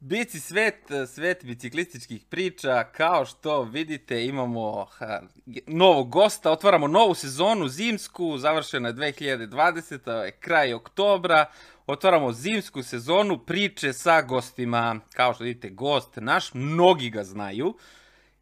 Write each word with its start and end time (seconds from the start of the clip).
Bici 0.00 0.40
svet, 0.40 0.90
svet 1.14 1.44
biciklističkih 1.44 2.24
priča, 2.30 2.84
kao 2.84 3.24
što 3.26 3.62
vidite 3.62 4.24
imamo 4.24 4.84
ha, 4.84 5.22
novog 5.66 6.10
gosta, 6.10 6.50
otvaramo 6.50 6.88
novu 6.88 7.14
sezonu 7.14 7.68
zimsku, 7.68 8.38
završena 8.38 8.88
je 8.88 8.94
2020. 8.94 10.10
je 10.10 10.30
kraj 10.30 10.74
oktobra, 10.74 11.46
otvaramo 11.86 12.32
zimsku 12.32 12.82
sezonu 12.82 13.38
priče 13.38 13.92
sa 13.92 14.22
gostima, 14.22 15.00
kao 15.14 15.34
što 15.34 15.44
vidite 15.44 15.70
gost 15.70 16.16
naš, 16.16 16.54
mnogi 16.54 17.10
ga 17.10 17.24
znaju, 17.24 17.76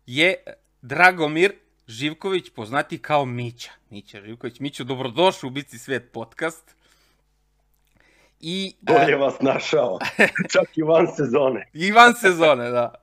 je 0.07 0.35
Dragomir 0.83 1.53
Živković, 1.87 2.51
poznati 2.55 2.99
kao 2.99 3.25
Mića. 3.25 3.71
Mića 3.91 4.21
Živković, 4.21 4.61
Mićo, 4.61 4.85
dobrodošao 4.85 5.49
u 5.49 5.51
Bici 5.51 5.79
svet 5.79 6.13
podcast. 6.13 6.82
I, 8.45 8.75
Bolje 8.81 9.17
vas 9.17 9.35
našao, 9.41 9.99
čak 10.53 10.77
i 10.77 10.83
van 10.83 11.07
sezone. 11.17 11.69
I 11.73 11.93
van 11.93 12.15
sezone, 12.15 12.71
da. 12.71 12.95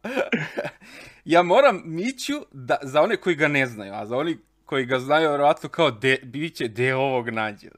ja 1.25 1.43
moram 1.43 1.81
Miću, 1.85 2.33
da, 2.51 2.77
za 2.81 3.01
one 3.01 3.17
koji 3.17 3.35
ga 3.35 3.47
ne 3.47 3.65
znaju, 3.65 3.93
a 3.93 4.05
za 4.05 4.17
oni 4.17 4.37
koji 4.65 4.85
ga 4.85 4.99
znaju, 4.99 5.31
verovatno 5.31 5.69
kao 5.69 5.91
de, 5.91 6.17
biće 6.23 6.67
de 6.67 6.95
ovog 6.95 7.29
nađe. 7.29 7.69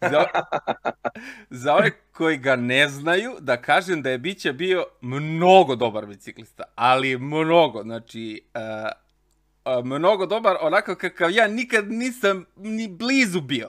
za, 0.10 0.24
za 1.50 1.74
one 1.74 1.90
koji 2.12 2.36
ga 2.36 2.56
ne 2.56 2.88
znaju, 2.88 3.36
da 3.40 3.62
kažem 3.62 4.02
da 4.02 4.10
je 4.10 4.18
Biće 4.18 4.52
bio 4.52 4.84
mnogo 5.00 5.76
dobar 5.76 6.06
biciklista, 6.06 6.64
ali 6.74 7.18
mnogo, 7.18 7.82
znači, 7.82 8.42
uh, 8.54 9.84
mnogo 9.84 10.26
dobar, 10.26 10.56
onako 10.60 10.94
kakav 10.94 11.30
ja 11.30 11.48
nikad 11.48 11.90
nisam 11.90 12.44
ni 12.56 12.88
blizu 12.88 13.40
bio 13.40 13.68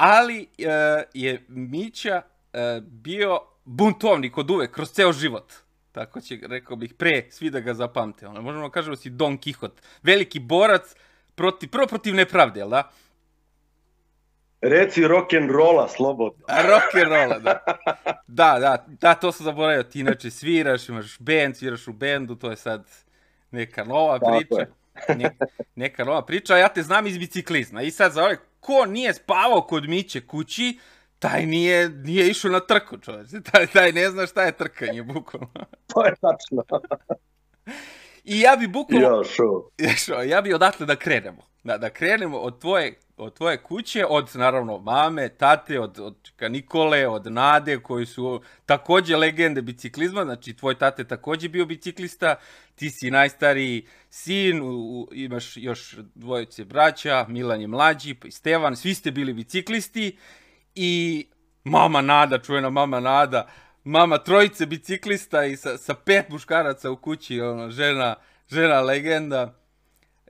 ali 0.00 0.40
uh, 0.58 1.02
je 1.14 1.44
Mića 1.48 2.22
uh, 2.22 2.60
bio 2.82 3.40
buntovnik 3.64 4.38
od 4.38 4.50
uvek, 4.50 4.70
kroz 4.70 4.90
ceo 4.90 5.12
život. 5.12 5.52
Tako 5.92 6.20
će, 6.20 6.38
rekao 6.42 6.76
bih, 6.76 6.94
pre 6.94 7.26
svi 7.30 7.50
da 7.50 7.60
ga 7.60 7.74
zapamte. 7.74 8.26
Ono, 8.26 8.42
možemo 8.42 8.68
da 8.68 8.72
kažemo 8.72 8.96
da 8.96 9.00
si 9.00 9.10
Don 9.10 9.38
Kihot. 9.38 9.82
Veliki 10.02 10.40
borac, 10.40 10.94
protiv, 11.34 11.70
prvo 11.70 11.86
protiv 11.86 12.14
nepravde, 12.14 12.60
jel 12.60 12.68
da? 12.68 12.90
Reci 14.60 15.06
rock 15.06 15.32
and 15.32 15.50
rolla 15.50 15.88
slobodno. 15.88 16.44
rock 16.48 16.94
and 16.94 17.12
rolla, 17.12 17.38
da. 17.38 17.64
Da, 18.26 18.58
da, 18.60 18.84
da, 19.00 19.14
to 19.14 19.32
sam 19.32 19.44
zaboravio. 19.44 19.82
Ti 19.82 20.00
inače 20.00 20.30
sviraš, 20.30 20.88
imaš 20.88 21.18
band, 21.18 21.56
sviraš 21.56 21.88
u 21.88 21.92
bendu, 21.92 22.34
to 22.34 22.50
je 22.50 22.56
sad 22.56 22.88
neka 23.50 23.84
nova 23.84 24.18
priča. 24.18 24.66
Ne, 25.16 25.36
neka 25.74 26.04
nova 26.04 26.22
priča, 26.26 26.54
a 26.54 26.58
ja 26.58 26.68
te 26.68 26.82
znam 26.82 27.06
iz 27.06 27.18
biciklizma. 27.18 27.82
I 27.82 27.90
sad 27.90 28.12
za 28.12 28.24
ove 28.24 28.36
ko 28.60 28.86
nije 28.86 29.14
spavao 29.14 29.62
kod 29.62 29.88
Miće 29.88 30.26
kući, 30.26 30.78
taj 31.18 31.46
nije, 31.46 31.88
nije 31.88 32.30
išao 32.30 32.50
na 32.50 32.60
trku, 32.60 32.98
čoveče. 32.98 33.40
Taj, 33.52 33.66
taj 33.66 33.92
ne 33.92 34.10
zna 34.10 34.26
šta 34.26 34.42
je 34.42 34.52
trkanje, 34.52 35.02
bukvalno. 35.02 35.50
to 35.94 36.04
je 36.04 36.14
tačno. 36.20 36.62
I 38.24 38.40
ja 38.40 38.56
bi 38.56 38.68
bukvalno... 38.68 39.22
Ja, 39.78 39.94
šo. 40.04 40.22
Ja 40.22 40.40
bi 40.40 40.54
odatle 40.54 40.86
da 40.86 40.96
krenemo. 40.96 41.49
Da, 41.64 41.78
da 41.78 41.90
krenemo 41.90 42.38
od 42.38 42.60
tvoje, 42.60 42.94
od 43.16 43.34
tvoje 43.34 43.62
kuće, 43.62 44.06
od 44.08 44.30
naravno 44.34 44.78
mame, 44.78 45.28
tate, 45.28 45.80
od, 45.80 45.98
od 45.98 46.30
Nikole, 46.50 47.08
od 47.08 47.32
Nade, 47.32 47.78
koji 47.78 48.06
su 48.06 48.42
takođe 48.66 49.16
legende 49.16 49.62
biciklizma, 49.62 50.24
znači 50.24 50.56
tvoj 50.56 50.78
tate 50.78 51.04
takođe 51.04 51.48
bio 51.48 51.66
biciklista, 51.66 52.36
ti 52.74 52.90
si 52.90 53.10
najstariji 53.10 53.86
sin, 54.10 54.62
u, 54.62 54.66
u, 54.66 55.08
imaš 55.12 55.56
još 55.56 55.96
dvojice 56.14 56.64
braća, 56.64 57.26
Milan 57.28 57.60
je 57.60 57.66
mlađi, 57.66 58.14
pa 58.14 58.28
i 58.28 58.30
Stevan, 58.30 58.76
svi 58.76 58.94
ste 58.94 59.10
bili 59.10 59.32
biciklisti. 59.32 60.16
I 60.74 61.26
mama 61.64 62.00
Nada, 62.00 62.38
čujena 62.38 62.70
mama 62.70 63.00
Nada, 63.00 63.46
mama 63.84 64.18
trojice 64.18 64.66
biciklista 64.66 65.44
i 65.44 65.56
sa, 65.56 65.78
sa 65.78 65.94
pet 65.94 66.28
muškaraca 66.28 66.90
u 66.90 66.96
kući, 66.96 67.40
ono, 67.40 67.70
žena, 67.70 68.14
žena 68.48 68.80
legenda. 68.80 69.59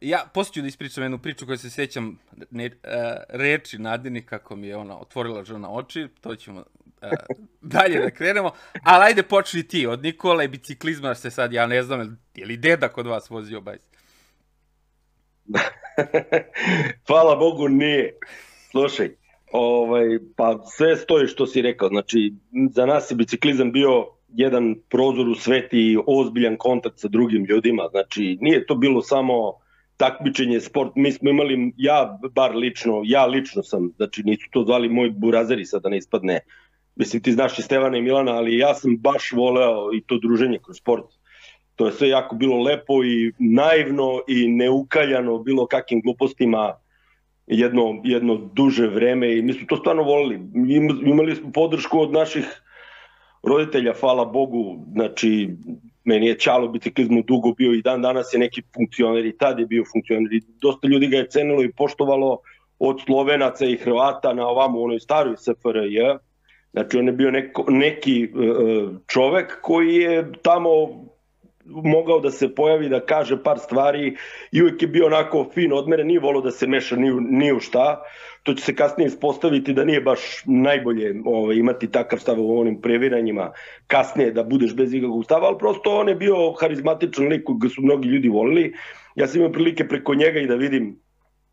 Ja 0.00 0.24
posjeću 0.34 0.60
da 0.60 0.66
ispričam 0.66 1.04
jednu 1.04 1.18
priču 1.18 1.46
koju 1.46 1.58
se 1.58 1.70
sjećam 1.70 2.18
ne, 2.50 2.66
uh, 2.66 2.70
reči 3.28 3.78
Nadini 3.78 4.22
kako 4.22 4.56
mi 4.56 4.66
je 4.66 4.76
ona 4.76 4.98
otvorila 4.98 5.44
žena 5.44 5.72
oči, 5.72 6.08
to 6.20 6.36
ćemo 6.36 6.60
uh, 6.60 7.08
dalje 7.60 8.00
da 8.00 8.10
krenemo, 8.10 8.50
ali 8.82 9.04
ajde 9.04 9.22
počni 9.22 9.68
ti, 9.68 9.86
od 9.86 10.02
Nikola 10.02 10.44
i 10.44 10.48
biciklizma 10.48 11.14
se 11.14 11.30
sad, 11.30 11.52
ja 11.52 11.66
ne 11.66 11.82
znam, 11.82 12.18
je 12.34 12.46
li 12.46 12.56
deda 12.56 12.88
kod 12.88 13.06
vas 13.06 13.30
vozio 13.30 13.60
bajs? 13.60 13.80
Hvala 17.06 17.36
Bogu 17.36 17.68
nije. 17.68 18.18
Slušaj, 18.70 19.10
ovaj, 19.52 20.18
pa 20.36 20.58
sve 20.76 20.96
stoji 20.96 21.26
što 21.26 21.46
si 21.46 21.62
rekao, 21.62 21.88
znači 21.88 22.34
za 22.70 22.86
nas 22.86 23.10
je 23.10 23.14
biciklizam 23.14 23.72
bio 23.72 24.06
jedan 24.28 24.74
prozor 24.88 25.28
u 25.28 25.34
svet 25.34 25.68
i 25.72 25.98
ozbiljan 26.06 26.56
kontakt 26.56 26.98
sa 26.98 27.08
drugim 27.08 27.44
ljudima, 27.44 27.88
znači 27.90 28.38
nije 28.40 28.66
to 28.66 28.74
bilo 28.74 29.02
samo 29.02 29.52
takmičenje, 30.00 30.60
sport, 30.60 30.96
mi 30.96 31.12
smo 31.12 31.30
imali, 31.30 31.72
ja 31.76 32.18
bar 32.34 32.56
lično, 32.56 33.02
ja 33.04 33.26
lično 33.26 33.62
sam, 33.62 33.90
znači 33.96 34.22
nisu 34.24 34.48
to 34.50 34.64
zvali 34.64 34.88
moji 34.88 35.10
burazeri 35.10 35.64
sada 35.64 35.82
da 35.82 35.88
ne 35.88 35.98
ispadne, 36.00 36.40
mislim 36.96 37.22
ti 37.22 37.32
znaš 37.32 37.58
i 37.58 37.62
Stevana 37.62 37.98
i 37.98 38.02
Milana, 38.02 38.32
ali 38.32 38.58
ja 38.58 38.74
sam 38.74 38.96
baš 38.96 39.32
voleo 39.32 39.90
i 39.94 40.00
to 40.00 40.18
druženje 40.18 40.58
kroz 40.64 40.78
sport. 40.80 41.04
To 41.76 41.86
je 41.86 41.92
sve 41.92 42.08
jako 42.08 42.36
bilo 42.36 42.62
lepo 42.62 43.04
i 43.04 43.32
naivno 43.38 44.20
i 44.28 44.48
neukaljano 44.48 45.38
bilo 45.38 45.66
kakvim 45.66 46.00
glupostima 46.04 46.74
jedno, 47.46 48.00
jedno 48.04 48.36
duže 48.54 48.86
vreme 48.86 49.36
i 49.36 49.42
mi 49.42 49.52
smo 49.52 49.66
to 49.68 49.76
stvarno 49.76 50.02
volili. 50.02 50.40
Imali 51.06 51.36
smo 51.36 51.52
podršku 51.52 52.00
od 52.00 52.12
naših 52.12 52.62
roditelja, 53.42 53.94
hvala 54.00 54.24
Bogu, 54.24 54.78
znači 54.92 55.50
meni 56.04 56.26
je 56.26 56.38
Čalo 56.38 56.68
biciklizmu 56.68 57.22
dugo 57.22 57.52
bio 57.52 57.72
i 57.72 57.82
dan 57.82 58.02
danas 58.02 58.34
je 58.34 58.38
neki 58.38 58.62
funkcioner 58.74 59.26
i 59.26 59.36
tad 59.36 59.58
je 59.58 59.66
bio 59.66 59.84
funkcioner 59.92 60.32
i 60.32 60.42
dosta 60.60 60.88
ljudi 60.88 61.06
ga 61.06 61.16
je 61.16 61.28
cenilo 61.28 61.64
i 61.64 61.72
poštovalo 61.72 62.38
od 62.78 63.00
Slovenaca 63.06 63.64
i 63.64 63.76
Hrvata 63.76 64.34
na 64.34 64.48
ovamo 64.48 64.80
u 64.80 64.84
onoj 64.84 65.00
staroj 65.00 65.36
SFRJ. 65.36 65.98
Znači 66.72 66.98
on 66.98 67.06
je 67.06 67.12
bio 67.12 67.30
neko, 67.30 67.64
neki 67.68 68.28
uh, 68.34 68.90
čovek 69.06 69.58
koji 69.62 69.94
je 69.94 70.32
tamo 70.42 70.70
mogao 71.64 72.20
da 72.20 72.30
se 72.30 72.54
pojavi, 72.54 72.88
da 72.88 73.00
kaže 73.00 73.42
par 73.42 73.58
stvari 73.58 74.16
i 74.52 74.62
uvijek 74.62 74.82
je 74.82 74.88
bio 74.88 75.06
onako 75.06 75.46
fin 75.54 75.72
odmeren, 75.72 76.06
nije 76.06 76.20
volio 76.20 76.40
da 76.40 76.50
se 76.50 76.66
meša 76.66 76.96
ni, 76.96 77.10
ni 77.20 77.52
u 77.52 77.60
šta. 77.60 78.02
To 78.42 78.54
će 78.54 78.64
se 78.64 78.74
kasnije 78.74 79.06
ispostaviti 79.06 79.72
da 79.72 79.84
nije 79.84 80.00
baš 80.00 80.20
najbolje 80.46 81.14
ovaj, 81.24 81.56
imati 81.56 81.90
takav 81.90 82.18
stav 82.18 82.40
u 82.40 82.60
onim 82.60 82.80
previranjima 82.80 83.52
kasnije 83.86 84.32
da 84.32 84.42
budeš 84.42 84.76
bez 84.76 84.94
ikakvog 84.94 85.24
stava, 85.24 85.46
ali 85.46 85.58
prosto 85.58 85.90
on 85.90 86.08
je 86.08 86.14
bio 86.14 86.52
harizmatičan 86.60 87.28
lik 87.28 87.44
koji 87.44 87.70
su 87.70 87.82
mnogi 87.82 88.08
ljudi 88.08 88.28
volili. 88.28 88.72
Ja 89.14 89.26
sam 89.26 89.40
imao 89.40 89.52
prilike 89.52 89.88
preko 89.88 90.14
njega 90.14 90.40
i 90.40 90.46
da 90.46 90.54
vidim 90.54 90.98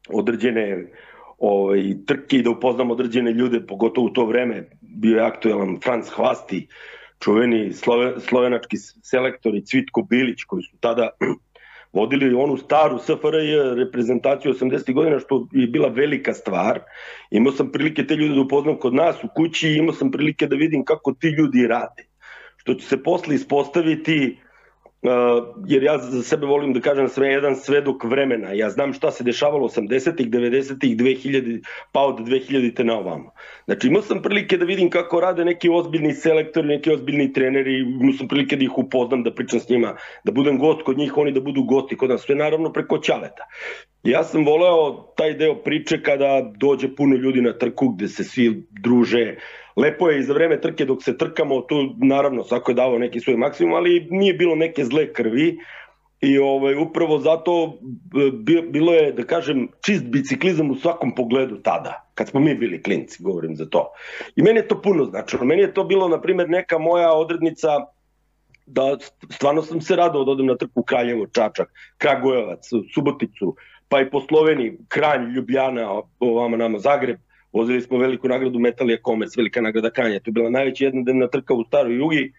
određene 0.09 0.91
ovaj, 1.37 1.81
trke 2.07 2.37
i 2.37 2.41
da 2.41 2.49
upoznam 2.49 2.91
određene 2.91 3.31
ljude, 3.31 3.65
pogotovo 3.67 4.07
u 4.07 4.09
to 4.09 4.25
vreme 4.25 4.69
bio 4.81 5.17
je 5.17 5.25
aktuelan 5.25 5.77
Franz 5.83 6.09
Hvasti, 6.09 6.67
čuveni 7.19 7.73
slove, 7.73 8.19
slovenački 8.19 8.77
selektori 9.03 9.65
Cvitko 9.65 10.01
Bilić 10.01 10.43
koji 10.43 10.63
su 10.63 10.77
tada 10.79 11.09
vodili 11.97 12.33
onu 12.35 12.57
staru 12.57 12.99
SFRJ 12.99 13.75
reprezentaciju 13.75 14.53
80. 14.53 14.93
godina 14.93 15.19
što 15.19 15.47
je 15.51 15.67
bila 15.67 15.87
velika 15.87 16.33
stvar. 16.33 16.79
Imao 17.31 17.51
sam 17.51 17.71
prilike 17.71 18.07
te 18.07 18.15
ljude 18.15 18.35
da 18.35 18.41
upoznam 18.41 18.79
kod 18.79 18.93
nas 18.93 19.23
u 19.23 19.27
kući 19.35 19.69
i 19.69 19.77
imao 19.77 19.93
sam 19.93 20.11
prilike 20.11 20.47
da 20.47 20.55
vidim 20.55 20.85
kako 20.85 21.13
ti 21.13 21.27
ljudi 21.27 21.67
rade. 21.67 22.07
Što 22.57 22.73
će 22.73 22.87
se 22.87 23.03
posle 23.03 23.35
ispostaviti 23.35 24.37
jer 25.67 25.83
ja 25.83 25.97
za 25.97 26.23
sebe 26.23 26.45
volim 26.45 26.73
da 26.73 26.79
kažem 26.79 27.07
sve 27.07 27.27
jedan 27.27 27.55
svedok 27.55 28.03
vremena. 28.03 28.51
Ja 28.53 28.69
znam 28.69 28.93
šta 28.93 29.11
se 29.11 29.23
dešavalo 29.23 29.67
80-ih, 29.67 30.29
90-ih, 30.29 30.97
2000, 30.97 31.61
pa 31.91 32.01
od 32.01 32.19
2000-te 32.19 32.83
na 32.83 32.97
ovamo. 32.97 33.31
Znači 33.65 33.87
imao 33.87 34.01
sam 34.01 34.21
prilike 34.21 34.57
da 34.57 34.65
vidim 34.65 34.89
kako 34.89 35.19
rade 35.19 35.45
neki 35.45 35.69
ozbiljni 35.69 36.13
selektori, 36.13 36.67
neki 36.67 36.91
ozbiljni 36.91 37.33
treneri, 37.33 37.79
imao 37.79 38.13
sam 38.13 38.27
prilike 38.27 38.55
da 38.55 38.63
ih 38.63 38.77
upoznam, 38.77 39.23
da 39.23 39.33
pričam 39.33 39.59
s 39.59 39.69
njima, 39.69 39.95
da 40.23 40.31
budem 40.31 40.59
gost 40.59 40.81
kod 40.81 40.97
njih, 40.97 41.17
oni 41.17 41.31
da 41.31 41.41
budu 41.41 41.63
gosti 41.63 41.97
kod 41.97 42.09
nas, 42.09 42.21
sve 42.21 42.35
naravno 42.35 42.73
preko 42.73 42.97
ćaleta. 42.97 43.45
Ja 44.03 44.23
sam 44.23 44.45
voleo 44.45 45.13
taj 45.17 45.33
deo 45.33 45.55
priče 45.55 46.01
kada 46.01 46.51
dođe 46.57 46.95
puno 46.95 47.15
ljudi 47.15 47.41
na 47.41 47.53
trku 47.57 47.89
gde 47.89 48.07
se 48.07 48.23
svi 48.23 48.63
druže, 48.83 49.35
lepo 49.77 50.09
je 50.09 50.19
i 50.19 50.23
za 50.23 50.33
vreme 50.33 50.61
trke 50.61 50.85
dok 50.85 51.03
se 51.03 51.17
trkamo, 51.17 51.61
tu 51.61 51.75
naravno 51.97 52.43
svako 52.43 52.71
je 52.71 52.75
davao 52.75 52.99
neki 52.99 53.19
svoj 53.19 53.37
maksimum, 53.37 53.73
ali 53.73 54.07
nije 54.11 54.33
bilo 54.33 54.55
neke 54.55 54.85
zle 54.85 55.13
krvi 55.13 55.57
i 56.21 56.37
ovaj, 56.39 56.75
upravo 56.75 57.19
zato 57.19 57.79
e, 58.27 58.31
bilo 58.71 58.93
je, 58.93 59.11
da 59.11 59.23
kažem, 59.23 59.67
čist 59.85 60.05
biciklizam 60.05 60.71
u 60.71 60.75
svakom 60.75 61.15
pogledu 61.15 61.57
tada, 61.63 62.09
kad 62.13 62.29
smo 62.29 62.39
mi 62.39 62.55
bili 62.55 62.83
klinci, 62.83 63.23
govorim 63.23 63.55
za 63.55 63.65
to. 63.65 63.91
I 64.35 64.41
meni 64.41 64.59
je 64.59 64.67
to 64.67 64.81
puno 64.81 65.05
značilo. 65.05 65.45
Meni 65.45 65.61
je 65.61 65.73
to 65.73 65.83
bilo, 65.83 66.07
na 66.07 66.21
primjer, 66.21 66.49
neka 66.49 66.77
moja 66.77 67.13
odrednica 67.13 67.67
da 68.65 68.97
stvarno 69.29 69.61
sam 69.61 69.81
se 69.81 69.95
radao 69.95 70.23
da 70.23 70.31
odem 70.31 70.45
na 70.45 70.57
trku 70.57 70.83
Kraljevo, 70.83 71.27
Čačak, 71.27 71.69
Kragujevac, 71.97 72.69
Suboticu, 72.93 73.55
pa 73.89 74.01
i 74.01 74.09
po 74.09 74.21
Sloveniji, 74.21 74.77
Kranj, 74.87 75.31
Ljubljana, 75.35 76.01
ovama 76.19 76.57
nama 76.57 76.79
Zagreb, 76.79 77.19
vozili 77.53 77.81
smo 77.81 77.97
veliku 77.97 78.27
nagradu 78.27 78.59
Metalija 78.59 78.97
Comets, 79.05 79.37
velika 79.37 79.61
nagrada 79.61 79.89
Kanja, 79.89 80.19
to 80.19 80.29
je 80.29 80.33
bila 80.33 80.49
najveća 80.49 80.85
jednodnevna 80.85 81.27
trka 81.27 81.53
u 81.53 81.63
staroj 81.63 81.97
jugi, 81.97 82.33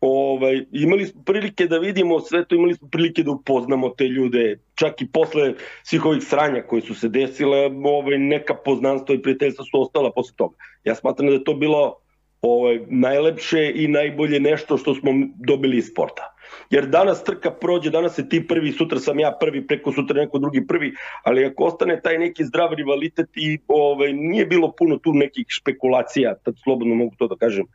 ovaj, 0.00 0.64
imali 0.72 1.06
smo 1.06 1.22
prilike 1.22 1.66
da 1.66 1.78
vidimo 1.78 2.20
sve 2.20 2.44
to, 2.44 2.54
imali 2.54 2.74
smo 2.74 2.88
prilike 2.88 3.22
da 3.22 3.30
upoznamo 3.30 3.88
te 3.88 4.04
ljude, 4.04 4.58
čak 4.74 5.02
i 5.02 5.06
posle 5.12 5.54
svih 5.82 6.04
ovih 6.04 6.22
sranja 6.22 6.62
koje 6.62 6.82
su 6.82 6.94
se 6.94 7.08
desile, 7.08 7.70
ovaj, 7.84 8.18
neka 8.18 8.54
poznanstva 8.54 9.14
i 9.14 9.22
prijateljstva 9.22 9.64
su 9.64 9.82
ostala 9.82 10.12
posle 10.12 10.36
toga. 10.36 10.56
Ja 10.84 10.94
smatram 10.94 11.28
da 11.28 11.34
je 11.34 11.44
to 11.44 11.54
bilo 11.54 11.96
ovaj, 12.42 12.80
najlepše 12.88 13.72
i 13.74 13.88
najbolje 13.88 14.40
nešto 14.40 14.78
što 14.78 14.94
smo 14.94 15.12
dobili 15.36 15.76
iz 15.76 15.86
sporta. 15.86 16.34
Jer 16.70 16.86
danas 16.86 17.24
trka 17.24 17.50
prođe, 17.50 17.90
danas 17.90 18.14
se 18.14 18.28
ti 18.28 18.46
prvi, 18.48 18.72
sutra 18.72 18.98
sam 18.98 19.18
ja 19.18 19.36
prvi, 19.40 19.66
preko 19.66 19.92
sutra 19.92 20.20
neko 20.20 20.38
drugi 20.38 20.66
prvi, 20.66 20.92
ali 21.24 21.44
ako 21.44 21.64
ostane 21.64 22.00
taj 22.00 22.18
neki 22.18 22.44
zdrav 22.44 22.72
rivalitet 22.74 23.28
i 23.34 23.58
ovaj, 23.68 24.12
nije 24.12 24.46
bilo 24.46 24.72
puno 24.78 24.98
tu 24.98 25.12
nekih 25.14 25.46
špekulacija, 25.48 26.34
tad 26.34 26.54
slobodno 26.64 26.94
mogu 26.94 27.14
to 27.18 27.26
da 27.26 27.36
kažem, 27.36 27.66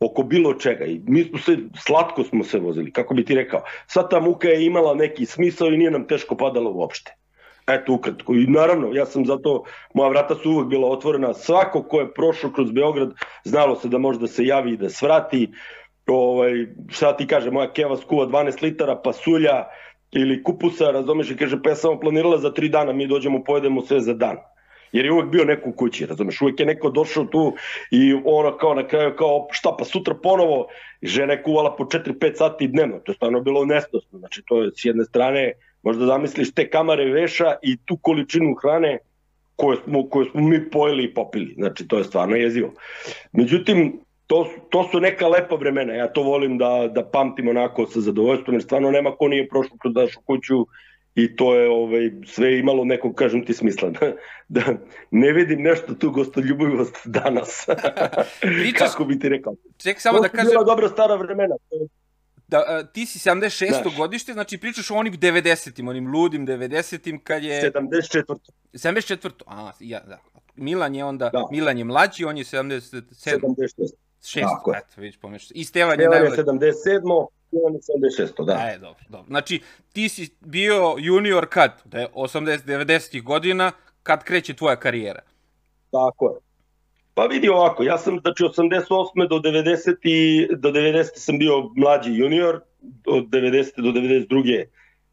oko 0.00 0.22
bilo 0.22 0.54
čega 0.54 0.84
i 0.84 1.00
mi 1.06 1.24
smo 1.24 1.38
se, 1.38 1.56
slatko 1.86 2.24
smo 2.24 2.44
se 2.44 2.58
vozili, 2.58 2.92
kako 2.92 3.14
bi 3.14 3.24
ti 3.24 3.34
rekao. 3.34 3.62
Sva 3.86 4.08
ta 4.08 4.20
muka 4.20 4.48
je 4.48 4.66
imala 4.66 4.94
neki 4.94 5.26
smisao 5.26 5.68
i 5.68 5.76
nije 5.76 5.90
nam 5.90 6.06
teško 6.06 6.36
padalo 6.36 6.70
uopšte. 6.70 7.14
Eto, 7.66 7.92
ukratko. 7.92 8.34
I 8.34 8.46
naravno, 8.46 8.88
ja 8.92 9.06
sam 9.06 9.26
zato, 9.26 9.64
moja 9.94 10.08
vrata 10.08 10.34
su 10.34 10.50
uvek 10.50 10.68
bila 10.68 10.88
otvorena. 10.88 11.34
Svako 11.34 11.82
ko 11.82 12.00
je 12.00 12.14
prošao 12.14 12.50
kroz 12.50 12.72
Beograd, 12.72 13.12
znalo 13.44 13.76
se 13.76 13.88
da 13.88 13.98
može 13.98 14.18
da 14.18 14.26
se 14.26 14.44
javi 14.46 14.72
i 14.72 14.76
da 14.76 14.90
svrati. 14.90 15.50
Ovaj, 16.06 16.52
šta 16.88 17.16
ti 17.16 17.26
kaže, 17.26 17.50
moja 17.50 17.72
keva 17.72 17.96
skuva 17.96 18.26
12 18.26 18.62
litara 18.62 18.96
pasulja 18.96 19.64
ili 20.12 20.42
kupusa, 20.42 20.90
razumeš, 20.90 21.30
i 21.30 21.36
kaže, 21.36 21.62
pa 21.62 21.70
ja 21.70 21.76
sam 21.76 22.00
planirala 22.00 22.38
za 22.38 22.52
tri 22.52 22.68
dana, 22.68 22.92
mi 22.92 23.06
dođemo, 23.06 23.44
pojedemo 23.44 23.82
sve 23.82 24.00
za 24.00 24.14
dan 24.14 24.36
jer 24.92 25.04
je 25.04 25.12
uvek 25.12 25.30
bio 25.30 25.44
neko 25.44 25.68
u 25.68 25.72
kući, 25.72 26.06
razumeš, 26.06 26.40
uvek 26.40 26.60
je 26.60 26.66
neko 26.66 26.90
došao 26.90 27.24
tu 27.24 27.54
i 27.90 28.14
ono 28.24 28.56
kao 28.56 28.74
na 28.74 28.86
kraju 28.88 29.16
kao 29.16 29.48
šta 29.50 29.74
pa 29.78 29.84
sutra 29.84 30.14
ponovo 30.22 30.66
žena 31.02 31.32
je 31.32 31.42
kuvala 31.42 31.76
po 31.76 31.84
4-5 31.84 32.34
sati 32.34 32.68
dnevno, 32.68 32.98
to 32.98 33.12
je 33.12 33.16
stvarno 33.16 33.40
bilo 33.40 33.64
nestosno, 33.64 34.18
znači 34.18 34.42
to 34.46 34.62
je 34.62 34.70
s 34.76 34.84
jedne 34.84 35.04
strane 35.04 35.52
možda 35.82 36.06
zamisliš 36.06 36.54
te 36.54 36.70
kamare 36.70 37.04
veša 37.04 37.54
i 37.62 37.76
tu 37.84 37.96
količinu 37.96 38.54
hrane 38.54 38.98
koju 39.56 39.76
smo, 39.84 40.08
koju 40.08 40.26
smo 40.30 40.40
mi 40.40 40.70
pojeli 40.70 41.04
i 41.04 41.14
popili, 41.14 41.54
znači 41.54 41.88
to 41.88 41.98
je 41.98 42.04
stvarno 42.04 42.36
jezivo. 42.36 42.72
Međutim, 43.32 44.00
to, 44.26 44.48
to 44.70 44.88
su 44.88 45.00
neka 45.00 45.28
lepa 45.28 45.54
vremena, 45.54 45.94
ja 45.94 46.12
to 46.12 46.22
volim 46.22 46.58
da, 46.58 46.88
da 46.94 47.04
pamtim 47.04 47.48
onako 47.48 47.86
sa 47.86 48.00
zadovoljstvom, 48.00 48.54
jer 48.54 48.62
stvarno 48.62 48.90
nema 48.90 49.16
ko 49.16 49.28
nije 49.28 49.48
prošao 49.48 49.76
kroz 49.80 49.94
našu 49.94 50.20
kuću 50.26 50.66
i 51.14 51.36
to 51.36 51.54
je 51.54 51.70
ovaj, 51.70 52.10
sve 52.26 52.58
imalo 52.58 52.84
nekog, 52.84 53.14
kažem 53.14 53.44
ti, 53.44 53.54
smisla. 53.54 53.90
Da, 54.48 54.62
da 54.62 54.62
ne 55.10 55.32
vidim 55.32 55.62
nešto 55.62 55.94
tu 55.94 56.10
gostoljubivost 56.10 56.96
danas. 57.04 57.66
Pričaš, 58.40 58.90
Kako 58.90 59.04
bi 59.04 59.18
ti 59.18 59.28
rekao? 59.28 59.54
Ček 59.76 60.00
samo 60.00 60.18
to 60.18 60.22
da 60.22 60.28
kažem... 60.28 60.50
bila 60.50 60.64
dobra 60.64 60.88
stara 60.88 61.14
vremena. 61.14 61.54
Da, 62.52 62.64
a, 62.66 62.82
ti 62.86 63.06
si 63.06 63.18
76. 63.18 63.82
Znaš. 63.82 63.96
godište, 63.96 64.32
znači 64.32 64.58
pričaš 64.58 64.90
o 64.90 64.94
onim 64.94 65.14
90-im, 65.14 65.88
onim 65.88 66.12
ludim 66.12 66.46
90-im 66.46 67.24
kad 67.24 67.44
je... 67.44 67.72
74. 67.72 68.36
74. 68.72 69.30
A, 69.46 69.72
ja, 69.80 70.00
da. 70.00 70.18
Milan 70.56 70.94
je 70.94 71.04
onda, 71.04 71.30
da. 71.32 71.46
Milan 71.50 71.78
je 71.78 71.84
mlađi, 71.84 72.24
on 72.24 72.38
je 72.38 72.44
77. 72.44 73.02
76. 73.12 73.92
Šest, 74.24 74.46
Tako 74.56 74.72
eto, 74.76 75.00
vidiš 75.00 75.16
pomeš. 75.20 75.48
I 75.54 75.64
Stevan 75.64 76.00
je 76.00 76.08
najmlađi. 76.08 76.32
Stevan 76.32 76.62
je 76.62 76.72
77. 76.72 77.26
76, 77.52 78.44
da. 78.44 78.70
E, 78.74 78.78
dobro, 78.78 79.04
dobro. 79.08 79.26
Znači, 79.26 79.60
ti 79.92 80.08
si 80.08 80.28
bio 80.40 80.94
junior 80.98 81.46
kad? 81.50 81.82
Da 81.84 81.98
je 81.98 82.08
80-90 82.14 83.22
godina, 83.22 83.72
kad 84.02 84.24
kreće 84.24 84.54
tvoja 84.54 84.76
karijera? 84.76 85.22
Tako 85.90 86.30
je. 86.30 86.51
Pa 87.14 87.26
vidi 87.26 87.48
ovako, 87.48 87.82
ja 87.82 87.98
sam 87.98 88.18
znači 88.20 88.42
88. 88.42 89.28
do 89.28 89.36
90. 89.36 89.96
I, 90.02 90.48
do 90.56 90.70
90. 90.70 91.10
sam 91.14 91.38
bio 91.38 91.70
mlađi 91.76 92.10
junior, 92.14 92.60
od 93.06 93.24
90. 93.24 93.82
do 93.82 94.00
92. 94.00 94.64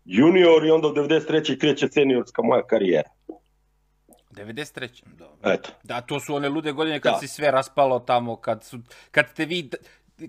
junior 0.06 0.66
i 0.66 0.72
onda 0.72 0.88
od 0.88 0.96
93. 0.96 1.60
kreće 1.60 1.88
seniorska 1.88 2.42
moja 2.42 2.68
karijera. 2.68 3.10
93. 4.32 5.04
Dobro. 5.18 5.52
Eto. 5.52 5.70
Da, 5.84 6.02
to 6.02 6.20
su 6.20 6.36
one 6.36 6.50
lude 6.50 6.72
godine 6.72 7.00
kad 7.00 7.14
da. 7.14 7.20
si 7.20 7.28
sve 7.28 7.52
raspalo 7.52 8.00
tamo, 8.00 8.36
kad, 8.36 8.64
su, 8.64 8.80
kad 9.12 9.34
te 9.34 9.46
vi 9.46 9.70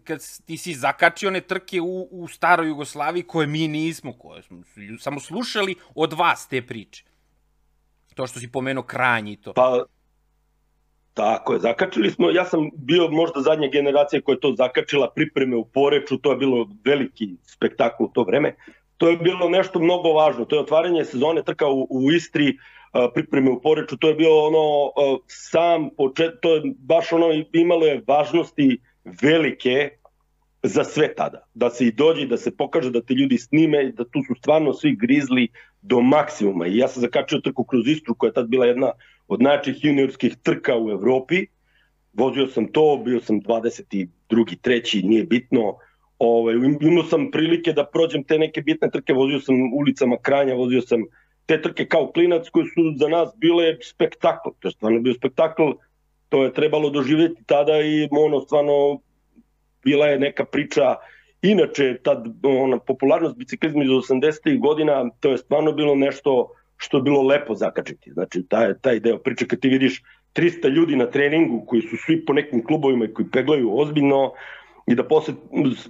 kad 0.04 0.20
ti 0.46 0.56
si 0.56 0.74
zakačio 0.74 1.28
one 1.28 1.40
trke 1.40 1.80
u, 1.80 2.08
u 2.10 2.28
staroj 2.28 2.68
Jugoslaviji 2.68 3.22
koje 3.22 3.46
mi 3.46 3.68
nismo, 3.68 4.12
koje 4.12 4.42
smo 4.42 4.62
samo 5.00 5.20
slušali 5.20 5.74
od 5.94 6.12
vas 6.12 6.48
te 6.48 6.66
priče. 6.66 7.04
To 8.14 8.26
što 8.26 8.40
si 8.40 8.52
pomenuo 8.52 8.82
Kranj 8.82 9.28
i 9.28 9.36
to. 9.36 9.52
Pa, 9.52 9.84
tako 11.20 11.52
je, 11.52 11.58
zakačili 11.60 12.10
smo, 12.10 12.30
ja 12.30 12.44
sam 12.44 12.70
bio 12.76 13.08
možda 13.10 13.40
zadnja 13.40 13.68
generacija 13.68 14.22
koja 14.22 14.34
je 14.34 14.40
to 14.40 14.54
zakačila 14.56 15.10
pripreme 15.14 15.56
u 15.56 15.64
Poreču, 15.64 16.18
to 16.18 16.30
je 16.30 16.36
bilo 16.36 16.68
veliki 16.84 17.26
spektakl 17.42 18.04
u 18.04 18.08
to 18.08 18.24
vreme. 18.24 18.54
To 18.96 19.08
je 19.08 19.16
bilo 19.16 19.48
nešto 19.48 19.80
mnogo 19.80 20.12
važno, 20.12 20.44
to 20.44 20.56
je 20.56 20.60
otvaranje 20.60 21.04
sezone 21.04 21.42
trka 21.42 21.68
u, 21.68 21.86
u 21.90 22.12
Istri, 22.12 22.56
pripreme 23.14 23.50
u 23.50 23.60
Poreču, 23.60 23.96
to 23.96 24.08
je 24.08 24.14
bilo 24.14 24.46
ono 24.46 24.64
sam 25.26 25.90
počet, 25.96 26.40
to 26.42 26.54
je 26.54 26.62
baš 26.78 27.12
ono 27.12 27.28
imalo 27.52 27.86
je 27.86 28.02
važnosti 28.08 28.78
velike 29.22 29.90
za 30.62 30.84
sve 30.84 31.14
tada. 31.14 31.44
Da 31.54 31.70
se 31.70 31.86
i 31.86 31.92
dođe, 31.92 32.26
da 32.26 32.36
se 32.36 32.56
pokaže 32.56 32.90
da 32.90 33.02
te 33.02 33.14
ljudi 33.14 33.38
snime, 33.38 33.92
da 33.92 34.04
tu 34.04 34.22
su 34.26 34.34
stvarno 34.38 34.72
svi 34.72 34.96
grizli 34.96 35.48
do 35.82 36.00
maksimuma. 36.00 36.66
I 36.66 36.76
ja 36.76 36.88
sam 36.88 37.00
zakačio 37.00 37.40
trku 37.40 37.64
kroz 37.64 37.88
Istru, 37.88 38.14
koja 38.14 38.28
je 38.28 38.34
tad 38.34 38.48
bila 38.48 38.66
jedna 38.66 38.92
od 39.30 39.42
najčih 39.42 39.84
juniorskih 39.84 40.36
trka 40.42 40.76
u 40.78 40.90
Evropi. 40.90 41.46
Vozio 42.12 42.46
sam 42.46 42.66
to, 42.72 43.02
bio 43.04 43.20
sam 43.20 43.40
22. 43.40 44.56
treći, 44.60 45.02
nije 45.02 45.24
bitno. 45.24 45.76
Ovaj, 46.18 46.54
imao 46.80 47.04
sam 47.04 47.30
prilike 47.30 47.72
da 47.72 47.84
prođem 47.86 48.24
te 48.24 48.38
neke 48.38 48.62
bitne 48.62 48.90
trke, 48.90 49.12
vozio 49.12 49.40
sam 49.40 49.54
ulicama 49.74 50.16
Kranja, 50.22 50.54
vozio 50.54 50.82
sam 50.82 51.04
te 51.46 51.62
trke 51.62 51.86
kao 51.86 52.10
klinac 52.12 52.48
koje 52.48 52.66
su 52.66 52.92
za 52.96 53.08
nas 53.08 53.30
bile 53.36 53.76
spektakl. 53.82 54.50
To 54.58 54.68
je 54.68 54.72
stvarno 54.72 55.00
bio 55.00 55.14
spektakl 55.14 55.70
to 56.30 56.44
je 56.44 56.54
trebalo 56.54 56.90
doživjeti 56.90 57.44
tada 57.46 57.80
i 57.80 58.08
ono 58.10 58.40
stvarno 58.40 59.00
bila 59.84 60.06
je 60.06 60.18
neka 60.18 60.44
priča 60.44 60.94
inače 61.42 61.98
tad 62.02 62.26
ona 62.42 62.78
popularnost 62.78 63.36
biciklizma 63.36 63.84
iz 63.84 63.90
80. 63.90 64.60
godina 64.60 65.10
to 65.20 65.30
je 65.30 65.38
stvarno 65.38 65.72
bilo 65.72 65.94
nešto 65.94 66.52
što 66.80 66.96
je 66.96 67.02
bilo 67.02 67.22
lepo 67.22 67.54
zakačiti 67.54 68.12
znači 68.12 68.42
taj 68.48 68.74
taj 68.80 69.00
deo 69.00 69.18
priče 69.18 69.46
kad 69.46 69.60
ti 69.60 69.68
vidiš 69.68 70.02
300 70.34 70.68
ljudi 70.68 70.96
na 70.96 71.06
treningu 71.06 71.64
koji 71.66 71.82
su 71.82 71.96
svi 72.06 72.24
po 72.24 72.32
nekim 72.32 72.64
klubovima 72.64 73.04
i 73.04 73.12
koji 73.14 73.30
peglaju 73.32 73.78
ozbiljno 73.78 74.32
i 74.86 74.94
da 74.94 75.04
posle 75.04 75.34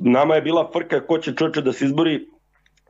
nama 0.00 0.34
je 0.34 0.42
bila 0.42 0.70
frka 0.72 1.00
ko 1.06 1.18
će 1.18 1.34
čoveče 1.34 1.62
da 1.62 1.72
se 1.72 1.84
izbori 1.84 2.26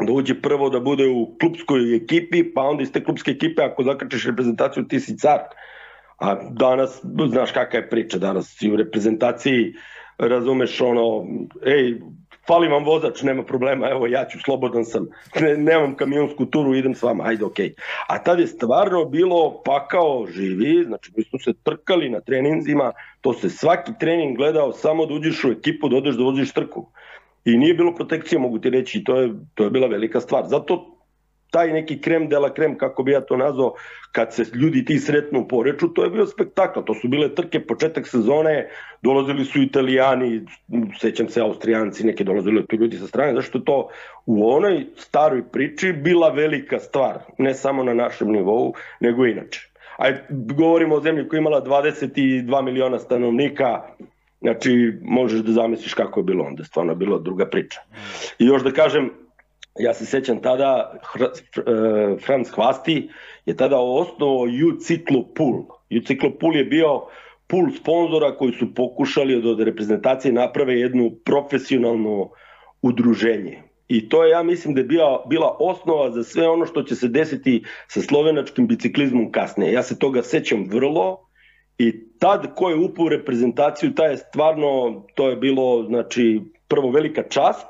da 0.06 0.12
uđe 0.12 0.34
prvo 0.42 0.70
da 0.70 0.80
bude 0.80 1.08
u 1.08 1.36
klubskoj 1.40 1.96
ekipi, 1.96 2.44
pa 2.54 2.62
onda 2.62 2.82
iz 2.82 2.92
te 2.92 3.04
klubske 3.04 3.30
ekipe 3.30 3.62
ako 3.62 3.82
zakačiš 3.82 4.26
reprezentaciju 4.26 4.84
ti 4.88 5.00
si 5.00 5.18
car. 5.18 5.40
A 6.18 6.34
danas, 6.50 7.00
znaš 7.28 7.52
kakva 7.52 7.78
je 7.78 7.88
priča, 7.90 8.18
danas 8.18 8.56
si 8.58 8.70
u 8.70 8.76
reprezentaciji, 8.76 9.74
razumeš 10.18 10.80
ono, 10.80 11.26
ej, 11.66 12.00
fali 12.50 12.68
vam 12.68 12.84
vozač, 12.84 13.22
nema 13.22 13.42
problema, 13.46 13.88
evo 13.90 14.06
ja 14.06 14.24
ću, 14.24 14.38
slobodan 14.44 14.84
sam, 14.84 15.06
ne, 15.40 15.56
nemam 15.56 15.94
kamionsku 15.96 16.46
turu, 16.46 16.74
idem 16.74 16.94
s 16.94 17.02
vama, 17.02 17.24
ajde, 17.26 17.44
okej. 17.44 17.68
Okay. 17.68 17.82
A 18.08 18.18
tad 18.22 18.40
je 18.40 18.46
stvarno 18.46 19.04
bilo 19.04 19.62
pakao 19.64 20.26
živi, 20.26 20.84
znači 20.84 21.12
mi 21.16 21.24
smo 21.24 21.38
se 21.38 21.52
trkali 21.62 22.10
na 22.10 22.20
treninzima, 22.20 22.92
to 23.20 23.32
se 23.32 23.50
svaki 23.50 23.92
trening 24.00 24.36
gledao 24.36 24.72
samo 24.72 25.06
da 25.06 25.14
uđeš 25.14 25.44
u 25.44 25.50
ekipu, 25.50 25.88
da 25.88 25.96
odeš 25.96 26.16
da 26.16 26.24
voziš 26.24 26.52
trku. 26.52 26.86
I 27.44 27.56
nije 27.56 27.74
bilo 27.74 27.94
protekcije, 27.94 28.38
mogu 28.38 28.58
ti 28.58 28.70
reći, 28.70 29.04
to 29.04 29.20
je, 29.20 29.32
to 29.54 29.64
je 29.64 29.70
bila 29.70 29.86
velika 29.86 30.20
stvar. 30.20 30.44
Zato 30.46 30.99
taj 31.50 31.72
neki 31.72 32.00
krem 32.00 32.28
de 32.28 32.38
la 32.38 32.54
krem, 32.54 32.78
kako 32.78 33.02
bi 33.02 33.12
ja 33.12 33.20
to 33.20 33.36
nazvao, 33.36 33.74
kad 34.12 34.34
se 34.34 34.44
ljudi 34.54 34.84
ti 34.84 34.98
sretnu 34.98 35.40
u 35.40 35.48
Poreču, 35.48 35.88
to 35.88 36.04
je 36.04 36.10
bio 36.10 36.26
spektakl. 36.26 36.80
To 36.86 36.94
su 36.94 37.08
bile 37.08 37.34
trke, 37.34 37.60
početak 37.60 38.08
sezone, 38.08 38.68
dolazili 39.02 39.44
su 39.44 39.62
italijani, 39.62 40.40
sećam 41.00 41.28
se 41.28 41.40
austrijanci, 41.40 42.06
neki 42.06 42.24
dolazili 42.24 42.66
tu 42.66 42.76
ljudi 42.76 42.96
sa 42.96 43.06
strane, 43.06 43.34
zašto 43.34 43.58
to 43.58 43.88
u 44.26 44.50
onoj 44.50 44.86
staroj 44.96 45.42
priči 45.52 45.92
bila 45.92 46.28
velika 46.28 46.78
stvar, 46.78 47.18
ne 47.38 47.54
samo 47.54 47.84
na 47.84 47.94
našem 47.94 48.32
nivou, 48.32 48.74
nego 49.00 49.26
inače. 49.26 49.70
Ajde, 49.96 50.24
govorimo 50.30 50.94
o 50.94 51.00
zemlji 51.00 51.28
koja 51.28 51.38
imala 51.38 51.64
22 51.64 52.62
miliona 52.62 52.98
stanovnika, 52.98 53.82
Znači, 54.40 54.92
možeš 55.02 55.40
da 55.40 55.52
zamisliš 55.52 55.94
kako 55.94 56.20
je 56.20 56.24
bilo 56.24 56.44
onda, 56.44 56.64
stvarno 56.64 56.92
je 56.92 56.96
bilo 56.96 57.18
druga 57.18 57.46
priča. 57.46 57.80
I 58.38 58.46
još 58.46 58.62
da 58.62 58.72
kažem, 58.72 59.10
ja 59.78 59.94
se 59.94 60.06
sećam 60.06 60.42
tada, 60.42 60.92
e, 61.20 61.26
Franz 62.26 62.50
Hvasti 62.50 63.08
je 63.46 63.56
tada 63.56 63.78
osnovao 63.78 64.42
U-Ciklo 64.42 65.24
Pool. 65.34 66.54
Je 66.54 66.64
bio 66.64 67.00
pool 67.46 67.70
sponzora 67.80 68.36
koji 68.36 68.52
su 68.52 68.74
pokušali 68.74 69.50
od 69.50 69.60
reprezentacije 69.60 70.32
naprave 70.32 70.80
jednu 70.80 71.10
profesionalno 71.24 72.30
udruženje. 72.82 73.62
I 73.88 74.08
to 74.08 74.24
je, 74.24 74.30
ja 74.30 74.42
mislim, 74.42 74.74
da 74.74 74.80
je 74.80 74.86
bila, 74.86 75.24
bila 75.28 75.56
osnova 75.60 76.10
za 76.10 76.24
sve 76.24 76.48
ono 76.48 76.66
što 76.66 76.82
će 76.82 76.94
se 76.94 77.08
desiti 77.08 77.64
sa 77.88 78.00
slovenačkim 78.00 78.66
biciklizmom 78.66 79.32
kasnije. 79.32 79.72
Ja 79.72 79.82
se 79.82 79.98
toga 79.98 80.22
sećam 80.22 80.68
vrlo 80.70 81.30
I 81.80 81.92
tad 82.18 82.54
ko 82.54 82.68
je 82.68 82.76
upao 82.76 83.04
u 83.04 83.08
reprezentaciju, 83.08 83.94
taj 83.94 84.10
je 84.10 84.16
stvarno, 84.16 85.04
to 85.14 85.30
je 85.30 85.36
bilo, 85.36 85.84
znači, 85.88 86.40
prvo 86.68 86.90
velika 86.90 87.22
čast, 87.28 87.66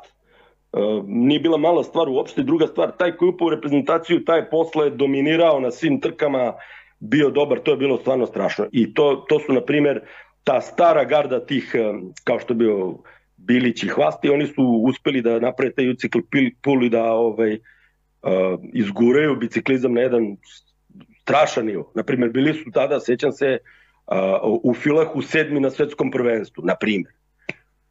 nije 1.07 1.41
bila 1.41 1.59
mala 1.59 1.85
stvar 1.85 2.09
uopšte, 2.09 2.43
druga 2.43 2.67
stvar, 2.67 2.93
taj 2.99 3.17
koji 3.17 3.29
upao 3.29 3.47
u 3.47 3.51
reprezentaciju, 3.51 4.25
taj 4.25 4.51
posle 4.51 4.91
dominirao 4.91 5.61
na 5.61 5.71
svim 5.71 6.01
trkama, 6.01 6.53
bio 7.01 7.31
dobar, 7.31 7.59
to 7.59 7.71
je 7.71 7.77
bilo 7.77 7.97
stvarno 7.97 8.27
strašno. 8.27 8.67
I 8.73 8.95
to, 8.95 9.25
to 9.29 9.41
su, 9.41 9.53
na 9.53 9.61
primer, 9.61 10.01
ta 10.45 10.61
stara 10.61 11.05
garda 11.05 11.47
tih, 11.47 11.75
kao 12.25 12.39
što 12.39 12.53
je 12.53 12.57
bio 12.57 12.95
Bilić 13.37 13.83
i 13.83 13.89
Hvasti, 13.89 14.31
oni 14.31 14.47
su 14.47 14.63
uspeli 14.63 15.23
da 15.23 15.41
naprave 15.41 15.73
taj 15.73 15.91
ucikl 15.91 16.19
pul 16.63 16.85
i 16.85 16.89
da 16.89 17.13
ovaj, 17.13 17.55
uh, 17.55 17.61
izgureju 18.73 19.37
biciklizam 19.37 19.95
na 19.95 20.01
jedan 20.01 20.37
strašan 21.23 21.67
nivo. 21.67 21.93
Naprimer, 21.95 22.31
bili 22.31 22.55
su 22.55 22.71
tada, 22.71 23.01
sećam 23.01 23.33
se, 23.33 23.59
uh, 24.07 24.61
u 24.63 24.75
Filahu 24.75 25.23
sedmi 25.23 25.61
na 25.61 25.71
svetskom 25.71 26.11
prvenstvu, 26.11 26.65
na 26.65 26.75
primjer. 26.81 27.13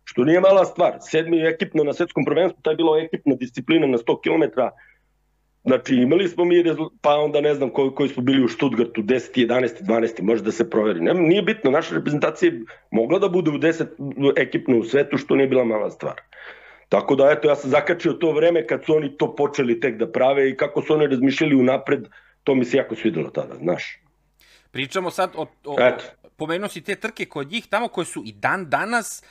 Što 0.09 0.23
nije 0.23 0.39
mala 0.39 0.65
stvar. 0.65 0.97
Sedmi 1.01 1.41
ekipno 1.47 1.83
na 1.83 1.93
svetskom 1.93 2.25
prvenstvu, 2.25 2.61
to 2.61 2.69
je 2.69 2.75
bilo 2.75 2.97
ekipna 2.97 3.35
disciplina 3.35 3.87
na 3.87 3.97
100 3.97 4.21
km, 4.23 4.61
Znači 5.63 5.95
imali 5.95 6.27
smo 6.27 6.45
mi, 6.45 6.63
pa 7.01 7.15
onda 7.15 7.41
ne 7.41 7.53
znam 7.53 7.69
koji, 7.69 7.91
koji 7.95 8.09
smo 8.09 8.23
bili 8.23 8.43
u 8.43 8.47
Stuttgartu, 8.47 9.01
10. 9.01 9.47
11. 9.47 9.81
12. 9.81 10.21
može 10.21 10.43
da 10.43 10.51
se 10.51 10.69
proveri. 10.69 10.99
Ne, 10.99 11.13
nije 11.13 11.41
bitno, 11.41 11.71
naša 11.71 11.95
reprezentacija 11.95 12.51
mogla 12.91 13.19
da 13.19 13.29
bude 13.29 13.51
u 13.51 13.57
10 13.57 13.85
ekipno 14.37 14.77
u 14.77 14.83
svetu, 14.83 15.17
što 15.17 15.35
nije 15.35 15.47
bila 15.47 15.63
mala 15.63 15.89
stvar. 15.91 16.21
Tako 16.89 17.15
da, 17.15 17.29
eto, 17.31 17.47
ja 17.47 17.55
sam 17.55 17.69
zakačio 17.69 18.13
to 18.13 18.31
vreme 18.31 18.67
kad 18.67 18.85
su 18.85 18.95
oni 18.95 19.17
to 19.17 19.35
počeli 19.35 19.79
tek 19.79 19.97
da 19.97 20.11
prave 20.11 20.49
i 20.49 20.57
kako 20.57 20.81
su 20.81 20.93
oni 20.93 21.07
razmišljali 21.07 21.55
unapred, 21.55 22.07
to 22.43 22.55
mi 22.55 22.65
se 22.65 22.77
jako 22.77 22.95
svidelo 22.95 23.29
tada, 23.29 23.55
znaš. 23.55 23.99
Pričamo 24.71 25.11
sad 25.11 25.31
o, 25.35 25.45
o, 25.65 25.75
Eto. 25.79 26.03
pomenuo 26.37 26.69
si 26.69 26.81
te 26.81 26.95
trke 26.95 27.25
kod 27.25 27.51
njih 27.51 27.67
tamo 27.69 27.87
koje 27.87 28.05
su 28.05 28.23
i 28.25 28.31
dan 28.31 28.69
danas 28.69 29.23
e, 29.23 29.25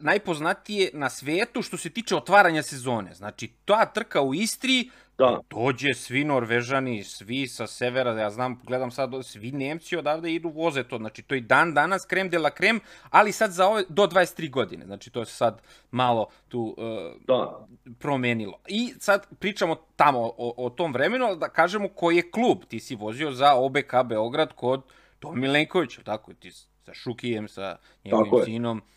najpoznatije 0.00 0.90
na 0.92 1.10
svetu 1.10 1.62
što 1.62 1.76
se 1.76 1.90
tiče 1.90 2.16
otvaranja 2.16 2.62
sezone. 2.62 3.14
Znači, 3.14 3.52
ta 3.64 3.86
trka 3.86 4.22
u 4.22 4.34
Istri, 4.34 4.90
Da. 5.18 5.40
Dođe 5.50 5.94
svi 5.94 6.24
Norvežani, 6.24 7.04
svi 7.04 7.46
sa 7.46 7.66
severa, 7.66 8.20
ja 8.20 8.30
znam, 8.30 8.60
gledam 8.66 8.90
sad, 8.90 9.10
svi 9.22 9.52
Nemci 9.52 9.96
odavde 9.96 10.32
idu 10.32 10.48
voze 10.48 10.84
to, 10.84 10.98
znači 10.98 11.22
to 11.22 11.34
i 11.34 11.40
dan 11.40 11.74
danas 11.74 12.06
krem 12.06 12.30
de 12.30 12.38
la 12.38 12.50
krem, 12.50 12.80
ali 13.10 13.32
sad 13.32 13.50
za 13.50 13.68
ove, 13.68 13.84
do 13.88 14.06
23 14.06 14.50
godine, 14.50 14.86
znači 14.86 15.10
to 15.10 15.24
se 15.24 15.34
sad 15.34 15.62
malo 15.90 16.26
tu 16.48 16.74
uh, 16.78 16.86
da. 17.26 17.66
promenilo. 17.98 18.58
I 18.68 18.94
sad 18.98 19.26
pričamo 19.38 19.76
tamo 19.96 20.20
o, 20.20 20.54
o 20.56 20.70
tom 20.70 20.92
vremenu, 20.92 21.36
da 21.36 21.48
kažemo 21.48 21.88
koji 21.88 22.16
je 22.16 22.30
klub, 22.30 22.58
ti 22.68 22.80
si 22.80 22.94
vozio 22.94 23.32
za 23.32 23.54
OBK 23.54 23.94
Beograd 24.04 24.52
kod 24.52 24.82
Tom 25.18 25.40
Milenkovića, 25.40 26.02
tako, 26.02 26.34
ti 26.34 26.50
sa 26.50 26.94
Šukijem, 26.94 27.48
sa 27.48 27.76
njegovim 28.04 28.44
sinom, 28.44 28.78
uh, 28.78 28.93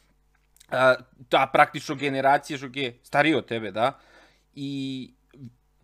ta 1.30 1.50
praktično 1.54 1.96
generacija 1.96 2.58
Šukije, 2.58 3.00
stariji 3.04 3.36
od 3.36 3.46
tebe, 3.46 3.72
da, 3.72 4.00
i 4.56 5.12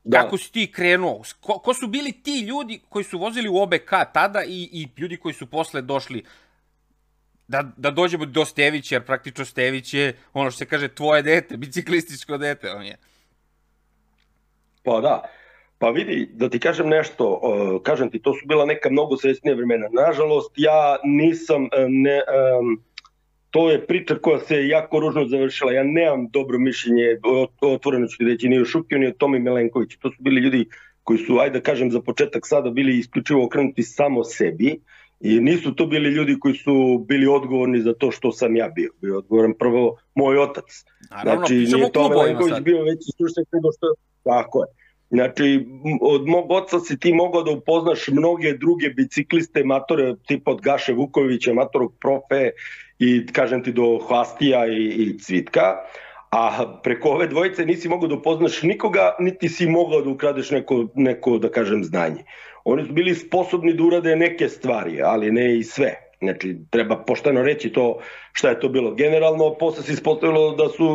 Da. 0.04 0.18
Kako 0.18 0.38
si 0.38 0.52
ti 0.52 0.72
krenuo? 0.72 1.22
Ko, 1.40 1.60
ko 1.60 1.74
su 1.74 1.88
bili 1.88 2.12
ti 2.12 2.40
ljudi 2.40 2.82
koji 2.90 3.06
su 3.06 3.20
vozili 3.20 3.50
u 3.50 3.58
OBK 3.58 3.90
tada 4.14 4.44
i, 4.44 4.70
i 4.72 4.88
ljudi 4.98 5.18
koji 5.18 5.34
su 5.34 5.46
posle 5.46 5.82
došli 5.82 6.24
da, 7.48 7.64
da 7.78 7.92
dođemo 7.92 8.26
do 8.26 8.46
Stevića, 8.46 8.96
jer 8.96 9.06
praktično 9.06 9.46
Stević 9.46 9.94
je 9.94 10.18
ono 10.34 10.52
što 10.52 10.58
se 10.58 10.66
kaže 10.66 10.88
tvoje 10.88 11.22
dete, 11.22 11.58
biciklističko 11.58 12.38
dete 12.38 12.72
on 12.72 12.86
je. 12.86 12.98
Pa 14.84 15.00
da, 15.02 15.22
pa 15.78 15.90
vidi, 15.90 16.30
da 16.34 16.50
ti 16.50 16.60
kažem 16.60 16.90
nešto, 16.90 17.42
kažem 17.84 18.12
ti, 18.12 18.22
to 18.22 18.34
su 18.34 18.48
bila 18.48 18.66
neka 18.66 18.90
mnogo 18.90 19.18
srećnija 19.18 19.56
vremena. 19.56 19.88
Nažalost, 19.92 20.52
ja 20.56 20.98
nisam, 21.04 21.64
uh, 21.64 21.70
ne, 21.88 22.22
um, 22.60 22.84
to 23.54 23.72
je 23.72 23.86
priča 23.86 24.16
koja 24.22 24.40
se 24.40 24.68
jako 24.68 25.00
ružno 25.00 25.28
završila. 25.28 25.72
Ja 25.72 25.84
nemam 25.84 26.28
dobro 26.30 26.60
mišljenje 26.60 27.18
otvoreno 27.62 28.08
ću 28.08 28.24
reći 28.24 28.50
ni 28.50 28.62
o 28.62 28.66
Šukiju 28.66 29.00
ni 29.00 29.08
o 29.08 29.12
Tomi 29.12 29.40
Milenkoviću. 29.40 30.00
To 30.00 30.10
su 30.12 30.18
bili 30.20 30.42
ljudi 30.42 30.66
koji 31.04 31.20
su, 31.20 31.38
ajde 31.40 31.60
da 31.60 31.64
kažem 31.64 31.92
za 31.92 32.02
početak 32.02 32.48
sada, 32.48 32.70
bili 32.70 32.98
isključivo 32.98 33.46
okrenuti 33.46 33.84
samo 33.84 34.24
sebi 34.24 34.80
i 35.20 35.40
nisu 35.40 35.76
to 35.76 35.86
bili 35.86 36.10
ljudi 36.10 36.40
koji 36.40 36.56
su 36.56 37.06
bili 37.08 37.28
odgovorni 37.28 37.82
za 37.82 37.94
to 37.94 38.12
što 38.12 38.32
sam 38.32 38.56
ja 38.56 38.70
bio. 38.76 38.90
Bio 39.02 39.18
odgovoran 39.18 39.54
prvo 39.60 39.98
moj 40.16 40.38
otac. 40.38 40.66
Naravno, 41.12 41.46
znači, 41.46 41.54
nije 41.54 41.92
Tome 41.92 42.16
Milenković 42.16 42.60
bio 42.62 42.84
veći 42.84 43.12
stručnjak 43.14 43.48
nego 43.54 43.70
što... 43.78 43.94
Tako 44.24 44.64
je. 44.64 44.83
Znači, 45.14 45.66
od 46.02 46.28
mog 46.28 46.52
oca 46.52 46.80
si 46.80 47.00
ti 47.00 47.14
mogao 47.14 47.44
da 47.44 47.52
upoznaš 47.52 48.08
mnoge 48.08 48.54
druge 48.54 48.90
bicikliste, 48.90 49.64
matore 49.64 50.16
tipa 50.28 50.52
od 50.52 50.62
Gaše 50.62 50.94
Vukovića, 50.94 51.54
matorog 51.54 51.94
profe 52.02 52.50
i 53.00 53.26
kažem 53.26 53.64
ti 53.64 53.72
do 53.72 54.00
Hvastija 54.08 54.66
i, 54.68 54.86
i 54.86 55.20
Cvitka, 55.20 55.76
a 56.32 56.66
preko 56.84 57.10
ove 57.10 57.28
dvojice 57.28 57.66
nisi 57.66 57.90
mogao 57.90 58.08
da 58.08 58.16
upoznaš 58.16 58.62
nikoga, 58.62 59.16
niti 59.20 59.50
si 59.50 59.68
mogao 59.70 60.02
da 60.02 60.10
ukradeš 60.10 60.52
neko, 60.52 60.88
neko 60.96 61.38
da 61.38 61.52
kažem, 61.52 61.84
znanje. 61.84 62.24
Oni 62.64 62.86
su 62.86 62.94
bili 62.94 63.16
sposobni 63.16 63.74
da 63.74 63.84
urade 63.84 64.16
neke 64.16 64.50
stvari, 64.50 65.02
ali 65.02 65.32
ne 65.32 65.58
i 65.58 65.64
sve. 65.64 65.94
Znači, 66.22 66.56
treba 66.70 67.04
pošteno 67.08 67.44
reći 67.44 67.70
to 67.70 68.00
šta 68.32 68.50
je 68.50 68.60
to 68.60 68.70
bilo. 68.70 68.92
Generalno, 68.96 69.54
posle 69.60 69.84
se 69.84 69.94
ispostavilo 69.94 70.56
da 70.56 70.70
su 70.70 70.88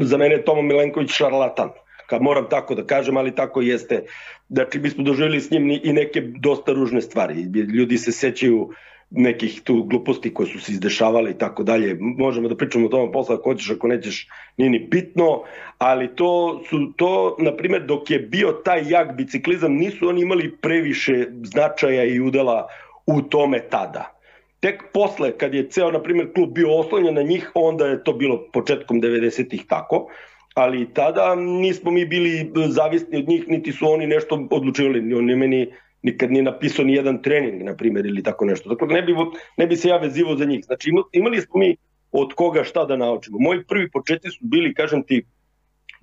za 0.00 0.16
mene 0.16 0.42
Tomo 0.42 0.62
Milenković 0.62 1.10
šarlatan 1.10 1.70
kad 2.10 2.22
moram 2.22 2.46
tako 2.50 2.74
da 2.74 2.84
kažem, 2.86 3.16
ali 3.16 3.34
tako 3.34 3.60
jeste. 3.60 4.02
Znači, 4.48 4.78
mi 4.78 4.90
smo 4.90 5.04
doživjeli 5.04 5.40
s 5.40 5.50
njim 5.50 5.70
i 5.70 5.92
neke 5.92 6.20
dosta 6.20 6.72
ružne 6.72 7.00
stvari. 7.00 7.34
Ljudi 7.78 7.98
se 7.98 8.12
sećaju 8.12 8.70
nekih 9.10 9.60
tu 9.64 9.82
gluposti 9.82 10.34
koje 10.34 10.46
su 10.46 10.60
se 10.60 10.72
izdešavale 10.72 11.30
i 11.30 11.38
tako 11.38 11.62
dalje. 11.62 11.96
Možemo 12.00 12.48
da 12.48 12.56
pričamo 12.56 12.86
o 12.86 12.88
tome 12.88 13.12
posle 13.12 13.34
ako 13.34 13.50
hoćeš, 13.50 13.70
ako 13.70 13.88
nećeš, 13.88 14.28
nije 14.56 14.70
ni 14.70 14.78
bitno, 14.78 15.42
ali 15.78 16.14
to 16.16 16.62
su 16.68 16.92
to, 16.96 17.36
na 17.38 17.56
primjer, 17.56 17.86
dok 17.86 18.10
je 18.10 18.18
bio 18.18 18.52
taj 18.52 18.82
jak 18.88 19.16
biciklizam, 19.16 19.74
nisu 19.74 20.08
oni 20.08 20.22
imali 20.22 20.56
previše 20.56 21.26
značaja 21.42 22.04
i 22.04 22.20
udela 22.20 22.66
u 23.06 23.22
tome 23.22 23.60
tada. 23.70 24.16
Tek 24.60 24.82
posle, 24.92 25.32
kad 25.38 25.54
je 25.54 25.68
ceo, 25.68 25.90
na 25.90 26.02
primjer, 26.02 26.32
klub 26.34 26.52
bio 26.54 26.78
oslonjen 26.78 27.14
na 27.14 27.22
njih, 27.22 27.50
onda 27.54 27.86
je 27.86 28.04
to 28.04 28.12
bilo 28.12 28.46
početkom 28.52 29.00
90-ih 29.02 29.64
tako, 29.68 30.06
ali 30.54 30.94
tada 30.94 31.34
nismo 31.34 31.90
mi 31.90 32.06
bili 32.06 32.52
zavisni 32.68 33.18
od 33.18 33.28
njih, 33.28 33.48
niti 33.48 33.72
su 33.72 33.86
oni 33.88 34.06
nešto 34.06 34.48
odlučivali, 34.50 35.14
oni 35.14 35.36
meni 35.36 35.72
nikad 36.02 36.30
nije 36.30 36.42
napisao 36.42 36.84
ni 36.84 36.94
jedan 36.94 37.22
trening, 37.22 37.62
na 37.62 37.76
primjer, 37.76 38.06
ili 38.06 38.22
tako 38.22 38.44
nešto. 38.44 38.68
Dakle, 38.68 38.88
ne 38.88 39.02
bi, 39.02 39.14
ne 39.56 39.66
bi 39.66 39.76
se 39.76 39.88
ja 39.88 39.96
vezivo 39.96 40.36
za 40.36 40.44
njih. 40.44 40.64
Znači, 40.64 40.90
imali 41.12 41.40
smo 41.40 41.58
mi 41.58 41.76
od 42.12 42.34
koga 42.34 42.64
šta 42.64 42.84
da 42.84 42.96
naučimo. 42.96 43.38
Moji 43.38 43.64
prvi 43.64 43.90
početi 43.90 44.30
su 44.30 44.38
bili, 44.40 44.74
kažem 44.74 45.02
ti, 45.02 45.24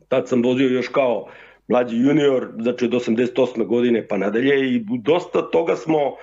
tad 0.07 0.27
sam 0.29 0.43
vozio 0.43 0.69
još 0.69 0.87
kao 0.87 1.27
mlađi 1.67 1.97
junior, 1.97 2.47
znači 2.59 2.85
od 2.85 2.91
88. 2.91 3.65
godine 3.65 4.07
pa 4.07 4.17
nadalje 4.17 4.75
i 4.75 4.83
dosta 5.01 5.41
toga 5.51 5.75
smo, 5.75 6.15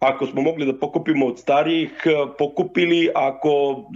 ako 0.00 0.26
smo 0.26 0.42
mogli 0.42 0.66
da 0.66 0.78
pokupimo 0.78 1.26
od 1.26 1.38
starijih, 1.38 1.90
pokupili, 2.38 3.10
ako 3.14 3.50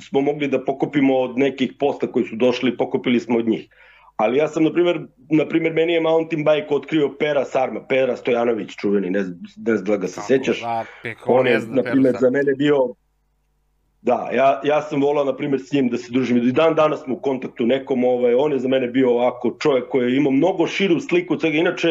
smo 0.08 0.20
mogli 0.20 0.49
da 0.49 0.64
pokupimo 0.64 1.18
od 1.18 1.38
nekih 1.38 1.73
posta 1.78 2.06
koji 2.06 2.25
su 2.25 2.37
došli, 2.37 2.76
pokupili 2.76 3.20
smo 3.20 3.38
od 3.38 3.49
njih. 3.49 3.68
Ali 4.16 4.38
ja 4.38 4.49
sam, 4.49 4.64
na 4.64 4.73
primjer, 4.73 5.00
na 5.30 5.49
primjer 5.49 5.73
meni 5.73 5.92
je 5.92 6.00
mountain 6.00 6.44
bike 6.44 6.75
otkrio 6.75 7.08
Pera 7.18 7.44
Sarma, 7.44 7.87
Pera 7.88 8.16
Stojanović 8.16 8.76
čuveni, 8.76 9.11
ne, 9.11 9.20
ne 9.56 9.76
znam 9.76 9.84
da 9.84 9.96
ga 9.96 10.06
se 10.08 10.20
sećaš. 10.20 10.61
Da, 10.61 10.84
On 11.26 11.46
je, 11.46 11.61
na 11.68 11.82
primjer, 11.82 12.16
za 12.20 12.30
mene 12.30 12.54
bio 12.54 12.94
Da, 14.04 14.28
ja, 14.32 14.61
ja 14.64 14.82
sam 14.82 15.00
volao, 15.00 15.25
na 15.25 15.32
primjer, 15.37 15.61
s 15.61 15.73
njim 15.73 15.87
da 15.88 15.96
se 15.99 16.12
družim. 16.12 16.37
I 16.37 16.52
dan 16.52 16.75
danas 16.75 17.04
smo 17.04 17.14
u 17.14 17.20
kontaktu 17.20 17.66
nekom, 17.66 18.04
ovaj, 18.04 18.34
on 18.34 18.52
je 18.52 18.58
za 18.58 18.68
mene 18.68 18.88
bio 18.88 19.11
ovako 19.11 19.56
čovjek 19.61 19.88
koji 19.88 20.11
je 20.11 20.16
imao 20.16 20.32
mnogo 20.32 20.66
širu 20.66 21.00
sliku 21.00 21.34
od 21.34 21.40
svega. 21.40 21.58
Inače, 21.58 21.88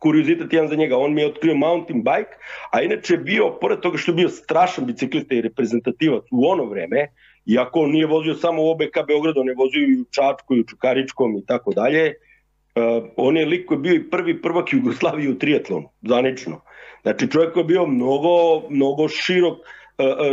kuriozitet 0.00 0.52
jedan 0.52 0.68
za 0.68 0.76
njega, 0.76 0.98
on 0.98 1.14
mi 1.14 1.20
je 1.20 1.26
otkrio 1.26 1.54
mountain 1.54 2.02
bike, 2.02 2.36
a 2.70 2.82
inače 2.82 3.16
bio, 3.16 3.48
pored 3.60 3.80
toga 3.80 3.98
što 3.98 4.10
je 4.12 4.16
bio 4.16 4.28
strašan 4.28 4.86
biciklista 4.86 5.34
i 5.34 5.40
reprezentativac 5.40 6.24
u 6.30 6.44
ono 6.48 6.64
vreme, 6.64 7.06
iako 7.46 7.80
on 7.80 7.90
nije 7.90 8.06
vozio 8.06 8.34
samo 8.34 8.62
u 8.62 8.70
OBK 8.70 9.00
Beogradu, 9.06 9.40
on 9.40 9.48
je 9.48 9.54
vozio 9.54 9.88
i 9.88 10.00
u 10.00 10.04
Čačku 10.10 10.54
i 10.54 10.60
u 10.60 10.64
Čukaričkom 10.64 11.36
i 11.36 11.46
tako 11.46 11.72
dalje, 11.72 12.12
uh, 12.12 13.08
on 13.16 13.36
je 13.36 13.46
lik 13.46 13.66
koji 13.66 13.76
je 13.76 13.82
bio 13.82 13.94
i 13.94 14.10
prvi 14.10 14.42
prvak 14.42 14.72
Jugoslavije 14.72 15.30
u 15.30 15.38
triatlonu, 15.38 15.88
zanično. 16.02 16.60
Znači 17.02 17.30
čovjek 17.30 17.52
koji 17.52 17.62
je 17.62 17.72
bio 17.72 17.86
mnogo, 17.86 18.68
mnogo 18.70 19.08
širok, 19.08 19.58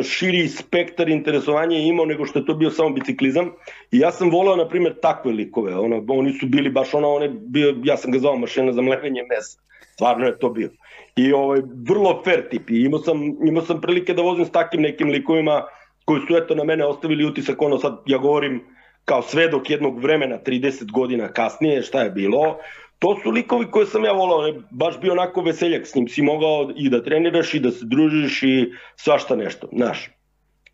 širi 0.03 0.47
spektar 0.47 1.09
interesovanja 1.09 1.77
imao 1.77 2.05
nego 2.05 2.25
što 2.25 2.39
je 2.39 2.45
to 2.45 2.53
bio 2.53 2.69
samo 2.71 2.89
biciklizam. 2.89 3.51
I 3.91 3.99
ja 3.99 4.11
sam 4.11 4.31
volao 4.31 4.55
na 4.55 4.67
primjer 4.67 4.95
takve 5.01 5.31
likove 5.31 5.75
ono, 5.75 6.05
oni 6.07 6.33
su 6.33 6.45
bili 6.45 6.69
baš 6.69 6.93
ono 6.93 7.09
on 7.09 7.23
je 7.23 7.29
bio, 7.29 7.75
ja 7.83 7.97
sam 7.97 8.11
ga 8.11 8.19
zvao 8.19 8.37
mašina 8.37 8.73
za 8.73 8.81
mlevenje 8.81 9.23
mesa 9.29 9.65
stvarno 9.95 10.25
je 10.25 10.39
to 10.39 10.49
bio. 10.49 10.69
I 11.15 11.33
ovaj, 11.33 11.61
vrlo 11.89 12.21
fair 12.23 12.49
tip. 12.49 12.69
I 12.69 12.83
imao 12.85 12.99
sam, 12.99 13.23
imao 13.47 13.63
sam 13.63 13.81
prilike 13.81 14.13
da 14.13 14.21
vozim 14.21 14.45
s 14.45 14.51
takim 14.51 14.81
nekim 14.81 15.09
likovima 15.09 15.63
koji 16.05 16.21
su 16.27 16.37
eto 16.37 16.55
na 16.55 16.63
mene 16.63 16.85
ostavili 16.85 17.25
utisak, 17.25 17.61
ono 17.61 17.77
sad 17.77 18.01
ja 18.05 18.17
govorim 18.17 18.63
kao 19.05 19.21
svedok 19.21 19.69
jednog 19.69 19.99
vremena, 19.99 20.39
30 20.45 20.91
godina 20.91 21.27
kasnije, 21.27 21.81
šta 21.81 22.01
je 22.01 22.09
bilo, 22.09 22.57
to 22.99 23.19
su 23.23 23.31
likovi 23.31 23.71
koje 23.71 23.85
sam 23.85 24.03
ja 24.05 24.11
volao, 24.11 24.41
ne, 24.41 24.53
baš 24.71 24.99
bio 24.99 25.11
onako 25.11 25.41
veseljak, 25.41 25.87
s 25.87 25.95
njim 25.95 26.07
si 26.07 26.21
mogao 26.21 26.71
i 26.75 26.89
da 26.89 27.03
treniraš 27.03 27.53
i 27.53 27.59
da 27.59 27.71
se 27.71 27.85
družiš 27.85 28.43
i 28.43 28.71
svašta 28.95 29.35
nešto, 29.35 29.67
znaš. 29.73 30.09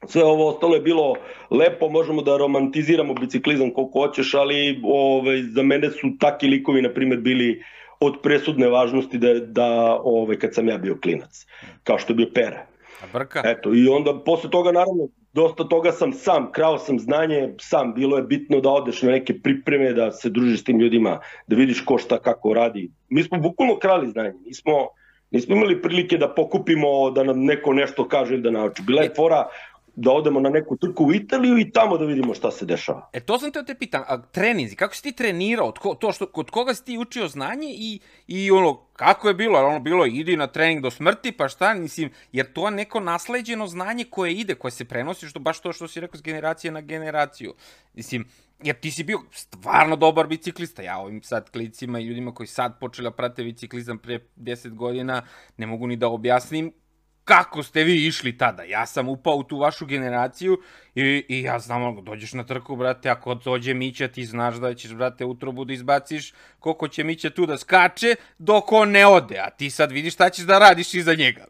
Sve 0.08 0.24
ovo 0.24 0.48
ostalo 0.50 0.76
je 0.76 0.82
bilo 0.82 1.16
lepo, 1.52 1.90
možemo 1.90 2.22
da 2.22 2.38
romantiziramo 2.38 3.14
biciklizam 3.14 3.72
koliko 3.74 4.00
hoćeš, 4.00 4.34
ali 4.34 4.82
ove, 4.84 5.44
za 5.44 5.64
mene 5.64 5.90
su 5.90 6.08
taki 6.20 6.48
likovi, 6.48 6.82
na 6.82 6.94
primjer, 6.94 7.20
bili 7.20 7.64
od 8.00 8.16
presudne 8.24 8.68
važnosti 8.68 9.18
da, 9.18 9.34
da 9.34 10.00
ove, 10.04 10.40
kad 10.40 10.54
sam 10.54 10.70
ja 10.70 10.78
bio 10.78 10.98
klinac, 11.02 11.46
kao 11.84 11.98
što 11.98 12.14
je 12.14 12.18
bio 12.18 12.28
Pera. 12.34 12.66
A 13.04 13.06
brka? 13.14 13.42
Eto, 13.46 13.74
i 13.74 13.88
onda 13.88 14.20
posle 14.26 14.50
toga 14.50 14.72
naravno 14.72 15.08
dosta 15.34 15.64
toga 15.64 15.92
sam 15.92 16.14
sam, 16.14 16.52
krao 16.52 16.78
sam 16.78 17.00
znanje 17.00 17.54
sam, 17.62 17.94
bilo 17.94 18.18
je 18.18 18.24
bitno 18.24 18.60
da 18.60 18.70
odeš 18.70 19.02
na 19.02 19.12
neke 19.12 19.40
pripreme, 19.40 19.94
da 19.94 20.12
se 20.12 20.30
družiš 20.30 20.62
s 20.62 20.64
tim 20.64 20.80
ljudima, 20.80 21.20
da 21.48 21.56
vidiš 21.56 21.82
ko 21.82 21.98
šta 21.98 22.20
kako 22.20 22.54
radi. 22.54 22.92
Mi 23.10 23.24
smo 23.24 23.38
bukvalno 23.38 23.78
krali 23.80 24.10
znanje, 24.10 24.34
nismo, 24.46 24.88
nismo 25.32 25.56
imali 25.56 25.82
prilike 25.82 26.18
da 26.18 26.34
pokupimo, 26.34 27.12
da 27.12 27.24
nam 27.24 27.46
neko 27.46 27.74
nešto 27.74 28.08
kaže 28.08 28.34
ili 28.34 28.44
da 28.44 28.52
nauči. 28.52 28.84
Bila 28.88 29.02
je 29.02 29.14
fora 29.16 29.48
da 29.96 30.12
odemo 30.12 30.40
na 30.40 30.50
neku 30.50 30.78
trku 30.78 31.06
u 31.06 31.14
Italiju 31.14 31.58
i 31.58 31.72
tamo 31.72 31.98
da 31.98 32.06
vidimo 32.06 32.34
šta 32.34 32.52
se 32.52 32.66
dešava. 32.66 33.10
E 33.14 33.20
to 33.20 33.40
sam 33.40 33.52
te 33.52 33.66
te 33.66 33.76
pitam, 33.76 34.04
a 34.08 34.22
treninzi, 34.22 34.76
kako 34.76 34.96
si 34.96 35.04
ti 35.04 35.12
trenirao, 35.12 35.72
tko, 35.72 35.96
to 35.96 36.12
što, 36.12 36.26
kod 36.26 36.50
koga 36.50 36.74
si 36.74 36.86
ti 36.86 36.98
učio 36.98 37.28
znanje 37.28 37.68
i, 37.70 38.00
i 38.28 38.52
ono, 38.52 38.74
kako 38.94 39.28
je 39.28 39.34
bilo, 39.34 39.60
ono 39.60 39.80
bilo 39.80 40.06
idi 40.06 40.38
na 40.38 40.48
trening 40.48 40.82
do 40.82 40.92
smrti, 40.92 41.32
pa 41.32 41.48
šta, 41.48 41.74
mislim, 41.74 42.10
jer 42.32 42.54
to 42.54 42.68
je 42.68 42.72
neko 42.72 43.00
nasleđeno 43.00 43.68
znanje 43.68 44.04
koje 44.04 44.34
ide, 44.34 44.56
koje 44.56 44.72
se 44.72 44.86
prenosi, 44.86 45.28
što 45.28 45.40
baš 45.40 45.60
to 45.60 45.74
što 45.74 45.88
si 45.88 46.00
rekao 46.00 46.18
s 46.18 46.22
generacije 46.22 46.72
na 46.72 46.82
generaciju. 46.82 47.54
Mislim, 47.94 48.26
jer 48.64 48.76
ti 48.76 48.92
si 48.92 49.04
bio 49.04 49.20
stvarno 49.32 49.96
dobar 49.96 50.28
biciklista, 50.28 50.82
ja 50.82 50.98
ovim 50.98 51.24
sad 51.24 51.50
klicima 51.50 52.00
i 52.00 52.04
ljudima 52.04 52.34
koji 52.34 52.48
sad 52.48 52.80
počeli 52.80 53.06
da 53.06 53.12
prate 53.12 53.44
biciklizam 53.44 53.98
pre 53.98 54.20
10 54.38 54.74
godina, 54.74 55.22
ne 55.58 55.68
mogu 55.68 55.88
ni 55.88 55.96
da 55.96 56.08
objasnim 56.08 56.74
kako 57.24 57.64
ste 57.64 57.84
vi 57.84 58.08
išli 58.08 58.38
tada? 58.38 58.64
Ja 58.64 58.86
sam 58.86 59.10
upao 59.10 59.36
u 59.36 59.44
tu 59.44 59.58
vašu 59.58 59.86
generaciju 59.86 60.58
i, 60.96 61.26
i 61.30 61.42
ja 61.42 61.60
znam, 61.60 62.04
dođeš 62.04 62.34
na 62.34 62.44
trku, 62.44 62.76
brate, 62.76 63.10
ako 63.10 63.36
dođe 63.36 63.74
Mića, 63.74 64.08
ti 64.08 64.26
znaš 64.26 64.56
da 64.56 64.74
ćeš, 64.74 64.94
brate, 64.94 65.26
utrobu 65.26 65.66
da 65.66 65.74
izbaciš, 65.74 66.34
koliko 66.60 66.88
će 66.88 67.04
Mića 67.04 67.30
tu 67.30 67.46
da 67.46 67.58
skače, 67.58 68.16
dok 68.38 68.72
on 68.72 68.92
ne 68.92 69.08
ode, 69.08 69.40
a 69.40 69.50
ti 69.50 69.70
sad 69.70 69.92
vidiš 69.92 70.14
šta 70.14 70.30
ćeš 70.30 70.46
da 70.46 70.60
radiš 70.60 70.94
iza 70.94 71.14
njega. 71.14 71.46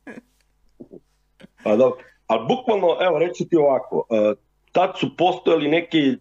pa 1.64 1.76
dobro, 1.76 1.98
ali 2.26 2.46
bukvalno, 2.48 2.96
evo, 3.00 3.18
reći 3.18 3.48
ti 3.48 3.56
ovako, 3.56 3.96
uh, 3.96 4.38
tad 4.72 4.92
su 4.98 5.16
postojali 5.16 5.68
neki 5.68 6.16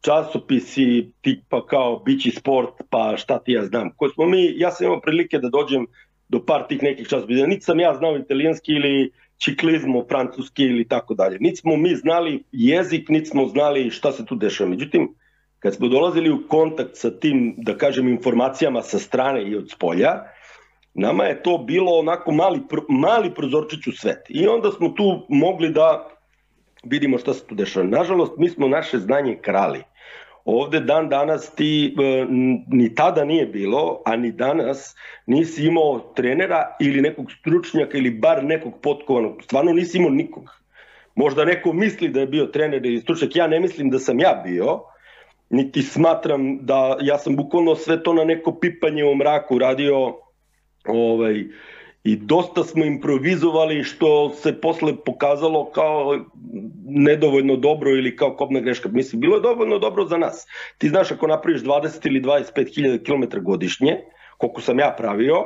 časopisi 0.00 1.12
tipa 1.20 1.66
kao 1.66 1.98
Bići 1.98 2.30
sport, 2.30 2.74
pa 2.90 3.16
šta 3.16 3.38
ti 3.38 3.52
ja 3.52 3.64
znam, 3.64 3.90
koje 3.96 4.10
smo 4.10 4.26
mi, 4.26 4.54
ja 4.56 4.70
sam 4.70 4.86
imao 4.86 5.00
prilike 5.00 5.38
da 5.38 5.48
dođem 5.48 5.86
do 6.32 6.40
par 6.40 6.64
tih 6.68 6.82
nekih 6.82 7.08
časopisa. 7.08 7.46
Niti 7.46 7.64
sam 7.64 7.80
ja 7.80 7.94
znao 7.94 8.16
italijanski 8.16 8.72
ili 8.72 9.10
čiklizmo 9.38 10.04
francuski 10.08 10.62
ili 10.62 10.88
tako 10.88 11.14
dalje. 11.14 11.38
Niti 11.40 11.56
smo 11.56 11.76
mi 11.76 11.94
znali 11.94 12.44
jezik, 12.52 13.08
niti 13.08 13.30
smo 13.30 13.46
znali 13.46 13.90
šta 13.90 14.12
se 14.12 14.26
tu 14.26 14.34
dešava. 14.34 14.70
Međutim, 14.70 15.14
kad 15.58 15.74
smo 15.74 15.88
dolazili 15.88 16.30
u 16.30 16.38
kontakt 16.48 16.96
sa 16.96 17.10
tim, 17.10 17.54
da 17.58 17.76
kažem, 17.78 18.08
informacijama 18.08 18.82
sa 18.82 18.98
strane 18.98 19.44
i 19.44 19.56
od 19.56 19.70
spolja, 19.70 20.12
nama 20.94 21.24
je 21.24 21.42
to 21.42 21.58
bilo 21.58 21.98
onako 21.98 22.32
mali, 22.32 22.60
mali 22.88 23.34
prozorčić 23.34 23.86
u 23.86 23.92
svet. 23.92 24.26
I 24.28 24.46
onda 24.46 24.70
smo 24.70 24.88
tu 24.88 25.26
mogli 25.28 25.70
da 25.70 26.08
vidimo 26.84 27.18
šta 27.18 27.34
se 27.34 27.46
tu 27.46 27.54
dešava. 27.54 27.86
Nažalost, 27.86 28.32
mi 28.38 28.48
smo 28.48 28.68
naše 28.68 28.98
znanje 28.98 29.38
krali. 29.42 29.82
Ovde 30.44 30.80
dan 30.80 31.08
danas 31.08 31.50
ti 31.54 31.94
e, 31.98 32.26
ni 32.68 32.94
tada 32.94 33.24
nije 33.24 33.46
bilo, 33.46 34.02
a 34.04 34.16
ni 34.16 34.32
danas 34.32 34.96
nisi 35.26 35.66
imao 35.66 35.98
trenera 36.16 36.76
ili 36.80 37.00
nekog 37.00 37.32
stručnjaka 37.32 37.98
ili 37.98 38.10
bar 38.10 38.44
nekog 38.44 38.72
potkovanog. 38.82 39.42
Stvarno 39.42 39.72
nisi 39.72 39.98
imao 39.98 40.10
nikog. 40.10 40.62
Možda 41.14 41.44
neko 41.44 41.72
misli 41.72 42.08
da 42.08 42.20
je 42.20 42.26
bio 42.26 42.46
trener 42.46 42.86
ili 42.86 43.00
stručnjak, 43.00 43.36
ja 43.36 43.46
ne 43.46 43.60
mislim 43.60 43.90
da 43.90 43.98
sam 43.98 44.20
ja 44.20 44.42
bio, 44.44 44.80
niti 45.50 45.82
smatram 45.82 46.58
da 46.66 46.96
ja 47.00 47.18
sam 47.18 47.36
bukvalno 47.36 47.74
sve 47.74 48.02
to 48.02 48.12
na 48.12 48.24
neko 48.24 48.52
pipanje 48.60 49.04
u 49.04 49.14
mraku 49.14 49.58
radio 49.58 50.16
ovaj, 50.86 51.44
i 52.04 52.16
dosta 52.16 52.64
smo 52.64 52.84
improvizovali 52.84 53.84
što 53.84 54.30
se 54.30 54.60
posle 54.60 54.96
pokazalo 55.04 55.70
kao 55.70 56.18
nedovoljno 56.86 57.56
dobro 57.56 57.90
ili 57.90 58.16
kao 58.16 58.36
kobna 58.36 58.60
greška. 58.60 58.88
Mislim, 58.88 59.20
bilo 59.20 59.36
je 59.36 59.42
dovoljno 59.42 59.78
dobro 59.78 60.04
za 60.04 60.16
nas. 60.16 60.46
Ti 60.78 60.88
znaš 60.88 61.12
ako 61.12 61.26
napraviš 61.26 61.62
20 61.62 62.06
ili 62.06 62.22
25 62.22 62.74
hiljada 62.74 63.04
km 63.04 63.44
godišnje, 63.44 63.96
koliko 64.38 64.60
sam 64.60 64.78
ja 64.78 64.94
pravio, 64.98 65.36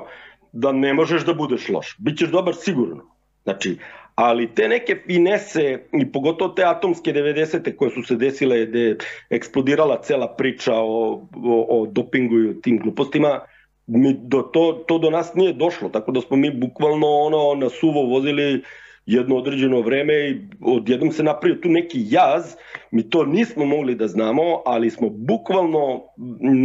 da 0.53 0.73
ne 0.73 0.95
možeš 0.95 1.25
da 1.25 1.35
budeš 1.35 1.69
loš. 1.69 1.97
Bićeš 1.99 2.31
dobar 2.31 2.55
sigurno. 2.55 3.17
Znači, 3.45 3.77
ali 4.15 4.55
te 4.55 4.69
neke 4.69 4.97
finese 5.07 5.79
i 5.93 6.13
pogotovo 6.13 6.55
te 6.55 6.65
atomske 6.65 7.13
90. 7.13 7.77
koje 7.77 7.91
su 7.91 8.03
se 8.03 8.17
desile 8.17 8.67
gde 8.67 8.97
eksplodirala 9.31 10.01
cela 10.03 10.35
priča 10.37 10.75
o, 10.75 11.13
o, 11.45 11.67
o 11.69 11.87
dopingu 11.87 12.39
i 12.39 12.49
o 12.49 12.55
tim 12.63 12.79
glupostima, 12.79 13.41
mi 13.87 14.17
do, 14.19 14.43
to, 14.43 14.85
to 14.89 14.99
do 14.99 15.11
nas 15.11 15.35
nije 15.35 15.53
došlo, 15.53 15.89
tako 15.89 16.13
da 16.13 16.21
smo 16.21 16.37
mi 16.37 16.51
bukvalno 16.51 17.07
ono 17.07 17.55
na 17.55 17.69
suvo 17.69 18.03
vozili 18.03 18.63
jedno 19.07 19.37
određeno 19.37 19.81
vreme 19.81 20.15
i 20.15 20.41
odjednom 20.61 21.13
se 21.13 21.23
napravio 21.23 21.61
tu 21.63 21.69
neki 21.69 21.99
jaz, 22.11 22.55
mi 22.91 23.11
to 23.11 23.25
nismo 23.25 23.65
mogli 23.65 23.95
da 23.95 24.09
znamo, 24.09 24.63
ali 24.67 24.91
smo 24.91 25.09
bukvalno 25.09 26.03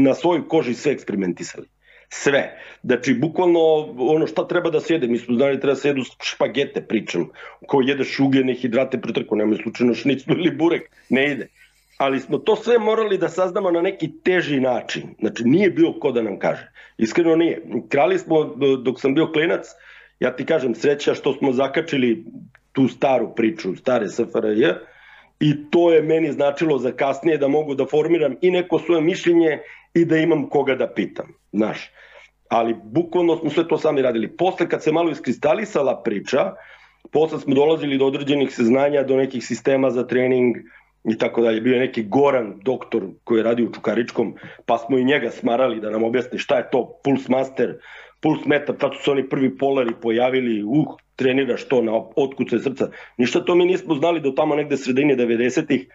na 0.04 0.14
svojoj 0.14 0.48
koži 0.48 0.74
sve 0.74 0.92
eksperimentisali. 0.92 1.68
Sve. 2.10 2.60
Znači, 2.84 3.14
bukvalno 3.14 3.60
ono 3.98 4.28
šta 4.28 4.48
treba 4.48 4.70
da 4.70 4.80
se 4.80 4.94
jede, 4.94 5.08
mi 5.08 5.18
smo 5.18 5.36
znali 5.36 5.60
treba 5.60 5.74
da 5.74 5.80
se 5.80 5.94
špagete, 6.24 6.82
pričam, 6.88 7.30
ko 7.68 7.82
jede 7.82 8.04
ugljene 8.26 8.54
hidrate 8.54 9.02
pretrku, 9.02 9.36
nema 9.36 9.56
slučajno 9.56 9.94
šnicnu 9.94 10.36
ili 10.38 10.56
burek, 10.56 10.92
ne 11.10 11.32
ide 11.32 11.48
ali 12.02 12.20
smo 12.20 12.38
to 12.38 12.56
sve 12.56 12.80
morali 12.80 13.18
da 13.18 13.30
saznamo 13.30 13.72
na 13.72 13.82
neki 13.82 14.10
teži 14.24 14.60
način. 14.60 15.04
Znači, 15.20 15.44
nije 15.46 15.70
bio 15.70 15.94
ko 15.94 16.12
da 16.12 16.22
nam 16.22 16.40
kaže. 16.40 16.72
Iskreno 16.98 17.36
nije. 17.36 17.62
Krali 17.90 18.18
smo, 18.20 18.44
dok 18.84 19.02
sam 19.02 19.14
bio 19.14 19.28
klinac, 19.28 19.68
ja 20.20 20.36
ti 20.36 20.46
kažem, 20.46 20.76
sreća 20.76 21.14
što 21.14 21.34
smo 21.34 21.52
zakačili 21.54 22.26
tu 22.72 22.88
staru 22.88 23.36
priču, 23.36 23.76
stare 23.76 24.10
SFRJ, 24.10 24.66
i 25.40 25.54
to 25.70 25.92
je 25.94 26.02
meni 26.02 26.32
značilo 26.32 26.78
za 26.78 26.92
kasnije 26.92 27.38
da 27.38 27.48
mogu 27.48 27.76
da 27.76 27.86
formiram 27.86 28.36
i 28.42 28.52
neko 28.52 28.80
svoje 28.80 29.02
mišljenje 29.02 29.60
i 29.94 30.06
da 30.06 30.18
imam 30.18 30.50
koga 30.50 30.76
da 30.76 30.88
pitam, 30.88 31.34
znaš. 31.54 31.92
Ali 32.50 32.76
bukvalno 32.84 33.38
smo 33.38 33.50
sve 33.50 33.68
to 33.68 33.78
sami 33.78 34.02
radili. 34.02 34.38
Posle 34.38 34.70
kad 34.70 34.84
se 34.84 34.92
malo 34.92 35.12
iskristalisala 35.12 36.02
priča, 36.04 36.54
posle 37.12 37.40
smo 37.40 37.56
dolazili 37.56 37.98
do 37.98 38.06
određenih 38.06 38.56
saznanja, 38.56 39.04
do 39.04 39.18
nekih 39.18 39.46
sistema 39.46 39.90
za 39.90 40.08
trening, 40.08 40.58
i 41.04 41.18
tako 41.18 41.42
dalje. 41.42 41.62
Bio 41.62 41.74
je 41.74 41.80
neki 41.80 42.04
Goran, 42.04 42.60
doktor 42.64 43.04
koji 43.24 43.40
je 43.40 43.44
radio 43.44 43.66
u 43.66 43.74
Čukaričkom, 43.74 44.36
pa 44.66 44.78
smo 44.78 44.98
i 44.98 45.06
njega 45.06 45.30
smarali 45.30 45.80
da 45.80 45.90
nam 45.90 46.04
objasni 46.04 46.40
šta 46.40 46.58
je 46.58 46.70
to 46.72 47.00
Pulse 47.04 47.26
Master, 47.30 47.80
Pulse 48.22 48.44
Meta, 48.46 48.74
tad 48.74 48.92
su 49.04 49.12
oni 49.12 49.30
prvi 49.30 49.58
polari 49.58 49.92
pojavili, 50.02 50.64
uh, 50.64 50.86
treniraš 51.16 51.68
to 51.68 51.82
na 51.82 51.92
otkuce 52.16 52.60
srca. 52.60 52.90
Ništa 53.18 53.46
to 53.46 53.56
mi 53.56 53.66
nismo 53.66 53.96
znali 53.96 54.22
do 54.22 54.32
tamo 54.32 54.56
negde 54.56 54.78
sredine 54.78 55.16
90-ih. 55.18 55.88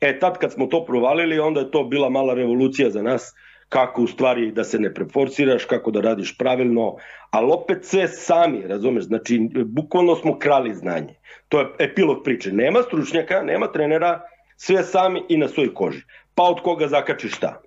E, 0.00 0.18
tad 0.18 0.38
kad 0.38 0.52
smo 0.52 0.66
to 0.66 0.84
provalili, 0.84 1.38
onda 1.38 1.60
je 1.60 1.70
to 1.70 1.84
bila 1.84 2.10
mala 2.10 2.34
revolucija 2.34 2.90
za 2.90 3.02
nas, 3.02 3.34
kako 3.68 4.02
u 4.02 4.06
stvari 4.06 4.50
da 4.52 4.64
se 4.64 4.78
ne 4.78 4.94
preforsiraš, 4.94 5.64
kako 5.64 5.90
da 5.90 6.00
radiš 6.00 6.38
pravilno, 6.38 6.96
ali 7.30 7.52
opet 7.52 7.84
sve 7.84 8.08
sami, 8.08 8.62
razumeš, 8.66 9.04
znači 9.04 9.40
bukvalno 9.66 10.16
smo 10.16 10.38
krali 10.38 10.74
znanje. 10.74 11.14
To 11.48 11.60
je 11.60 11.66
epilog 11.78 12.22
priče. 12.24 12.52
Nema 12.52 12.82
stručnjaka, 12.82 13.42
nema 13.42 13.72
trenera, 13.72 14.20
sve 14.64 14.84
sami 14.84 15.22
i 15.28 15.36
na 15.36 15.48
svoj 15.48 15.74
koži. 15.74 16.02
Pa 16.34 16.42
od 16.42 16.62
koga 16.62 16.88
zakači 16.88 17.28
šta? 17.28 17.60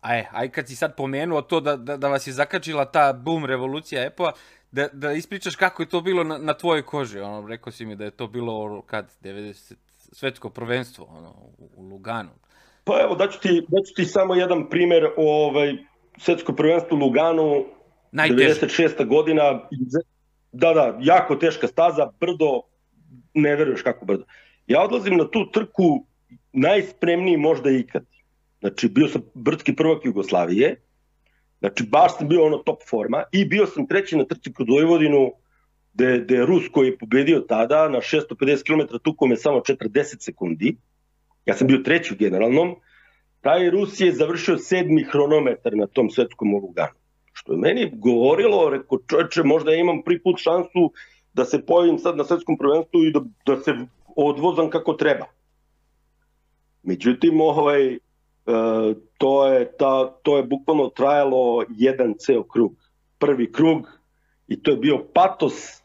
Aj, 0.00 0.24
aj 0.32 0.48
kad 0.50 0.68
si 0.68 0.76
sad 0.76 0.96
pomenuo 0.96 1.42
to 1.42 1.60
da, 1.60 1.76
da, 1.76 1.96
da 1.96 2.08
vas 2.08 2.26
je 2.26 2.32
zakačila 2.32 2.84
ta 2.84 3.12
boom 3.12 3.44
revolucija 3.44 4.06
Apple-a, 4.06 4.32
da, 4.70 4.88
da 4.92 5.12
ispričaš 5.12 5.56
kako 5.56 5.82
je 5.82 5.88
to 5.88 6.00
bilo 6.00 6.24
na, 6.24 6.38
na 6.38 6.54
tvojoj 6.54 6.82
koži. 6.82 7.20
Ono, 7.20 7.48
rekao 7.48 7.72
si 7.72 7.86
mi 7.86 7.96
da 7.96 8.04
je 8.04 8.10
to 8.10 8.26
bilo 8.26 8.82
kad 8.82 9.12
90 9.22 9.74
svetsko 10.12 10.50
prvenstvo 10.50 11.06
ono, 11.10 11.30
u, 11.58 11.70
u 11.76 11.82
Luganu. 11.82 12.30
Pa 12.84 13.00
evo, 13.02 13.14
daću 13.14 13.40
ti, 13.40 13.66
daću 13.68 13.94
ti 13.96 14.04
samo 14.04 14.34
jedan 14.34 14.68
primer 14.70 15.04
o 15.16 15.46
ovaj, 15.46 15.76
svetsko 16.18 16.52
prvenstvo 16.52 16.96
u 16.96 17.00
Luganu, 17.00 17.64
Najteže. 18.12 18.66
96. 18.66 19.06
godina, 19.06 19.68
da, 20.52 20.72
da, 20.72 20.98
jako 21.00 21.36
teška 21.36 21.66
staza, 21.66 22.10
brdo, 22.20 22.60
ne 23.34 23.56
veruješ 23.56 23.82
kako 23.82 24.04
brdo. 24.04 24.24
Ja 24.66 24.82
odlazim 24.82 25.16
na 25.16 25.30
tu 25.30 25.50
trku 25.52 26.06
najspremniji 26.52 27.36
možda 27.36 27.70
ikad. 27.70 28.04
Znači, 28.60 28.88
bio 28.88 29.08
sam 29.08 29.22
brdski 29.34 29.76
prvak 29.76 30.04
Jugoslavije, 30.04 30.80
znači 31.58 31.84
baš 31.84 32.18
sam 32.18 32.28
bio 32.28 32.46
ono 32.46 32.58
top 32.58 32.78
forma 32.90 33.22
i 33.32 33.44
bio 33.44 33.66
sam 33.66 33.86
treći 33.86 34.16
na 34.16 34.24
trci 34.24 34.52
kroz 34.52 34.68
Vojvodinu, 34.68 35.32
gde, 35.94 36.18
gde 36.18 36.34
je 36.34 36.46
Rus 36.46 36.68
koji 36.72 36.86
je 36.88 36.98
pobedio 36.98 37.40
tada 37.40 37.88
na 37.88 37.98
650 37.98 38.64
km 38.66 38.96
tukom 39.02 39.30
je 39.30 39.36
samo 39.36 39.58
40 39.58 40.24
sekundi. 40.24 40.76
Ja 41.46 41.54
sam 41.54 41.66
bio 41.66 41.78
treći 41.78 42.14
u 42.14 42.16
generalnom. 42.16 42.74
taj 43.40 43.70
Rus 43.70 44.00
je 44.00 44.12
završio 44.12 44.58
sedmi 44.58 45.04
hronometar 45.04 45.76
na 45.76 45.86
tom 45.86 46.10
svetskom 46.10 46.54
oruganu. 46.54 46.98
Što 47.32 47.52
je 47.52 47.58
meni 47.58 47.90
govorilo, 47.94 48.70
reko 48.70 48.98
čoveče, 49.08 49.42
možda 49.42 49.72
ja 49.72 49.80
imam 49.80 50.02
prvi 50.02 50.22
put 50.22 50.36
šansu 50.38 50.92
da 51.34 51.44
se 51.44 51.66
pojavim 51.66 51.98
sad 51.98 52.16
na 52.16 52.24
svetskom 52.24 52.58
prvenstvu 52.58 53.04
i 53.04 53.12
da, 53.12 53.20
da 53.46 53.60
se 53.60 53.72
odvozam 54.16 54.70
kako 54.70 54.92
treba. 54.92 55.26
Međutim, 56.82 57.40
ovaj, 57.40 57.92
e, 57.92 57.98
to, 59.18 59.48
je 59.48 59.76
ta, 59.78 60.10
to 60.22 60.36
je 60.36 60.42
bukvalno 60.42 60.88
trajalo 60.88 61.64
jedan 61.68 62.14
ceo 62.18 62.42
krug. 62.42 62.72
Prvi 63.18 63.52
krug 63.52 63.88
i 64.48 64.62
to 64.62 64.70
je 64.70 64.76
bio 64.76 64.98
patos. 65.14 65.82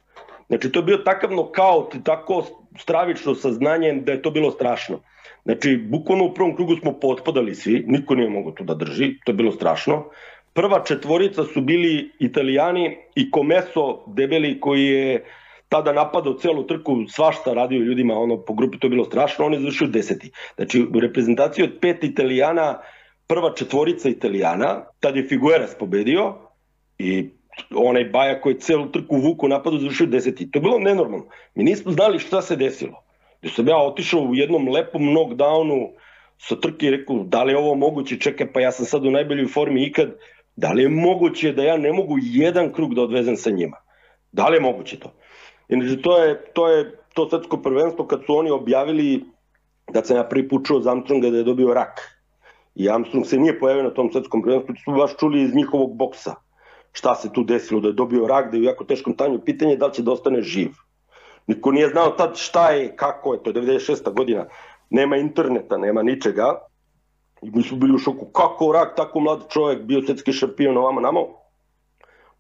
Znači, 0.48 0.72
to 0.72 0.80
je 0.80 0.84
bio 0.84 0.98
takav 0.98 1.32
nokaut 1.32 1.96
i 1.96 2.04
tako 2.04 2.44
stravično 2.80 3.36
saznanje 3.36 3.94
da 3.94 4.12
je 4.12 4.22
to 4.22 4.32
bilo 4.32 4.52
strašno. 4.52 5.00
Znači, 5.44 5.78
bukvalno 5.78 6.26
u 6.26 6.34
prvom 6.34 6.56
krugu 6.56 6.76
smo 6.76 7.00
potpadali 7.00 7.56
svi, 7.56 7.84
niko 7.88 8.16
nije 8.16 8.30
mogo 8.30 8.52
to 8.52 8.64
da 8.64 8.74
drži, 8.74 9.14
to 9.26 9.32
je 9.32 9.36
bilo 9.36 9.52
strašno. 9.52 10.06
Prva 10.54 10.84
četvorica 10.84 11.44
su 11.44 11.62
bili 11.62 12.12
italijani 12.20 12.98
i 13.16 13.32
Komeso 13.32 14.04
debeli 14.08 14.60
koji 14.60 14.86
je 14.86 15.26
tada 15.72 15.94
napadao 15.94 16.34
celu 16.34 16.64
trku, 16.68 16.96
svašta 17.08 17.54
radio 17.54 17.80
ljudima 17.80 18.14
ono, 18.14 18.38
po 18.46 18.54
grupi, 18.54 18.80
to 18.80 18.88
je 18.88 18.90
bilo 18.92 19.06
strašno, 19.06 19.46
on 19.46 19.54
je 19.54 19.60
završio 19.60 19.88
deseti. 19.88 20.32
Znači, 20.56 20.82
u 20.96 21.00
reprezentaciji 21.00 21.64
od 21.64 21.78
pet 21.82 22.04
italijana, 22.04 22.82
prva 23.28 23.54
četvorica 23.56 24.10
italijana, 24.10 24.86
tad 25.00 25.16
je 25.16 25.28
Figueras 25.28 25.76
pobedio 25.80 26.34
i 26.98 27.30
onaj 27.76 28.04
Baja 28.04 28.42
koji 28.42 28.54
je 28.54 28.60
celu 28.60 28.90
trku 28.92 29.16
vuku 29.18 29.48
napadu 29.48 29.78
završio 29.78 30.08
deseti. 30.08 30.52
To 30.52 30.60
je 30.60 30.62
bilo 30.62 30.80
nenormalno. 30.80 31.26
Mi 31.56 31.64
nismo 31.64 31.92
znali 31.92 32.20
šta 32.20 32.42
se 32.42 32.56
desilo. 32.56 33.04
Da 33.42 33.50
sam 33.50 33.68
ja 33.68 33.78
otišao 33.78 34.22
u 34.22 34.36
jednom 34.36 34.68
lepom 34.68 35.02
knockdownu 35.02 35.88
sa 36.38 36.60
trke 36.60 36.86
i 36.86 36.92
rekao, 36.98 37.24
da 37.24 37.44
li 37.44 37.54
je 37.54 37.58
ovo 37.58 37.76
moguće, 37.76 38.20
čekaj, 38.20 38.52
pa 38.54 38.62
ja 38.62 38.72
sam 38.72 38.86
sad 38.86 39.06
u 39.06 39.12
najboljoj 39.12 39.48
formi 39.48 39.86
ikad, 39.88 40.12
da 40.56 40.72
li 40.72 40.84
je 40.84 40.90
moguće 40.90 41.54
da 41.54 41.64
ja 41.64 41.78
ne 41.78 41.94
mogu 41.94 42.18
jedan 42.22 42.74
krug 42.74 42.96
da 42.96 43.02
odvezem 43.02 43.38
sa 43.38 43.50
njima? 43.50 43.78
Da 44.32 44.48
li 44.48 44.58
je 44.58 44.62
moguće 44.62 45.00
to? 45.00 45.14
Inače, 45.72 46.02
to 46.02 46.18
je, 46.18 46.52
to 46.54 46.68
je 46.68 46.98
to 47.14 47.30
svetsko 47.30 47.58
prvenstvo 47.58 48.08
kad 48.08 48.22
su 48.26 48.36
oni 48.38 48.52
objavili 48.52 49.26
da 49.94 50.04
sam 50.04 50.18
ja 50.18 50.24
prvi 50.24 50.48
put 50.50 50.66
čuo 50.68 50.80
za 50.80 50.92
Armstronga 50.92 51.30
da 51.30 51.38
je 51.38 51.44
dobio 51.44 51.74
rak. 51.74 52.00
I 52.76 52.90
Armstrong 52.90 53.26
se 53.26 53.38
nije 53.38 53.60
pojavio 53.60 53.84
na 53.84 53.94
tom 53.94 54.12
svetskom 54.12 54.42
prvenstvu, 54.42 54.76
to 54.76 54.82
su 54.84 54.92
baš 54.92 55.16
čuli 55.20 55.42
iz 55.42 55.56
njihovog 55.56 55.96
boksa. 55.98 56.36
Šta 56.92 57.16
se 57.16 57.34
tu 57.34 57.44
desilo, 57.44 57.82
da 57.82 57.88
je 57.88 57.94
dobio 57.94 58.28
rak, 58.28 58.52
da 58.52 58.58
je 58.58 58.62
u 58.62 58.66
jako 58.66 58.84
teškom 58.84 59.16
tanju. 59.18 59.40
Pitanje 59.46 59.72
je 59.72 59.78
da 59.78 59.88
li 59.88 59.94
će 59.94 60.04
da 60.04 60.12
ostane 60.12 60.42
živ. 60.42 60.72
Niko 61.48 61.72
nije 61.72 61.90
znao 61.90 62.10
tad 62.10 62.36
šta 62.38 62.70
je, 62.70 62.96
kako 62.96 63.34
je, 63.34 63.44
to 63.44 63.50
je 63.50 63.54
96. 63.54 64.14
godina. 64.14 64.46
Nema 64.90 65.18
interneta, 65.18 65.78
nema 65.78 66.04
ničega. 66.04 66.60
I 67.42 67.52
mi 67.52 67.64
smo 67.64 67.78
bili 67.78 67.96
u 67.96 67.98
šoku, 67.98 68.26
kako 68.26 68.72
rak, 68.72 68.96
tako 68.96 69.20
mlad 69.20 69.48
čovjek, 69.50 69.82
bio 69.82 70.02
svetski 70.02 70.34
šampion 70.34 70.78
ovamo 70.78 71.02
namo. 71.02 71.28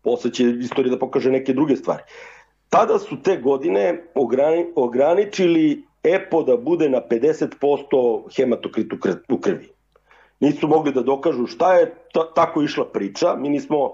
Posle 0.01 0.31
će 0.31 0.43
istorija 0.43 0.95
da 0.95 0.99
pokaže 0.99 1.31
neke 1.31 1.53
druge 1.53 1.75
stvari. 1.75 2.03
Tada 2.71 2.99
su 2.99 3.21
te 3.21 3.37
godine 3.37 4.03
ograni, 4.15 4.65
ograničili 4.75 5.83
EPO 6.03 6.43
da 6.43 6.57
bude 6.57 6.89
na 6.89 7.01
50% 7.09 8.35
hematokrit 8.35 8.93
u 9.29 9.37
krvi. 9.37 9.67
Nisu 10.39 10.67
mogli 10.67 10.93
da 10.93 11.01
dokažu 11.03 11.47
šta 11.47 11.73
je, 11.73 11.89
ta, 12.13 12.33
tako 12.33 12.61
išla 12.63 12.85
priča. 12.93 13.35
Mi 13.35 13.49
nismo, 13.49 13.91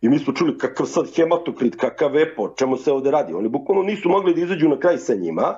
i 0.00 0.08
mi 0.08 0.18
smo 0.18 0.32
čuli 0.32 0.58
kakav 0.58 0.86
sad 0.86 1.10
hematokrit, 1.16 1.76
kakav 1.76 2.16
EPO, 2.18 2.54
čemu 2.58 2.76
se 2.76 2.92
ovde 2.92 3.10
radi. 3.10 3.34
Oni 3.34 3.48
bukvalno 3.48 3.82
nisu 3.82 4.08
mogli 4.08 4.34
da 4.34 4.40
izađu 4.40 4.68
na 4.68 4.78
kraj 4.78 4.98
sa 4.98 5.14
njima. 5.14 5.54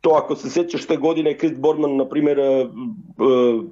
To 0.00 0.10
ako 0.10 0.36
se 0.36 0.50
sećaš 0.50 0.86
te 0.86 0.96
godine, 0.96 1.38
Chris 1.38 1.58
Borman, 1.58 1.96
na 1.96 2.08
primjer, 2.08 2.38
uh, 2.40 2.70
uh, 3.26 3.64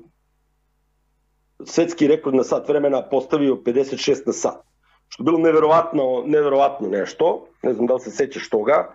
svetski 1.64 2.06
rekord 2.06 2.36
na 2.36 2.44
sat 2.44 2.68
vremena 2.68 3.02
postavio 3.02 3.54
56 3.54 4.22
na 4.26 4.32
sat 4.32 4.73
što 5.08 5.22
je 5.22 5.24
bilo 5.24 5.38
neverovatno, 5.38 6.22
neverovatno 6.26 6.88
nešto, 6.88 7.46
ne 7.62 7.74
znam 7.74 7.86
da 7.86 7.94
li 7.94 8.00
se 8.00 8.10
sećaš 8.10 8.48
toga, 8.48 8.94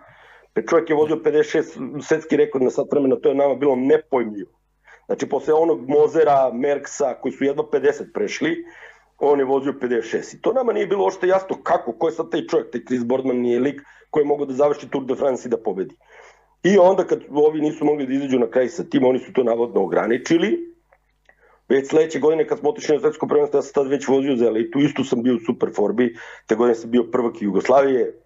Pe 0.54 0.62
čovjek 0.66 0.90
je 0.90 0.96
vozio 0.96 1.16
56 1.16 2.02
svetski 2.02 2.36
rekord 2.36 2.64
na 2.64 2.70
sat 2.70 2.86
vremena, 2.92 3.16
to 3.16 3.28
je 3.28 3.34
nama 3.34 3.54
bilo 3.54 3.76
nepojmljivo. 3.76 4.50
Znači, 5.06 5.28
posle 5.28 5.54
onog 5.54 5.88
Mozera, 5.88 6.50
Merksa, 6.52 7.14
koji 7.22 7.32
su 7.32 7.44
jedno 7.44 7.62
50 7.62 8.12
prešli, 8.14 8.64
on 9.18 9.38
je 9.38 9.44
vozio 9.44 9.72
56. 9.72 10.36
I 10.36 10.40
to 10.40 10.52
nama 10.52 10.72
nije 10.72 10.86
bilo 10.86 11.06
ošte 11.06 11.28
jasno 11.28 11.56
kako, 11.62 11.92
ko 11.92 12.08
je 12.08 12.12
sad 12.12 12.30
taj 12.30 12.46
čovjek, 12.46 12.70
taj 12.70 12.84
Chris 12.84 13.04
Boardman 13.04 13.36
nije 13.36 13.60
lik 13.60 13.80
koji 14.10 14.22
je 14.22 14.26
mogao 14.26 14.46
da 14.46 14.54
završi 14.54 14.88
Tour 14.90 15.04
de 15.04 15.14
France 15.14 15.48
i 15.48 15.50
da 15.50 15.56
pobedi. 15.56 15.94
I 16.62 16.78
onda 16.78 17.04
kad 17.04 17.20
ovi 17.30 17.60
nisu 17.60 17.84
mogli 17.84 18.06
da 18.06 18.12
izađu 18.12 18.38
na 18.38 18.50
kraj 18.50 18.68
sa 18.68 18.84
tim, 18.84 19.04
oni 19.04 19.18
su 19.18 19.32
to 19.32 19.44
navodno 19.44 19.82
ograničili, 19.82 20.58
Već 21.70 21.88
sledeće 21.88 22.18
godine 22.18 22.46
kad 22.46 22.58
smo 22.58 22.70
otišli 22.70 22.94
na 22.94 23.00
svetsko 23.00 23.26
prvenstvo, 23.26 23.58
ja 23.58 23.62
sam 23.62 23.72
tad 23.72 23.88
već 23.88 24.08
vozio 24.08 24.36
za 24.36 24.46
elitu, 24.46 24.78
isto 24.78 25.04
sam 25.04 25.22
bio 25.22 25.34
u 25.34 25.44
super 25.46 25.70
formi, 25.76 26.14
te 26.46 26.54
godine 26.54 26.74
sam 26.74 26.90
bio 26.90 27.04
prvak 27.12 27.42
Jugoslavije 27.42 28.20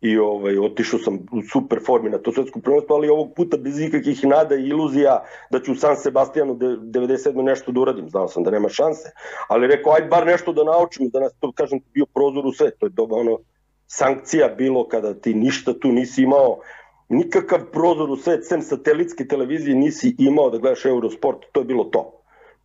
i 0.00 0.18
ovaj, 0.18 0.58
otišao 0.58 1.00
sam 1.00 1.14
u 1.14 1.42
super 1.52 1.78
formi 1.86 2.10
na 2.10 2.18
to 2.18 2.32
svetsko 2.32 2.60
prvenstvo, 2.60 2.96
ali 2.96 3.08
ovog 3.08 3.32
puta 3.36 3.56
bez 3.56 3.80
ikakvih 3.80 4.24
nada 4.24 4.54
i 4.54 4.68
iluzija 4.68 5.24
da 5.50 5.60
ću 5.60 5.72
u 5.72 5.74
San 5.74 5.96
Sebastianu 5.96 6.54
97. 6.54 7.42
nešto 7.42 7.72
da 7.72 7.80
uradim, 7.80 8.10
znao 8.10 8.28
sam 8.28 8.42
da 8.42 8.50
nema 8.50 8.68
šanse, 8.68 9.10
ali 9.48 9.66
rekao, 9.66 9.92
ajde 9.92 10.08
bar 10.08 10.26
nešto 10.26 10.52
da 10.52 10.64
naučim, 10.64 11.08
da 11.08 11.20
nas 11.20 11.32
to, 11.40 11.52
kažem, 11.52 11.80
bio 11.94 12.06
prozor 12.06 12.46
u 12.46 12.52
sve, 12.52 12.70
to 12.70 12.86
je 12.86 12.90
doba 12.90 13.16
ono, 13.16 13.38
sankcija 13.86 14.48
bilo 14.48 14.88
kada 14.88 15.14
ti 15.14 15.34
ništa 15.34 15.72
tu 15.72 15.92
nisi 15.92 16.22
imao, 16.22 16.60
nikakav 17.08 17.60
prozor 17.72 18.10
u 18.10 18.16
svet, 18.16 18.46
sem 18.46 18.62
satelitske 18.62 19.26
televizije 19.28 19.76
nisi 19.76 20.14
imao 20.18 20.50
da 20.50 20.58
gledaš 20.58 20.84
Eurosport, 20.84 21.38
to 21.52 21.60
je 21.60 21.64
bilo 21.64 21.84
to. 21.84 22.17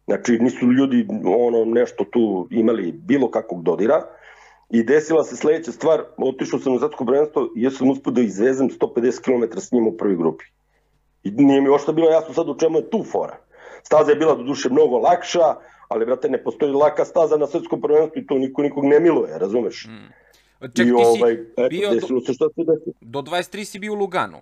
Znači, 0.06 0.39
nisu 0.39 0.72
ljudi 0.72 1.08
ono 1.26 1.66
nešto 1.66 2.04
tu 2.04 2.48
imali 2.52 2.92
bilo 2.92 3.32
kakvog 3.32 3.63
dodira. 3.63 4.02
I 4.70 4.84
desila 4.84 5.24
se 5.24 5.36
sledeća 5.36 5.72
stvar, 5.72 6.04
otišao 6.18 6.60
sam 6.60 6.74
u 6.74 6.80
Zatsko 6.80 7.06
prvenstvo 7.06 7.50
i 7.56 7.62
ja 7.62 7.72
sam 7.72 7.89
uspio 7.89 8.12
da 8.12 8.22
izvezem 8.22 8.70
150 8.70 9.22
km 9.22 9.58
s 9.60 9.72
njim 9.72 9.88
u 9.88 9.98
prvoj 9.98 10.16
grupi. 10.16 10.46
I 11.24 11.32
nije 11.32 11.62
mi 11.62 11.70
ošto 11.70 11.94
bilo 11.94 12.10
jasno 12.10 12.34
sad 12.34 12.50
u 12.50 12.56
čemu 12.60 12.78
je 12.78 12.89
tu 12.89 13.04
fora. 13.04 13.38
Staza 13.84 14.12
je 14.12 14.16
bila 14.16 14.36
do 14.36 14.44
duše 14.44 14.70
mnogo 14.70 14.98
lakša, 14.98 15.56
ali 15.88 16.06
brate 16.06 16.30
ne 16.30 16.44
postoji 16.44 16.72
laka 16.72 17.06
staza 17.06 17.38
na 17.38 17.48
svetskom 17.48 17.82
prvenstvu 17.82 18.22
i 18.22 18.28
to 18.28 18.38
niko 18.38 18.62
nikog 18.62 18.86
ne 18.86 19.00
miluje, 19.00 19.39
razumeš? 19.39 19.88
Mm. 19.89 20.24
Ček, 20.76 20.88
I, 20.88 20.92
ovaj, 20.92 21.34
eto, 21.34 21.70
bio 21.70 21.89
do, 21.89 22.00
se 22.00 22.34
se. 22.34 22.92
Do 23.02 23.22
23 23.22 23.63
si 23.63 23.80
bio 23.80 23.94
u 23.94 23.96
Luganu, 23.96 24.38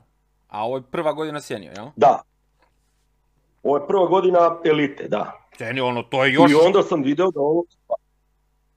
a 0.48 0.66
ovo 0.66 0.78
je 0.78 0.84
prva 0.92 1.14
godina 1.14 1.42
senio, 1.42 1.72
jel? 1.76 1.88
Da. 1.96 2.22
Ovo 3.64 3.78
je 3.78 3.88
prva 3.88 4.06
godina 4.06 4.58
elite, 4.66 5.08
da. 5.08 5.48
Sceni, 5.56 5.82
ono, 5.82 6.04
to 6.04 6.26
je 6.26 6.34
još... 6.34 6.52
I 6.52 6.56
onda 6.56 6.84
sam 6.84 7.04
video 7.04 7.32
da 7.32 7.40
ovo... 7.40 7.64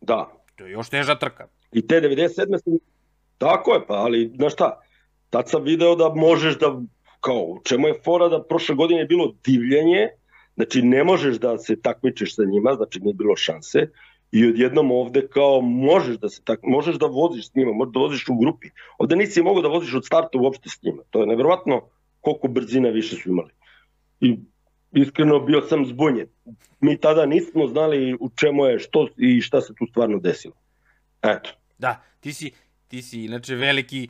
Da. 0.01 0.31
To 0.57 0.65
je 0.65 0.73
još 0.73 0.89
teža 0.89 1.15
trka. 1.19 1.47
I 1.73 1.87
te 1.87 2.01
97. 2.01 2.59
sam... 2.65 2.79
Tako 3.39 3.75
je, 3.75 3.87
pa, 3.87 3.95
ali, 3.95 4.33
znaš 4.37 4.53
šta, 4.53 4.81
tad 5.31 5.49
sam 5.51 5.63
video 5.63 5.97
da 5.97 6.09
možeš 6.09 6.59
da, 6.59 6.83
kao, 7.21 7.59
čemu 7.65 7.89
je 7.89 8.01
fora 8.05 8.29
da 8.29 8.43
prošle 8.43 8.75
godine 8.75 9.01
je 9.01 9.07
bilo 9.07 9.35
divljenje, 9.45 10.09
znači 10.55 10.83
ne 10.83 11.05
možeš 11.05 11.37
da 11.37 11.59
se 11.59 11.81
takmičeš 11.81 12.37
sa 12.37 12.43
njima, 12.45 12.75
znači 12.75 13.01
nije 13.01 13.15
bilo 13.15 13.37
šanse, 13.37 13.89
i 14.33 14.47
odjednom 14.49 14.91
ovde 14.91 15.29
kao 15.29 15.61
možeš 15.61 16.17
da 16.19 16.29
se 16.29 16.43
tak, 16.45 16.61
možeš 16.63 16.97
da 16.97 17.07
voziš 17.07 17.51
s 17.51 17.55
njima, 17.55 17.73
možeš 17.73 17.93
da 17.93 18.01
voziš 18.01 18.29
u 18.29 18.39
grupi. 18.39 18.69
Ovde 18.99 19.17
nisi 19.17 19.43
mogao 19.43 19.63
da 19.63 19.69
voziš 19.69 19.95
od 19.95 20.07
starta 20.07 20.39
uopšte 20.39 20.69
s 20.69 20.83
njima. 20.83 21.03
To 21.11 21.21
je 21.21 21.27
nevjerovatno 21.27 21.81
koliko 22.21 22.49
brzina 22.49 22.89
više 22.89 23.17
su 23.17 23.29
imali. 23.29 23.51
I 24.21 24.39
iskreno 24.95 25.41
bio 25.41 25.61
sam 25.61 25.87
zbunjen. 25.87 26.27
Mi 26.81 27.01
tada 27.01 27.27
nismo 27.27 27.67
znali 27.67 28.17
u 28.21 28.31
čemu 28.37 28.67
je, 28.67 28.79
što 28.79 29.09
i 29.17 29.41
šta 29.41 29.61
se 29.61 29.75
tu 29.79 29.87
stvarno 29.91 30.19
desilo. 30.19 30.55
Eto. 31.23 31.51
Da, 31.79 32.03
ti 32.21 32.33
si, 32.33 32.51
ti 32.89 33.03
si 33.03 33.25
inače 33.25 33.55
veliki 33.55 34.09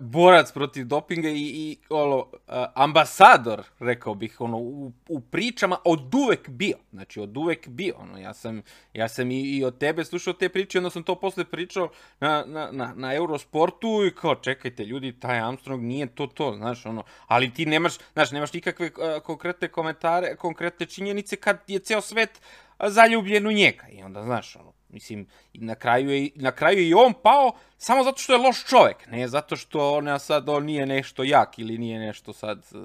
borac 0.00 0.52
protiv 0.52 0.86
dopinga 0.86 1.28
i, 1.28 1.34
i 1.34 1.76
ono, 1.88 2.16
uh, 2.16 2.28
ambasador, 2.74 3.62
rekao 3.78 4.14
bih, 4.14 4.40
ono, 4.40 4.58
u, 4.58 4.92
u 5.08 5.20
pričama 5.20 5.76
od 5.84 6.14
uvek 6.14 6.48
bio. 6.48 6.76
Znači, 6.92 7.20
od 7.20 7.36
uvek 7.36 7.68
bio. 7.68 7.94
Ono, 7.98 8.18
ja 8.18 8.34
sam, 8.34 8.62
ja 8.92 9.08
sam 9.08 9.30
i, 9.30 9.40
i 9.40 9.64
od 9.64 9.78
tebe 9.78 10.04
slušao 10.04 10.32
te 10.32 10.48
priče, 10.48 10.78
onda 10.78 10.90
sam 10.90 11.02
to 11.02 11.14
posle 11.14 11.44
pričao 11.44 11.88
na, 12.20 12.44
na, 12.46 12.68
na, 12.72 12.92
na 12.96 13.14
Eurosportu 13.14 14.04
i 14.06 14.14
kao, 14.14 14.34
čekajte, 14.34 14.84
ljudi, 14.84 15.20
taj 15.20 15.40
Armstrong 15.40 15.82
nije 15.82 16.06
to 16.06 16.26
to, 16.26 16.54
znaš, 16.56 16.86
ono, 16.86 17.02
ali 17.26 17.54
ti 17.54 17.66
nemaš, 17.66 17.92
znaš, 18.12 18.30
nemaš 18.30 18.52
nikakve 18.52 18.86
uh, 18.86 19.22
konkretne 19.22 19.68
komentare, 19.68 20.36
konkretne 20.36 20.86
činjenice 20.86 21.36
kad 21.36 21.58
je 21.66 21.78
ceo 21.78 22.00
svet 22.00 22.40
zaljubljen 22.88 23.46
u 23.46 23.52
njega. 23.52 23.88
I 23.88 24.02
onda, 24.02 24.22
znaš, 24.22 24.56
ono, 24.56 24.72
Mislim, 24.94 25.26
na 25.54 25.74
kraju, 25.74 26.10
je, 26.10 26.30
na 26.34 26.52
kraju 26.52 26.78
je 26.78 26.88
i 26.88 26.94
on 26.94 27.12
pao 27.22 27.52
samo 27.78 28.04
zato 28.04 28.18
što 28.18 28.32
je 28.32 28.38
loš 28.38 28.64
čovek, 28.64 29.06
ne 29.06 29.28
zato 29.28 29.56
što 29.56 29.94
on 29.94 30.20
sad 30.20 30.48
on 30.48 30.64
nije 30.64 30.86
nešto 30.86 31.24
jak 31.24 31.58
ili 31.58 31.78
nije 31.78 31.98
nešto 31.98 32.32
sad 32.32 32.66
uh, 32.74 32.80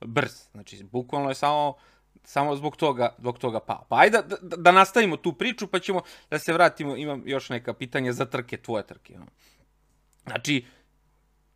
brz. 0.00 0.32
Znači, 0.52 0.84
bukvalno 0.84 1.28
je 1.28 1.34
samo 1.34 1.74
samo 2.24 2.56
zbog 2.56 2.76
toga, 2.76 3.14
zbog 3.18 3.38
toga 3.38 3.60
pao. 3.60 3.84
Pa 3.88 3.96
ajde 3.98 4.18
da, 4.28 4.36
da, 4.42 4.56
da 4.56 4.72
nastavimo 4.72 5.16
tu 5.16 5.32
priču, 5.32 5.66
pa 5.66 5.78
ćemo 5.78 6.02
da 6.30 6.38
se 6.38 6.52
vratimo, 6.52 6.96
imam 6.96 7.22
još 7.26 7.48
neka 7.48 7.74
pitanja 7.74 8.12
za 8.12 8.24
trke, 8.24 8.56
tvoje 8.56 8.86
trke. 8.86 9.14
Znači... 10.26 10.64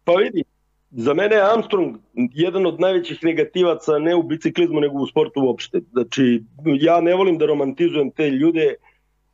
Pa 0.04 0.12
vidi, 0.12 0.44
za 0.90 1.14
mene 1.14 1.36
je 1.36 1.52
Armstrong 1.52 1.96
jedan 2.14 2.66
od 2.66 2.80
najvećih 2.80 3.18
negativaca 3.22 3.98
ne 3.98 4.14
u 4.14 4.22
biciklizmu 4.22 4.80
nego 4.80 4.98
u 4.98 5.06
sportu 5.06 5.40
uopšte. 5.40 5.80
Znači, 5.92 6.42
ja 6.80 7.00
ne 7.00 7.14
volim 7.14 7.38
da 7.38 7.46
romantizujem 7.46 8.10
te 8.10 8.30
ljude 8.30 8.74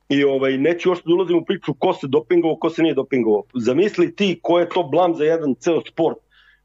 i 0.09 0.23
ovaj, 0.23 0.57
neću 0.57 0.89
još 0.89 1.03
da 1.03 1.13
ulazim 1.13 1.37
u 1.37 1.45
priču 1.45 1.73
ko 1.73 1.93
se 1.93 2.07
dopingovao, 2.07 2.57
ko 2.57 2.69
se 2.69 2.83
nije 2.83 2.93
dopingovao. 2.93 3.43
Zamisli 3.53 4.15
ti 4.15 4.39
ko 4.41 4.59
je 4.59 4.69
to 4.69 4.83
blam 4.83 5.15
za 5.15 5.23
jedan 5.23 5.55
ceo 5.55 5.81
sport 5.81 6.17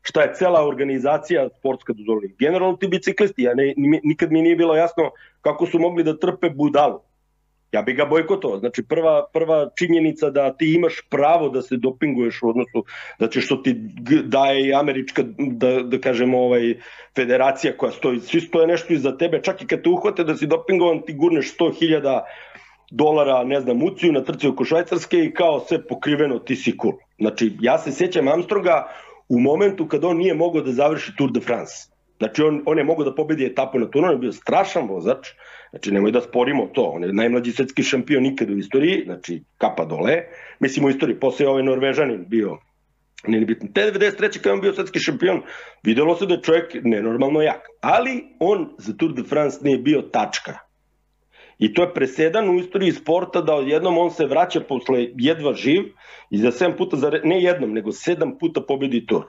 šta 0.03 0.23
je 0.23 0.35
cela 0.35 0.67
organizacija 0.67 1.49
sportska 1.59 1.93
dozvolila. 1.93 2.33
Generalno 2.39 2.77
ti 2.77 2.89
biciklisti, 2.89 3.43
ja 3.43 3.55
ne, 3.55 3.75
nikad 4.03 4.33
mi 4.33 4.43
nije 4.43 4.57
bilo 4.57 4.77
jasno 4.77 5.11
kako 5.41 5.67
su 5.67 5.79
mogli 5.79 6.05
da 6.05 6.19
trpe 6.19 6.51
budalu. 6.51 7.01
Ja 7.73 7.83
bi 7.83 7.93
ga 7.93 8.05
bojkotovao. 8.05 8.59
Znači 8.59 8.83
prva, 8.83 9.27
prva 9.33 9.71
činjenica 9.79 10.31
da 10.31 10.57
ti 10.57 10.75
imaš 10.75 11.01
pravo 11.11 11.49
da 11.49 11.63
se 11.63 11.77
dopinguješ 11.77 12.43
u 12.43 12.49
odnosu, 12.49 12.85
znači 13.19 13.41
što 13.41 13.57
ti 13.57 13.75
daje 14.25 14.75
američka, 14.75 15.23
da, 15.39 15.83
da 15.83 15.99
kažemo, 15.99 16.39
ovaj, 16.39 16.75
federacija 17.17 17.77
koja 17.77 17.93
stoji, 17.93 18.21
svi 18.21 18.41
stoje 18.41 18.67
nešto 18.67 18.93
iza 18.93 19.17
tebe, 19.19 19.41
čak 19.43 19.63
i 19.63 19.67
kad 19.67 19.83
te 19.83 19.89
uhvate 19.89 20.25
da 20.25 20.37
si 20.37 20.47
dopingovan, 20.47 21.03
ti 21.07 21.15
gurneš 21.15 21.57
100.000 21.57 22.21
dolara, 22.91 23.45
ne 23.45 23.61
znam, 23.61 23.83
uciju 23.83 24.13
na 24.13 24.25
trci 24.25 24.49
oko 24.49 24.65
Švajcarske 24.65 25.19
i 25.19 25.33
kao 25.33 25.61
sve 25.61 25.87
pokriveno, 25.87 26.39
ti 26.39 26.57
si 26.57 26.75
cool. 26.83 26.95
Znači, 27.19 27.57
ja 27.61 27.79
se 27.79 27.93
sjećam 27.93 28.29
Armstronga 28.29 28.89
u 29.29 29.41
momentu 29.41 29.89
kad 29.89 30.05
on 30.05 30.17
nije 30.17 30.35
mogao 30.35 30.63
da 30.63 30.73
završi 30.73 31.13
Tour 31.17 31.33
de 31.33 31.41
France. 31.41 31.75
Znači, 32.19 32.43
on, 32.43 32.63
on 32.67 32.79
je 32.79 32.85
mogao 32.85 33.05
da 33.05 33.15
pobedi 33.15 33.47
etapu 33.47 33.79
na 33.79 33.91
Tour, 33.91 34.05
on 34.05 34.13
je 34.13 34.19
bio 34.19 34.33
strašan 34.33 34.89
vozač, 34.89 35.29
Znači, 35.71 35.93
nemoj 35.93 36.11
da 36.11 36.21
sporimo 36.21 36.67
to. 36.67 36.83
On 36.83 37.03
je 37.03 37.13
najmlađi 37.13 37.53
svetski 37.53 37.83
šampion 37.83 38.23
nikad 38.23 38.51
u 38.51 38.59
istoriji, 38.59 39.03
znači 39.05 39.43
kapa 39.59 39.85
dole. 39.85 40.17
Mislim 40.61 40.85
u 40.85 40.91
istoriji, 40.91 41.21
posle 41.21 41.49
ovaj 41.49 41.63
Norvežanin 41.63 42.25
bio 42.29 42.59
nije 43.27 43.45
bitno. 43.47 43.69
Te 43.75 43.81
93. 43.81 44.41
kada 44.43 44.55
on 44.55 44.61
bio 44.61 44.73
svetski 44.73 44.99
šampion, 44.99 45.43
videlo 45.83 46.17
se 46.17 46.27
da 46.27 46.35
je 46.35 46.43
čovjek 46.43 46.75
nenormalno 46.85 47.43
jak. 47.43 47.61
Ali 47.81 48.25
on 48.41 48.75
za 48.79 48.93
Tour 48.97 49.15
de 49.15 49.23
France 49.23 49.59
nije 49.63 49.79
bio 49.79 50.03
tačka. 50.03 50.59
I 51.61 51.75
to 51.75 51.83
je 51.83 51.95
presedan 51.95 52.51
u 52.51 52.59
istoriji 52.59 52.93
sporta 52.93 53.41
da 53.41 53.55
odjednom 53.55 53.99
on 53.99 54.11
se 54.11 54.27
vraća 54.27 54.61
posle 54.61 55.09
jedva 55.17 55.53
živ 55.55 55.83
i 56.31 56.39
za 56.39 56.51
7 56.51 56.77
puta, 56.77 56.97
za, 56.97 57.11
ne 57.25 57.43
jednom, 57.43 57.73
nego 57.73 57.91
7 57.91 58.39
puta 58.39 58.61
pobedi 58.69 59.07
Tour. 59.07 59.25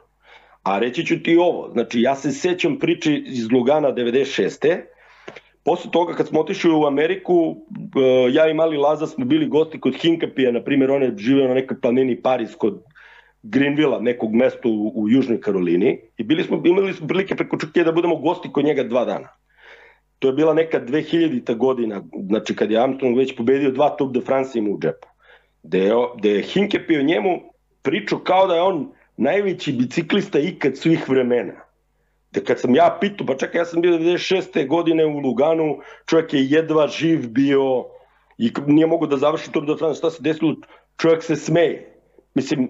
A 0.64 0.80
reći 0.80 1.06
ću 1.06 1.24
ti 1.24 1.38
ovo, 1.38 1.70
znači 1.74 2.02
ja 2.02 2.16
se 2.16 2.32
sećam 2.32 2.80
priče 2.80 3.16
iz 3.16 3.52
Lugana 3.52 3.92
96. 3.92 4.80
Posle 5.66 5.92
toga 5.92 6.14
kad 6.14 6.28
smo 6.28 6.40
otišli 6.40 6.72
u 6.72 6.86
Ameriku, 6.86 7.56
e, 7.76 8.34
ja 8.34 8.48
i 8.50 8.54
mali 8.54 8.78
Laza 8.78 9.08
smo 9.08 9.26
bili 9.26 9.48
gosti 9.48 9.80
kod 9.80 9.96
Hinkapija, 9.96 10.52
na 10.52 10.64
primjer 10.64 10.92
on 10.92 11.04
je 11.04 11.18
živeo 11.18 11.48
na 11.48 11.54
nekoj 11.54 11.82
planini 11.82 12.22
Paris 12.22 12.56
kod 12.56 12.84
Greenvilla, 13.44 14.00
nekog 14.00 14.34
mesta 14.34 14.70
u, 14.70 14.92
u 14.96 15.10
Južnoj 15.10 15.42
Karolini 15.42 16.00
i 16.18 16.24
bili 16.24 16.44
smo, 16.44 16.62
imali 16.66 16.94
smo 16.94 17.08
prilike 17.08 17.36
preko 17.36 17.58
Čukije 17.58 17.84
da 17.84 17.92
budemo 17.92 18.16
gosti 18.16 18.52
kod 18.52 18.66
njega 18.66 18.84
dva 18.84 19.06
dana. 19.06 19.28
To 20.22 20.28
je 20.28 20.34
bila 20.34 20.54
neka 20.54 20.80
2000. 20.80 21.56
godina, 21.58 22.04
znači 22.30 22.56
kad 22.56 22.72
je 22.72 22.80
Armstrong 22.80 23.18
već 23.18 23.36
pobedio 23.36 23.72
dva 23.72 23.90
Tour 23.90 24.12
de 24.12 24.22
France 24.22 24.60
ima 24.60 24.70
u 24.70 24.80
džepu. 24.80 25.08
Gde 25.64 25.80
je, 25.80 25.94
je 26.24 26.44
Hinkepi 26.44 26.98
o 26.98 27.04
njemu 27.04 27.42
pričao 27.82 28.20
kao 28.20 28.48
da 28.48 28.56
je 28.56 28.62
on 28.62 28.92
najveći 29.18 29.72
biciklista 29.74 30.40
ikad 30.40 30.78
svih 30.78 31.10
vremena 31.10 31.72
da 32.32 32.42
kad 32.42 32.60
sam 32.60 32.76
ja 32.76 32.98
pitao, 33.02 33.28
pa 33.28 33.36
čekaj, 33.36 33.62
ja 33.62 33.66
sam 33.66 33.82
bio 33.82 33.98
96. 33.98 34.68
godine 34.68 35.06
u 35.06 35.18
Luganu, 35.18 35.80
čovjek 36.06 36.34
je 36.34 36.46
jedva 36.50 36.88
živ 36.88 37.30
bio 37.30 37.86
i 38.38 38.52
nije 38.68 38.88
mogo 38.88 39.08
da 39.08 39.18
završi 39.18 39.52
Tour 39.52 39.66
de 39.66 39.76
France, 39.78 39.98
šta 39.98 40.10
se 40.12 40.24
desilo, 40.24 40.56
čovjek 41.02 41.24
se 41.24 41.36
smeje. 41.36 41.91
Mislim, 42.36 42.68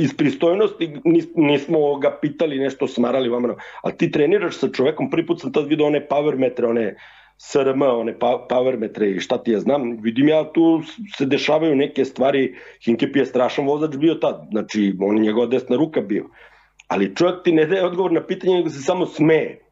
iz 0.00 0.16
pristojnosti 0.16 0.90
nismo 1.34 1.98
ga 1.98 2.18
pitali, 2.20 2.58
nešto 2.58 2.86
smarali 2.86 3.28
vama, 3.28 3.54
ali 3.82 3.96
ti 3.96 4.10
treniraš 4.10 4.58
sa 4.58 4.68
čovekom, 4.68 5.10
prvi 5.10 5.26
put 5.26 5.40
sam 5.40 5.52
tad 5.52 5.68
vidio 5.68 5.86
one 5.86 6.06
power 6.10 6.38
metre, 6.38 6.66
one 6.66 6.94
SRM, 7.38 7.82
one 7.82 8.18
power 8.48 8.78
metre 8.78 9.10
i 9.10 9.20
šta 9.20 9.42
ti 9.42 9.52
ja 9.52 9.60
znam, 9.60 10.02
vidim 10.02 10.28
ja 10.28 10.52
tu 10.52 10.82
se 11.16 11.26
dešavaju 11.26 11.76
neke 11.76 12.04
stvari, 12.04 12.54
Hinkep 12.84 13.16
je 13.16 13.26
strašan 13.26 13.66
vozač 13.66 13.96
bio 13.96 14.14
tad, 14.14 14.46
znači 14.50 14.94
on 15.00 15.16
je 15.16 15.22
njegova 15.22 15.46
desna 15.46 15.76
ruka 15.76 16.00
bio 16.00 16.24
ali 16.88 17.16
čovjek 17.16 17.42
ti 17.44 17.52
ne 17.52 17.66
daje 17.66 17.86
odgovor 17.86 18.12
na 18.12 18.26
pitanje, 18.26 18.54
nego 18.54 18.68
se 18.70 18.82
samo 18.82 19.06
smeje. 19.06 19.63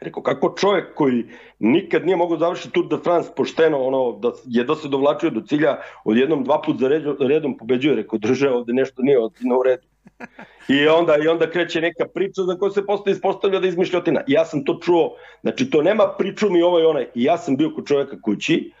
Rekao, 0.00 0.22
kako 0.22 0.54
čovjek 0.58 0.94
koji 0.94 1.24
nikad 1.58 2.04
nije 2.04 2.16
mogao 2.16 2.38
završiti 2.38 2.72
Tour 2.72 2.88
de 2.88 2.96
France 3.04 3.30
pošteno, 3.36 3.78
ono, 3.78 4.18
da 4.18 4.32
je 4.46 4.64
da 4.64 4.74
se 4.74 4.88
dovlačio 4.88 5.30
do 5.30 5.40
cilja, 5.40 5.76
odjednom 6.04 6.44
dva 6.44 6.62
put 6.62 6.78
za 6.78 6.88
redom 7.28 7.56
pobeđuje, 7.58 7.96
rekao, 7.96 8.18
drže 8.18 8.50
ovde 8.50 8.72
nešto 8.72 9.02
nije 9.02 9.18
ozbiljno 9.18 9.58
u 9.58 9.62
redu. 9.62 9.86
I 10.68 10.86
onda, 10.88 11.16
I 11.24 11.28
onda 11.28 11.50
kreće 11.50 11.80
neka 11.80 12.04
priča 12.14 12.42
za 12.42 12.58
koju 12.58 12.70
se 12.70 12.86
posle 12.86 13.12
ispostavlja 13.12 13.60
da 13.60 13.68
izmišljotina. 13.68 14.20
Ja 14.26 14.44
sam 14.44 14.64
to 14.64 14.78
čuo, 14.82 15.16
znači 15.42 15.70
to 15.70 15.82
nema 15.82 16.14
priču 16.18 16.50
mi 16.50 16.62
ovaj 16.62 16.84
onaj. 16.84 17.06
I 17.14 17.24
ja 17.24 17.38
sam 17.38 17.56
bio 17.56 17.70
kod 17.74 17.86
čoveka 17.86 18.20
kući, 18.20 18.72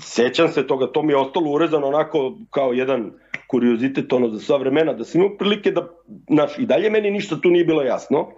sećam 0.00 0.48
se 0.48 0.66
toga, 0.66 0.86
to 0.86 1.02
mi 1.02 1.12
je 1.12 1.16
ostalo 1.16 1.50
urezano 1.50 1.86
onako 1.86 2.38
kao 2.50 2.72
jedan 2.72 3.12
kuriozitet 3.46 4.12
ono 4.12 4.28
za 4.28 4.40
sva 4.40 4.56
vremena, 4.56 4.92
da 4.92 5.04
sam 5.04 5.20
imao 5.20 5.36
prilike 5.36 5.70
da, 5.70 5.88
znaš, 6.30 6.58
i 6.58 6.66
dalje 6.66 6.90
meni 6.90 7.10
ništa 7.10 7.40
tu 7.40 7.50
nije 7.50 7.64
bilo 7.64 7.82
jasno, 7.82 8.28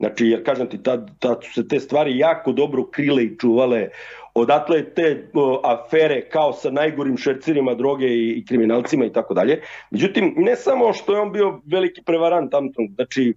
Znači, 0.00 0.26
jer 0.26 0.44
kažem 0.44 0.66
ti, 0.66 0.82
tad, 0.82 1.10
tad 1.18 1.44
su 1.44 1.52
se 1.52 1.68
te 1.68 1.80
stvari 1.80 2.18
jako 2.18 2.52
dobro 2.52 2.84
krile 2.84 3.24
i 3.24 3.38
čuvale. 3.38 3.88
Odatle 4.34 4.94
te 4.94 5.28
o, 5.34 5.60
afere 5.64 6.20
kao 6.28 6.52
sa 6.52 6.70
najgorim 6.70 7.16
šercirima 7.16 7.74
droge 7.74 8.06
i, 8.06 8.30
i 8.38 8.44
kriminalcima 8.44 9.04
i 9.04 9.12
tako 9.12 9.34
dalje. 9.34 9.60
Međutim, 9.90 10.34
ne 10.36 10.56
samo 10.56 10.92
što 10.92 11.14
je 11.14 11.20
on 11.20 11.32
bio 11.32 11.60
veliki 11.66 12.02
prevarant 12.06 12.54
Armstrong, 12.54 12.90
znači, 12.94 13.34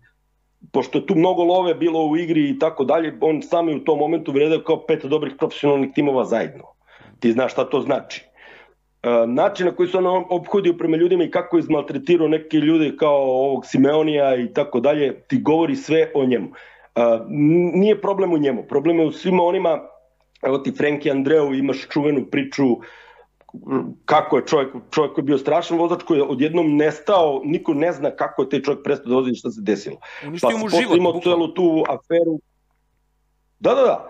pošto 0.71 0.97
je 0.97 1.05
tu 1.05 1.15
mnogo 1.15 1.43
love 1.43 1.73
bilo 1.73 2.05
u 2.05 2.17
igri 2.17 2.49
i 2.49 2.59
tako 2.59 2.83
dalje, 2.83 3.17
on 3.21 3.41
sami 3.41 3.75
u 3.75 3.83
tom 3.83 3.99
momentu 3.99 4.31
vredao 4.31 4.59
kao 4.59 4.85
pet 4.85 5.05
dobrih 5.05 5.33
profesionalnih 5.39 5.89
timova 5.95 6.25
zajedno. 6.25 6.63
Ti 7.19 7.31
znaš 7.31 7.51
šta 7.51 7.69
to 7.69 7.81
znači 7.81 8.32
način 9.27 9.65
na 9.65 9.75
koji 9.75 9.89
se 9.89 9.97
on 9.97 10.25
obhodio 10.29 10.73
prema 10.73 10.97
ljudima 10.97 11.23
i 11.23 11.31
kako 11.31 11.57
je 11.57 11.59
izmaltretirao 11.59 12.27
neke 12.27 12.57
ljude 12.57 12.97
kao 12.97 13.21
ovog 13.21 13.65
Simeonija 13.65 14.35
i 14.35 14.53
tako 14.53 14.79
dalje, 14.79 15.21
ti 15.27 15.41
govori 15.41 15.75
sve 15.75 16.11
o 16.15 16.25
njemu. 16.25 16.47
Nije 17.73 18.01
problem 18.01 18.33
u 18.33 18.37
njemu, 18.37 18.63
problem 18.63 18.99
je 18.99 19.05
u 19.05 19.11
svima 19.11 19.43
onima, 19.43 19.79
evo 20.41 20.57
ti 20.57 20.71
Frenki 20.77 21.11
Andreu, 21.11 21.53
imaš 21.53 21.87
čuvenu 21.89 22.25
priču 22.31 22.63
kako 24.05 24.37
je 24.37 24.45
čovjek, 24.45 24.69
čovjek 24.91 25.13
koji 25.13 25.23
je 25.23 25.25
bio 25.25 25.37
strašan 25.37 25.77
vozač 25.77 26.03
koji 26.03 26.17
je 26.17 26.23
odjednom 26.23 26.75
nestao, 26.75 27.41
niko 27.43 27.73
ne 27.73 27.91
zna 27.91 28.11
kako 28.11 28.41
je 28.41 28.49
taj 28.49 28.61
čovjek 28.61 28.83
prestao 28.83 29.09
da 29.09 29.15
vozi 29.15 29.31
i 29.31 29.35
šta 29.35 29.51
se 29.51 29.61
desilo. 29.61 29.97
Uništio 30.27 30.49
pa 30.49 30.57
mu 30.57 30.69
život. 30.69 30.97
imao 30.97 31.19
celu 31.23 31.47
tu 31.47 31.83
aferu. 31.89 32.39
Da, 33.59 33.75
da, 33.75 33.81
da. 33.81 34.09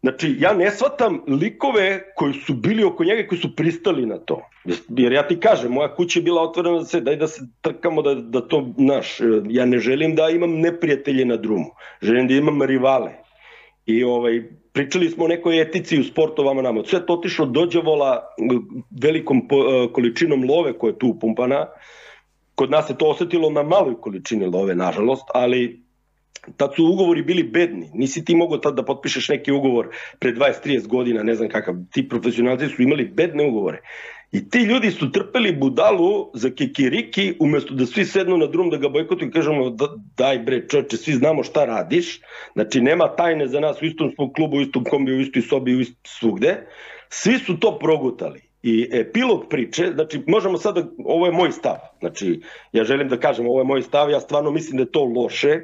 Znači, 0.00 0.36
ja 0.40 0.54
ne 0.54 0.70
shvatam 0.70 1.20
likove 1.28 2.12
koji 2.16 2.32
su 2.32 2.54
bili 2.54 2.84
oko 2.84 3.04
njega 3.04 3.28
koji 3.28 3.38
su 3.40 3.56
pristali 3.56 4.06
na 4.06 4.18
to. 4.18 4.42
Jer 4.88 5.12
ja 5.12 5.28
ti 5.28 5.40
kažem, 5.40 5.72
moja 5.72 5.94
kuća 5.94 6.18
je 6.18 6.22
bila 6.22 6.42
otvorena 6.42 6.80
za 6.80 6.86
sve, 6.86 7.00
daj 7.00 7.16
da 7.16 7.26
se 7.26 7.40
trkamo, 7.60 8.02
da, 8.02 8.14
da 8.14 8.40
to, 8.48 8.68
naš, 8.76 9.20
ja 9.48 9.64
ne 9.66 9.78
želim 9.78 10.14
da 10.14 10.28
imam 10.30 10.60
neprijatelje 10.60 11.24
na 11.24 11.36
drumu, 11.36 11.70
želim 12.02 12.28
da 12.28 12.34
imam 12.34 12.62
rivale. 12.62 13.12
I 13.86 14.04
ovaj, 14.04 14.42
pričali 14.72 15.10
smo 15.10 15.24
o 15.24 15.28
nekoj 15.28 15.60
etici 15.60 16.00
u 16.00 16.04
sportu 16.04 16.44
vama 16.44 16.62
nama. 16.62 16.82
Sve 16.84 17.06
to 17.06 17.12
otišlo 17.12 17.46
dođavola 17.46 18.22
velikom 19.02 19.48
po, 19.48 19.56
uh, 19.56 19.92
količinom 19.92 20.44
love 20.48 20.78
koja 20.78 20.90
je 20.90 20.98
tu 20.98 21.08
upumpana. 21.08 21.66
Kod 22.54 22.70
nas 22.70 22.86
se 22.86 22.98
to 22.98 23.06
osetilo 23.06 23.50
na 23.50 23.62
maloj 23.62 23.94
količini 24.00 24.46
love, 24.46 24.74
nažalost, 24.74 25.24
ali 25.34 25.85
tad 26.56 26.74
su 26.76 26.84
ugovori 26.84 27.22
bili 27.22 27.42
bedni. 27.42 27.90
Nisi 27.94 28.24
ti 28.24 28.36
mogao 28.36 28.58
tad 28.58 28.74
da 28.74 28.84
potpišeš 28.84 29.28
neki 29.28 29.52
ugovor 29.52 29.88
pre 30.18 30.32
20-30 30.32 30.86
godina, 30.86 31.22
ne 31.22 31.34
znam 31.34 31.48
kakav. 31.48 31.74
Ti 31.92 32.08
profesionalci 32.08 32.68
su 32.68 32.82
imali 32.82 33.04
bedne 33.04 33.48
ugovore. 33.48 33.80
I 34.32 34.50
ti 34.50 34.58
ljudi 34.58 34.90
su 34.90 35.12
trpeli 35.12 35.52
budalu 35.52 36.30
za 36.34 36.50
kikiriki 36.50 37.34
umesto 37.40 37.74
da 37.74 37.86
svi 37.86 38.04
sednu 38.04 38.36
na 38.36 38.46
drum 38.46 38.70
da 38.70 38.76
ga 38.76 38.88
bojkotuju 38.88 39.28
i 39.28 39.32
kažemo 39.32 39.70
da, 39.70 39.88
daj 40.16 40.38
bre 40.38 40.68
čoče, 40.68 40.96
svi 40.96 41.12
znamo 41.12 41.42
šta 41.42 41.64
radiš. 41.64 42.20
Znači 42.52 42.80
nema 42.80 43.08
tajne 43.16 43.46
za 43.48 43.60
nas 43.60 43.82
u 43.82 43.84
istom 43.84 44.10
smo 44.14 44.32
klubu, 44.32 44.56
u 44.56 44.60
istom 44.60 44.84
kombiju, 44.84 45.16
u 45.16 45.20
istoj 45.20 45.42
sobi, 45.42 45.76
u 45.76 45.80
istom 45.80 46.02
svugde. 46.04 46.66
Svi 47.08 47.38
su 47.38 47.60
to 47.60 47.78
progutali. 47.78 48.40
I 48.62 48.88
epilog 48.92 49.46
priče, 49.50 49.92
znači 49.94 50.20
možemo 50.26 50.58
sada, 50.58 50.86
ovo 51.04 51.26
je 51.26 51.32
moj 51.32 51.52
stav, 51.52 51.76
znači 52.00 52.40
ja 52.72 52.84
želim 52.84 53.08
da 53.08 53.16
kažem 53.16 53.46
ovo 53.46 53.60
je 53.60 53.64
moj 53.64 53.82
stav, 53.82 54.10
ja 54.10 54.20
stvarno 54.20 54.50
mislim 54.50 54.76
da 54.76 54.82
je 54.82 54.90
to 54.90 55.04
loše, 55.04 55.60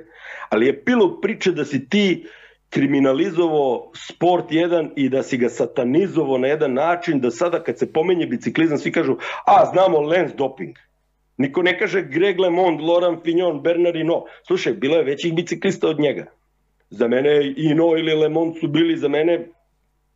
ali 0.52 0.68
epilog 0.68 1.18
priče 1.22 1.52
da 1.52 1.64
si 1.64 1.88
ti 1.88 2.24
kriminalizovao 2.70 3.90
sport 3.96 4.52
jedan 4.52 4.90
i 4.96 5.08
da 5.08 5.22
si 5.22 5.36
ga 5.36 5.48
satanizovao 5.48 6.38
na 6.38 6.48
jedan 6.48 6.74
način 6.74 7.20
da 7.20 7.30
sada 7.30 7.62
kad 7.62 7.78
se 7.78 7.92
pomenje 7.92 8.26
biciklizam 8.26 8.78
svi 8.78 8.92
kažu 8.92 9.16
a 9.46 9.64
znamo 9.72 10.00
Lens 10.00 10.32
doping. 10.36 10.76
Niko 11.36 11.62
ne 11.62 11.78
kaže 11.78 12.02
Greg 12.02 12.40
LeMond, 12.40 12.80
Laurent 12.80 13.24
Fignon, 13.24 13.62
Bernard 13.62 13.96
Hinault. 13.96 14.24
Slušaj, 14.46 14.72
bilo 14.72 14.96
je 14.96 15.04
većih 15.04 15.34
biciklista 15.34 15.88
od 15.88 16.00
njega. 16.00 16.26
Za 16.90 17.08
mene 17.08 17.54
Hinault 17.56 17.98
ili 17.98 18.14
LeMond 18.14 18.54
su 18.60 18.68
bili 18.68 18.96
za 18.96 19.08
mene 19.08 19.46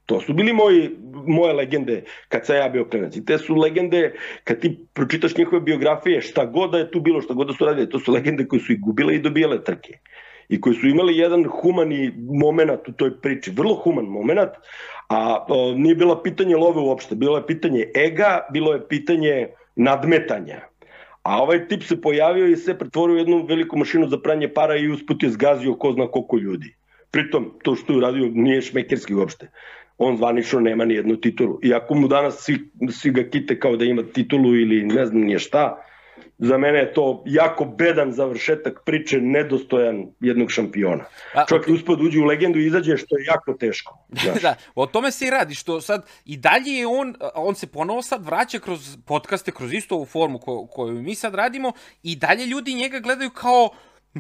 To 0.07 0.21
su 0.21 0.35
bili 0.35 0.53
moji, 0.53 0.91
moje 1.27 1.53
legende 1.53 2.03
kad 2.29 2.47
sam 2.47 2.57
ja 2.57 2.69
bio 2.69 2.85
klinac. 2.85 3.17
I 3.17 3.25
te 3.25 3.39
su 3.39 3.55
legende, 3.55 4.13
kad 4.45 4.61
ti 4.61 4.79
pročitaš 4.95 5.37
njihove 5.37 5.61
biografije, 5.61 6.21
šta 6.21 6.45
god 6.45 6.71
da 6.71 6.79
je 6.79 6.91
tu 6.91 7.01
bilo, 7.01 7.21
šta 7.21 7.35
god 7.35 7.47
da 7.47 7.53
su 7.53 7.65
radili, 7.65 7.91
to 7.91 7.99
su 7.99 8.13
legende 8.13 8.47
koje 8.49 8.61
su 8.61 8.73
i 8.73 8.77
gubile 8.77 9.15
i 9.15 9.19
dobijale 9.19 9.65
trke. 9.65 9.99
I 10.49 10.61
koji 10.61 10.77
su 10.77 10.89
imali 10.89 11.17
jedan 11.17 11.45
humani 11.45 12.13
moment 12.43 12.89
u 12.89 12.93
toj 12.93 13.21
priči, 13.21 13.51
vrlo 13.51 13.75
human 13.75 14.05
moment, 14.05 14.51
a 15.09 15.45
o, 15.49 15.73
nije 15.77 15.95
bilo 15.95 16.23
pitanje 16.23 16.57
love 16.57 16.81
uopšte, 16.81 17.15
bilo 17.15 17.37
je 17.37 17.47
pitanje 17.47 17.87
ega, 17.95 18.47
bilo 18.53 18.73
je 18.73 18.89
pitanje 18.89 19.49
nadmetanja. 19.77 20.61
A 21.23 21.43
ovaj 21.43 21.69
tip 21.69 21.83
se 21.83 22.01
pojavio 22.01 22.47
i 22.47 22.57
se 22.57 22.79
pretvorio 22.79 23.15
u 23.15 23.19
jednu 23.19 23.47
veliku 23.49 23.79
mašinu 23.79 24.09
za 24.09 24.19
pranje 24.19 24.49
para 24.49 24.77
i 24.77 24.89
usput 24.89 25.23
je 25.23 25.31
zgazio 25.31 25.75
ko 25.75 25.93
zna 25.93 26.07
koliko 26.07 26.39
ljudi. 26.39 26.75
Pritom, 27.11 27.53
to 27.63 27.75
što 27.75 27.93
je 27.93 27.97
uradio 27.97 28.31
nije 28.35 28.63
šmekerski 28.63 29.15
uopšte 29.15 29.51
on 29.99 30.17
zvanično 30.17 30.61
nema 30.61 30.85
ni 30.85 30.95
jednu 30.95 31.17
titulu. 31.17 31.59
Iako 31.63 31.95
mu 31.95 32.09
danas 32.09 32.45
svi, 32.45 32.59
svi 32.91 33.11
ga 33.11 33.23
kite 33.23 33.61
kao 33.61 33.77
da 33.77 33.85
ima 33.85 34.03
titulu 34.03 34.55
ili 34.55 34.85
ne 34.85 35.07
znam 35.07 35.23
nije 35.23 35.39
šta, 35.39 35.83
za 36.39 36.59
mene 36.59 36.79
je 36.79 36.95
to 36.95 37.23
jako 37.27 37.65
bedan 37.65 38.13
završetak 38.13 38.83
priče, 38.85 39.21
nedostojan 39.21 40.07
jednog 40.21 40.51
šampiona. 40.51 41.05
A, 41.35 41.45
Čovjek 41.49 41.67
okay. 41.67 41.75
uspod 41.75 42.01
uđe 42.01 42.21
u 42.21 42.25
legendu 42.25 42.59
i 42.59 42.67
izađe 42.67 42.97
što 42.97 43.19
je 43.19 43.25
jako 43.25 43.53
teško. 43.53 43.99
da, 44.43 44.55
o 44.75 44.87
tome 44.87 45.13
se 45.13 45.27
i 45.27 45.31
radi, 45.31 45.55
što 45.55 45.81
sad 45.81 46.07
i 46.25 46.37
dalje 46.37 46.71
je 46.71 46.87
on, 46.87 47.15
on 47.35 47.55
se 47.55 47.67
ponovo 47.67 48.03
sad 48.03 48.25
vraća 48.25 48.59
kroz 48.59 48.97
podcaste, 49.07 49.53
kroz 49.53 49.73
istu 49.73 49.95
ovu 49.95 50.05
formu 50.05 50.39
ko, 50.39 50.67
koju 50.67 51.03
mi 51.03 51.15
sad 51.15 51.35
radimo 51.35 51.73
i 52.03 52.17
dalje 52.17 52.47
ljudi 52.47 52.75
njega 52.75 52.99
gledaju 52.99 53.31
kao 53.31 53.71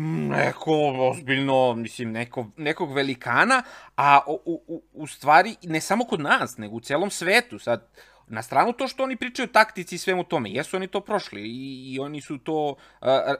neko 0.00 0.92
ozbiljno, 1.10 1.74
mislim, 1.74 2.12
neko, 2.12 2.46
nekog 2.56 2.92
velikana, 2.92 3.62
a 3.96 4.20
u, 4.26 4.62
u, 4.66 4.82
u 4.92 5.06
stvari 5.06 5.56
ne 5.62 5.80
samo 5.80 6.04
kod 6.04 6.20
nas, 6.20 6.56
nego 6.56 6.76
u 6.76 6.80
celom 6.80 7.10
svetu. 7.10 7.58
Sad, 7.58 7.88
na 8.28 8.42
stranu 8.42 8.72
to 8.72 8.88
što 8.88 9.02
oni 9.02 9.16
pričaju 9.16 9.48
taktici 9.48 9.94
i 9.94 9.98
svemu 9.98 10.24
tome, 10.24 10.50
jesu 10.50 10.76
oni 10.76 10.86
to 10.86 11.00
prošli 11.00 11.40
i, 11.42 11.92
i 11.94 11.98
oni 11.98 12.20
su 12.20 12.38
to 12.38 12.68
uh, 12.70 12.76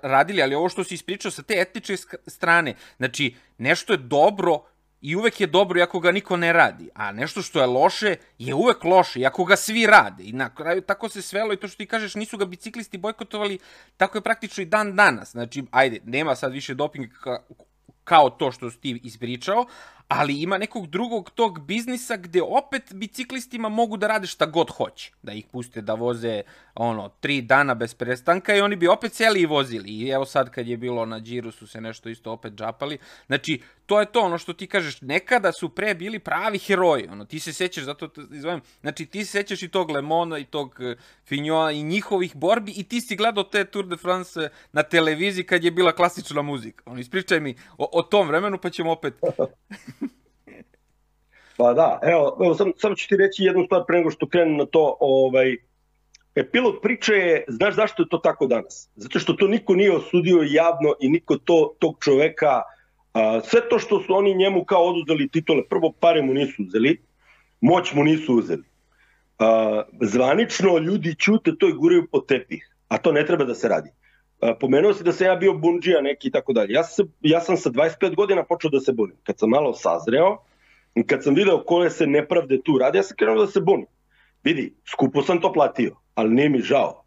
radili, 0.03 0.42
ali 0.42 0.55
ovo 0.55 0.68
što 0.68 0.85
si 0.85 0.94
ispričao 0.94 1.31
sa 1.31 1.42
te 1.42 1.55
etničke 1.61 1.96
strane, 2.27 2.75
znači, 2.96 3.35
nešto 3.59 3.92
je 3.92 3.96
dobro 3.96 4.62
i 5.01 5.16
uvek 5.16 5.40
je 5.40 5.46
dobro 5.46 5.79
iako 5.79 6.01
ga 6.01 6.12
niko 6.12 6.37
ne 6.37 6.53
radi, 6.53 6.88
a 6.94 7.12
nešto 7.12 7.42
što 7.42 7.61
je 7.61 7.66
loše 7.66 8.16
je 8.38 8.55
uvek 8.55 8.85
loše 8.85 9.20
iako 9.20 9.44
ga 9.44 9.57
svi 9.57 9.87
rade. 9.87 10.25
I 10.25 10.33
na 10.33 10.55
kraju 10.55 10.81
tako 10.81 11.09
se 11.09 11.22
svelo 11.22 11.53
i 11.53 11.57
to 11.57 11.68
što 11.68 11.77
ti 11.77 11.87
kažeš 11.87 12.14
nisu 12.14 12.37
ga 12.37 12.44
biciklisti 12.44 12.99
bojkotovali, 12.99 13.59
tako 13.96 14.18
je 14.18 14.22
praktično 14.22 14.62
i 14.62 14.66
dan 14.66 14.96
danas. 14.96 15.31
Znači, 15.31 15.64
ajde, 15.70 16.01
nema 16.05 16.37
sad 16.37 16.53
više 16.53 16.75
dopinga 16.75 17.44
kao 18.05 18.31
to 18.31 18.53
što 18.53 18.70
si 18.70 18.81
ti 18.81 19.01
ispričao, 19.05 19.66
ali 20.09 20.42
ima 20.42 20.59
nekog 20.59 20.87
drugog 20.87 21.31
tog 21.31 21.66
biznisa 21.66 22.16
gde 22.16 22.42
opet 22.42 22.95
biciklistima 22.95 23.69
mogu 23.69 23.97
da 23.97 24.07
rade 24.07 24.27
šta 24.27 24.47
god 24.47 24.71
hoće. 24.71 25.12
Da 25.23 25.33
ih 25.33 25.47
puste 25.53 25.81
da 25.81 25.95
voze 25.95 26.42
ono, 26.75 27.09
tri 27.09 27.42
dana 27.42 27.75
bez 27.75 27.95
prestanka 27.95 28.57
i 28.57 28.61
oni 28.61 28.77
bi 28.77 28.88
opet 28.88 29.12
celi 29.12 29.40
i 29.40 29.47
vozili. 29.47 29.88
I 29.88 30.09
evo 30.09 30.25
sad 30.25 30.51
kad 30.51 30.66
je 30.66 30.77
bilo 30.77 31.07
na 31.07 31.21
Džiru 31.21 31.51
su 31.51 31.66
se 31.66 31.81
nešto 31.81 32.09
isto 32.09 32.33
opet 32.33 32.53
džapali. 32.53 32.99
Znači, 33.27 33.62
to 33.87 34.01
je 34.01 34.07
to 34.07 34.21
ono 34.21 34.38
što 34.38 34.53
ti 34.53 34.66
kažeš, 34.66 35.01
nekada 35.01 35.53
su 35.53 35.69
pre 35.69 35.95
bili 35.95 36.19
pravi 36.19 36.59
heroji, 36.59 37.09
ono, 37.09 37.25
ti 37.25 37.40
se 37.40 37.53
sećaš, 37.53 37.85
zato 37.85 38.09
izvojim, 38.33 38.61
znači 38.81 39.07
ti 39.07 39.25
se 39.25 39.31
sećaš 39.31 39.62
i 39.62 39.69
tog 39.69 39.90
Lemona 39.90 40.38
i 40.38 40.45
tog 40.45 40.81
uh, 40.81 40.99
Fignona 41.25 41.73
i 41.73 41.83
njihovih 41.83 42.37
borbi 42.37 42.73
i 42.77 42.85
ti 42.85 43.01
si 43.01 43.16
gledao 43.16 43.45
te 43.45 43.64
Tour 43.64 43.87
de 43.87 43.97
France 43.97 44.49
na 44.73 44.83
televiziji 44.83 45.45
kad 45.45 45.64
je 45.64 45.71
bila 45.71 45.92
klasična 45.92 46.42
muzika. 46.42 46.83
Ono, 46.87 47.01
ispričaj 47.01 47.40
mi 47.40 47.55
o, 47.79 47.88
o 47.92 48.03
tom 48.03 48.29
vremenu 48.29 48.59
pa 48.59 48.71
ćemo 48.71 48.92
opet... 48.92 49.14
pa 51.57 51.73
da, 51.73 51.99
evo, 52.03 52.37
evo 52.45 52.55
sam, 52.55 52.73
samo 52.77 52.95
ću 52.95 53.09
ti 53.09 53.16
reći 53.16 53.45
jednu 53.45 53.64
stvar 53.64 53.83
pre 53.87 53.99
nego 53.99 54.11
što 54.11 54.29
krenem 54.29 54.57
na 54.57 54.66
to, 54.66 54.97
ovaj, 55.01 55.57
Epilog 56.35 56.75
priče 56.83 57.14
je, 57.14 57.45
znaš 57.49 57.75
zašto 57.75 58.03
je 58.03 58.09
to 58.09 58.19
tako 58.19 58.47
danas? 58.47 58.90
Zato 58.97 59.19
što 59.19 59.33
to 59.33 59.47
niko 59.49 59.75
nije 59.75 59.97
osudio 59.97 60.45
javno 60.49 60.95
i 61.01 61.09
niko 61.09 61.38
to, 61.38 61.75
tog 61.79 61.97
čoveka 62.05 62.62
A, 63.16 63.40
sve 63.40 63.69
to 63.69 63.79
što 63.79 64.01
su 64.01 64.14
oni 64.14 64.35
njemu 64.35 64.64
kao 64.64 64.85
oduzeli 64.85 65.29
titule, 65.29 65.62
prvo 65.69 65.92
pare 66.01 66.23
mu 66.23 66.35
nisu 66.35 66.62
uzeli, 66.62 67.01
moć 67.61 67.92
mu 67.92 68.05
nisu 68.05 68.35
uzeli. 68.35 68.62
A, 69.38 69.83
zvanično 70.01 70.79
ljudi 70.79 71.14
ćute 71.14 71.57
to 71.61 71.69
i 71.69 71.73
guraju 71.73 72.09
po 72.12 72.21
tepih, 72.21 72.69
a 72.88 72.99
to 72.99 73.12
ne 73.12 73.27
treba 73.27 73.45
da 73.45 73.55
se 73.55 73.69
radi. 73.69 73.90
A, 74.40 74.55
pomenuo 74.61 74.92
si 74.95 75.05
da 75.05 75.12
sam 75.12 75.27
ja 75.27 75.37
bio 75.37 75.53
bunđija 75.53 76.01
neki 76.01 76.29
i 76.29 76.31
tako 76.31 76.53
dalje. 76.53 76.73
Ja, 76.73 76.85
sam, 76.85 77.07
ja 77.21 77.40
sam 77.40 77.57
sa 77.57 77.71
25 77.71 78.14
godina 78.14 78.45
počeo 78.45 78.71
da 78.71 78.81
se 78.81 78.92
bunim. 78.92 79.16
Kad 79.23 79.38
sam 79.38 79.51
malo 79.51 79.73
sazreo, 79.73 80.37
i 80.97 81.07
kad 81.07 81.25
sam 81.25 81.35
video 81.35 81.65
koje 81.65 81.91
se 81.91 82.07
nepravde 82.07 82.63
tu 82.63 82.79
radi, 82.79 82.99
ja 82.99 83.03
sam 83.03 83.17
krenuo 83.17 83.45
da 83.45 83.47
se 83.47 83.61
bunim. 83.61 83.87
Vidi, 84.45 84.75
skupo 84.93 85.23
sam 85.23 85.41
to 85.41 85.53
platio, 85.53 85.97
ali 86.15 86.35
nije 86.35 86.49
mi 86.49 86.61
žao. 86.61 87.03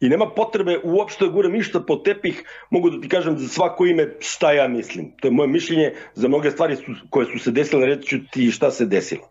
I 0.00 0.08
nema 0.08 0.26
potrebe 0.30 0.78
uopšte 0.84 1.24
da 1.24 1.32
gurem 1.32 1.52
ništa 1.52 1.80
po 1.80 1.96
tepih, 1.96 2.42
mogu 2.70 2.90
da 2.90 3.00
ti 3.00 3.08
kažem 3.08 3.38
za 3.38 3.48
svako 3.48 3.86
ime 3.86 4.14
šta 4.20 4.52
ja 4.52 4.68
mislim. 4.68 5.12
To 5.20 5.28
je 5.28 5.32
moje 5.32 5.48
mišljenje, 5.48 5.92
za 6.14 6.28
mnoge 6.28 6.50
stvari 6.50 6.76
su, 6.76 6.94
koje 7.10 7.26
su 7.26 7.38
se 7.38 7.50
desile, 7.50 7.86
reći 7.86 8.08
ću 8.08 8.18
ti 8.32 8.50
šta 8.50 8.70
se 8.70 8.86
desilo. 8.86 9.28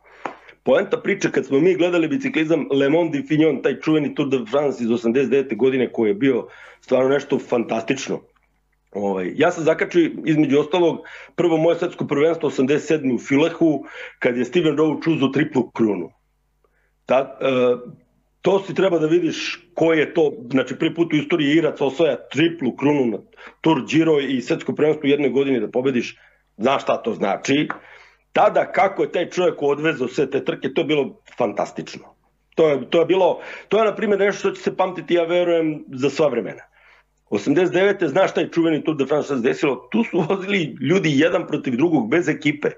Poenta 0.63 0.98
priče, 0.98 1.32
kad 1.32 1.45
smo 1.45 1.60
mi 1.60 1.76
gledali 1.76 2.08
biciklizam 2.08 2.67
Le 2.72 2.89
Monde 2.89 3.24
Fignon, 3.28 3.62
taj 3.62 3.80
čuveni 3.80 4.15
Tour 4.15 4.30
de 4.30 4.39
France 4.52 4.84
iz 4.84 4.89
89. 4.89 5.58
godine 5.58 5.91
koji 5.91 6.10
je 6.10 6.13
bio 6.15 6.48
stvarno 6.82 7.10
nešto 7.10 7.39
fantastično. 7.39 8.22
Ovaj, 8.91 9.32
ja 9.36 9.52
sam 9.52 9.63
zakačio 9.63 10.12
između 10.25 10.60
ostalog 10.60 10.97
prvo 11.36 11.58
moje 11.58 11.80
svetsko 11.80 12.08
prvenstvo 12.08 12.49
87. 12.49 13.15
u 13.15 13.19
Filehu 13.19 13.86
kad 14.19 14.38
je 14.38 14.45
Steven 14.45 14.78
Rowe 14.78 15.04
čuzo 15.04 15.28
triplu 15.28 15.69
krunu. 15.71 16.12
Ta, 17.06 17.38
uh, 17.41 17.93
to 18.41 18.60
si 18.60 18.73
treba 18.73 18.99
da 18.99 19.08
vidiš 19.08 19.67
ko 19.73 19.93
je 19.93 20.13
to, 20.13 20.34
znači 20.52 20.75
prvi 20.75 20.95
put 20.95 21.13
u 21.13 21.15
istoriji 21.15 21.56
Irac 21.56 21.82
osvaja 21.82 22.15
triplu 22.32 22.75
krunu 22.75 23.06
na 23.06 23.17
Tour 23.62 23.86
Giro 23.89 24.19
i 24.19 24.41
svetsko 24.41 24.75
prvenstvo 24.75 25.08
u 25.08 25.10
jednoj 25.10 25.30
godini 25.30 25.60
da 25.60 25.71
pobediš, 25.71 26.17
znaš 26.58 26.84
šta 26.84 26.97
to 27.04 27.13
znači. 27.13 27.67
Tada 28.34 28.71
kako 28.71 29.04
je 29.04 29.12
taj 29.12 29.30
čovjek 29.30 29.62
odvezao 29.62 30.08
sve 30.08 30.30
te 30.30 30.45
trke, 30.45 30.73
to 30.73 30.82
je 30.82 30.86
bilo 30.86 31.21
fantastično. 31.38 32.15
To 32.56 32.69
je, 32.69 32.89
to 32.89 32.99
je 32.99 33.06
bilo, 33.06 33.39
to 33.67 33.80
je 33.80 33.86
na 33.86 33.95
primjer 33.95 34.19
nešto 34.19 34.39
što 34.39 34.52
će 34.52 34.62
se 34.62 34.78
pamtiti, 34.78 35.13
ja 35.13 35.23
verujem, 35.23 35.86
za 35.93 36.10
sva 36.10 36.28
vremena. 36.28 36.68
89. 37.30 38.08
znaš 38.08 38.32
šta 38.32 38.42
je 38.42 38.50
čuveni 38.52 38.84
Tour 38.84 38.98
de 38.98 39.06
France 39.06 39.36
desilo? 39.36 39.88
Tu 39.92 40.04
su 40.04 40.20
vozili 40.30 40.76
ljudi 40.82 41.20
jedan 41.20 41.48
protiv 41.48 41.76
drugog 41.76 42.10
bez 42.10 42.30
ekipe 42.30 42.70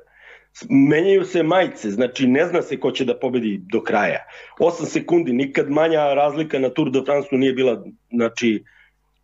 menjaju 0.70 1.26
se 1.26 1.44
majice, 1.44 1.92
znači 1.92 2.28
ne 2.28 2.46
zna 2.46 2.62
se 2.62 2.80
ko 2.80 2.92
će 2.92 3.06
da 3.06 3.20
pobedi 3.20 3.62
do 3.72 3.82
kraja. 3.84 4.20
8 4.60 4.86
sekundi, 4.86 5.34
nikad 5.34 5.70
manja 5.70 6.14
razlika 6.14 6.60
na 6.60 6.70
Tour 6.70 6.92
de 6.92 7.02
France 7.06 7.30
nije 7.32 7.54
bila, 7.54 7.84
znači 8.12 8.64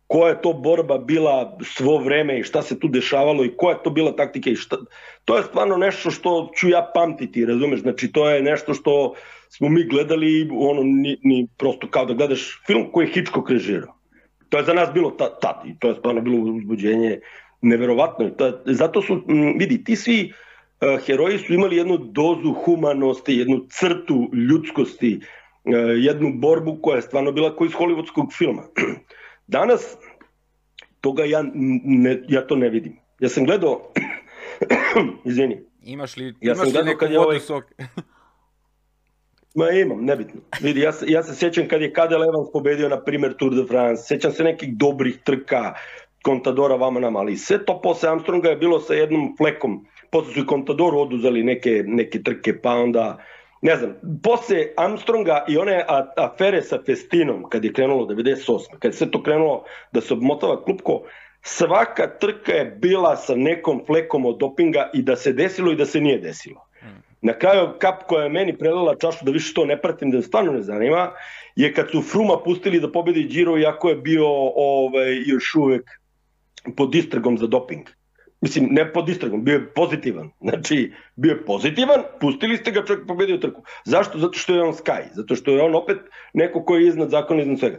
koja 0.06 0.28
je 0.28 0.42
to 0.42 0.52
borba 0.52 0.98
bila 0.98 1.58
svo 1.64 1.98
vreme 1.98 2.38
i 2.38 2.42
šta 2.42 2.62
se 2.62 2.80
tu 2.80 2.88
dešavalo 2.88 3.44
i 3.44 3.52
koja 3.56 3.74
je 3.74 3.82
to 3.82 3.90
bila 3.90 4.16
taktika 4.16 4.50
i 4.50 4.56
šta... 4.56 4.76
To 5.24 5.36
je 5.36 5.42
stvarno 5.42 5.76
nešto 5.76 6.10
što 6.10 6.50
ću 6.56 6.68
ja 6.68 6.90
pamtiti, 6.94 7.44
razumeš? 7.44 7.80
Znači 7.80 8.12
to 8.12 8.30
je 8.30 8.42
nešto 8.42 8.74
što 8.74 9.14
smo 9.48 9.68
mi 9.68 9.84
gledali, 9.84 10.48
ono, 10.52 10.82
ni, 10.82 11.18
ni 11.22 11.48
prosto 11.58 11.88
kao 11.90 12.04
da 12.04 12.14
gledaš 12.14 12.62
film 12.66 12.88
koji 12.92 13.06
je 13.06 13.12
Hitchcock 13.12 13.50
režirao. 13.50 13.97
To 14.48 14.58
je 14.58 14.64
za 14.64 14.74
nas 14.74 14.88
bilo 14.94 15.10
tad, 15.10 15.40
ta, 15.40 15.62
i 15.66 15.78
to 15.78 15.88
je 15.88 15.94
stvarno 15.94 16.20
bilo 16.20 16.38
uzbuđenje 16.38 17.20
neverovatno. 17.60 18.30
To, 18.30 18.52
zato 18.66 19.02
su, 19.02 19.22
vidi, 19.58 19.84
ti 19.84 19.96
svi 19.96 20.32
Eh, 20.80 20.98
heroji 21.06 21.38
su 21.38 21.54
imali 21.54 21.76
jednu 21.76 21.98
dozu 21.98 22.52
humanosti, 22.52 23.34
jednu 23.34 23.66
crtu 23.70 24.30
ljudskosti, 24.50 25.20
eh, 25.64 25.70
jednu 25.96 26.32
borbu 26.34 26.78
koja 26.82 26.96
je 26.96 27.02
stvarno 27.02 27.32
bila 27.32 27.56
kao 27.56 27.64
iz 27.64 27.72
hollywoodskog 27.72 28.36
filma. 28.38 28.62
Danas 29.46 29.96
toga 31.00 31.24
ja, 31.24 31.44
ne, 31.84 32.22
ja 32.28 32.46
to 32.46 32.56
ne 32.56 32.68
vidim. 32.68 32.96
Ja 33.20 33.28
sam 33.28 33.44
gledao, 33.44 33.92
izvini. 35.24 35.60
Imaš 35.82 36.16
li, 36.16 36.34
ja 36.40 36.54
imaš 36.54 36.66
li 36.66 36.84
neku 36.84 37.04
vodu 37.04 37.20
ovaj, 37.20 37.40
sok? 37.40 37.64
Ma 39.58 39.70
imam, 39.70 40.04
nebitno. 40.04 40.40
Vidi, 40.60 40.80
ja, 40.80 40.92
ja 41.06 41.22
se 41.22 41.34
sjećam 41.34 41.68
kad 41.68 41.82
je 41.82 41.92
Kadel 41.92 42.22
Evans 42.22 42.52
pobedio, 42.52 42.88
na 42.88 43.00
primer, 43.04 43.34
Tour 43.36 43.54
de 43.54 43.64
France, 43.68 44.02
sjećam 44.06 44.32
se 44.32 44.44
nekih 44.44 44.76
dobrih 44.76 45.18
trka, 45.24 45.74
Contadora 46.26 46.76
vama 46.76 47.00
nam, 47.00 47.16
ali 47.16 47.36
sve 47.36 47.64
to 47.64 47.80
posle 47.82 48.10
Armstronga 48.10 48.48
je 48.48 48.56
bilo 48.56 48.80
sa 48.80 48.94
jednom 48.94 49.34
flekom 49.36 49.86
posle 50.10 50.34
su 50.34 50.40
i 50.40 50.46
Contadoru 50.48 51.00
oduzeli 51.00 51.42
neke, 51.42 51.82
neke 51.86 52.22
trke, 52.22 52.60
pa 52.62 52.70
onda, 52.70 53.18
ne 53.62 53.76
znam, 53.76 53.94
posle 54.22 54.66
Armstronga 54.76 55.44
i 55.48 55.56
one 55.56 55.84
afere 56.16 56.62
sa 56.62 56.78
Festinom, 56.86 57.44
kad 57.48 57.64
je 57.64 57.72
krenulo 57.72 58.06
98. 58.06 58.78
kad 58.78 58.92
je 58.92 58.96
sve 58.96 59.10
to 59.10 59.22
krenulo 59.22 59.64
da 59.92 60.00
se 60.00 60.14
obmotava 60.14 60.64
klupko, 60.64 61.02
svaka 61.42 62.18
trka 62.18 62.52
je 62.52 62.64
bila 62.64 63.16
sa 63.16 63.34
nekom 63.34 63.82
flekom 63.86 64.26
od 64.26 64.38
dopinga 64.38 64.90
i 64.94 65.02
da 65.02 65.16
se 65.16 65.32
desilo 65.32 65.72
i 65.72 65.76
da 65.76 65.86
se 65.86 66.00
nije 66.00 66.18
desilo. 66.18 66.67
Na 67.22 67.32
kraju 67.32 67.68
kap 67.78 68.02
koja 68.08 68.22
je 68.22 68.28
meni 68.28 68.58
prelila 68.58 68.94
čašu 68.94 69.24
da 69.24 69.30
više 69.30 69.54
to 69.54 69.64
ne 69.64 69.80
pratim, 69.80 70.10
da 70.10 70.22
stvarno 70.22 70.52
ne 70.52 70.62
zanima, 70.62 71.10
je 71.56 71.74
kad 71.74 71.90
su 71.90 72.02
Fruma 72.02 72.36
pustili 72.44 72.80
da 72.80 72.92
pobedi 72.92 73.24
Giro, 73.24 73.58
iako 73.58 73.88
je 73.88 73.96
bio 73.96 74.26
ovaj, 74.54 75.22
još 75.26 75.54
uvek 75.54 75.90
pod 76.76 76.94
istragom 76.94 77.38
za 77.38 77.46
doping 77.46 77.88
Mislim, 78.40 78.68
ne 78.70 78.92
pod 78.92 79.08
istragom, 79.08 79.44
bio 79.44 79.54
je 79.54 79.66
pozitivan. 79.74 80.30
Znači, 80.40 80.92
bio 81.16 81.30
je 81.30 81.44
pozitivan, 81.44 82.02
pustili 82.20 82.56
ste 82.56 82.70
ga, 82.70 82.84
čovjek 82.84 83.06
pobedio 83.06 83.38
trku. 83.38 83.62
Zašto? 83.84 84.18
Zato 84.18 84.38
što 84.38 84.54
je 84.54 84.62
on 84.62 84.72
Sky. 84.72 85.02
Zato 85.14 85.36
što 85.36 85.50
je 85.50 85.62
on 85.62 85.74
opet 85.74 85.98
neko 86.34 86.64
koji 86.64 86.82
je 86.82 86.88
iznad 86.88 87.10
zakona, 87.10 87.42
iznad 87.42 87.58
svega. 87.58 87.76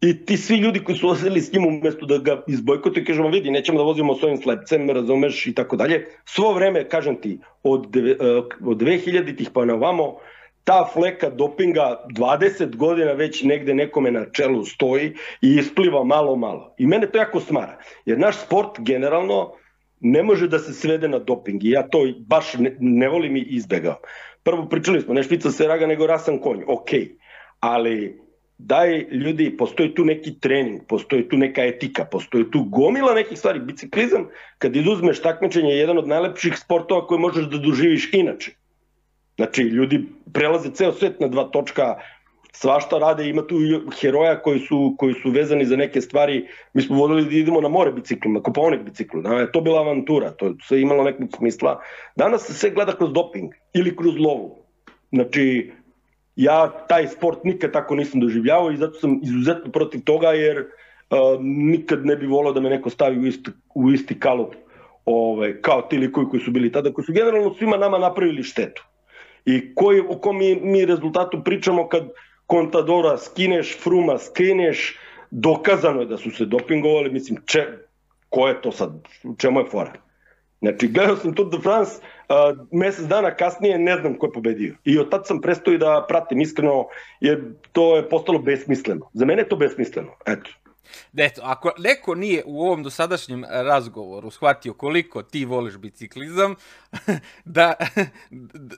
I 0.00 0.24
ti 0.26 0.36
svi 0.36 0.56
ljudi 0.56 0.84
koji 0.84 0.98
su 0.98 1.08
oseli 1.08 1.40
s 1.40 1.52
njim 1.52 1.66
umesto 1.66 2.06
da 2.06 2.18
ga 2.18 2.42
izbojkotuju, 2.48 3.04
kažemo 3.06 3.28
vidi, 3.28 3.50
nećemo 3.50 3.78
da 3.78 3.84
vozimo 3.84 4.14
s 4.14 4.22
ovim 4.22 4.36
slepcem, 4.36 4.90
razumeš 4.90 5.46
i 5.46 5.54
tako 5.54 5.76
dalje. 5.76 6.06
Svo 6.24 6.52
vreme, 6.52 6.88
kažem 6.88 7.16
ti, 7.20 7.38
od, 7.62 7.86
dve, 7.90 8.16
od 8.64 8.78
2000-ih 8.80 9.50
pa 9.54 9.64
na 9.64 9.74
ovamo, 9.74 10.16
ta 10.64 10.88
fleka 10.92 11.30
dopinga 11.30 12.04
20 12.16 12.76
godina 12.76 13.12
već 13.12 13.42
negde 13.42 13.74
nekome 13.74 14.10
na 14.10 14.24
čelu 14.32 14.64
stoji 14.64 15.12
i 15.42 15.54
ispliva 15.54 16.04
malo 16.04 16.36
malo. 16.36 16.74
I 16.78 16.86
mene 16.86 17.10
to 17.10 17.18
jako 17.18 17.40
smara, 17.40 17.78
jer 18.04 18.18
naš 18.18 18.36
sport 18.36 18.80
generalno 18.80 19.52
ne 20.00 20.22
može 20.22 20.48
da 20.48 20.58
se 20.58 20.72
svede 20.72 21.08
na 21.08 21.18
doping 21.18 21.64
i 21.64 21.70
ja 21.70 21.88
to 21.88 21.98
baš 22.26 22.54
ne, 22.54 22.76
ne 22.80 23.08
volim 23.08 23.36
i 23.36 23.40
izbegao. 23.40 24.00
Prvo 24.42 24.68
pričali 24.68 25.00
smo, 25.00 25.14
ne 25.14 25.22
špica 25.22 25.50
se 25.50 25.66
raga 25.66 25.86
nego 25.86 26.06
rasan 26.06 26.38
konj, 26.38 26.62
ok, 26.66 26.90
ali 27.60 28.20
daj 28.66 29.06
ljudi, 29.10 29.56
postoji 29.56 29.94
tu 29.94 30.04
neki 30.04 30.34
trening, 30.40 30.80
postoji 30.88 31.28
tu 31.28 31.36
neka 31.36 31.64
etika, 31.64 32.04
postoji 32.04 32.50
tu 32.50 32.62
gomila 32.64 33.14
nekih 33.14 33.38
stvari. 33.38 33.60
Biciklizam, 33.60 34.28
kad 34.58 34.76
izuzmeš 34.76 35.22
takmičenje, 35.22 35.70
je 35.70 35.78
jedan 35.78 35.98
od 35.98 36.08
najlepših 36.08 36.58
sportova 36.58 37.06
koje 37.06 37.18
možeš 37.18 37.50
da 37.50 37.58
doživiš 37.58 38.10
inače. 38.12 38.52
Znači, 39.36 39.62
ljudi 39.62 40.04
prelaze 40.32 40.70
ceo 40.70 40.92
svet 40.92 41.20
na 41.20 41.28
dva 41.28 41.44
točka, 41.44 41.94
svašta 42.52 42.98
rade, 42.98 43.28
ima 43.28 43.46
tu 43.46 43.56
heroja 44.00 44.42
koji 44.42 44.60
su, 44.60 44.94
koji 44.98 45.14
su 45.22 45.30
vezani 45.30 45.64
za 45.64 45.76
neke 45.76 46.00
stvari. 46.00 46.46
Mi 46.74 46.82
smo 46.82 46.96
vodili 46.96 47.24
da 47.24 47.36
idemo 47.36 47.60
na 47.60 47.68
more 47.68 47.92
biciklima, 47.92 48.42
kupovnik 48.42 48.80
biciklu, 48.80 49.22
da, 49.22 49.52
to 49.52 49.60
bila 49.60 49.80
avantura, 49.80 50.30
to 50.30 50.46
je 50.46 50.54
sve 50.68 50.80
imalo 50.80 51.04
nekog 51.04 51.28
smisla. 51.36 51.80
Danas 52.16 52.46
se 52.46 52.54
sve 52.54 52.70
gleda 52.70 52.96
kroz 52.96 53.12
doping 53.12 53.54
ili 53.74 53.96
kroz 53.96 54.18
lovu. 54.18 54.56
Znači, 55.12 55.72
ja 56.42 56.86
taj 56.88 57.08
sport 57.08 57.44
nikad 57.44 57.72
tako 57.72 57.94
nisam 57.94 58.20
doživljavao 58.20 58.70
i 58.72 58.76
zato 58.76 58.98
sam 58.98 59.20
izuzetno 59.22 59.72
protiv 59.72 60.00
toga 60.04 60.28
jer 60.28 60.58
uh, 60.58 61.40
nikad 61.40 62.06
ne 62.06 62.16
bi 62.16 62.26
volao 62.26 62.52
da 62.52 62.60
me 62.60 62.70
neko 62.70 62.90
stavi 62.90 63.18
u 63.18 63.26
isti, 63.26 63.50
u 63.74 63.90
isti 63.90 64.20
kalup 64.20 64.54
ovaj, 65.04 65.60
kao 65.62 65.82
ti 65.82 65.98
likovi 65.98 66.26
koji 66.30 66.42
su 66.42 66.50
bili 66.50 66.72
tada, 66.72 66.92
koji 66.92 67.04
su 67.04 67.12
generalno 67.12 67.54
svima 67.54 67.76
nama 67.76 67.98
napravili 67.98 68.42
štetu. 68.42 68.84
I 69.44 69.74
koji, 69.74 70.00
o 70.00 70.18
kom 70.18 70.38
mi, 70.38 70.54
mi 70.54 70.84
rezultatu 70.84 71.44
pričamo 71.44 71.88
kad 71.88 72.08
Contadora 72.50 73.18
skineš, 73.18 73.78
Fruma 73.78 74.18
skineš, 74.18 74.98
dokazano 75.30 76.00
je 76.00 76.06
da 76.06 76.16
su 76.16 76.30
se 76.30 76.44
dopingovali, 76.44 77.10
mislim, 77.10 77.38
če, 77.46 77.66
ko 78.28 78.48
je 78.48 78.60
to 78.62 78.72
sad, 78.72 79.08
čemu 79.38 79.60
je 79.60 79.66
fora? 79.70 79.92
Znači, 80.60 80.88
gledao 80.88 81.16
sam 81.16 81.34
Tour 81.34 81.50
de 81.50 81.58
France, 81.62 82.00
uh, 82.30 82.66
mesec 82.72 83.06
dana 83.06 83.34
kasnije 83.34 83.78
ne 83.78 83.96
znam 83.96 84.14
ko 84.18 84.26
je 84.26 84.32
pobedio. 84.32 84.74
I 84.84 84.98
od 84.98 85.10
tad 85.10 85.26
sam 85.26 85.40
prestao 85.40 85.74
i 85.74 85.78
da 85.78 86.06
pratim 86.08 86.40
iskreno, 86.40 86.86
jer 87.20 87.42
to 87.72 87.96
je 87.96 88.08
postalo 88.08 88.38
besmisleno. 88.38 89.10
Za 89.12 89.24
mene 89.24 89.42
je 89.42 89.48
to 89.48 89.56
besmisleno, 89.56 90.12
eto. 90.26 90.50
Eto, 91.16 91.40
ako 91.44 91.72
neko 91.78 92.14
nije 92.14 92.42
u 92.46 92.62
ovom 92.62 92.82
dosadašnjem 92.82 93.44
razgovoru 93.48 94.30
shvatio 94.30 94.74
koliko 94.74 95.22
ti 95.22 95.44
voliš 95.44 95.76
biciklizam, 95.76 96.54
da, 97.44 97.74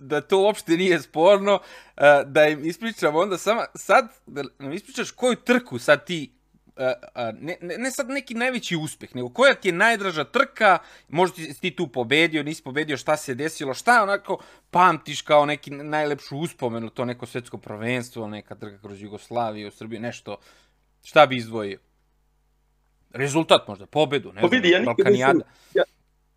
da 0.01 0.21
to 0.21 0.39
uopšte 0.39 0.73
nije 0.73 1.01
sporno, 1.01 1.59
da 2.27 2.49
im 2.49 2.65
ispričam 2.65 3.17
onda 3.17 3.39
sama, 3.39 3.65
sad, 3.75 4.09
da 4.27 4.43
nam 4.59 4.73
ispričaš 4.73 5.11
koju 5.11 5.37
trku 5.37 5.79
sad 5.79 6.07
ti 6.07 6.33
ne, 7.41 7.57
ne, 7.61 7.79
ne 7.79 7.91
sad 7.91 8.09
neki 8.09 8.35
najveći 8.35 8.77
uspeh, 8.77 9.17
nego 9.17 9.29
koja 9.29 9.55
ti 9.55 9.69
je 9.69 9.73
najdraža 9.73 10.25
trka, 10.25 10.79
možda 11.09 11.37
ti, 11.37 11.61
ti 11.61 11.71
tu 11.77 11.87
pobedio, 11.87 12.43
nisi 12.43 12.63
pobedio, 12.63 12.97
šta 12.97 13.17
se 13.17 13.35
desilo, 13.35 13.75
šta 13.75 14.03
onako 14.03 14.39
pamtiš 14.71 15.23
kao 15.23 15.47
neki 15.47 15.71
najlepšu 15.71 16.37
uspomenu, 16.37 16.91
to 16.91 17.05
neko 17.05 17.27
svetsko 17.27 17.59
prvenstvo, 17.59 18.29
neka 18.29 18.55
trka 18.55 18.79
kroz 18.79 19.03
Jugoslaviju, 19.03 19.71
Srbiju, 19.71 20.01
nešto, 20.01 20.37
šta 21.05 21.27
bi 21.27 21.37
izdvojio? 21.37 21.79
Rezultat 23.11 23.69
možda, 23.69 23.87
pobedu, 23.87 24.33
ne 24.33 24.41
pa 24.41 24.47
vidi, 24.47 24.69
znam, 24.69 24.83
ja 24.83 24.85
Balkanijada. 24.85 25.33
Nisam, 25.33 25.49
ja, 25.75 25.85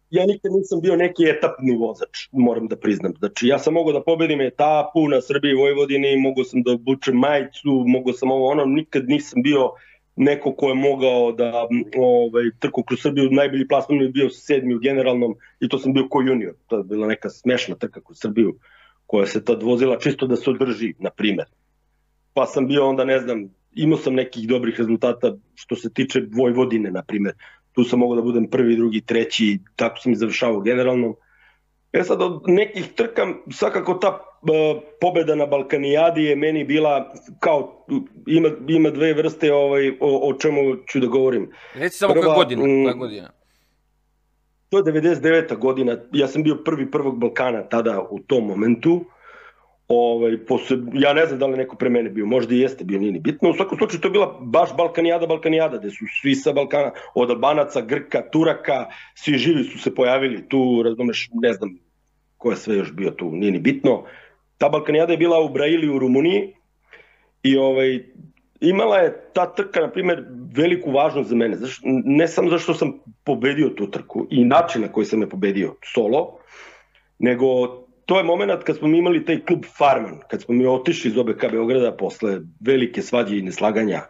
ja 0.09 0.25
nikad 0.25 0.51
nisam 0.51 0.81
bio 0.81 0.95
neki 0.95 1.23
etapni 1.38 1.75
vozač, 1.75 2.27
moram 2.31 2.67
da 2.67 2.75
priznam. 2.75 3.13
Znači, 3.19 3.47
ja 3.47 3.59
sam 3.59 3.73
mogao 3.73 3.93
da 3.93 4.03
pobedim 4.03 4.41
etapu 4.41 5.07
na 5.07 5.21
Srbiji 5.21 5.51
i 5.51 5.55
Vojvodini, 5.55 6.17
mogao 6.17 6.43
sam 6.43 6.63
da 6.63 6.71
obučem 6.71 7.15
majicu, 7.15 7.83
mogao 7.88 8.13
sam 8.13 8.31
ovo 8.31 8.47
ono, 8.47 8.65
nikad 8.65 9.09
nisam 9.09 9.41
bio 9.41 9.71
neko 10.16 10.53
ko 10.55 10.70
je 10.70 10.76
mogao 10.76 11.32
da 11.32 11.68
ovaj, 11.97 12.43
trku 12.59 12.84
kroz 12.84 12.99
Srbiju, 13.01 13.32
najbolji 13.32 13.68
plasman 13.68 14.01
je 14.01 14.09
bio 14.09 14.30
sedmi 14.30 14.76
u 14.76 14.80
generalnom 14.80 15.36
i 15.59 15.70
to 15.70 15.78
sam 15.80 15.93
bio 15.93 16.07
ko 16.09 16.22
junior. 16.22 16.53
To 16.68 16.78
je 16.78 16.84
bila 16.84 17.07
neka 17.07 17.30
smešna 17.30 17.76
trka 17.76 18.01
kroz 18.01 18.18
Srbiju 18.20 18.55
koja 19.05 19.26
se 19.26 19.45
tad 19.45 19.63
vozila 19.63 19.99
čisto 19.99 20.28
da 20.28 20.36
se 20.36 20.49
održi, 20.49 20.93
na 20.99 21.09
primer. 21.09 21.45
Pa 22.34 22.45
sam 22.45 22.68
bio 22.68 22.88
onda, 22.88 23.05
ne 23.05 23.20
znam, 23.20 23.49
imao 23.76 23.97
sam 23.97 24.13
nekih 24.13 24.47
dobrih 24.47 24.76
rezultata 24.78 25.36
što 25.55 25.76
se 25.76 25.93
tiče 25.93 26.22
Vojvodine, 26.32 26.91
na 26.91 27.03
primer. 27.03 27.34
Tu 27.74 27.84
sam 27.84 27.99
mogao 27.99 28.16
da 28.16 28.22
budem 28.22 28.49
prvi, 28.49 28.76
drugi, 28.76 29.01
treći, 29.01 29.59
tako 29.76 29.99
sam 29.99 30.11
i 30.11 30.16
završavao 30.16 30.61
generalno. 30.61 31.16
E 31.95 32.03
sad, 32.03 32.21
od 32.21 32.41
nekih 32.47 32.87
trka, 32.95 33.27
svakako 33.51 33.93
ta 33.93 34.09
uh, 34.09 34.81
pobeda 35.01 35.35
na 35.35 35.45
Balkanijadi 35.45 36.23
je 36.23 36.35
meni 36.35 36.63
bila 36.63 37.13
kao, 37.39 37.85
ima, 38.27 38.49
ima 38.67 38.89
dve 38.89 39.13
vrste 39.13 39.53
ovaj, 39.53 39.89
o, 39.89 40.29
o 40.29 40.33
čemu 40.33 40.75
ću 40.87 40.99
da 40.99 41.07
govorim. 41.07 41.51
Reci 41.73 41.97
samo 41.97 42.13
Prva, 42.13 42.25
koja 42.25 42.35
godina, 42.35 42.63
koja 42.83 42.93
godina? 42.93 43.31
To 44.69 44.77
je 44.77 44.83
99. 44.83 45.57
godina, 45.57 45.97
ja 46.13 46.27
sam 46.27 46.43
bio 46.43 46.55
prvi 46.65 46.91
prvog 46.91 47.19
Balkana 47.19 47.63
tada 47.63 48.07
u 48.09 48.19
tom 48.19 48.47
momentu. 48.47 49.05
Ovaj, 49.87 50.37
posle, 50.45 50.77
ja 50.93 51.13
ne 51.13 51.25
znam 51.25 51.39
da 51.39 51.45
li 51.45 51.57
neko 51.57 51.75
pre 51.75 51.89
mene 51.89 52.09
bio, 52.09 52.25
možda 52.25 52.55
i 52.55 52.59
jeste 52.59 52.83
bio, 52.83 52.99
nije 52.99 53.11
ni 53.11 53.19
bitno. 53.19 53.49
U 53.49 53.53
svakom 53.53 53.77
slučaju 53.77 54.01
to 54.01 54.07
je 54.07 54.11
bila 54.11 54.39
baš 54.41 54.75
Balkanijada, 54.77 55.27
Balkanijada, 55.27 55.77
gde 55.77 55.89
su 55.89 56.05
svi 56.21 56.35
sa 56.35 56.53
Balkana, 56.53 56.91
od 57.15 57.29
Albanaca, 57.29 57.81
Grka, 57.81 58.29
Turaka, 58.31 58.85
svi 59.13 59.37
živi 59.37 59.63
su 59.63 59.79
se 59.79 59.95
pojavili 59.95 60.49
tu, 60.49 60.81
razumeš, 60.83 61.29
ne 61.33 61.53
znam 61.53 61.84
ko 62.45 62.51
je 62.51 62.57
sve 62.61 62.75
još 62.77 62.91
bio 62.93 63.11
tu, 63.11 63.31
nije 63.31 63.51
ni 63.51 63.59
bitno. 63.59 64.03
Ta 64.57 64.69
Balkanijada 64.69 65.13
je 65.13 65.17
bila 65.17 65.39
u 65.41 65.49
Braili 65.49 65.89
u 65.89 65.99
Rumuniji 65.99 66.53
i 67.43 67.57
ovaj, 67.57 68.03
imala 68.61 68.97
je 68.97 69.13
ta 69.33 69.47
trka, 69.53 69.81
na 69.81 69.89
primer, 69.89 70.21
veliku 70.55 70.91
važnost 70.91 71.29
za 71.29 71.35
mene. 71.35 71.57
Zašto, 71.57 71.81
ne 72.05 72.27
samo 72.27 72.49
zašto 72.49 72.73
sam 72.73 72.91
pobedio 73.23 73.69
tu 73.69 73.87
trku 73.91 74.27
i 74.29 74.45
način 74.45 74.81
na 74.81 74.91
koji 74.91 75.05
sam 75.05 75.21
je 75.21 75.29
pobedio 75.29 75.73
solo, 75.93 76.37
nego 77.19 77.47
to 78.05 78.17
je 78.17 78.23
moment 78.23 78.63
kad 78.63 78.77
smo 78.77 78.87
mi 78.87 78.97
imali 78.97 79.25
taj 79.25 79.41
klub 79.45 79.65
Farman, 79.77 80.19
kad 80.29 80.41
smo 80.41 80.55
mi 80.55 80.67
otišli 80.67 81.11
iz 81.11 81.17
OBK 81.17 81.49
Beograda 81.51 81.95
posle 81.97 82.39
velike 82.59 83.01
svađe 83.01 83.37
i 83.37 83.41
neslaganja 83.41 84.01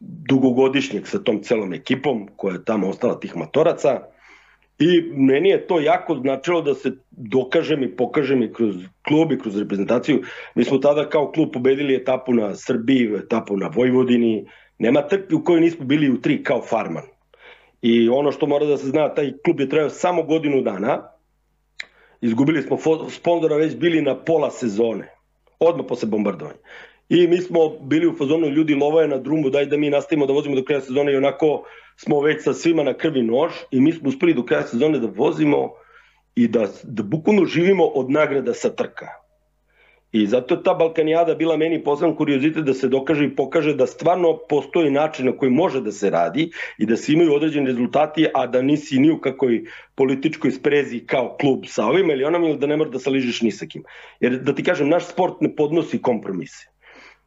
dugogodišnjeg 0.00 1.06
sa 1.06 1.18
tom 1.18 1.42
celom 1.42 1.74
ekipom 1.74 2.28
koja 2.36 2.54
je 2.54 2.64
tamo 2.64 2.88
ostala 2.88 3.20
tih 3.20 3.36
matoraca. 3.36 4.00
I 4.78 5.02
meni 5.12 5.48
je 5.48 5.66
to 5.66 5.80
jako 5.80 6.14
značilo 6.14 6.62
da 6.62 6.74
se 6.74 6.92
dokažem 7.10 7.82
i 7.82 7.96
pokažem 7.96 8.42
i 8.42 8.52
kroz 8.52 8.76
klub 9.08 9.32
i 9.32 9.38
kroz 9.38 9.58
reprezentaciju. 9.58 10.22
Mi 10.54 10.64
smo 10.64 10.78
tada 10.78 11.08
kao 11.08 11.32
klub 11.32 11.52
pobedili 11.52 11.96
etapu 11.96 12.34
na 12.34 12.54
Srbiji, 12.56 13.14
etapu 13.24 13.56
na 13.56 13.70
Vojvodini. 13.74 14.46
Nema 14.78 15.02
trpi 15.02 15.34
u 15.34 15.44
kojoj 15.44 15.60
nismo 15.60 15.84
bili 15.84 16.10
u 16.10 16.20
tri 16.20 16.42
kao 16.42 16.62
Farman. 16.62 17.04
I 17.82 18.08
ono 18.08 18.32
što 18.32 18.46
mora 18.46 18.66
da 18.66 18.76
se 18.76 18.86
zna, 18.86 19.14
taj 19.14 19.32
klub 19.44 19.60
je 19.60 19.68
trajao 19.68 19.90
samo 19.90 20.22
godinu 20.22 20.62
dana, 20.62 21.08
izgubili 22.20 22.62
smo 22.62 22.78
sponzora 23.10 23.56
već 23.56 23.76
bili 23.76 24.02
na 24.02 24.16
pola 24.16 24.50
sezone, 24.50 25.08
odmah 25.60 25.86
posle 25.88 26.08
bombardovanja. 26.08 26.58
I 27.08 27.26
mi 27.26 27.38
smo 27.38 27.68
bili 27.68 28.06
u 28.06 28.16
fazonu 28.16 28.48
ljudi 28.48 28.74
lova 28.74 29.02
je 29.02 29.08
na 29.08 29.18
drumbu, 29.18 29.50
daj 29.50 29.66
da 29.66 29.76
mi 29.76 29.90
nastavimo 29.90 30.26
da 30.26 30.32
vozimo 30.32 30.56
do 30.56 30.64
kraja 30.64 30.80
sezone 30.80 31.12
i 31.12 31.16
onako 31.16 31.64
smo 31.96 32.20
već 32.20 32.44
sa 32.44 32.54
svima 32.54 32.82
na 32.82 32.94
krvi 32.94 33.22
nož 33.22 33.52
i 33.70 33.80
mi 33.80 33.92
smo 33.92 34.08
uspeli 34.08 34.34
do 34.34 34.44
kraja 34.44 34.62
sezone 34.62 34.98
da 34.98 35.08
vozimo 35.16 35.70
i 36.34 36.48
da, 36.48 36.66
da 36.82 37.02
bukvalno 37.02 37.44
živimo 37.44 37.84
od 37.84 38.10
nagrada 38.10 38.54
sa 38.54 38.70
trka. 38.70 39.22
I 40.12 40.26
zato 40.26 40.54
je 40.54 40.62
ta 40.62 40.74
Balkanijada 40.74 41.34
bila 41.34 41.56
meni 41.56 41.84
poseban 41.84 42.16
kuriozitet 42.16 42.64
da 42.64 42.74
se 42.74 42.88
dokaže 42.88 43.24
i 43.24 43.36
pokaže 43.36 43.74
da 43.74 43.86
stvarno 43.86 44.38
postoji 44.48 44.90
način 44.90 45.26
na 45.26 45.32
koji 45.36 45.50
može 45.50 45.80
da 45.80 45.92
se 45.92 46.10
radi 46.10 46.50
i 46.78 46.86
da 46.86 46.96
se 46.96 47.12
imaju 47.12 47.34
određeni 47.34 47.66
rezultati, 47.66 48.26
a 48.34 48.46
da 48.46 48.62
nisi 48.62 48.98
ni 48.98 49.10
u 49.10 49.18
kakoj 49.20 49.62
političkoj 49.94 50.50
sprezi 50.50 51.00
kao 51.06 51.36
klub 51.40 51.64
sa 51.66 51.86
ovim 51.86 52.10
ili 52.10 52.24
onom 52.24 52.44
ili 52.44 52.58
da 52.58 52.66
ne 52.66 52.76
moraš 52.76 52.92
da 52.92 52.98
se 52.98 53.10
ližiš 53.10 53.40
ni 53.42 53.50
sa 53.50 53.66
kim. 53.66 53.84
Jer 54.20 54.36
da 54.38 54.54
ti 54.54 54.62
kažem, 54.62 54.88
naš 54.88 55.06
sport 55.06 55.40
ne 55.40 55.56
podnosi 55.56 56.02
kompromise. 56.02 56.68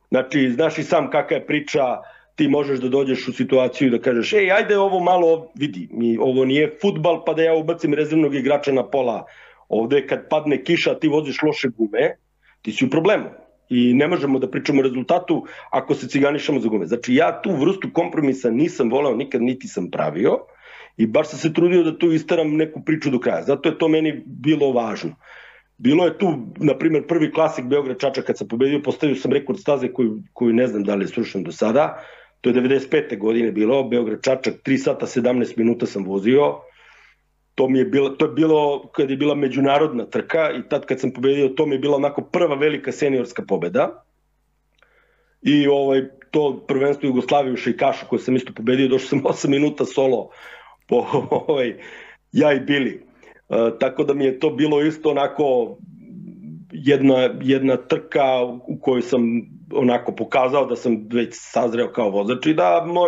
Znači, 0.10 0.50
znaš 0.50 0.78
i 0.78 0.84
sam 0.84 1.10
kakva 1.10 1.38
je 1.38 1.48
priča, 1.48 1.98
ti 2.36 2.48
možeš 2.48 2.80
da 2.80 2.90
dođeš 2.90 3.28
u 3.28 3.34
situaciju 3.34 3.90
da 3.90 4.00
kažeš, 4.00 4.34
ej, 4.34 4.52
ajde 4.52 4.78
ovo 4.78 5.00
malo, 5.00 5.52
vidi, 5.56 5.88
mi, 5.92 6.18
ovo 6.18 6.46
nije 6.46 6.78
futbal 6.82 7.24
pa 7.26 7.34
da 7.34 7.44
ja 7.44 7.54
ubacim 7.56 7.94
rezervnog 7.94 8.36
igrača 8.36 8.72
na 8.72 8.84
pola. 8.90 9.26
Ovde 9.70 10.08
kad 10.08 10.30
padne 10.30 10.64
kiša 10.64 11.00
ti 11.00 11.08
voziš 11.08 11.42
loše 11.42 11.70
gume, 11.78 12.16
ti 12.62 12.72
si 12.72 12.86
u 12.86 12.90
problemu 12.90 13.30
i 13.70 13.94
ne 13.94 14.08
možemo 14.08 14.40
da 14.40 14.50
pričamo 14.52 14.80
o 14.80 14.84
rezultatu 14.84 15.46
ako 15.72 15.96
se 15.96 16.08
ciganišemo 16.08 16.60
za 16.60 16.70
gume. 16.70 16.86
Znači 16.86 17.16
ja 17.16 17.42
tu 17.42 17.56
vrstu 17.56 17.90
kompromisa 17.94 18.50
nisam 18.50 18.92
volao 18.92 19.16
nikad, 19.16 19.42
niti 19.42 19.68
sam 19.68 19.92
pravio 19.92 20.40
I 20.98 21.08
baš 21.08 21.28
sam 21.28 21.40
se 21.40 21.54
trudio 21.54 21.84
da 21.84 21.98
tu 21.98 22.12
istaram 22.12 22.56
neku 22.56 22.82
priču 22.86 23.10
do 23.10 23.20
kraja. 23.20 23.44
Zato 23.44 23.70
je 23.70 23.78
to 23.78 23.88
meni 23.88 24.24
bilo 24.26 24.72
važno. 24.72 25.16
Bilo 25.78 26.06
je 26.06 26.18
tu, 26.18 26.28
na 26.60 26.78
primjer, 26.78 27.04
prvi 27.08 27.32
klasik 27.32 27.66
Beograd 27.66 28.00
Čačak 28.00 28.26
kad 28.26 28.38
sam 28.38 28.48
pobedio, 28.48 28.82
postavio 28.84 29.16
sam 29.16 29.34
rekord 29.34 29.60
staze 29.60 29.92
koju, 29.94 30.22
koju 30.34 30.54
ne 30.54 30.68
znam 30.68 30.84
da 30.84 30.96
li 30.96 31.04
je 31.04 31.08
srušen 31.08 31.44
do 31.44 31.52
sada. 31.52 32.00
To 32.46 32.50
je 32.50 32.56
95. 32.56 33.18
godine 33.18 33.52
bilo, 33.52 33.84
Beograd 33.84 34.22
Čačak, 34.22 34.54
3 34.66 34.78
sata 34.78 35.06
17 35.06 35.58
minuta 35.58 35.86
sam 35.86 36.04
vozio. 36.06 36.60
To 37.56 37.68
mi 37.70 37.80
je 37.80 37.86
bilo, 37.86 38.10
to 38.10 38.26
je 38.26 38.32
bilo 38.32 38.88
kad 38.94 39.10
je 39.10 39.18
bila 39.18 39.36
međunarodna 39.36 40.06
trka 40.06 40.52
i 40.52 40.70
tad 40.70 40.86
kad 40.86 41.00
sam 41.00 41.12
pobedio, 41.12 41.48
to 41.50 41.66
mi 41.66 41.76
je 41.76 41.80
bila 41.80 41.96
onako 41.96 42.22
prva 42.22 42.56
velika 42.56 42.92
seniorska 42.92 43.44
pobeda. 43.48 44.04
I 45.42 45.68
ovaj, 45.68 46.04
to 46.32 46.66
prvenstvo 46.68 47.08
Jugoslavije 47.08 47.54
u 47.54 47.58
Šejkašu 47.58 48.06
koje 48.10 48.20
sam 48.20 48.36
isto 48.36 48.54
pobedio, 48.54 48.88
došao 48.88 49.08
sam 49.08 49.24
8 49.34 49.50
minuta 49.50 49.86
solo 49.86 50.30
po 50.88 51.06
ovaj, 51.32 51.74
ja 52.32 52.54
i 52.54 52.60
Bili. 52.60 53.02
E, 53.50 53.56
tako 53.80 54.04
da 54.04 54.14
mi 54.14 54.26
je 54.26 54.40
to 54.40 54.50
bilo 54.50 54.82
isto 54.82 55.10
onako 55.10 55.78
jedna, 56.84 57.30
jedna 57.42 57.78
trka 57.78 58.44
u 58.68 58.80
kojoj 58.82 59.02
sam 59.02 59.22
onako 59.74 60.12
pokazao 60.16 60.66
da 60.66 60.76
sam 60.76 61.08
već 61.14 61.30
sazreo 61.32 61.92
kao 61.92 62.10
vozač 62.10 62.46
i 62.46 62.54
da 62.54 62.86
mo, 62.88 63.02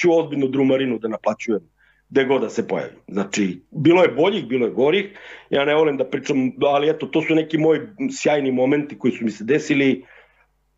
ću 0.00 0.18
ozbiljno 0.18 0.46
drumarinu 0.46 0.98
da 0.98 1.08
naplaćujem 1.08 1.70
gde 2.10 2.24
god 2.24 2.40
da 2.40 2.48
se 2.48 2.68
pojavi. 2.68 2.92
Znači, 3.08 3.62
bilo 3.70 4.02
je 4.02 4.08
boljih, 4.08 4.46
bilo 4.46 4.66
je 4.66 4.72
gorih, 4.72 5.18
ja 5.50 5.64
ne 5.64 5.74
volim 5.74 5.96
da 5.96 6.04
pričam, 6.04 6.52
ali 6.62 6.90
eto, 6.90 7.06
to 7.06 7.22
su 7.22 7.34
neki 7.34 7.58
moji 7.58 7.80
sjajni 8.22 8.52
momenti 8.52 8.98
koji 8.98 9.12
su 9.12 9.24
mi 9.24 9.30
se 9.30 9.44
desili, 9.44 10.04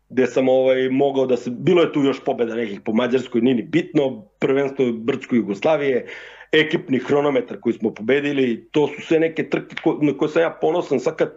gde 0.09 0.27
sam 0.27 0.49
ovaj, 0.49 0.89
mogao 0.89 1.25
da 1.25 1.37
se, 1.37 1.49
bilo 1.49 1.81
je 1.81 1.93
tu 1.93 2.03
još 2.03 2.23
pobeda 2.23 2.55
nekih 2.55 2.81
po 2.85 2.93
Mađarskoj, 2.93 3.41
nije 3.41 3.55
ni 3.55 3.63
bitno, 3.63 4.27
prvenstvo 4.39 4.91
Brdskoj 4.91 5.37
Jugoslavije, 5.37 6.05
ekipni 6.51 6.99
hronometar 6.99 7.57
koji 7.59 7.73
smo 7.73 7.93
pobedili, 7.93 8.69
to 8.71 8.87
su 8.87 9.01
sve 9.01 9.19
neke 9.19 9.49
trke 9.49 9.75
na 10.01 10.17
koje 10.17 10.29
sam 10.29 10.41
ja 10.41 10.57
ponosan, 10.61 10.99
sad 10.99 11.15
kad 11.15 11.31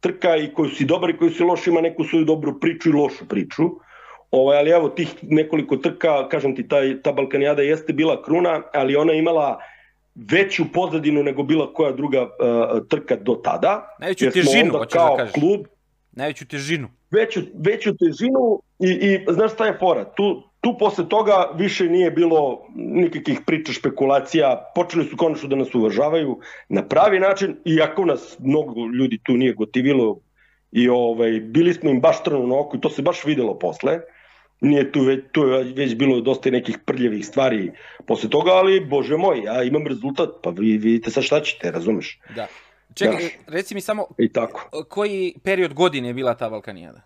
trka 0.00 0.36
i 0.36 0.52
koji 0.54 0.70
su 0.70 0.84
dobri, 0.84 1.16
koji 1.16 1.30
su 1.30 1.46
loši, 1.46 1.70
ima 1.70 1.80
neku 1.80 2.04
svoju 2.04 2.24
dobru 2.24 2.60
priču 2.60 2.88
i 2.88 2.92
lošu 2.92 3.28
priču. 3.28 3.62
Ovaj, 4.30 4.58
ali 4.58 4.70
evo 4.70 4.88
tih 4.88 5.08
nekoliko 5.22 5.76
trka, 5.76 6.28
kažem 6.28 6.56
ti, 6.56 6.68
ta, 6.68 6.76
ta 7.02 7.12
Balkanijada 7.12 7.62
jeste 7.62 7.92
bila 7.92 8.22
kruna, 8.22 8.62
ali 8.72 8.96
ona 8.96 9.12
imala 9.12 9.58
veću 10.14 10.64
pozadinu 10.72 11.22
nego 11.22 11.42
bila 11.42 11.72
koja 11.72 11.92
druga 11.92 12.22
uh, 12.22 12.86
trka 12.88 13.16
do 13.16 13.34
tada. 13.44 13.96
Najveću 14.00 14.30
težinu, 14.30 14.78
hoćeš 14.78 15.00
da 15.00 15.16
kažeš. 15.16 15.32
Klub, 15.32 15.66
Najveću 16.18 16.46
težinu. 16.46 16.88
Veću, 17.10 17.40
veću 17.54 17.96
težinu 17.96 18.62
i, 18.78 18.90
i 18.90 19.26
znaš 19.32 19.52
šta 19.52 19.66
je 19.66 19.76
fora? 19.78 20.04
Tu, 20.04 20.42
tu 20.60 20.76
posle 20.78 21.08
toga 21.08 21.50
više 21.54 21.84
nije 21.84 22.10
bilo 22.10 22.66
nikakvih 22.74 23.40
priča, 23.46 23.72
špekulacija, 23.72 24.72
počeli 24.74 25.04
su 25.04 25.16
konačno 25.16 25.48
da 25.48 25.56
nas 25.56 25.74
uvažavaju 25.74 26.40
na 26.68 26.82
pravi 26.88 27.20
način, 27.20 27.56
iako 27.64 28.04
nas 28.04 28.36
mnogo 28.38 28.86
ljudi 28.86 29.18
tu 29.22 29.32
nije 29.32 29.52
gotivilo 29.52 30.20
i 30.72 30.88
ovaj, 30.88 31.40
bili 31.40 31.74
smo 31.74 31.90
im 31.90 32.00
baš 32.00 32.22
trnu 32.22 32.46
na 32.46 32.58
oku 32.58 32.76
i 32.76 32.80
to 32.80 32.90
se 32.90 33.02
baš 33.02 33.24
videlo 33.24 33.58
posle. 33.58 34.00
Nije 34.60 34.92
tu 34.92 35.00
već, 35.00 35.20
tu 35.32 35.42
je 35.42 35.72
već 35.76 35.94
bilo 35.94 36.20
dosta 36.20 36.50
nekih 36.50 36.78
prljavih 36.84 37.26
stvari 37.26 37.72
posle 38.06 38.30
toga, 38.30 38.50
ali 38.50 38.80
bože 38.80 39.16
moj, 39.16 39.42
ja 39.44 39.62
imam 39.62 39.86
rezultat, 39.86 40.28
pa 40.42 40.50
vi 40.50 40.78
vidite 40.78 41.10
sad 41.10 41.22
šta 41.22 41.40
ćete, 41.40 41.70
razumeš? 41.70 42.20
Da. 42.36 42.46
Čekaj, 42.94 43.24
ja. 43.24 43.30
reci 43.46 43.74
mi 43.74 43.80
samo, 43.80 44.06
I 44.18 44.32
tako. 44.32 44.84
koji 44.88 45.34
period 45.44 45.74
godine 45.74 46.08
je 46.08 46.14
bila 46.14 46.34
ta 46.34 46.50
Balkanijada? 46.50 47.00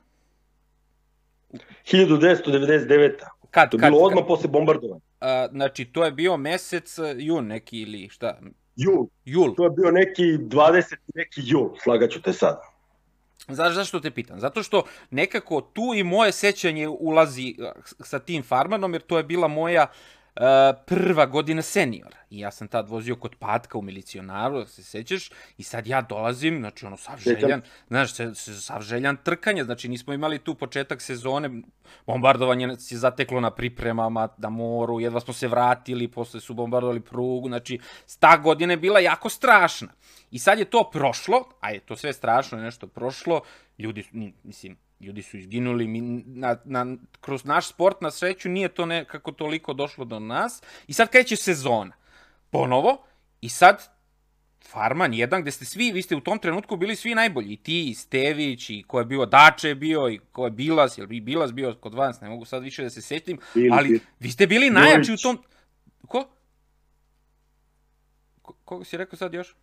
1999. 1.85 3.11
Kad, 3.53 3.71
to 3.71 3.77
je 3.77 3.81
kad, 3.81 3.91
bilo 3.91 4.03
odmah 4.03 4.23
kad? 4.23 4.29
posle 4.29 4.49
bombardovanja. 4.49 5.01
A, 5.21 5.49
znači, 5.53 5.85
to 5.85 6.05
je 6.05 6.13
bio 6.13 6.37
mesec 6.37 6.99
e, 6.99 7.15
jun 7.19 7.47
neki 7.47 7.81
ili 7.81 8.09
šta? 8.09 8.39
Jul. 8.77 9.07
Jul. 9.25 9.55
To 9.55 9.65
je 9.65 9.71
bio 9.71 9.91
neki 9.91 10.23
20. 10.23 10.97
neki 11.15 11.41
jul, 11.45 11.69
slagaću 11.83 12.23
te 12.23 12.33
sad. 12.33 12.61
Znaš 13.49 13.75
zašto 13.75 14.01
te 14.01 14.11
pitam? 14.11 14.41
Zato 14.41 14.63
što 14.63 14.85
nekako 15.11 15.61
tu 15.61 15.83
i 15.95 16.03
moje 16.03 16.33
sećanje 16.33 16.89
ulazi 16.89 17.49
e, 17.59 17.73
sa 17.85 18.19
tim 18.19 18.43
farmanom, 18.43 18.93
jer 18.93 19.03
to 19.03 19.17
je 19.19 19.25
bila 19.25 19.49
moja 19.49 19.83
uh, 19.83 20.22
Uh, 20.37 20.43
prva 20.87 21.27
godina 21.27 21.63
seniora. 21.63 22.17
I 22.31 22.39
ja 22.39 22.51
sam 22.51 22.69
tad 22.69 22.89
vozio 22.89 23.17
kod 23.17 23.35
Patka 23.39 23.79
u 23.79 23.83
milicionaru, 23.83 24.59
da 24.59 24.67
se 24.67 24.83
sećaš, 24.83 25.31
i 25.59 25.63
sad 25.63 25.87
ja 25.87 26.03
dolazim, 26.03 26.59
znači 26.59 26.87
ono, 26.87 26.97
sav 26.97 27.19
željan, 27.19 27.63
znaš, 27.89 28.15
se, 28.15 28.35
se, 28.35 28.61
sav 28.61 28.83
željan 28.83 29.17
trkanja, 29.25 29.65
znači 29.65 29.89
nismo 29.89 30.13
imali 30.13 30.39
tu 30.39 30.55
početak 30.55 31.03
sezone, 31.03 31.51
bombardovanje 32.07 32.67
je 32.67 32.99
zateklo 32.99 33.41
na 33.41 33.51
pripremama, 33.51 34.29
na 34.39 34.49
moru, 34.49 35.01
jedva 35.01 35.21
smo 35.21 35.35
se 35.35 35.49
vratili, 35.49 36.09
posle 36.09 36.41
su 36.41 36.55
bombardovali 36.55 37.01
prugu, 37.01 37.49
znači, 37.49 37.79
ta 38.21 38.37
godina 38.37 38.73
je 38.73 38.77
bila 38.77 39.01
jako 39.01 39.29
strašna. 39.29 39.89
I 40.31 40.39
sad 40.39 40.59
je 40.59 40.65
to 40.65 40.91
prošlo, 40.93 41.45
a 41.61 41.71
je 41.71 41.81
to 41.81 41.97
sve 41.97 42.13
strašno, 42.13 42.59
je 42.59 42.65
nešto 42.65 42.87
prošlo, 42.87 43.41
ljudi, 43.79 44.05
mislim, 44.43 44.77
ljudi 45.03 45.23
su 45.23 45.37
izginuli, 45.37 45.89
mi, 45.89 46.01
na, 46.27 46.57
na, 46.65 46.97
kroz 47.21 47.45
naš 47.45 47.69
sport, 47.69 48.01
na 48.01 48.11
sreću, 48.11 48.49
nije 48.49 48.69
to 48.69 48.87
nekako 48.87 49.33
toliko 49.33 49.73
došlo 49.73 50.05
do 50.05 50.19
nas. 50.19 50.63
I 50.87 50.93
sad 50.93 51.11
kreće 51.11 51.37
sezona. 51.37 51.93
Ponovo, 52.51 53.05
i 53.41 53.49
sad 53.49 53.89
Farman 54.71 55.15
jedan, 55.15 55.43
gde 55.43 55.51
ste 55.51 55.65
svi, 55.65 55.93
vi 55.93 56.03
ste 56.03 56.17
u 56.17 56.21
tom 56.21 56.39
trenutku 56.39 56.77
bili 56.77 56.97
svi 56.97 57.15
najbolji, 57.15 57.53
i 57.53 57.57
ti, 57.57 57.89
i 57.89 57.95
Stević, 57.95 58.71
i 58.71 58.85
ko 58.87 58.99
je 58.99 59.05
bio 59.05 59.27
Dače 59.27 59.69
je 59.69 59.75
bio, 59.75 60.09
i 60.09 60.19
ko 60.33 60.45
je 60.45 60.51
Bilas, 60.51 60.99
jel 60.99 61.07
bi 61.07 61.21
Bilas 61.21 61.53
bio 61.53 61.75
kod 61.81 61.95
vas, 61.95 62.21
ne 62.21 62.29
mogu 62.29 62.45
sad 62.45 62.63
više 62.63 62.83
da 62.83 62.91
se 62.91 63.03
setim, 63.03 63.39
ali 63.73 64.01
vi 64.21 64.31
ste 64.31 64.47
bili 64.47 64.71
najjači 64.71 65.13
u 65.13 65.17
tom... 65.17 65.39
Ko? 66.09 66.29
Ko, 68.43 68.55
koga 68.65 68.85
si 68.85 68.97
rekao 68.97 69.17
sad 69.17 69.35
još? 69.35 69.57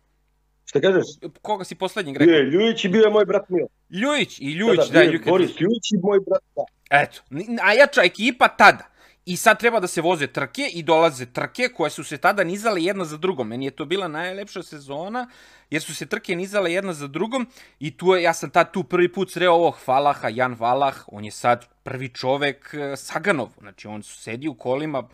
Šta 0.70 0.80
kažeš? 0.80 1.06
Koga 1.42 1.64
si 1.64 1.74
poslednjeg 1.74 2.16
rekao? 2.16 2.34
Je, 2.34 2.42
Ljujić 2.42 2.84
i 2.84 2.88
bio 2.88 3.02
je 3.02 3.10
moj 3.10 3.24
brat 3.24 3.48
Milo. 3.48 3.68
Ljujić 3.90 4.40
i 4.40 4.52
Ljujić, 4.52 4.78
da, 4.78 4.92
da, 4.92 4.98
da 4.98 5.04
Ljujić. 5.04 5.24
Boris 5.26 5.50
Ljujić 5.60 5.92
i 5.92 5.98
moj 6.02 6.18
brat, 6.28 6.42
da. 6.56 6.62
Eto, 6.90 7.20
najjača 7.30 8.02
ekipa 8.02 8.48
tada. 8.48 8.86
I 9.24 9.36
sad 9.36 9.58
treba 9.58 9.80
da 9.80 9.86
se 9.86 10.00
voze 10.00 10.26
trke 10.26 10.68
i 10.72 10.82
dolaze 10.82 11.26
trke 11.26 11.68
koje 11.68 11.90
su 11.90 12.04
se 12.04 12.16
tada 12.18 12.44
nizale 12.44 12.82
jedna 12.82 13.04
za 13.04 13.16
drugom. 13.16 13.48
Meni 13.48 13.64
je 13.64 13.70
to 13.70 13.84
bila 13.84 14.08
najlepša 14.08 14.62
sezona 14.62 15.28
jer 15.70 15.82
su 15.82 15.94
se 15.94 16.06
trke 16.06 16.36
nizale 16.36 16.72
jedna 16.72 16.92
za 16.92 17.06
drugom 17.06 17.46
i 17.78 17.96
tu 17.96 18.14
je, 18.14 18.22
ja 18.22 18.32
sam 18.34 18.50
tad 18.50 18.72
tu 18.72 18.84
prvi 18.84 19.12
put 19.12 19.32
sreo 19.32 19.52
ovog 19.52 19.78
Falaha, 19.84 20.28
Jan 20.28 20.56
Valah, 20.58 21.04
on 21.06 21.24
je 21.24 21.30
sad 21.30 21.66
prvi 21.82 22.08
čovek 22.08 22.74
e, 22.74 22.96
Saganov, 22.96 23.48
znači 23.58 23.88
on 23.88 24.02
sedi 24.02 24.48
u 24.48 24.54
kolima 24.54 25.08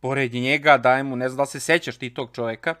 pored 0.00 0.34
njega, 0.34 0.78
daj 0.78 1.02
mu, 1.02 1.16
ne 1.16 1.28
znam 1.28 1.36
da 1.36 1.46
se 1.46 1.60
sećaš 1.60 1.96
ti 1.96 2.14
tog 2.14 2.30
čoveka, 2.32 2.74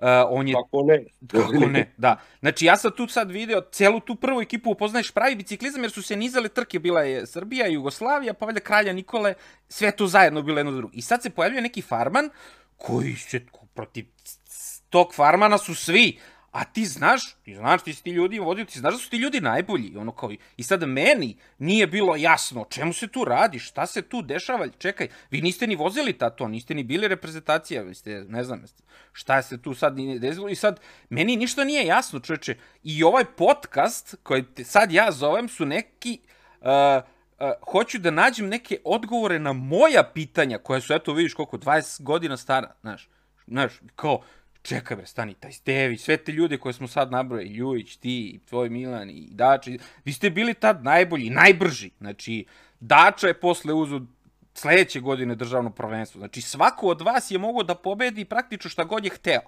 Uh, 0.00 0.06
on 0.30 0.48
je... 0.48 0.54
Kako 0.54 0.82
ne? 0.82 1.04
Kako 1.26 1.66
ne, 1.66 1.92
da. 1.96 2.16
Znači, 2.40 2.64
ja 2.66 2.76
sam 2.76 2.90
tu 2.96 3.06
sad 3.06 3.30
video 3.30 3.60
celu 3.72 4.00
tu 4.00 4.14
prvu 4.14 4.40
ekipu, 4.40 4.70
upoznaješ 4.70 5.10
pravi 5.10 5.34
biciklizam, 5.36 5.82
jer 5.82 5.90
su 5.90 6.02
se 6.02 6.16
nizale 6.16 6.48
trke, 6.48 6.78
bila 6.78 7.02
je 7.02 7.26
Srbija, 7.26 7.66
Jugoslavija, 7.66 8.34
pa 8.34 8.46
valjda 8.46 8.60
Kralja 8.60 8.92
Nikole, 8.92 9.34
sve 9.68 9.90
to 9.90 10.06
zajedno 10.06 10.42
bilo 10.42 10.58
jedno 10.58 10.72
drugo. 10.72 10.92
I 10.94 11.02
sad 11.02 11.22
se 11.22 11.30
pojavljuje 11.30 11.62
neki 11.62 11.82
farman, 11.82 12.30
koji 12.76 13.16
se 13.16 13.40
protiv 13.74 14.06
tog 14.90 15.14
farmana 15.14 15.58
su 15.58 15.74
svi, 15.74 16.18
A 16.50 16.64
ti 16.64 16.84
znaš, 16.84 17.34
ti 17.44 17.54
znaš, 17.54 17.82
ti 17.82 17.94
si 17.94 18.02
ti 18.02 18.10
ljudi 18.10 18.38
vodio, 18.38 18.64
ti 18.64 18.78
znaš 18.78 18.94
da 18.94 18.98
su 18.98 19.10
ti 19.10 19.16
ljudi 19.16 19.40
najbolji. 19.40 19.96
Ono 19.96 20.12
kao, 20.12 20.30
I 20.56 20.62
sad 20.62 20.82
meni 20.82 21.36
nije 21.58 21.86
bilo 21.86 22.16
jasno 22.16 22.66
čemu 22.70 22.92
se 22.92 23.08
tu 23.08 23.24
radi, 23.24 23.58
šta 23.58 23.86
se 23.86 24.02
tu 24.02 24.22
dešava. 24.22 24.68
Čekaj, 24.78 25.08
vi 25.30 25.42
niste 25.42 25.66
ni 25.66 25.76
vozili 25.76 26.12
tato, 26.12 26.48
niste 26.48 26.74
ni 26.74 26.84
bili 26.84 27.08
reprezentacija, 27.08 27.82
vi 27.82 27.94
ste, 27.94 28.24
ne 28.28 28.44
znam, 28.44 28.64
šta 29.12 29.42
se 29.42 29.62
tu 29.62 29.74
sad 29.74 29.96
desilo. 30.18 30.48
I 30.48 30.54
sad, 30.54 30.80
meni 31.08 31.36
ništa 31.36 31.64
nije 31.64 31.86
jasno, 31.86 32.20
čoveče. 32.20 32.56
I 32.82 33.04
ovaj 33.04 33.24
podcast 33.24 34.14
koji 34.22 34.42
te 34.42 34.64
sad 34.64 34.92
ja 34.92 35.12
zovem 35.12 35.48
su 35.48 35.66
neki... 35.66 36.20
Uh, 36.60 36.66
uh, 36.66 37.70
hoću 37.72 37.98
da 37.98 38.10
nađem 38.10 38.48
neke 38.48 38.78
odgovore 38.84 39.38
na 39.38 39.52
moja 39.52 40.10
pitanja, 40.14 40.58
koja 40.58 40.80
su, 40.80 40.94
eto, 40.94 41.12
vidiš 41.12 41.34
koliko, 41.34 41.58
20 41.58 42.02
godina 42.02 42.36
stara, 42.36 42.74
znaš, 42.80 43.08
znaš, 43.46 43.80
kao, 43.96 44.22
čekaj 44.62 44.96
bre, 44.96 45.06
stani, 45.06 45.34
taj 45.34 45.52
Stevi, 45.52 45.96
sve 45.98 46.16
te 46.16 46.32
ljude 46.32 46.58
koje 46.58 46.72
smo 46.72 46.88
sad 46.88 47.10
nabrojali, 47.10 47.48
Ljujić, 47.48 47.96
ti, 47.96 48.40
tvoj 48.48 48.68
Milan 48.68 49.10
i 49.10 49.28
Dača, 49.30 49.70
vi 50.04 50.12
ste 50.12 50.30
bili 50.30 50.54
tad 50.54 50.84
najbolji, 50.84 51.30
najbrži. 51.30 51.90
Znači, 51.98 52.44
Dača 52.80 53.26
je 53.26 53.40
posle 53.40 53.72
uzu 53.72 54.00
sledeće 54.54 55.00
godine 55.00 55.34
državno 55.34 55.70
prvenstvo. 55.70 56.18
Znači, 56.18 56.40
svako 56.40 56.86
od 56.86 57.00
vas 57.00 57.30
je 57.30 57.38
mogao 57.38 57.62
da 57.62 57.74
pobedi 57.74 58.24
praktično 58.24 58.70
šta 58.70 58.84
god 58.84 59.04
je 59.04 59.10
hteo. 59.10 59.42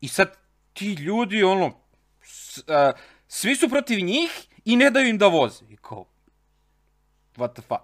I 0.00 0.08
sad, 0.08 0.36
ti 0.72 0.92
ljudi, 0.92 1.42
ono, 1.42 1.80
s, 2.22 2.58
a, 2.68 2.92
svi 3.28 3.56
su 3.56 3.68
protiv 3.68 4.04
njih 4.04 4.30
i 4.64 4.76
ne 4.76 4.90
daju 4.90 5.08
im 5.08 5.18
da 5.18 5.26
voze. 5.26 5.64
I 5.70 5.76
kao, 5.76 6.04
what 7.36 7.52
the 7.52 7.62
fuck? 7.62 7.82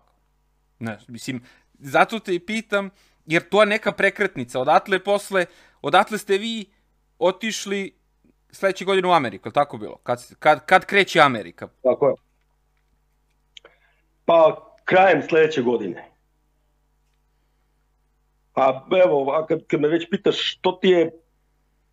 Ne, 0.78 0.98
mislim, 1.08 1.42
zato 1.78 2.18
te 2.18 2.34
i 2.34 2.38
pitam, 2.38 2.90
jer 3.26 3.48
to 3.48 3.62
je 3.62 3.66
neka 3.66 3.92
prekretnica. 3.92 4.60
Odatle 4.60 5.04
posle, 5.04 5.46
odatle 5.82 6.18
ste 6.18 6.38
vi 6.38 6.66
otišli 7.18 7.94
sledeće 8.50 8.84
godine 8.84 9.08
u 9.08 9.12
Ameriku, 9.12 9.48
je 9.48 9.52
tako 9.52 9.78
bilo? 9.78 9.96
Kad, 10.02 10.34
kad, 10.38 10.66
kad 10.66 10.84
kreće 10.86 11.20
Amerika? 11.20 11.68
Tako 11.82 12.08
je. 12.08 12.14
Pa 14.24 14.68
krajem 14.84 15.22
sledeće 15.22 15.62
godine. 15.62 16.08
A 18.54 18.86
evo, 19.04 19.32
a 19.32 19.46
kad, 19.46 19.66
kad 19.66 19.80
me 19.80 19.88
već 19.88 20.10
pitaš 20.10 20.36
što 20.38 20.72
ti 20.72 20.88
je 20.88 21.10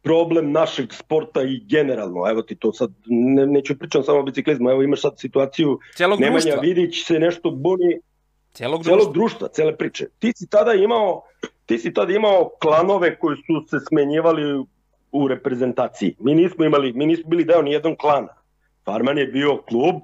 problem 0.02 0.52
našeg 0.52 0.94
sporta 0.94 1.42
i 1.42 1.60
generalno, 1.66 2.30
evo 2.30 2.42
ti 2.42 2.56
to 2.56 2.74
sad, 2.74 2.92
ne, 3.06 3.46
neću 3.46 3.80
pričam 3.80 4.04
samo 4.04 4.20
o 4.20 4.24
biciklizmu, 4.24 4.70
evo 4.70 4.84
imaš 4.84 5.02
sad 5.02 5.20
situaciju, 5.20 5.80
Celog 5.96 6.20
Nemanja 6.20 6.40
društva. 6.40 6.62
Vidić 6.62 7.06
se 7.06 7.20
nešto 7.20 7.52
buni, 7.52 8.00
Celog 8.54 8.84
celog 8.84 9.00
društva. 9.00 9.14
društva, 9.14 9.48
cele 9.48 9.78
priče. 9.78 10.08
Ti 10.20 10.32
si 10.36 10.48
tada 10.50 10.74
imao, 10.74 11.24
ti 11.70 11.78
si 11.78 11.94
tada 11.94 12.14
imao 12.14 12.50
klanove 12.62 13.16
koji 13.20 13.38
su 13.38 13.62
se 13.70 13.78
smenjivali 13.88 14.66
u 15.12 15.28
reprezentaciji. 15.28 16.16
Mi 16.20 16.36
nismo 16.36 16.66
imali, 16.66 16.94
mi 16.94 17.06
nismo 17.06 17.30
bili 17.30 17.46
deo 17.46 17.62
ni 17.62 17.72
jednog 17.72 17.98
klana. 17.98 18.34
Farman 18.86 19.18
je 19.18 19.28
bio 19.28 19.58
klub 19.58 19.96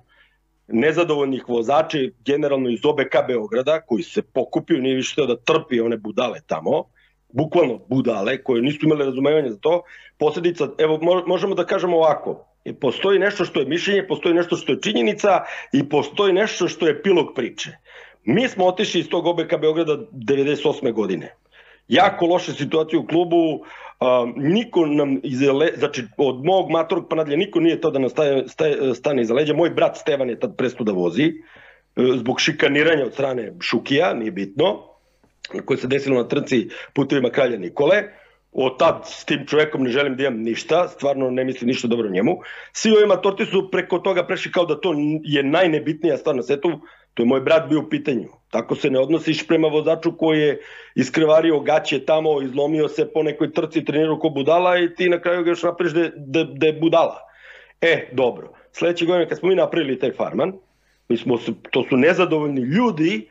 nezadovoljnih 0.68 1.49
vozača 1.49 1.97
generalno 2.26 2.70
iz 2.70 2.86
OBK 2.86 3.16
Beograda 3.28 3.82
koji 3.82 4.03
se 4.03 4.22
pokupio, 4.22 4.78
nije 4.78 4.95
više 4.95 5.26
da 5.26 5.38
trpi 5.38 5.82
one 5.82 5.97
budale 5.97 6.39
tamo, 6.47 6.84
bukvalno 7.30 7.80
budale 7.89 8.43
koje 8.43 8.61
nisu 8.61 8.86
imale 8.86 9.05
razumevanja 9.05 9.49
za 9.49 9.57
to. 9.57 9.82
Posledica, 10.18 10.70
evo 10.78 10.97
mo- 10.97 11.28
možemo 11.28 11.55
da 11.55 11.66
kažemo 11.66 11.97
ovako, 11.97 12.45
E, 12.66 12.74
postoji 12.74 13.20
nešto 13.20 13.45
što 13.45 13.59
je 13.59 13.66
mišljenje, 13.66 14.07
postoji 14.07 14.36
nešto 14.36 14.57
što 14.57 14.72
je 14.72 14.82
činjenica 14.82 15.41
i 15.74 15.89
postoji 15.89 16.34
nešto 16.34 16.68
što 16.68 16.88
je 16.88 16.91
epilog 16.91 17.34
priče. 17.36 17.72
Mi 18.24 18.47
smo 18.47 18.66
otišli 18.66 18.99
iz 18.99 19.09
tog 19.09 19.28
OBK 19.28 19.57
Beograda 19.61 19.97
98. 20.11 20.91
godine. 20.91 21.36
Jako 21.88 22.25
loša 22.25 22.51
situacija 22.53 22.99
u 22.99 23.07
klubu, 23.07 23.65
a, 23.99 24.25
niko 24.36 24.86
nam 24.86 25.21
le, 25.59 25.71
znači 25.77 26.03
od 26.17 26.45
mog 26.45 26.69
matorog 26.71 27.05
pa 27.09 27.15
nadalje 27.15 27.38
niko 27.38 27.59
nije 27.59 27.81
to 27.81 27.91
da 27.91 27.99
nam 27.99 28.09
staje, 28.09 28.47
staje, 28.47 28.95
stane 28.95 29.21
iza 29.21 29.33
leđa. 29.33 29.53
Moj 29.53 29.69
brat 29.69 29.97
Stevan 29.97 30.29
je 30.29 30.39
tad 30.39 30.57
prestu 30.57 30.83
da 30.83 30.91
vozi 30.91 31.23
e, 31.25 31.31
zbog 32.15 32.39
šikaniranja 32.41 33.05
od 33.05 33.13
strane 33.13 33.53
Šukija, 33.61 34.13
nije 34.13 34.31
bitno, 34.31 34.95
koje 35.65 35.77
se 35.77 35.88
desilo 35.88 36.21
na 36.21 36.27
trci 36.27 36.67
putevima 36.93 37.29
kralja 37.29 37.57
Nikole. 37.57 38.03
Od 38.51 38.77
tad 38.79 39.01
s 39.05 39.25
tim 39.25 39.45
čovekom 39.47 39.83
ne 39.83 39.89
želim 39.89 40.15
da 40.15 40.23
imam 40.23 40.39
ništa, 40.41 40.88
stvarno 40.88 41.29
ne 41.29 41.43
mislim 41.43 41.67
ništa 41.67 41.88
dobro 41.88 42.09
njemu. 42.09 42.38
Svi 42.73 42.91
ovi 42.91 43.07
matorci 43.07 43.45
su 43.45 43.71
preko 43.71 43.99
toga 43.99 44.23
prešli 44.27 44.51
kao 44.51 44.65
da 44.65 44.79
to 44.79 44.93
je 45.23 45.43
najnebitnija 45.43 46.17
stvar 46.17 46.36
na 46.36 46.43
svetu, 46.43 46.71
to 47.13 47.23
je 47.23 47.27
moj 47.27 47.41
brat 47.41 47.69
bio 47.69 47.79
u 47.79 47.89
pitanju. 47.89 48.29
Tako 48.56 48.76
se 48.76 48.89
ne 48.89 48.99
odnosiš 48.99 49.47
prema 49.47 49.68
vozaču 49.68 50.18
koji 50.18 50.39
je 50.39 50.60
iskrvario 50.95 51.60
gaće 51.60 52.06
tamo, 52.06 52.41
izlomio 52.41 52.88
se 52.88 53.12
po 53.14 53.24
nekoj 53.24 53.51
trci, 53.51 53.86
trenirao 53.86 54.20
ko 54.20 54.30
budala 54.30 54.78
i 54.80 54.93
ti 54.95 55.10
na 55.10 55.20
kraju 55.22 55.43
ga 55.43 55.49
još 55.49 55.64
napraviš 55.64 55.93
da, 55.93 56.10
da, 56.16 56.43
da 56.43 56.68
je 56.68 56.74
budala. 56.74 57.20
E, 57.82 58.10
dobro. 58.14 58.53
Sledeće 58.72 59.06
godine 59.06 59.30
kad 59.30 59.38
smo 59.39 59.49
mi 59.49 59.56
napravili 59.56 59.99
taj 59.99 60.12
farman, 60.12 60.53
mi 61.10 61.18
smo, 61.18 61.38
to 61.72 61.84
su 61.89 61.97
nezadovoljni 61.97 62.62
ljudi, 62.62 63.28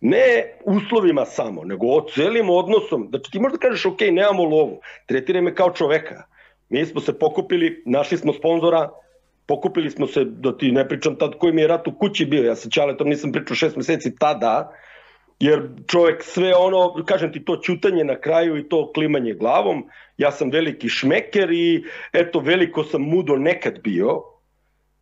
ne 0.00 0.58
uslovima 0.64 1.24
samo, 1.24 1.64
nego 1.64 1.86
o 1.86 2.04
celim 2.14 2.50
odnosom. 2.50 3.06
Znači 3.10 3.30
ti 3.30 3.40
možda 3.40 3.58
kažeš, 3.58 3.86
ok, 3.86 4.00
nemamo 4.12 4.44
lovu, 4.44 4.80
tretiraj 5.06 5.42
me 5.42 5.54
kao 5.54 5.72
čoveka. 5.72 6.22
Mi 6.68 6.86
smo 6.86 7.00
se 7.00 7.18
pokupili, 7.18 7.82
našli 7.86 8.18
smo 8.18 8.32
sponzora, 8.32 8.90
pokupili 9.46 9.90
smo 9.90 10.06
se, 10.06 10.24
da 10.24 10.56
ti 10.56 10.72
ne 10.72 10.88
pričam 10.88 11.16
tad 11.16 11.38
koji 11.38 11.52
mi 11.52 11.60
je 11.60 11.68
rat 11.68 11.88
u 11.88 11.92
kući 11.98 12.26
bio, 12.26 12.44
ja 12.44 12.56
sa 12.56 12.70
Ćaletom 12.70 13.08
nisam 13.08 13.32
pričao 13.32 13.56
šest 13.56 13.76
meseci 13.76 14.16
tada, 14.18 14.72
jer 15.40 15.68
čovek 15.86 16.22
sve 16.22 16.54
ono, 16.54 17.04
kažem 17.04 17.32
ti, 17.32 17.44
to 17.44 17.56
ćutanje 17.56 18.04
na 18.04 18.20
kraju 18.20 18.56
i 18.56 18.68
to 18.68 18.92
klimanje 18.92 19.34
glavom, 19.34 19.84
ja 20.18 20.30
sam 20.30 20.50
veliki 20.50 20.88
šmeker 20.88 21.52
i 21.52 21.84
eto, 22.12 22.40
veliko 22.40 22.84
sam 22.84 23.02
mudo 23.02 23.36
nekad 23.36 23.78
bio, 23.82 24.22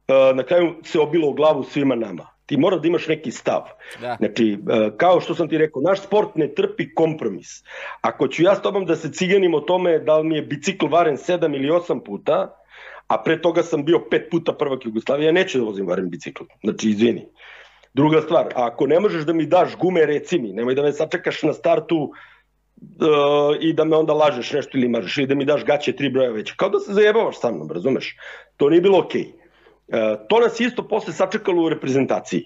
e, 0.09 0.35
na 0.35 0.43
kraju 0.43 0.75
se 0.85 1.01
obilo 1.01 1.29
u 1.29 1.33
glavu 1.35 1.63
svima 1.63 1.95
nama. 1.95 2.27
Ti 2.47 2.57
mora 2.57 2.77
da 2.77 2.89
imaš 2.89 3.07
neki 3.09 3.31
stav. 3.31 3.63
Da. 4.01 4.17
Znači, 4.19 4.53
e, 4.53 4.91
kao 4.97 5.21
što 5.21 5.35
sam 5.35 5.49
ti 5.49 5.59
rekao, 5.59 5.83
naš 5.83 6.03
sport 6.03 6.35
ne 6.35 6.55
trpi 6.55 6.95
kompromis. 6.95 7.63
Ako 8.01 8.29
ću 8.29 8.43
ja 8.43 8.55
s 8.55 8.63
tobom 8.63 8.87
da 8.87 8.97
se 8.97 9.13
ciganim 9.13 9.55
o 9.55 9.61
tome 9.61 9.99
da 9.99 10.19
li 10.19 10.29
mi 10.29 10.37
je 10.37 10.43
bicikl 10.43 10.87
varen 10.87 11.17
7 11.17 11.57
ili 11.57 11.69
8 11.69 12.05
puta, 12.05 12.64
a 13.07 13.23
pre 13.23 13.43
toga 13.43 13.63
sam 13.63 13.85
bio 13.85 14.01
pet 14.11 14.31
puta 14.31 14.53
prvak 14.53 14.87
Jugoslavije, 14.87 15.27
ja 15.27 15.33
neću 15.33 15.59
da 15.59 15.65
vozim 15.65 15.87
varen 15.87 16.11
bicikl. 16.11 16.45
Znači, 16.63 16.91
izvini. 16.91 17.27
Druga 17.95 18.21
stvar, 18.21 18.49
ako 18.55 18.87
ne 18.87 19.01
možeš 19.01 19.23
da 19.25 19.33
mi 19.33 19.47
daš 19.47 19.77
gume, 19.77 20.07
reci 20.07 20.39
mi, 20.39 20.53
nemoj 20.53 20.75
da 20.75 20.83
me 20.83 20.93
sačekaš 20.93 21.43
na 21.43 21.53
startu 21.53 21.97
uh, 22.03 23.57
i 23.61 23.73
da 23.73 23.85
me 23.85 23.97
onda 23.97 24.13
lažeš 24.13 24.53
nešto 24.53 24.79
ili 24.79 24.89
mažeš, 24.89 25.19
ili 25.19 25.27
da 25.27 25.35
mi 25.35 25.45
daš 25.45 25.65
gaće 25.65 25.97
tri 25.97 26.11
broja 26.11 26.31
veće. 26.31 26.55
Kao 26.57 26.69
da 26.69 26.81
se 26.81 26.93
zajebavaš 26.93 27.41
sa 27.41 27.51
mnom, 27.51 27.71
razumeš? 27.71 28.17
To 28.57 28.71
nije 28.71 28.81
bilo 28.81 28.99
okej. 28.99 29.23
Okay. 29.23 29.33
Uh, 30.13 30.27
to 30.29 30.41
nas 30.41 30.61
isto 30.61 30.89
posle 30.89 31.13
sačekalo 31.13 31.63
u 31.63 31.69
reprezentaciji. 31.69 32.45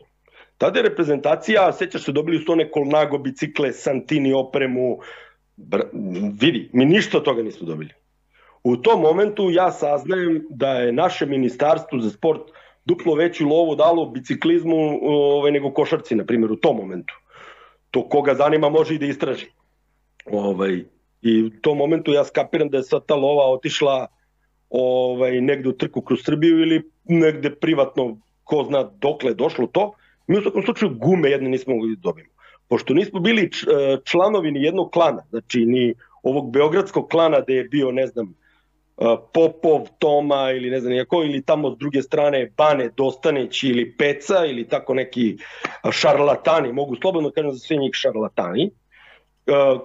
Tada 0.59 0.79
je 0.79 0.89
reprezentacija, 0.89 1.73
sećaš 1.73 2.05
se, 2.05 2.13
dobili 2.13 2.39
su 2.39 2.53
one 2.53 2.71
Colnago 2.75 3.19
bicikle, 3.19 3.73
Santini 3.73 4.33
opremu, 4.33 4.99
br, 5.57 5.81
vidi, 6.41 6.71
mi 6.73 6.85
ništa 6.85 7.19
od 7.19 7.25
toga 7.25 7.43
nismo 7.43 7.67
dobili. 7.67 7.91
U 8.65 8.77
tom 8.77 9.01
momentu 9.01 9.51
ja 9.51 9.71
saznajem 9.73 10.47
da 10.51 10.73
je 10.73 10.93
naše 10.93 11.27
ministarstvo 11.27 11.99
za 12.01 12.11
sport 12.11 12.41
duplo 12.85 13.15
veću 13.15 13.49
lovu 13.49 13.75
dalo 13.77 14.07
biciklizmu 14.07 14.99
ovaj, 15.03 15.53
nego 15.53 15.71
košarci, 15.71 16.15
na 16.15 16.25
primjer, 16.25 16.53
u 16.53 16.57
tom 16.57 16.77
momentu. 16.77 17.15
To 17.91 18.09
koga 18.09 18.35
zanima 18.35 18.69
može 18.69 18.95
i 18.95 18.99
da 18.99 19.07
istraži. 19.07 19.47
Ovaj, 20.27 20.85
I 21.23 21.43
u 21.43 21.51
tom 21.51 21.79
momentu 21.79 22.13
ja 22.13 22.25
skapiram 22.25 22.69
da 22.69 22.77
je 22.77 22.83
sad 22.83 23.07
ta 23.07 23.15
lova 23.15 23.45
otišla 23.53 24.07
ovaj, 24.71 25.41
negde 25.41 25.69
u 25.69 25.73
trku 25.73 26.01
kroz 26.01 26.21
Srbiju 26.25 26.61
ili 26.61 26.83
negde 27.05 27.51
privatno, 27.55 28.19
ko 28.45 28.65
zna 28.65 28.83
dokle 29.01 29.31
je 29.31 29.35
došlo 29.35 29.67
to. 29.67 29.93
Mi 30.27 30.39
u 30.39 30.43
svakom 30.43 30.63
slučaju 30.63 30.95
gume 30.95 31.31
jedne 31.31 31.49
nismo 31.49 31.75
mogli 31.75 31.97
da 31.97 32.01
dobijemo. 32.01 32.31
Pošto 32.69 32.95
nismo 32.95 33.21
bili 33.21 33.51
č- 33.53 33.67
e, 33.71 33.99
članovi 34.05 34.51
ni 34.53 34.63
jednog 34.63 34.91
klana, 34.91 35.23
znači 35.31 35.65
ni 35.67 35.95
ovog 36.23 36.53
beogradskog 36.53 37.09
klana 37.09 37.41
gde 37.41 37.55
je 37.55 37.65
bio, 37.65 37.93
ne 37.93 38.07
znam, 38.07 38.35
Popov, 39.33 39.89
Toma 39.99 40.51
ili 40.51 40.71
ne 40.71 40.81
znam 40.81 40.93
nijako, 40.93 41.23
ili 41.23 41.43
tamo 41.43 41.75
s 41.75 41.79
druge 41.79 42.03
strane 42.03 42.51
Bane, 42.57 42.91
Dostaneć 42.97 43.63
ili 43.63 43.97
Peca 43.97 44.47
ili 44.47 44.69
tako 44.69 44.95
neki 44.95 45.37
šarlatani, 45.93 46.73
mogu 46.73 46.97
slobodno 46.97 47.31
kažem 47.31 47.53
za 47.53 47.59
sve 47.59 47.77
njih 47.77 47.95
šarlatani, 47.95 48.71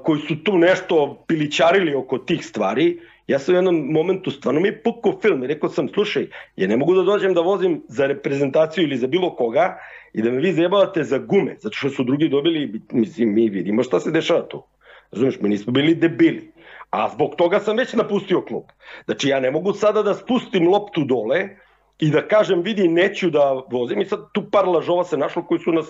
koji 0.03 0.21
su 0.21 0.43
tu 0.43 0.57
nešto 0.57 1.23
pilićarili 1.27 1.95
oko 1.95 2.17
tih 2.17 2.45
stvari, 2.45 2.99
ja 3.27 3.39
sam 3.39 3.53
u 3.53 3.57
jednom 3.57 3.75
momentu 3.91 4.31
stvarno 4.31 4.59
mi 4.59 4.67
je 4.67 4.81
pukao 4.83 5.19
film 5.21 5.43
i 5.43 5.47
rekao 5.47 5.69
sam, 5.69 5.89
slušaj, 5.89 6.27
ja 6.55 6.67
ne 6.67 6.77
mogu 6.77 6.95
da 6.95 7.03
dođem 7.03 7.33
da 7.33 7.41
vozim 7.41 7.81
za 7.87 8.07
reprezentaciju 8.07 8.83
ili 8.83 8.97
za 8.97 9.07
bilo 9.07 9.35
koga 9.35 9.77
i 10.13 10.21
da 10.21 10.31
me 10.31 10.37
vi 10.37 10.53
zajebavate 10.53 11.03
za 11.03 11.17
gume, 11.17 11.55
zato 11.59 11.75
što 11.75 11.89
su 11.89 12.03
drugi 12.03 12.29
dobili, 12.29 12.81
mislim, 12.91 13.33
mi 13.33 13.49
vidimo 13.49 13.83
šta 13.83 13.99
se 13.99 14.11
dešava 14.11 14.47
tu. 14.47 14.63
Razumeš, 15.11 15.39
mi 15.41 15.49
nismo 15.49 15.73
bili 15.73 15.95
debili. 15.95 16.52
A 16.93 17.09
zbog 17.09 17.35
toga 17.35 17.59
sam 17.59 17.77
već 17.77 17.93
napustio 17.93 18.41
klub. 18.41 18.63
Znači 19.05 19.29
ja 19.29 19.39
ne 19.39 19.51
mogu 19.51 19.73
sada 19.73 20.03
da 20.03 20.13
spustim 20.13 20.67
loptu 20.67 21.03
dole 21.03 21.49
i 21.99 22.09
da 22.11 22.27
kažem 22.27 22.61
vidi 22.61 22.87
neću 22.87 23.29
da 23.29 23.63
vozim. 23.71 24.01
I 24.01 24.05
sad 24.05 24.19
tu 24.33 24.43
par 24.51 24.67
lažova 24.67 25.03
se 25.03 25.17
našlo 25.17 25.43
koji 25.43 25.59
su 25.59 25.71
nas, 25.71 25.87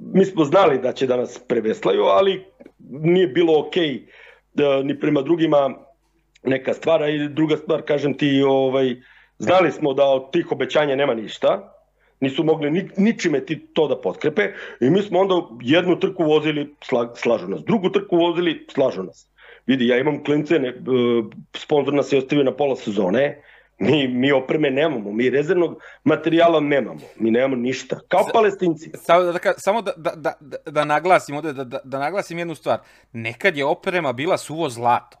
mi 0.00 0.24
smo 0.24 0.44
znali 0.44 0.78
da 0.78 0.92
će 0.92 1.06
da 1.06 1.16
nas 1.16 1.38
preveslaju, 1.48 2.02
ali 2.02 2.44
nije 2.78 3.26
bilo 3.26 3.58
okej 3.60 4.06
da, 4.54 4.82
ni 4.82 5.00
prema 5.00 5.22
drugima 5.22 5.74
neka 6.42 6.74
stvar, 6.74 7.08
i 7.10 7.28
druga 7.28 7.56
stvar, 7.56 7.82
kažem 7.82 8.14
ti, 8.18 8.42
ovaj, 8.46 8.94
znali 9.38 9.72
smo 9.72 9.94
da 9.94 10.04
od 10.04 10.30
tih 10.32 10.52
obećanja 10.52 10.96
nema 10.96 11.14
ništa, 11.14 11.72
nisu 12.20 12.44
mogli 12.44 12.70
ni, 12.70 12.88
ničime 12.96 13.40
ti 13.46 13.58
to 13.74 13.88
da 13.88 14.00
potkrepe 14.00 14.52
i 14.80 14.90
mi 14.90 15.02
smo 15.02 15.20
onda 15.20 15.34
jednu 15.62 15.98
trku 16.00 16.24
vozili, 16.24 16.74
sla, 16.84 17.14
slažu 17.14 17.48
nas, 17.48 17.64
drugu 17.64 17.90
trku 17.90 18.16
vozili, 18.16 18.66
slažu 18.74 19.02
nas. 19.02 19.27
Vidi, 19.68 19.86
ja 19.86 19.98
imam 19.98 20.22
klince, 20.24 20.58
ne, 20.58 20.74
sponsor 21.56 21.94
nas 21.94 22.12
je 22.12 22.18
ostavio 22.18 22.44
na 22.44 22.52
pola 22.56 22.76
sezone, 22.76 23.42
mi, 23.78 24.08
mi 24.08 24.32
opreme 24.32 24.70
nemamo, 24.70 25.12
mi 25.12 25.30
rezervnog 25.30 25.74
materijala 26.04 26.60
nemamo, 26.60 27.00
mi 27.20 27.30
nemamo 27.30 27.56
ništa, 27.56 28.00
kao 28.08 28.24
S- 28.28 28.32
palestinci. 28.32 28.90
Samo 28.94 29.22
da, 29.22 29.32
da, 29.32 29.52
samo 29.58 29.82
da, 29.82 29.92
da, 29.96 30.12
da, 30.16 30.32
da, 30.40 30.56
da 30.70 30.84
naglasim 30.84 31.36
ovde, 31.36 31.52
da, 31.52 31.64
da, 31.64 31.80
da 31.84 31.98
naglasim 31.98 32.38
jednu 32.38 32.54
stvar. 32.54 32.78
Nekad 33.12 33.56
je 33.56 33.64
oprema 33.64 34.12
bila 34.12 34.38
suvo 34.38 34.68
zlato. 34.68 35.18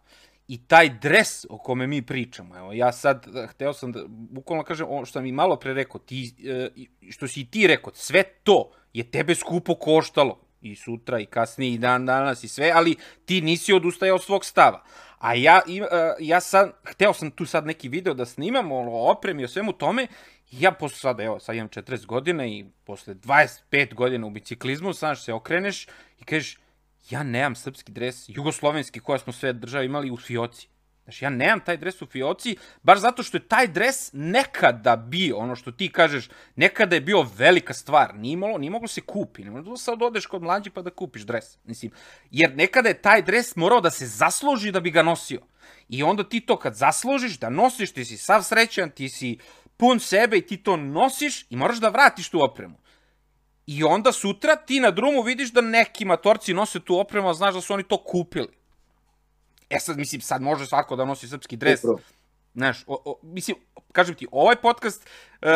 I 0.48 0.58
taj 0.66 0.88
dres 0.88 1.46
o 1.50 1.58
kome 1.58 1.86
mi 1.86 2.02
pričamo, 2.02 2.56
evo, 2.56 2.72
ja 2.72 2.92
sad 2.92 3.26
eh, 3.36 3.46
hteo 3.46 3.72
sam 3.72 3.92
da, 3.92 4.00
bukvalno 4.08 4.64
kažem, 4.64 4.86
ono 4.90 5.04
što 5.04 5.12
sam 5.12 5.26
i 5.26 5.32
malo 5.32 5.56
pre 5.56 5.74
rekao, 5.74 6.00
ti, 6.00 6.34
i 6.74 7.12
što 7.12 7.28
si 7.28 7.40
i 7.40 7.50
ti 7.50 7.66
rekao, 7.66 7.92
sve 7.94 8.22
to 8.22 8.70
je 8.92 9.10
tebe 9.10 9.34
skupo 9.34 9.74
koštalo. 9.74 10.40
I 10.60 10.76
sutra, 10.76 11.20
i 11.20 11.26
kasnije, 11.26 11.74
i 11.74 11.78
dan 11.78 12.06
danas, 12.06 12.44
i 12.44 12.48
sve, 12.48 12.72
ali 12.74 12.96
ti 13.24 13.40
nisi 13.40 13.72
odustajao 13.72 14.14
od 14.14 14.24
svog 14.24 14.44
stava. 14.44 14.84
A 15.18 15.34
ja, 15.34 15.60
eh, 15.68 15.80
ja 16.20 16.40
sad, 16.40 16.72
hteo 16.84 17.12
sam 17.12 17.30
tu 17.30 17.46
sad 17.46 17.66
neki 17.66 17.88
video 17.88 18.14
da 18.14 18.26
snimam 18.26 18.72
o 18.72 19.10
opremi, 19.10 19.44
o 19.44 19.48
svemu 19.48 19.72
tome, 19.72 20.06
ja 20.50 20.72
posle 20.72 20.98
sada, 20.98 21.22
evo, 21.22 21.40
sad 21.40 21.56
imam 21.56 21.68
40 21.68 22.06
godina 22.06 22.46
i 22.46 22.64
posle 22.84 23.14
25 23.14 23.94
godina 23.94 24.26
u 24.26 24.30
biciklizmu, 24.30 24.92
znaš, 24.92 25.24
se 25.24 25.32
okreneš 25.32 25.86
i 26.20 26.24
kažeš, 26.24 26.58
ja 27.10 27.22
nemam 27.22 27.54
srpski 27.54 27.92
dres, 27.92 28.24
jugoslovenski, 28.28 29.00
koja 29.00 29.18
smo 29.18 29.32
sve 29.32 29.52
države 29.52 29.84
imali 29.84 30.10
u 30.10 30.16
fioci. 30.16 30.68
Znači, 31.08 31.24
ja 31.24 31.30
nemam 31.30 31.60
taj 31.60 31.76
dres 31.76 32.02
u 32.02 32.06
fioci, 32.06 32.56
baš 32.82 32.98
zato 32.98 33.22
što 33.22 33.36
je 33.36 33.48
taj 33.48 33.66
dres 33.66 34.10
nekada 34.12 34.96
bio, 34.96 35.36
ono 35.36 35.56
što 35.56 35.72
ti 35.72 35.92
kažeš, 35.92 36.28
nekada 36.56 36.94
je 36.94 37.00
bio 37.00 37.26
velika 37.36 37.74
stvar. 37.74 38.14
Nije, 38.14 38.32
imalo, 38.32 38.58
nije 38.58 38.70
moglo 38.70 38.88
se 38.88 39.00
kupi. 39.00 39.44
Ne 39.44 39.50
možeš 39.50 39.66
da 39.68 39.76
sad 39.76 40.02
odeš 40.02 40.26
kod 40.26 40.42
mlađi 40.42 40.70
pa 40.70 40.82
da 40.82 40.90
kupiš 40.90 41.22
dres. 41.22 41.58
Mislim, 41.64 41.92
jer 42.30 42.56
nekada 42.56 42.88
je 42.88 43.02
taj 43.02 43.22
dres 43.22 43.56
morao 43.56 43.80
da 43.80 43.90
se 43.90 44.06
zasloži 44.06 44.72
da 44.72 44.80
bi 44.80 44.90
ga 44.90 45.02
nosio. 45.02 45.40
I 45.88 46.02
onda 46.02 46.28
ti 46.28 46.40
to 46.40 46.56
kad 46.56 46.74
zasložiš, 46.74 47.38
da 47.38 47.50
nosiš, 47.50 47.92
ti 47.92 48.04
si 48.04 48.16
sav 48.16 48.42
srećan, 48.42 48.90
ti 48.90 49.08
si 49.08 49.38
pun 49.76 50.00
sebe 50.00 50.36
i 50.36 50.46
ti 50.46 50.56
to 50.56 50.76
nosiš 50.76 51.46
i 51.50 51.56
moraš 51.56 51.78
da 51.78 51.88
vratiš 51.88 52.28
tu 52.28 52.42
opremu. 52.42 52.76
I 53.66 53.84
onda 53.84 54.12
sutra 54.12 54.56
ti 54.56 54.80
na 54.80 54.90
drumu 54.90 55.22
vidiš 55.22 55.52
da 55.52 55.60
neki 55.60 56.04
matorci 56.04 56.54
nose 56.54 56.80
tu 56.80 56.98
opremu, 56.98 57.28
a 57.28 57.34
znaš 57.34 57.54
da 57.54 57.60
su 57.60 57.74
oni 57.74 57.82
to 57.82 58.04
kupili. 58.04 58.57
E 59.70 59.78
sad, 59.78 59.98
mislim, 59.98 60.20
sad 60.20 60.42
može 60.42 60.66
svako 60.66 60.96
da 60.96 61.04
nosi 61.04 61.28
srpski 61.28 61.56
dres. 61.56 61.80
Upravo. 61.80 61.98
Znaš, 62.54 62.84
o, 62.86 63.02
o, 63.04 63.18
mislim, 63.22 63.56
kažem 63.92 64.14
ti, 64.14 64.26
ovaj 64.30 64.56
podcast 64.56 65.06
uh, 65.42 65.48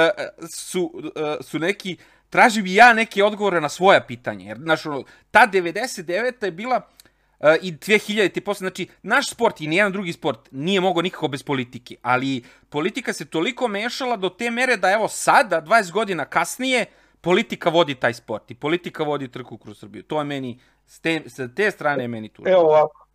su, 0.57 0.93
uh, 0.95 1.47
su 1.47 1.59
neki, 1.59 1.97
tražim 2.31 2.67
i 2.67 2.75
ja 2.75 2.93
neke 2.93 3.25
odgovore 3.25 3.61
na 3.61 3.69
svoja 3.69 4.01
pitanja. 4.01 4.49
Jer, 4.49 4.59
znaš, 4.59 4.87
ono, 4.87 5.05
ta 5.31 5.49
99. 5.53 6.45
je 6.45 6.51
bila 6.51 6.77
uh, 6.77 7.49
i 7.63 7.73
2000. 7.73 8.41
posle, 8.41 8.65
znači, 8.65 8.89
naš 9.03 9.31
sport 9.31 9.61
i 9.61 9.67
nijedan 9.67 9.93
drugi 9.93 10.13
sport 10.13 10.49
nije 10.51 10.81
mogao 10.81 11.03
nikako 11.03 11.29
bez 11.29 11.43
politike, 11.43 11.97
ali 12.03 12.43
politika 12.69 13.13
se 13.13 13.25
toliko 13.25 13.69
mešala 13.69 14.17
do 14.17 14.29
te 14.29 14.51
mere 14.51 14.77
da, 14.77 14.93
evo, 14.93 15.09
sada, 15.09 15.63
20 15.63 15.91
godina 15.91 16.25
kasnije, 16.25 16.87
politika 17.21 17.71
vodi 17.71 17.95
taj 17.95 18.15
sport 18.15 18.51
i 18.51 18.55
politika 18.55 19.03
vodi 19.03 19.29
trku 19.29 19.59
kroz 19.59 19.79
Srbiju. 19.79 20.03
To 20.03 20.19
je 20.19 20.25
meni, 20.25 20.61
s 20.87 21.01
te, 21.01 21.23
s 21.27 21.55
te 21.57 21.71
strane 21.71 22.05
je 22.05 22.09
meni 22.09 22.29
tu. 22.29 22.43
Evo 22.47 22.61
ovako, 22.61 23.07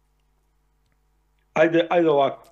ajde, 1.61 1.87
ajde 1.89 2.09
ovako. 2.09 2.43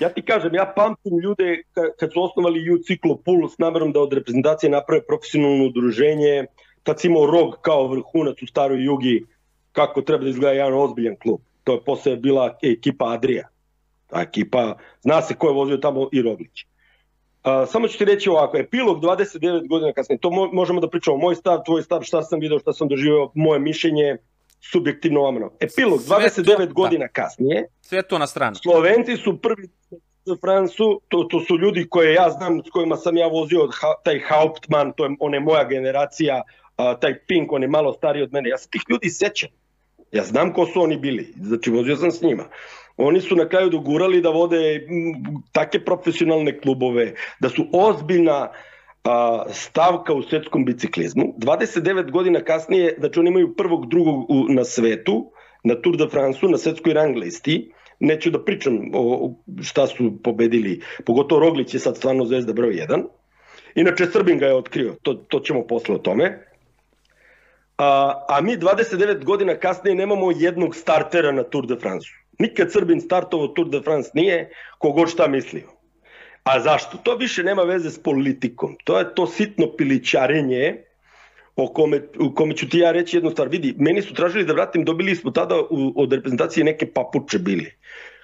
Ja 0.00 0.08
ti 0.08 0.22
kažem, 0.22 0.54
ja 0.54 0.72
pamtim 0.76 1.18
ljude 1.18 1.62
kad 1.98 2.12
su 2.12 2.22
osnovali 2.22 2.70
U 2.70 2.78
Ciklo 2.78 3.16
Pool 3.16 3.48
s 3.48 3.58
namerom 3.58 3.92
da 3.92 4.00
od 4.00 4.12
reprezentacije 4.12 4.70
naprave 4.70 5.02
profesionalno 5.06 5.66
udruženje, 5.66 6.46
tad 6.82 7.00
si 7.00 7.08
imao 7.08 7.26
rog 7.26 7.58
kao 7.60 7.88
vrhunac 7.88 8.42
u 8.42 8.46
staroj 8.46 8.84
jugi, 8.84 9.26
kako 9.72 10.02
treba 10.02 10.24
da 10.24 10.30
izgleda 10.30 10.52
jedan 10.52 10.74
ozbiljan 10.74 11.16
klub. 11.22 11.40
To 11.64 11.72
je 11.72 11.84
posle 11.84 12.16
bila 12.16 12.58
ekipa 12.62 13.12
Adrija. 13.12 13.48
Ta 14.06 14.20
ekipa, 14.20 14.74
zna 15.02 15.22
se 15.22 15.34
ko 15.34 15.48
je 15.48 15.54
vozio 15.54 15.76
tamo 15.76 16.08
i 16.12 16.22
Roglić. 16.22 16.64
Uh, 17.44 17.68
samo 17.68 17.88
ću 17.88 17.98
ti 17.98 18.04
reći 18.04 18.30
ovako, 18.30 18.56
epilog 18.56 19.00
29 19.00 19.68
godina 19.68 19.92
kasnije, 19.92 20.18
to 20.18 20.30
mo 20.30 20.48
možemo 20.52 20.80
da 20.80 20.88
pričamo, 20.88 21.16
moj 21.16 21.34
stav, 21.34 21.62
tvoj 21.64 21.82
stav, 21.82 22.02
šta 22.02 22.22
sam 22.22 22.40
video, 22.40 22.58
šta 22.58 22.72
sam 22.72 22.88
doživeo, 22.88 23.30
moje 23.34 23.60
mišljenje, 23.60 24.16
subjektivno 24.60 25.22
omano. 25.22 25.50
Epilog, 25.60 26.00
29 26.00 26.44
to, 26.44 26.66
da. 26.66 26.72
godina 26.72 27.06
da. 27.06 27.12
kasnije. 27.12 27.68
Sve 27.80 28.02
to 28.02 28.18
na 28.18 28.26
stranu. 28.26 28.54
Slovenci 28.54 29.16
su 29.16 29.40
prvi 29.40 29.68
za 30.24 30.36
Francu, 30.40 31.00
to, 31.08 31.24
to 31.24 31.40
su 31.40 31.58
ljudi 31.58 31.86
koje 31.90 32.14
ja 32.14 32.30
znam, 32.30 32.58
s 32.66 32.70
kojima 32.70 32.96
sam 32.96 33.16
ja 33.16 33.26
vozio, 33.26 33.68
taj 34.04 34.20
Hauptmann, 34.28 34.92
to 34.96 35.04
je 35.04 35.10
on 35.20 35.34
je 35.34 35.40
moja 35.40 35.64
generacija, 35.64 36.42
a, 36.76 36.96
taj 36.96 37.18
Pink, 37.26 37.52
on 37.52 37.62
je 37.62 37.68
malo 37.68 37.92
stariji 37.92 38.22
od 38.22 38.32
mene. 38.32 38.48
Ja 38.48 38.58
se 38.58 38.68
tih 38.70 38.82
ljudi 38.90 39.10
sećam. 39.10 39.48
Ja 40.12 40.24
znam 40.24 40.52
ko 40.52 40.66
su 40.66 40.82
oni 40.82 40.96
bili, 40.96 41.34
znači 41.42 41.70
vozio 41.70 41.96
sam 41.96 42.10
s 42.10 42.22
njima. 42.22 42.44
Oni 42.96 43.20
su 43.20 43.36
na 43.36 43.48
kraju 43.48 43.70
dogurali 43.70 44.20
da 44.20 44.28
vode 44.28 44.86
take 45.52 45.84
profesionalne 45.84 46.60
klubove, 46.60 47.14
da 47.40 47.48
su 47.48 47.66
ozbiljna 47.72 48.50
uh, 48.50 48.69
a, 49.04 49.44
stavka 49.52 50.14
u 50.14 50.22
svetskom 50.22 50.64
biciklizmu. 50.64 51.34
29 51.38 52.10
godina 52.10 52.40
kasnije, 52.40 52.96
znači 52.98 53.20
oni 53.20 53.30
imaju 53.30 53.54
prvog, 53.56 53.88
drugog 53.88 54.30
u, 54.30 54.46
na 54.48 54.64
svetu, 54.64 55.32
na 55.64 55.74
Tour 55.74 55.96
de 55.96 56.08
France, 56.10 56.46
na 56.46 56.58
svetskoj 56.58 56.94
rang 56.94 57.16
listi. 57.16 57.72
Neću 58.00 58.30
da 58.30 58.44
pričam 58.44 58.78
o 58.94 59.34
šta 59.62 59.86
su 59.86 60.22
pobedili, 60.24 60.80
pogotovo 61.06 61.40
Roglić 61.40 61.74
je 61.74 61.80
sad 61.80 61.96
stvarno 61.96 62.24
zvezda 62.24 62.52
broj 62.52 62.74
1. 62.74 63.02
Inače, 63.74 64.06
Srbin 64.06 64.38
ga 64.38 64.46
je 64.46 64.54
otkrio, 64.54 64.94
to, 65.02 65.14
to 65.14 65.40
ćemo 65.40 65.66
posle 65.66 65.94
o 65.94 65.98
tome. 65.98 66.46
A, 67.78 68.24
a 68.28 68.40
mi 68.40 68.56
29 68.56 69.24
godina 69.24 69.54
kasnije 69.54 69.94
nemamo 69.94 70.32
jednog 70.36 70.76
startera 70.76 71.32
na 71.32 71.42
Tour 71.42 71.66
de 71.66 71.76
France. 71.76 72.08
Nikad 72.38 72.72
Srbin 72.72 73.00
startovao 73.00 73.48
Tour 73.48 73.68
de 73.68 73.80
France 73.80 74.10
nije, 74.14 74.50
kogod 74.78 75.08
šta 75.08 75.28
mislio. 75.28 75.79
A 76.42 76.60
zašto? 76.60 76.98
To 76.98 77.14
više 77.16 77.42
nema 77.42 77.62
veze 77.62 77.90
s 77.90 78.02
politikom. 78.02 78.76
To 78.84 78.98
je 78.98 79.14
to 79.14 79.26
sitno 79.26 79.66
pilićarenje 79.76 80.84
o 81.56 81.72
kome, 81.72 82.00
u 82.20 82.34
kome 82.34 82.56
ću 82.56 82.68
ti 82.68 82.78
ja 82.78 82.92
reći 82.92 83.16
jednu 83.16 83.30
stvar. 83.30 83.48
Vidi, 83.48 83.74
meni 83.78 84.02
su 84.02 84.14
tražili 84.14 84.44
da 84.44 84.52
vratim, 84.52 84.84
dobili 84.84 85.16
smo 85.16 85.30
tada 85.30 85.60
u, 85.60 85.92
od 85.96 86.12
reprezentacije 86.12 86.64
neke 86.64 86.86
papuče 86.86 87.38
bili, 87.38 87.72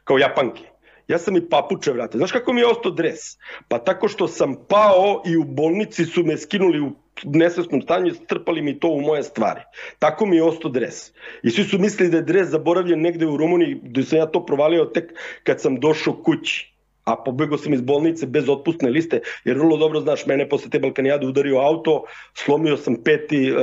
kao 0.04 0.18
japanke. 0.18 0.62
Ja 1.08 1.18
sam 1.18 1.36
i 1.36 1.48
papuče 1.48 1.92
vratio. 1.92 2.18
Znaš 2.18 2.32
kako 2.32 2.52
mi 2.52 2.60
je 2.60 2.66
ostao 2.66 2.90
dres? 2.92 3.20
Pa 3.68 3.78
tako 3.78 4.08
što 4.08 4.28
sam 4.28 4.54
pao 4.68 5.22
i 5.26 5.36
u 5.36 5.44
bolnici 5.44 6.04
su 6.04 6.24
me 6.24 6.36
skinuli 6.36 6.80
u 6.80 6.92
nesvesnom 7.24 7.82
stanju 7.82 8.06
i 8.06 8.14
strpali 8.14 8.62
mi 8.62 8.80
to 8.80 8.88
u 8.88 9.00
moje 9.00 9.22
stvari. 9.22 9.60
Tako 9.98 10.26
mi 10.26 10.36
je 10.36 10.42
ostao 10.42 10.70
dres. 10.70 11.12
I 11.42 11.50
svi 11.50 11.64
su 11.64 11.78
mislili 11.78 12.10
da 12.10 12.16
je 12.16 12.22
dres 12.22 12.48
zaboravljen 12.48 13.00
negde 13.00 13.26
u 13.26 13.36
Rumuniji, 13.36 13.80
gde 13.82 14.02
sam 14.02 14.18
ja 14.18 14.26
to 14.26 14.46
provalio 14.46 14.84
tek 14.84 15.12
kad 15.42 15.60
sam 15.60 15.80
došao 15.80 16.22
kući 16.22 16.75
a 17.06 17.16
pobegao 17.16 17.58
sam 17.58 17.74
iz 17.74 17.80
bolnice 17.80 18.26
bez 18.26 18.48
otpustne 18.48 18.90
liste, 18.90 19.20
jer 19.44 19.58
vrlo 19.58 19.76
dobro 19.76 20.00
znaš, 20.00 20.26
mene 20.26 20.48
posle 20.48 20.70
te 20.70 20.78
Balkanijade 20.78 21.26
udario 21.26 21.58
auto, 21.58 22.04
slomio 22.34 22.76
sam 22.76 22.96
peti 23.04 23.52
uh, 23.52 23.58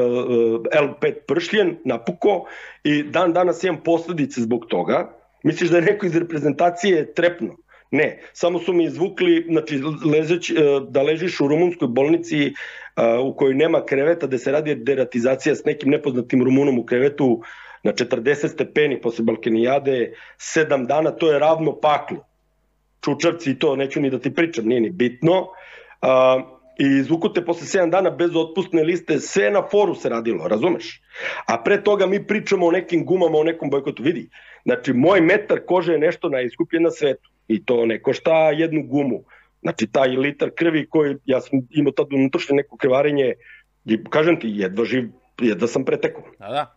L5 0.72 1.14
pršljen, 1.28 1.76
napuko 1.86 2.46
i 2.84 3.04
dan 3.04 3.34
danas 3.34 3.64
imam 3.64 3.82
posledice 3.84 4.42
zbog 4.42 4.66
toga. 4.70 5.12
Misliš 5.44 5.70
da 5.70 5.78
je 5.78 5.90
neko 5.92 6.06
iz 6.06 6.16
reprezentacije 6.16 7.14
trepno? 7.14 7.58
Ne, 7.92 8.22
samo 8.34 8.60
su 8.60 8.74
mi 8.74 8.86
izvukli, 8.86 9.46
znači, 9.50 9.82
lezeć, 10.06 10.52
da 10.90 11.02
ležiš 11.02 11.40
u 11.42 11.48
rumunskoj 11.48 11.88
bolnici 11.88 12.54
u 13.24 13.36
kojoj 13.36 13.54
nema 13.54 13.86
kreveta, 13.86 14.28
da 14.28 14.38
se 14.38 14.52
radi 14.52 14.76
deratizacija 14.76 15.56
s 15.56 15.66
nekim 15.66 15.90
nepoznatim 15.90 16.44
rumunom 16.44 16.80
u 16.80 16.86
krevetu 16.86 17.42
na 17.84 17.92
40 17.94 18.48
stepeni 18.48 19.02
posle 19.02 19.26
Balkanijade, 19.26 20.14
7 20.38 20.88
dana, 20.88 21.12
to 21.12 21.32
je 21.32 21.40
ravno 21.40 21.80
paklo 21.80 22.33
čučavci 23.04 23.52
i 23.52 23.60
to 23.60 23.76
neću 23.76 24.02
ni 24.02 24.10
da 24.10 24.20
ti 24.20 24.34
pričam, 24.34 24.66
nije 24.66 24.82
ni 24.82 24.90
bitno. 24.90 25.42
Uh, 25.42 26.54
I 26.80 26.86
izvuku 27.00 27.30
te 27.34 27.44
posle 27.46 27.68
7 27.68 27.90
dana 27.90 28.10
bez 28.10 28.36
otpustne 28.36 28.84
liste, 28.84 29.20
sve 29.20 29.52
na 29.52 29.62
foru 29.72 29.96
se 29.96 30.10
radilo, 30.10 30.48
razumeš? 30.48 31.02
A 31.46 31.58
pre 31.64 31.84
toga 31.84 32.08
mi 32.08 32.28
pričamo 32.28 32.66
o 32.66 32.72
nekim 32.72 33.06
gumama, 33.06 33.38
o 33.38 33.44
nekom 33.44 33.70
bojkotu. 33.70 34.04
Vidi, 34.04 34.30
znači 34.66 34.94
moj 34.94 35.22
metar 35.22 35.60
kože 35.68 35.94
je 35.94 36.00
nešto 36.00 36.30
najskuplje 36.30 36.80
na 36.80 36.92
svetu 36.92 37.30
i 37.48 37.66
to 37.66 37.86
ne 37.86 38.02
košta 38.02 38.50
jednu 38.52 38.84
gumu. 38.88 39.24
Znači 39.62 39.88
taj 39.88 40.10
litar 40.10 40.50
krvi 40.56 40.88
koji, 40.90 41.16
ja 41.26 41.42
sam 41.42 41.60
imao 41.70 41.92
tad 41.92 42.14
unutrašnje 42.14 42.56
neko 42.56 42.78
krvarenje 42.78 43.34
i 43.86 44.04
kažem 44.10 44.40
ti, 44.40 44.50
jedva 44.50 44.86
živ, 44.86 45.10
jedva 45.42 45.68
sam 45.68 45.86
pretekao. 45.86 46.24
Da, 46.40 46.48
da. 46.48 46.76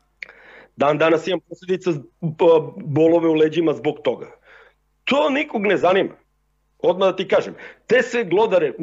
Dan 0.77 0.99
danas 0.99 1.27
imam 1.27 1.41
posledica 1.49 1.91
bolove 2.77 3.29
u 3.29 3.35
leđima 3.35 3.73
zbog 3.73 3.97
toga. 4.05 4.27
To 5.07 5.31
nikog 5.31 5.67
ne 5.67 5.77
zanima. 5.77 6.15
Odmah 6.79 7.09
da 7.09 7.17
ti 7.17 7.29
kažem, 7.29 7.55
te 7.87 8.03
sve 8.03 8.25
glodare, 8.25 8.67
e, 8.67 8.75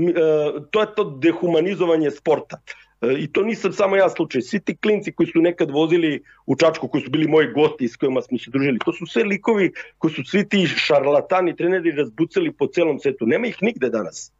to 0.71 0.81
je 0.81 0.87
to 0.95 1.03
dehumanizovanje 1.21 2.11
sporta. 2.11 2.57
E, 3.01 3.13
I 3.19 3.27
to 3.31 3.43
nisam 3.43 3.73
samo 3.73 3.95
ja 3.95 4.09
slučaj. 4.09 4.41
Svi 4.41 4.59
ti 4.59 4.77
klinci 4.77 5.11
koji 5.11 5.27
su 5.27 5.41
nekad 5.41 5.71
vozili 5.71 6.23
u 6.45 6.55
Čačku, 6.55 6.87
koji 6.87 7.03
su 7.03 7.11
bili 7.11 7.27
moji 7.27 7.47
gosti 7.47 7.87
s 7.87 7.95
kojima 7.95 8.21
smo 8.21 8.37
se 8.37 8.51
družili, 8.51 8.79
to 8.85 8.93
su 8.93 9.05
sve 9.05 9.23
likovi 9.23 9.71
koji 9.97 10.13
su 10.13 10.23
svi 10.23 10.49
ti 10.49 10.67
šarlatani 10.67 11.55
treneri 11.55 11.91
razbucali 11.91 12.53
po 12.53 12.67
celom 12.67 12.99
svetu. 12.99 13.25
Nema 13.25 13.47
ih 13.47 13.57
nigde 13.61 13.89
danas. 13.89 14.31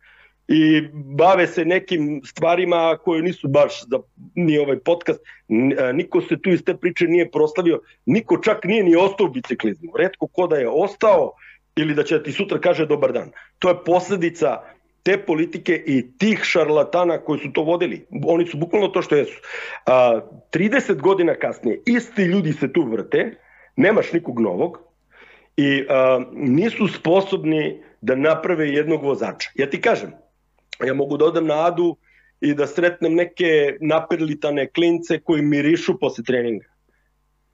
I 0.47 0.81
bave 0.93 1.47
se 1.47 1.65
nekim 1.65 2.21
stvarima 2.25 2.97
koje 3.03 3.21
nisu 3.21 3.47
baš 3.47 3.83
za 3.87 3.99
ni 4.35 4.57
ovaj 4.57 4.79
podcast. 4.79 5.19
E, 5.19 5.93
niko 5.93 6.21
se 6.21 6.41
tu 6.41 6.49
iz 6.49 6.63
te 6.63 6.77
priče 6.77 7.07
nije 7.07 7.31
proslavio. 7.31 7.81
Niko 8.05 8.37
čak 8.37 8.65
nije 8.65 8.83
ni 8.83 8.95
ostao 8.95 9.27
u 9.27 9.29
biciklizmu. 9.29 9.91
Redko 9.97 10.27
ko 10.27 10.47
da 10.47 10.55
je 10.55 10.69
ostao 10.69 11.31
ili 11.75 11.93
da 11.93 12.03
će 12.03 12.23
ti 12.23 12.31
sutra 12.31 12.59
kaže 12.59 12.85
dobar 12.85 13.11
dan. 13.11 13.31
To 13.59 13.69
je 13.69 13.83
posledica 13.85 14.61
te 15.03 15.17
politike 15.17 15.83
i 15.87 16.17
tih 16.17 16.43
šarlatana 16.43 17.17
koji 17.17 17.39
su 17.39 17.51
to 17.53 17.63
vodili. 17.63 18.05
Oni 18.25 18.47
su 18.47 18.57
bukvalno 18.57 18.87
to 18.87 19.01
što 19.01 19.15
jesu. 19.15 19.41
A, 19.85 20.21
30 20.51 21.01
godina 21.01 21.35
kasnije 21.35 21.81
isti 21.85 22.21
ljudi 22.21 22.53
se 22.53 22.73
tu 22.73 22.83
vrte, 22.83 23.35
nemaš 23.75 24.13
nikog 24.13 24.39
novog 24.39 24.79
i 25.57 25.85
nisu 26.31 26.87
sposobni 26.87 27.83
da 28.01 28.15
naprave 28.15 28.69
jednog 28.69 29.03
vozača. 29.03 29.49
Ja 29.55 29.69
ti 29.69 29.81
kažem, 29.81 30.11
ja 30.85 30.93
mogu 30.93 31.17
da 31.17 31.25
odam 31.25 31.47
na 31.47 31.65
Adu 31.67 31.95
i 32.41 32.53
da 32.53 32.67
sretnem 32.67 33.13
neke 33.13 33.77
naperlitane 33.81 34.67
klince 34.67 35.19
koji 35.19 35.41
mirišu 35.41 35.99
posle 35.99 36.23
treninga. 36.23 36.65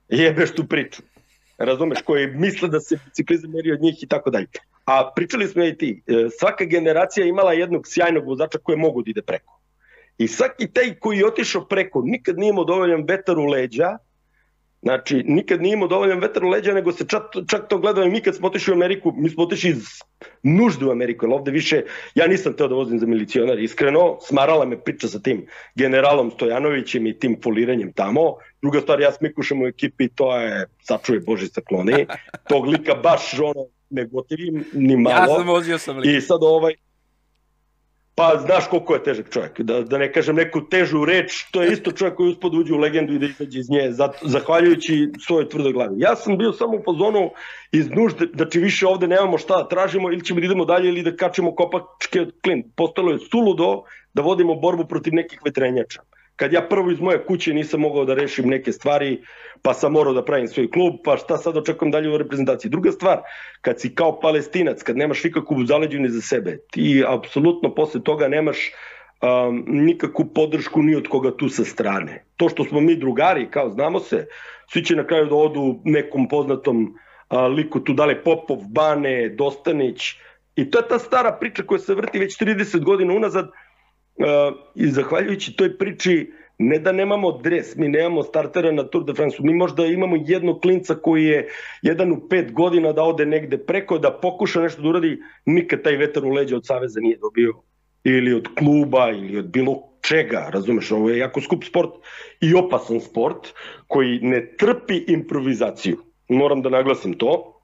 Jebeš 0.08 0.54
tu 0.54 0.66
priču 0.66 1.02
razumeš, 1.64 2.02
koji 2.02 2.26
misle 2.26 2.68
da 2.68 2.80
se 2.80 2.98
biciklizam 3.04 3.50
meri 3.50 3.72
od 3.72 3.80
njih 3.80 4.02
i 4.02 4.06
tako 4.06 4.30
dalje. 4.30 4.46
A 4.84 5.12
pričali 5.16 5.48
smo 5.48 5.64
i 5.64 5.76
ti, 5.78 6.02
e, 6.06 6.28
svaka 6.38 6.64
generacija 6.64 7.26
imala 7.26 7.52
jednog 7.52 7.86
sjajnog 7.86 8.26
vozača 8.26 8.58
koje 8.58 8.76
mogu 8.76 9.02
da 9.02 9.10
ide 9.10 9.22
preko. 9.22 9.60
I 10.18 10.28
svaki 10.28 10.72
taj 10.72 10.94
koji 10.94 11.18
je 11.18 11.26
otišao 11.26 11.64
preko 11.64 12.02
nikad 12.04 12.38
nije 12.38 12.50
imao 12.50 12.64
dovoljan 12.64 13.04
vetar 13.08 13.38
u 13.38 13.44
leđa 13.44 13.98
Znači, 14.82 15.22
nikad 15.26 15.62
nije 15.62 15.72
imao 15.72 15.88
dovoljan 15.88 16.20
vetar 16.20 16.44
u 16.44 16.48
leđa, 16.48 16.72
nego 16.72 16.92
se 16.92 17.04
čak, 17.08 17.22
čak 17.48 17.68
to 17.68 17.78
gledao 17.78 18.04
i 18.04 18.10
mi 18.10 18.20
kad 18.20 18.36
smo 18.36 18.46
otišli 18.46 18.72
u 18.72 18.76
Ameriku, 18.76 19.12
mi 19.16 19.30
smo 19.30 19.42
otišli 19.42 19.70
iz 19.70 19.84
nužde 20.42 20.86
u 20.86 20.90
Ameriku, 20.90 21.26
jer 21.26 21.34
ovde 21.34 21.50
više, 21.50 21.82
ja 22.14 22.26
nisam 22.26 22.52
teo 22.52 22.68
da 22.68 22.74
vozim 22.74 22.98
za 22.98 23.06
milicionar, 23.06 23.58
iskreno, 23.58 24.18
smarala 24.22 24.64
me 24.64 24.80
priča 24.80 25.08
sa 25.08 25.20
tim 25.20 25.46
generalom 25.74 26.30
Stojanovićem 26.30 27.06
i 27.06 27.18
tim 27.18 27.36
foliranjem 27.44 27.92
tamo. 27.92 28.36
Druga 28.62 28.80
stvar, 28.80 29.00
ja 29.00 29.12
smikušam 29.12 29.62
u 29.62 29.66
ekipi, 29.66 30.08
to 30.08 30.36
je, 30.36 30.66
sačuje 30.82 31.20
Boži 31.20 31.48
sakloni, 31.48 32.06
tog 32.48 32.66
lika 32.66 32.94
baš 32.94 33.34
ono, 33.38 33.66
ne 33.90 34.04
gotivim, 34.04 34.64
ni 34.72 34.96
malo. 34.96 35.16
Ja 35.16 35.38
sam 35.38 35.48
vozio 35.48 35.78
sam 35.78 35.98
lika. 35.98 36.16
I 36.16 36.20
sad 36.20 36.38
ovaj, 36.42 36.74
Pa 38.20 38.36
znaš 38.36 38.66
koliko 38.68 38.94
je 38.94 39.02
težak 39.02 39.30
čovjek, 39.32 39.60
da, 39.60 39.80
da 39.80 39.98
ne 39.98 40.10
kažem 40.12 40.36
neku 40.36 40.60
težu 40.68 41.04
reč, 41.08 41.44
to 41.52 41.62
je 41.62 41.72
isto 41.72 41.92
čovjek 41.92 42.16
koji 42.16 42.30
uspod 42.30 42.54
uđe 42.54 42.74
u 42.74 42.78
legendu 42.78 43.14
i 43.14 43.18
da 43.18 43.26
izađe 43.26 43.58
iz 43.58 43.70
nje, 43.70 43.86
zato, 43.92 44.28
zahvaljujući 44.28 45.08
svojoj 45.26 45.48
tvrdoj 45.48 45.72
glavi. 45.72 45.94
Ja 46.00 46.16
sam 46.16 46.36
bio 46.38 46.52
samo 46.52 46.76
u 46.76 46.82
pozonu 46.82 47.30
iz 47.72 47.88
nužde, 47.90 48.26
znači 48.34 48.60
više 48.60 48.86
ovde 48.86 49.08
nemamo 49.08 49.38
šta 49.38 49.62
da 49.62 49.68
tražimo, 49.68 50.12
ili 50.12 50.24
ćemo 50.24 50.40
da 50.40 50.46
idemo 50.46 50.64
dalje 50.64 50.88
ili 50.88 51.02
da 51.02 51.16
kačemo 51.16 51.54
kopačke 51.54 52.20
od 52.20 52.32
klin. 52.44 52.64
Postalo 52.76 53.12
je 53.12 53.24
suludo 53.30 53.82
da 54.14 54.22
vodimo 54.22 54.54
borbu 54.54 54.84
protiv 54.84 55.14
nekih 55.14 55.40
vetrenjača 55.44 56.02
kad 56.40 56.52
ja 56.52 56.62
prvo 56.68 56.90
iz 56.90 57.00
moje 57.00 57.24
kuće 57.24 57.52
nisam 57.54 57.80
mogao 57.80 58.04
da 58.04 58.14
rešim 58.14 58.48
neke 58.48 58.72
stvari, 58.72 59.18
pa 59.62 59.74
sam 59.74 59.92
morao 59.92 60.12
da 60.16 60.24
pravim 60.24 60.48
svoj 60.48 60.70
klub, 60.70 60.94
pa 61.04 61.16
šta 61.16 61.36
sad 61.36 61.56
očekujem 61.56 61.92
dalje 61.92 62.08
u 62.10 62.18
reprezentaciji. 62.18 62.70
Druga 62.70 62.92
stvar, 62.92 63.20
kad 63.60 63.80
si 63.80 63.94
kao 63.94 64.20
palestinac, 64.20 64.82
kad 64.82 64.96
nemaš 64.96 65.24
nikakvu 65.24 65.64
zaleđenu 65.64 66.08
za 66.08 66.20
sebe, 66.20 66.56
ti 66.72 67.04
apsolutno 67.08 67.74
posle 67.74 68.00
toga 68.02 68.28
nemaš 68.28 68.70
um, 68.70 69.64
nikakvu 69.68 70.24
podršku 70.34 70.82
ni 70.82 70.96
od 70.96 71.08
koga 71.08 71.36
tu 71.36 71.48
sa 71.48 71.64
strane. 71.64 72.24
To 72.36 72.48
što 72.48 72.64
smo 72.64 72.80
mi 72.80 72.96
drugari, 72.96 73.50
kao 73.50 73.70
znamo 73.70 74.00
se, 74.00 74.26
svi 74.72 74.84
će 74.84 74.96
na 74.96 75.06
kraju 75.06 75.26
da 75.26 75.34
odu 75.34 75.80
nekom 75.84 76.28
poznatom 76.28 76.84
uh, 76.84 77.38
liku 77.56 77.84
tu 77.84 77.92
dale 77.92 78.22
Popov, 78.24 78.64
Bane, 78.68 79.28
Dostanić, 79.28 80.14
i 80.56 80.70
to 80.70 80.78
je 80.78 80.88
ta 80.88 80.98
stara 80.98 81.36
priča 81.40 81.62
koja 81.62 81.78
se 81.78 81.94
vrti 81.94 82.18
već 82.18 82.40
30 82.40 82.84
godina 82.84 83.14
unazad, 83.14 83.50
i 84.74 84.88
zahvaljujući 84.88 85.56
toj 85.56 85.78
priči 85.78 86.32
ne 86.58 86.78
da 86.78 86.92
nemamo 86.92 87.32
dres, 87.32 87.76
mi 87.76 87.88
nemamo 87.88 88.22
startera 88.22 88.72
na 88.72 88.84
Tour 88.84 89.04
de 89.04 89.14
France, 89.14 89.36
mi 89.40 89.54
možda 89.54 89.86
imamo 89.86 90.16
jednog 90.26 90.60
klinca 90.60 90.94
koji 90.94 91.24
je 91.24 91.48
jedan 91.82 92.12
u 92.12 92.28
pet 92.28 92.52
godina 92.52 92.92
da 92.92 93.02
ode 93.02 93.26
negde 93.26 93.58
preko, 93.58 93.98
da 93.98 94.10
pokuša 94.22 94.60
nešto 94.62 94.82
da 94.82 94.88
uradi, 94.88 95.18
nikad 95.46 95.82
taj 95.82 95.96
vetar 95.96 96.24
u 96.24 96.30
leđa 96.30 96.56
od 96.56 96.66
Saveza 96.66 97.00
nije 97.00 97.18
dobio. 97.18 97.54
Ili 98.04 98.34
od 98.34 98.48
kluba 98.58 99.10
ili 99.10 99.38
od 99.38 99.50
bilo 99.50 99.82
čega, 100.08 100.50
razumeš, 100.52 100.92
ovo 100.92 101.10
je 101.10 101.18
jako 101.18 101.40
skup 101.40 101.64
sport 101.64 101.90
i 102.40 102.54
opasan 102.54 103.00
sport 103.00 103.48
koji 103.86 104.18
ne 104.22 104.56
trpi 104.58 105.04
improvizaciju. 105.08 105.96
Moram 106.28 106.62
da 106.62 106.68
naglasim 106.68 107.12
to, 107.12 107.59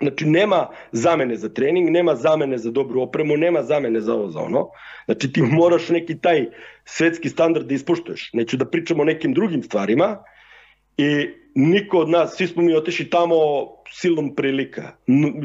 Znači, 0.00 0.26
nema 0.26 0.68
zamene 0.92 1.36
za 1.36 1.48
trening, 1.48 1.90
nema 1.90 2.14
zamene 2.14 2.58
za 2.58 2.70
dobru 2.70 3.02
opremu, 3.02 3.36
nema 3.36 3.62
zamene 3.62 4.00
za 4.00 4.14
ovo, 4.14 4.28
za 4.28 4.40
ono. 4.40 4.68
Znači, 5.04 5.32
ti 5.32 5.42
moraš 5.42 5.88
neki 5.88 6.18
taj 6.18 6.46
svetski 6.84 7.28
standard 7.28 7.66
da 7.66 7.74
ispuštuješ. 7.74 8.30
Neću 8.32 8.56
da 8.56 8.64
pričamo 8.64 9.02
o 9.02 9.04
nekim 9.04 9.34
drugim 9.34 9.62
stvarima 9.62 10.22
i 10.96 11.28
niko 11.54 11.98
od 11.98 12.08
nas, 12.08 12.36
svi 12.36 12.46
smo 12.46 12.62
mi 12.62 12.74
otišli 12.74 13.10
tamo 13.10 13.36
silom 13.90 14.34
prilika, 14.34 14.96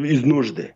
iz 0.09 0.25
nužde. 0.25 0.73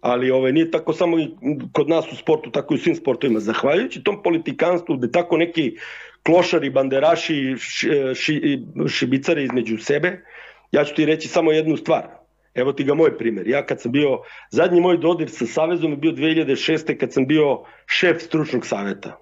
Ali 0.00 0.30
ovaj, 0.30 0.52
nije 0.52 0.70
tako 0.70 0.92
samo 0.92 1.18
i 1.18 1.28
kod 1.72 1.88
nas 1.88 2.12
u 2.12 2.16
sportu, 2.16 2.50
tako 2.50 2.74
i 2.74 2.76
u 2.76 2.80
svim 2.80 2.94
sportovima. 2.94 3.40
Zahvaljujući 3.40 4.04
tom 4.04 4.22
politikanstvu, 4.22 4.96
gde 4.96 5.10
tako 5.10 5.36
neki 5.36 5.76
klošari, 6.22 6.70
banderaši, 6.70 7.54
ši, 7.58 7.88
ši, 8.14 8.62
šibicari 8.88 9.44
između 9.44 9.78
sebe, 9.78 10.24
ja 10.72 10.84
ću 10.84 10.94
ti 10.94 11.06
reći 11.06 11.28
samo 11.28 11.52
jednu 11.52 11.76
stvar– 11.76 12.08
Evo 12.54 12.72
ti 12.72 12.84
ga 12.84 12.94
moj 12.94 13.18
primer. 13.18 13.48
Ja 13.48 13.66
kad 13.66 13.80
sam 13.80 13.92
bio, 13.92 14.18
zadnji 14.50 14.80
moj 14.80 14.98
dodir 14.98 15.30
sa 15.30 15.46
Savezom 15.46 15.90
je 15.90 15.96
bio 15.96 16.12
2006. 16.12 16.96
kad 16.96 17.12
sam 17.12 17.26
bio 17.26 17.58
šef 17.86 18.22
stručnog 18.22 18.66
saveta. 18.66 19.16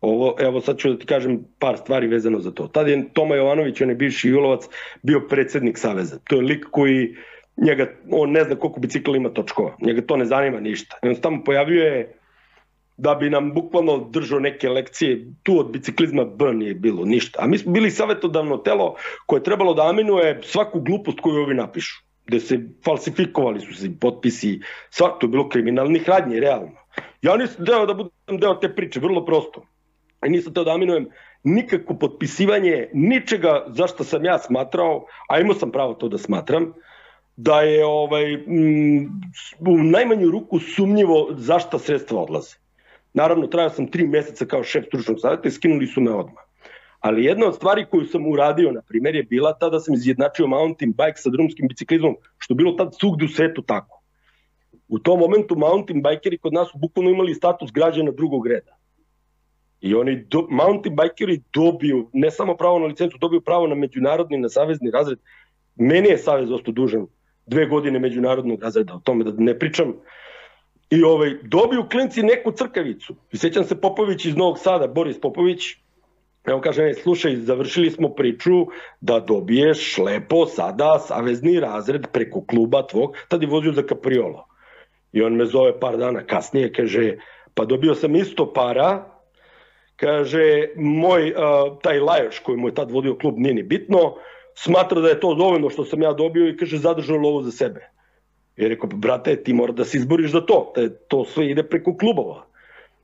Ovo, 0.00 0.36
evo 0.38 0.60
sad 0.60 0.78
ću 0.78 0.92
da 0.92 0.98
ti 0.98 1.06
kažem 1.06 1.44
par 1.58 1.76
stvari 1.76 2.06
vezano 2.06 2.40
za 2.40 2.50
to. 2.50 2.66
Tad 2.66 2.88
je 2.88 3.08
Toma 3.12 3.34
Jovanović, 3.34 3.80
on 3.80 3.88
je 3.88 3.94
bivši 3.94 4.28
Julovac, 4.28 4.64
bio 5.02 5.20
predsednik 5.28 5.78
Saveza. 5.78 6.18
To 6.24 6.36
je 6.36 6.42
lik 6.42 6.66
koji, 6.70 7.16
njega, 7.56 7.86
on 8.10 8.30
ne 8.30 8.44
zna 8.44 8.56
koliko 8.56 8.80
bicikla 8.80 9.16
ima 9.16 9.28
točkova. 9.28 9.76
Njega 9.80 10.02
to 10.06 10.16
ne 10.16 10.24
zanima 10.24 10.60
ništa. 10.60 10.98
I 11.02 11.08
on 11.08 11.14
se 11.14 11.20
tamo 11.20 11.44
pojavljuje 11.44 12.16
da 12.96 13.14
bi 13.14 13.30
nam 13.30 13.52
bukvalno 13.54 14.08
držao 14.10 14.40
neke 14.40 14.68
lekcije. 14.68 15.26
Tu 15.42 15.58
od 15.58 15.72
biciklizma 15.72 16.24
B 16.24 16.52
nije 16.52 16.74
bilo 16.74 17.04
ništa. 17.04 17.42
A 17.42 17.46
mi 17.46 17.58
smo 17.58 17.72
bili 17.72 17.90
savetodavno 17.90 18.56
telo 18.56 18.94
koje 19.26 19.38
je 19.38 19.44
trebalo 19.44 19.74
da 19.74 19.88
aminuje 19.88 20.40
svaku 20.42 20.80
glupost 20.80 21.20
koju 21.20 21.42
ovi 21.42 21.54
napišu 21.54 22.09
gde 22.30 22.40
se 22.40 22.58
falsifikovali 22.84 23.60
su 23.60 23.74
se 23.74 23.90
potpisi, 24.00 24.60
sva, 24.90 25.08
to 25.18 25.26
je 25.26 25.30
bilo 25.30 25.48
kriminalnih 25.48 26.08
radnji, 26.08 26.40
realno. 26.40 26.78
Ja 27.22 27.36
nisam 27.36 27.64
deo 27.64 27.86
da 27.86 27.94
budem 27.94 28.38
deo 28.40 28.54
te 28.62 28.70
priče, 28.74 29.00
vrlo 29.00 29.24
prosto. 29.26 29.66
I 30.26 30.30
nisam 30.30 30.54
teo 30.54 30.64
da 30.64 30.74
aminujem 30.74 31.08
nikakvo 31.44 31.96
potpisivanje 31.98 32.88
ničega 32.92 33.64
za 33.68 33.86
što 33.86 34.04
sam 34.04 34.24
ja 34.24 34.38
smatrao, 34.38 35.06
a 35.28 35.40
imao 35.40 35.54
sam 35.54 35.72
pravo 35.72 35.94
to 35.94 36.08
da 36.08 36.18
smatram, 36.18 36.72
da 37.36 37.60
je 37.60 37.84
ovaj, 37.86 38.34
m, 38.34 39.20
u 39.60 39.76
najmanju 39.82 40.30
ruku 40.30 40.58
sumnjivo 40.58 41.26
zašta 41.36 41.78
sredstva 41.78 42.22
odlaze. 42.22 42.56
Naravno, 43.14 43.46
trajao 43.46 43.70
sam 43.70 43.90
tri 43.90 44.06
meseca 44.06 44.46
kao 44.46 44.62
šef 44.64 44.86
stručnog 44.86 45.20
savjeta 45.20 45.48
i 45.48 45.50
skinuli 45.50 45.86
su 45.86 46.00
me 46.00 46.10
odmah. 46.10 46.49
Ali 47.00 47.24
jedna 47.24 47.46
od 47.46 47.54
stvari 47.54 47.86
koju 47.90 48.06
sam 48.06 48.26
uradio, 48.26 48.72
na 48.72 48.82
primjer, 48.88 49.14
je 49.14 49.22
bila 49.22 49.52
ta 49.58 49.70
da 49.70 49.80
sam 49.80 49.94
izjednačio 49.94 50.46
mountain 50.46 50.92
bike 50.92 51.16
sa 51.16 51.30
drumskim 51.30 51.68
biciklizmom, 51.68 52.16
što 52.38 52.54
bilo 52.54 52.72
tad 52.72 52.94
svugde 53.00 53.24
u 53.24 53.28
svetu 53.28 53.62
tako. 53.62 54.02
U 54.88 54.98
tom 54.98 55.18
momentu 55.18 55.56
mountain 55.56 56.02
bikeri 56.02 56.38
kod 56.38 56.52
nas 56.52 56.68
su 56.72 56.78
bukvalno 56.78 57.10
imali 57.10 57.34
status 57.34 57.70
građana 57.72 58.10
drugog 58.10 58.46
reda. 58.46 58.76
I 59.80 59.94
oni 59.94 60.24
do, 60.30 60.46
mountain 60.50 60.96
bikeri 60.96 61.42
dobiju 61.54 62.10
ne 62.12 62.30
samo 62.30 62.56
pravo 62.56 62.78
na 62.78 62.86
licencu, 62.86 63.18
dobiju 63.20 63.40
pravo 63.40 63.66
na 63.66 63.74
međunarodni, 63.74 64.38
na 64.38 64.48
savezni 64.48 64.90
razred. 64.90 65.18
Meni 65.76 66.08
je 66.08 66.18
savez 66.18 66.50
ostao 66.50 66.72
dužan 66.72 67.06
dve 67.46 67.66
godine 67.66 67.98
međunarodnog 67.98 68.62
razreda, 68.62 68.94
o 68.94 69.00
tome 69.04 69.24
da 69.24 69.32
ne 69.38 69.58
pričam. 69.58 69.94
I 70.90 71.02
ovaj, 71.02 71.34
dobiju 71.42 71.84
klinci 71.90 72.22
neku 72.22 72.52
crkavicu. 72.52 73.14
I 73.32 73.36
sećam 73.36 73.64
se 73.64 73.80
Popović 73.80 74.24
iz 74.24 74.36
Novog 74.36 74.58
Sada, 74.58 74.86
Boris 74.86 75.20
Popović, 75.20 75.62
Evo 76.44 76.60
kaže, 76.60 76.82
e, 76.82 76.94
slušaj, 76.94 77.36
završili 77.36 77.90
smo 77.90 78.08
priču 78.08 78.66
da 79.00 79.20
dobiješ 79.20 79.98
lepo 79.98 80.46
sada 80.46 80.98
savezni 80.98 81.60
razred 81.60 82.06
preko 82.12 82.44
kluba 82.46 82.86
tvog, 82.86 83.16
tad 83.28 83.42
je 83.42 83.48
vozio 83.48 83.72
za 83.72 83.82
Capriolo. 83.88 84.46
I 85.12 85.22
on 85.22 85.36
me 85.36 85.46
zove 85.46 85.80
par 85.80 85.96
dana 85.96 86.24
kasnije, 86.26 86.72
kaže, 86.72 87.16
pa 87.54 87.64
dobio 87.64 87.94
sam 87.94 88.16
isto 88.16 88.52
para, 88.52 89.04
kaže, 89.96 90.68
moj, 90.76 91.32
uh, 91.32 91.78
taj 91.82 92.00
Lajoš 92.00 92.38
koji 92.38 92.58
mu 92.58 92.68
je 92.68 92.74
tad 92.74 92.90
vodio 92.90 93.16
klub 93.16 93.34
nije 93.38 93.54
ni 93.54 93.62
bitno, 93.62 94.14
smatra 94.54 95.00
da 95.00 95.08
je 95.08 95.20
to 95.20 95.34
dovoljno 95.34 95.70
što 95.70 95.84
sam 95.84 96.02
ja 96.02 96.12
dobio 96.12 96.48
i 96.48 96.56
kaže, 96.56 96.78
zadržao 96.78 97.16
lovu 97.16 97.42
za 97.42 97.50
sebe. 97.50 97.90
I 98.56 98.68
rekao, 98.68 98.88
brate, 98.88 99.36
ti 99.36 99.52
mora 99.52 99.72
da 99.72 99.84
se 99.84 99.98
izboriš 99.98 100.32
za 100.32 100.40
to, 100.40 100.72
da 100.76 100.88
to 101.08 101.24
sve 101.24 101.50
ide 101.50 101.62
preko 101.62 101.96
klubova. 101.96 102.46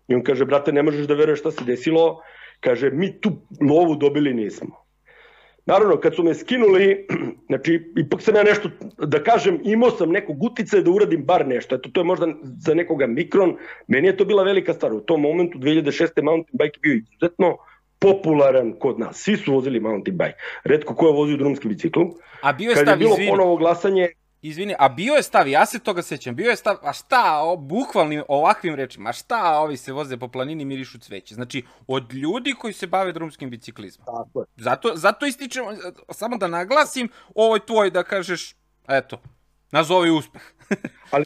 I 0.09 0.14
on 0.14 0.22
kaže, 0.22 0.45
brate, 0.45 0.72
ne 0.72 0.82
možeš 0.82 1.07
da 1.07 1.14
veruješ 1.14 1.41
šta 1.41 1.51
se 1.51 1.64
desilo, 1.64 2.20
Kaže, 2.61 2.91
mi 2.91 3.21
tu 3.21 3.31
lovu 3.61 3.95
dobili 3.95 4.35
nismo. 4.35 4.87
Naravno, 5.67 5.97
kad 5.97 6.15
su 6.15 6.23
me 6.25 6.35
skinuli, 6.35 7.07
znači, 7.49 7.93
ipak 7.97 8.23
sam 8.23 8.37
ja 8.37 8.43
nešto, 8.43 8.71
da 8.99 9.23
kažem, 9.23 9.61
imao 9.65 9.91
sam 9.91 10.11
nekog 10.11 10.43
utice 10.43 10.83
da 10.83 10.91
uradim 10.91 11.25
bar 11.25 11.47
nešto. 11.47 11.75
Eto, 11.75 11.89
to 11.93 12.01
je 12.01 12.05
možda 12.05 12.27
za 12.59 12.75
nekoga 12.75 13.07
mikron. 13.07 13.57
Meni 13.87 14.09
je 14.09 14.17
to 14.17 14.25
bila 14.25 14.43
velika 14.43 14.75
stvar. 14.75 14.93
U 14.93 15.01
tom 15.01 15.21
momentu, 15.21 15.59
2006. 15.59 16.23
mountain 16.23 16.59
bike 16.59 16.79
bio 16.83 16.95
izuzetno 16.95 17.57
popularan 17.99 18.73
kod 18.79 18.99
nas. 18.99 19.17
Svi 19.17 19.37
su 19.37 19.55
vozili 19.55 19.81
mountain 19.81 20.19
bike. 20.19 20.39
Redko 20.65 20.95
ko 20.95 21.07
je 21.07 21.13
vozio 21.13 21.37
drumski 21.37 21.69
bicikl. 21.69 22.01
A 22.41 22.53
bio 22.53 22.71
je 22.71 22.77
stav, 22.77 22.85
Kad 22.87 23.01
je 23.01 23.05
bilo 23.05 23.17
ponovo 23.31 23.57
glasanje, 23.57 24.09
Izvini, 24.43 24.74
a 24.78 24.89
bio 24.89 25.14
je 25.14 25.22
stav, 25.22 25.49
ja 25.49 25.66
se 25.66 25.78
toga 25.78 26.03
sećam, 26.03 26.34
bio 26.34 26.51
je 26.51 26.57
stav, 26.57 26.76
a 26.82 26.93
šta, 26.93 27.41
o, 27.43 27.57
bukvalnim 27.57 28.22
ovakvim 28.28 28.74
rečima, 28.74 29.11
a 29.11 29.12
šta 29.12 29.59
ovi 29.59 29.76
se 29.76 29.93
voze 29.93 30.16
po 30.16 30.28
planini 30.28 30.64
mirišu 30.64 30.99
cveće? 30.99 31.34
Znači, 31.34 31.64
od 31.87 32.12
ljudi 32.12 32.53
koji 32.53 32.72
se 32.72 32.87
bave 32.87 33.12
drumskim 33.12 33.51
biciklizmom. 33.51 34.07
Tako 34.07 34.41
je. 34.41 34.47
Zato, 34.57 34.93
zato 34.95 35.26
ističem, 35.26 35.64
samo 36.11 36.37
da 36.37 36.49
naglasim, 36.49 37.09
ovo 37.34 37.57
je 37.57 37.66
tvoj, 37.66 37.91
da 37.91 38.03
kažeš, 38.03 38.55
eto, 38.89 39.20
nazovi 39.70 40.11
uspeh. 40.11 40.43
Ali 41.11 41.24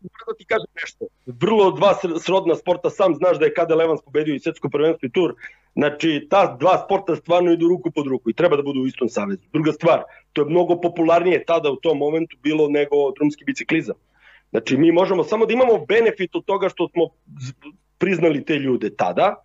da 0.00 0.34
ti 0.38 0.44
kažem 0.44 0.66
nešto. 0.82 1.04
Vrlo 1.26 1.70
dva 1.70 1.94
srodna 2.20 2.54
sporta, 2.54 2.90
sam 2.90 3.14
znaš 3.14 3.38
da 3.38 3.44
je 3.44 3.54
Kade 3.54 3.74
Levans 3.74 4.00
pobedio 4.04 4.34
i 4.34 4.40
svetsko 4.40 4.68
prvenstvo 4.68 5.06
i 5.06 5.12
tur. 5.12 5.34
Znači, 5.74 6.26
ta 6.30 6.56
dva 6.60 6.78
sporta 6.84 7.16
stvarno 7.16 7.52
idu 7.52 7.68
ruku 7.68 7.90
pod 7.90 8.06
ruku 8.06 8.30
i 8.30 8.34
treba 8.34 8.56
da 8.56 8.62
budu 8.62 8.80
u 8.80 8.86
istom 8.86 9.08
savezu. 9.08 9.42
Druga 9.52 9.72
stvar, 9.72 10.02
to 10.32 10.42
je 10.42 10.50
mnogo 10.50 10.80
popularnije 10.80 11.44
tada 11.44 11.70
u 11.70 11.76
tom 11.76 11.98
momentu 11.98 12.36
bilo 12.42 12.68
nego 12.68 12.96
drumski 13.16 13.44
biciklizam. 13.44 13.96
Znači, 14.50 14.76
mi 14.76 14.92
možemo 14.92 15.24
samo 15.24 15.46
da 15.46 15.52
imamo 15.52 15.84
benefit 15.88 16.36
od 16.36 16.44
toga 16.44 16.68
što 16.68 16.88
smo 16.88 17.08
priznali 17.98 18.44
te 18.44 18.54
ljude 18.54 18.96
tada 18.96 19.44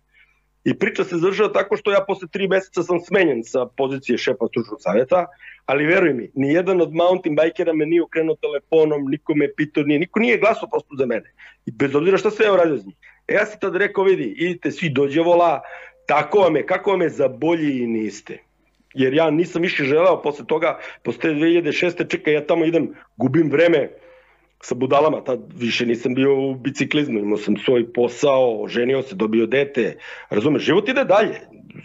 I 0.66 0.74
priča 0.74 1.04
se 1.04 1.16
završava 1.16 1.52
tako 1.52 1.76
što 1.76 1.92
ja 1.92 2.04
posle 2.06 2.28
tri 2.28 2.48
meseca 2.48 2.82
sam 2.82 3.00
smenjen 3.00 3.44
sa 3.44 3.66
pozicije 3.76 4.18
šefa 4.18 4.46
stručnog 4.48 4.78
savjeta, 4.80 5.26
ali 5.66 5.86
veruj 5.86 6.14
mi, 6.14 6.30
ni 6.34 6.48
jedan 6.54 6.80
od 6.80 6.94
mountain 6.94 7.36
bikera 7.36 7.72
me 7.72 7.86
nije 7.86 8.02
okrenuo 8.02 8.36
telefonom, 8.36 9.04
niko 9.10 9.34
me 9.34 9.48
pitao, 9.56 9.84
nije, 9.84 9.98
niko 9.98 10.20
nije 10.20 10.38
glasao 10.38 10.68
prosto 10.68 10.96
za 10.98 11.06
mene. 11.06 11.32
I 11.66 11.70
bez 11.70 11.94
obzira 11.94 12.18
šta 12.18 12.30
sve 12.30 12.46
je 12.46 12.52
uradio 12.52 12.76
za 12.76 12.86
njih. 12.86 12.96
E 13.28 13.34
ja 13.34 13.46
sam 13.46 13.60
tad 13.60 13.76
rekao, 13.76 14.04
vidi, 14.04 14.34
idite 14.38 14.70
svi 14.70 14.88
dođe 14.88 15.20
vola, 15.20 15.60
tako 16.06 16.38
vam 16.38 16.56
je, 16.56 16.66
kako 16.66 16.90
vam 16.90 17.02
je 17.02 17.08
za 17.08 17.28
bolji 17.28 17.78
i 17.82 17.86
niste 17.86 18.38
jer 18.94 19.14
ja 19.14 19.30
nisam 19.30 19.62
više 19.62 19.84
želeo 19.84 20.22
posle 20.22 20.46
toga, 20.46 20.78
posle 21.02 21.30
2006. 21.30 22.10
čekaj, 22.10 22.34
ja 22.34 22.46
tamo 22.46 22.64
idem, 22.64 22.94
gubim 23.16 23.50
vreme 23.50 23.90
sa 24.66 24.74
budalama, 24.74 25.20
tad 25.24 25.40
više 25.56 25.86
nisam 25.86 26.14
bio 26.14 26.34
u 26.34 26.54
biciklizmu, 26.54 27.18
imao 27.18 27.38
sam 27.38 27.56
svoj 27.56 27.92
posao, 27.92 28.66
ženio 28.68 29.02
se, 29.02 29.14
dobio 29.14 29.46
dete, 29.46 29.96
razumeš, 30.30 30.62
život 30.62 30.88
ide 30.88 31.04
dalje, 31.04 31.40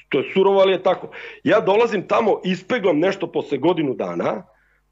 to 0.10 0.20
je 0.20 0.32
surovo, 0.34 0.60
ali 0.60 0.74
je 0.74 0.84
tako. 0.84 1.12
Ja 1.44 1.60
dolazim 1.60 2.08
tamo, 2.08 2.40
ispeglam 2.46 3.00
nešto 3.00 3.32
posle 3.32 3.58
godinu 3.58 3.94
dana, 3.94 4.44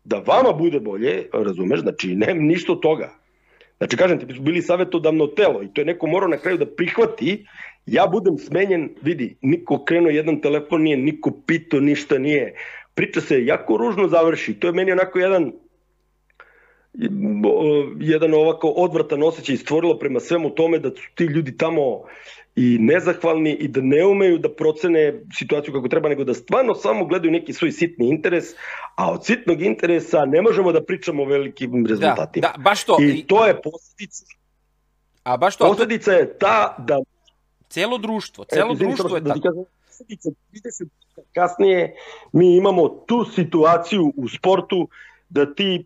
da 0.04 0.20
vama 0.20 0.54
bude 0.54 0.80
bolje, 0.80 1.26
razumeš, 1.34 1.80
znači 1.80 2.16
nema 2.16 2.42
ništa 2.42 2.72
od 2.72 2.82
toga. 2.82 3.10
Znači, 3.78 3.98
kažem 3.98 4.20
ti, 4.20 4.34
smo 4.36 4.44
bili 4.44 4.62
savjetodavno 4.62 5.28
telo 5.28 5.64
i 5.64 5.74
to 5.74 5.82
je 5.82 5.86
neko 5.86 6.08
morao 6.08 6.30
na 6.30 6.38
kraju 6.38 6.58
da 6.58 6.66
prihvati 6.66 7.46
Ja 7.86 8.08
budem 8.08 8.38
smenjen, 8.38 8.90
vidi, 9.02 9.38
niko 9.42 9.84
krenuo 9.86 10.12
jedan 10.14 10.42
telefon 10.42 10.82
nije, 10.82 10.98
niko 10.98 11.32
pito, 11.48 11.80
ništa 11.80 12.18
nije. 12.18 12.54
Priča 12.94 13.22
se 13.22 13.46
jako 13.46 13.78
ružno 13.78 14.08
završi. 14.08 14.54
To 14.60 14.68
je 14.68 14.74
meni 14.74 14.92
onako 14.92 15.20
jedan 15.20 15.52
jedan 18.00 18.34
ovako 18.34 18.68
odvratan 18.68 19.24
osjećaj 19.24 19.58
stvorilo 19.58 20.00
prema 20.00 20.20
svemu 20.20 20.50
tome 20.50 20.80
da 20.80 20.90
su 20.90 21.02
ti 21.16 21.24
ljudi 21.24 21.58
tamo 21.58 22.04
i 22.56 22.78
nezahvalni 22.80 23.54
i 23.54 23.68
da 23.68 23.82
ne 23.82 24.06
umeju 24.06 24.38
da 24.38 24.50
procene 24.54 25.22
situaciju 25.38 25.74
kako 25.74 25.88
treba, 25.88 26.10
nego 26.10 26.24
da 26.24 26.34
stvarno 26.34 26.76
samo 26.76 27.06
gledaju 27.06 27.32
neki 27.32 27.54
svoj 27.54 27.72
sitni 27.72 28.10
interes, 28.10 28.46
a 28.96 29.12
od 29.12 29.26
sitnog 29.26 29.62
interesa 29.62 30.26
ne 30.26 30.42
možemo 30.42 30.72
da 30.72 30.84
pričamo 30.84 31.24
o 31.24 31.26
velikim 31.26 31.84
da, 31.84 31.90
rezultatima. 31.90 32.48
Da, 32.48 32.54
da, 32.58 32.64
baš 32.64 32.84
to. 32.84 32.98
I 33.02 33.24
to 33.28 33.46
je 33.46 33.62
posledica. 33.62 34.26
A 35.24 35.38
baš 35.38 35.56
to. 35.56 35.68
Posledica 35.68 36.12
je 36.12 36.38
ta 36.38 36.76
da 36.78 37.00
Celo 37.70 37.98
društvo, 37.98 38.46
celo 38.46 38.74
e, 38.74 38.76
društvo 38.76 39.16
je 39.16 39.22
da 39.22 39.34
tako. 39.34 39.66
30 40.00 40.88
kasnije 41.34 41.96
mi 42.32 42.58
imamo 42.58 42.90
tu 42.90 43.26
situaciju 43.36 44.14
u 44.16 44.30
sportu 44.30 44.88
da 45.30 45.54
ti 45.54 45.86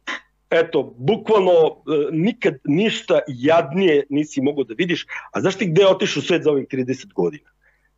eto, 0.53 0.93
bukvalno 0.97 1.51
e, 1.51 1.71
nikad 2.11 2.53
ništa 2.63 3.19
jadnije 3.27 4.03
nisi 4.09 4.41
mogao 4.41 4.63
da 4.63 4.73
vidiš. 4.77 5.05
A 5.31 5.41
znaš 5.41 5.55
ti 5.55 5.65
gde 5.65 5.81
je 5.81 5.87
otišao 5.87 6.23
svet 6.23 6.43
za 6.43 6.51
ovih 6.51 6.67
30 6.67 7.13
godina? 7.13 7.49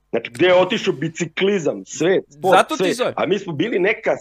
Znači, 0.10 0.32
gde 0.32 0.46
je 0.46 0.56
otišao 0.56 0.94
biciklizam, 0.94 1.86
svet, 1.86 2.24
sport, 2.30 2.58
Zato 2.58 2.78
svet. 2.78 2.96
Zove. 2.96 3.14
A 3.16 3.26
mi 3.26 3.40
smo 3.40 3.54
bili 3.54 3.80
neka 3.80 4.12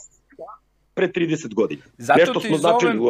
pre 0.95 1.09
30 1.09 1.55
godina. 1.55 1.82
Zato 1.99 2.18
Nešto 2.20 2.41
smo 2.41 2.57
značili 2.57 2.99
u, 2.99 3.05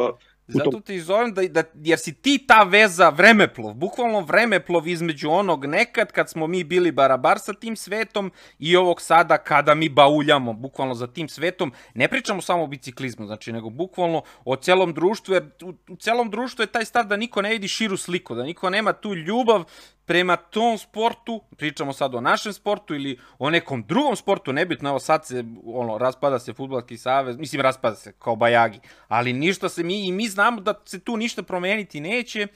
Zato 0.47 0.81
te 0.81 0.95
i 0.95 1.01
zovem 1.01 1.35
da, 1.35 1.43
da, 1.43 1.63
jer 1.75 1.99
si 1.99 2.13
ti 2.13 2.45
ta 2.47 2.63
veza 2.63 3.09
vremeplov, 3.09 3.75
bukvalno 3.75 4.21
vremeplov 4.21 4.89
između 4.89 5.31
onog 5.31 5.67
nekad 5.67 6.13
kad 6.13 6.31
smo 6.31 6.47
mi 6.47 6.65
bili 6.65 6.93
barabar 6.93 7.39
sa 7.39 7.53
tim 7.53 7.77
svetom 7.77 8.33
i 8.59 8.77
ovog 8.77 9.01
sada 9.01 9.39
kada 9.39 9.75
mi 9.75 9.89
bauljamo 9.89 10.53
bukvalno 10.53 10.95
za 10.95 11.07
tim 11.07 11.29
svetom. 11.29 11.73
Ne 11.95 12.09
pričamo 12.09 12.41
samo 12.41 12.65
o 12.65 12.67
biciklizmu, 12.67 13.27
znači, 13.27 13.53
nego 13.53 13.71
bukvalno 13.71 14.23
o 14.45 14.57
celom 14.57 14.95
društvu, 14.95 15.35
jer 15.35 15.51
u, 15.63 15.73
u 15.89 15.97
celom 15.97 16.31
društvu 16.31 16.63
je 16.63 16.67
taj 16.67 16.85
stav 16.85 17.07
da 17.07 17.17
niko 17.17 17.43
ne 17.43 17.51
vidi 17.51 17.69
širu 17.69 17.97
sliku, 17.97 18.35
da 18.35 18.43
niko 18.43 18.71
nema 18.71 18.93
tu 18.93 19.15
ljubav 19.15 19.65
prema 20.05 20.37
tom 20.37 20.79
sportu, 20.79 21.43
pričamo 21.57 21.93
sad 21.93 22.15
o 22.15 22.21
našem 22.21 22.53
sportu 22.53 22.95
ili 22.95 23.19
o 23.39 23.51
nekom 23.51 23.83
drugom 23.83 24.17
sportu, 24.17 24.53
nebitno, 24.53 24.89
evo 24.89 24.99
sad 24.99 25.27
se, 25.27 25.45
ono, 25.67 25.99
raspada 25.99 26.39
se 26.39 26.53
futbalski 26.53 26.97
savez, 26.97 27.37
mislim, 27.37 27.61
raspada 27.61 27.97
se 27.97 28.13
kao 28.13 28.37
bajagi, 28.37 28.81
ali 29.09 29.33
ništa 29.33 29.69
se 29.69 29.83
mi, 29.83 30.07
i 30.07 30.13
mi 30.13 30.29
znamo 30.29 30.61
da 30.61 30.75
se 30.85 30.99
tu 30.99 31.17
ništa 31.17 31.43
promeniti 31.43 32.01
neće, 32.01 32.47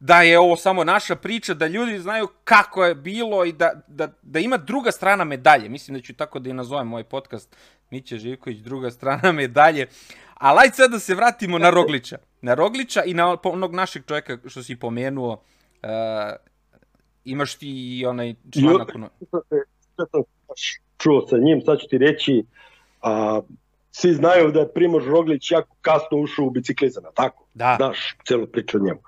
da 0.00 0.22
je 0.22 0.38
ovo 0.38 0.56
samo 0.56 0.84
naša 0.84 1.16
priča, 1.16 1.54
da 1.54 1.66
ljudi 1.66 1.98
znaju 1.98 2.28
kako 2.44 2.84
je 2.84 2.94
bilo 2.94 3.44
i 3.44 3.52
da, 3.52 3.70
da, 3.86 4.08
da 4.22 4.38
ima 4.38 4.56
druga 4.56 4.90
strana 4.90 5.24
medalje. 5.24 5.68
Mislim 5.68 5.96
da 5.96 6.02
ću 6.02 6.14
tako 6.14 6.38
da 6.38 6.50
i 6.50 6.52
nazovem 6.52 6.86
moj 6.86 7.04
podcast 7.04 7.56
Mića 7.90 8.16
Živković, 8.16 8.58
druga 8.58 8.90
strana 8.90 9.32
medalje. 9.42 9.86
Ali 10.34 10.58
ajde 10.60 10.74
sad 10.74 10.90
da 10.90 10.98
se 10.98 11.14
vratimo 11.14 11.58
na 11.58 11.70
Roglića. 11.70 12.18
Na 12.42 12.54
Roglića 12.54 13.02
i 13.04 13.14
na 13.14 13.36
onog 13.42 13.74
našeg 13.74 14.06
čovjeka 14.06 14.38
što 14.46 14.62
si 14.62 14.76
pomenuo, 14.76 15.32
uh, 15.32 16.49
imaš 17.24 17.54
ti 17.54 17.98
i 17.98 18.06
onaj 18.06 18.34
članak. 18.50 18.92
Sam 19.96 20.22
čuo 20.98 21.26
sa 21.26 21.38
njim, 21.38 21.62
sad 21.64 21.78
ću 21.78 21.86
ti 21.88 21.98
reći, 21.98 22.44
a, 23.02 23.40
svi 23.90 24.14
znaju 24.14 24.50
da 24.50 24.60
je 24.60 24.72
Primož 24.72 25.06
Roglić 25.06 25.50
jako 25.50 25.76
kasno 25.80 26.18
ušao 26.18 26.44
u 26.44 26.50
biciklizam, 26.50 27.04
tako? 27.14 27.44
Da. 27.54 27.76
Znaš 27.76 28.16
celu 28.26 28.46
priču 28.46 28.76
o 28.76 28.80
njemu. 28.80 29.00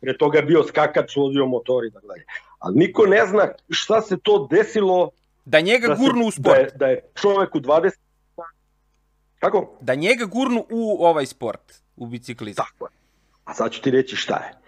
Pre 0.00 0.18
toga 0.18 0.38
je 0.38 0.44
bio 0.44 0.62
skakač, 0.62 1.16
vozio 1.16 1.46
motor 1.46 1.84
i 1.84 1.90
tako 1.90 2.06
dalje. 2.06 2.24
Ali 2.58 2.76
niko 2.78 3.06
ne 3.06 3.26
zna 3.26 3.48
šta 3.70 4.00
se 4.00 4.18
to 4.22 4.48
desilo 4.50 5.10
da 5.44 5.60
njega 5.60 5.88
da 5.88 5.94
gurnu 5.94 6.26
u 6.26 6.30
sport. 6.30 6.56
Da 6.56 6.56
je, 6.56 6.70
da 6.76 6.86
je 6.86 7.00
čovek 7.14 7.54
u 7.54 7.60
20 7.60 7.90
Kako? 9.40 9.78
Da 9.80 9.94
njega 9.94 10.24
gurnu 10.24 10.66
u 10.70 11.04
ovaj 11.04 11.26
sport, 11.26 11.72
u 11.96 12.06
biciklizam. 12.06 12.64
Tako 12.64 12.84
je. 12.84 12.90
A 13.44 13.54
sad 13.54 13.72
ću 13.72 13.82
ti 13.82 13.90
reći 13.90 14.16
šta 14.16 14.34
je. 14.34 14.59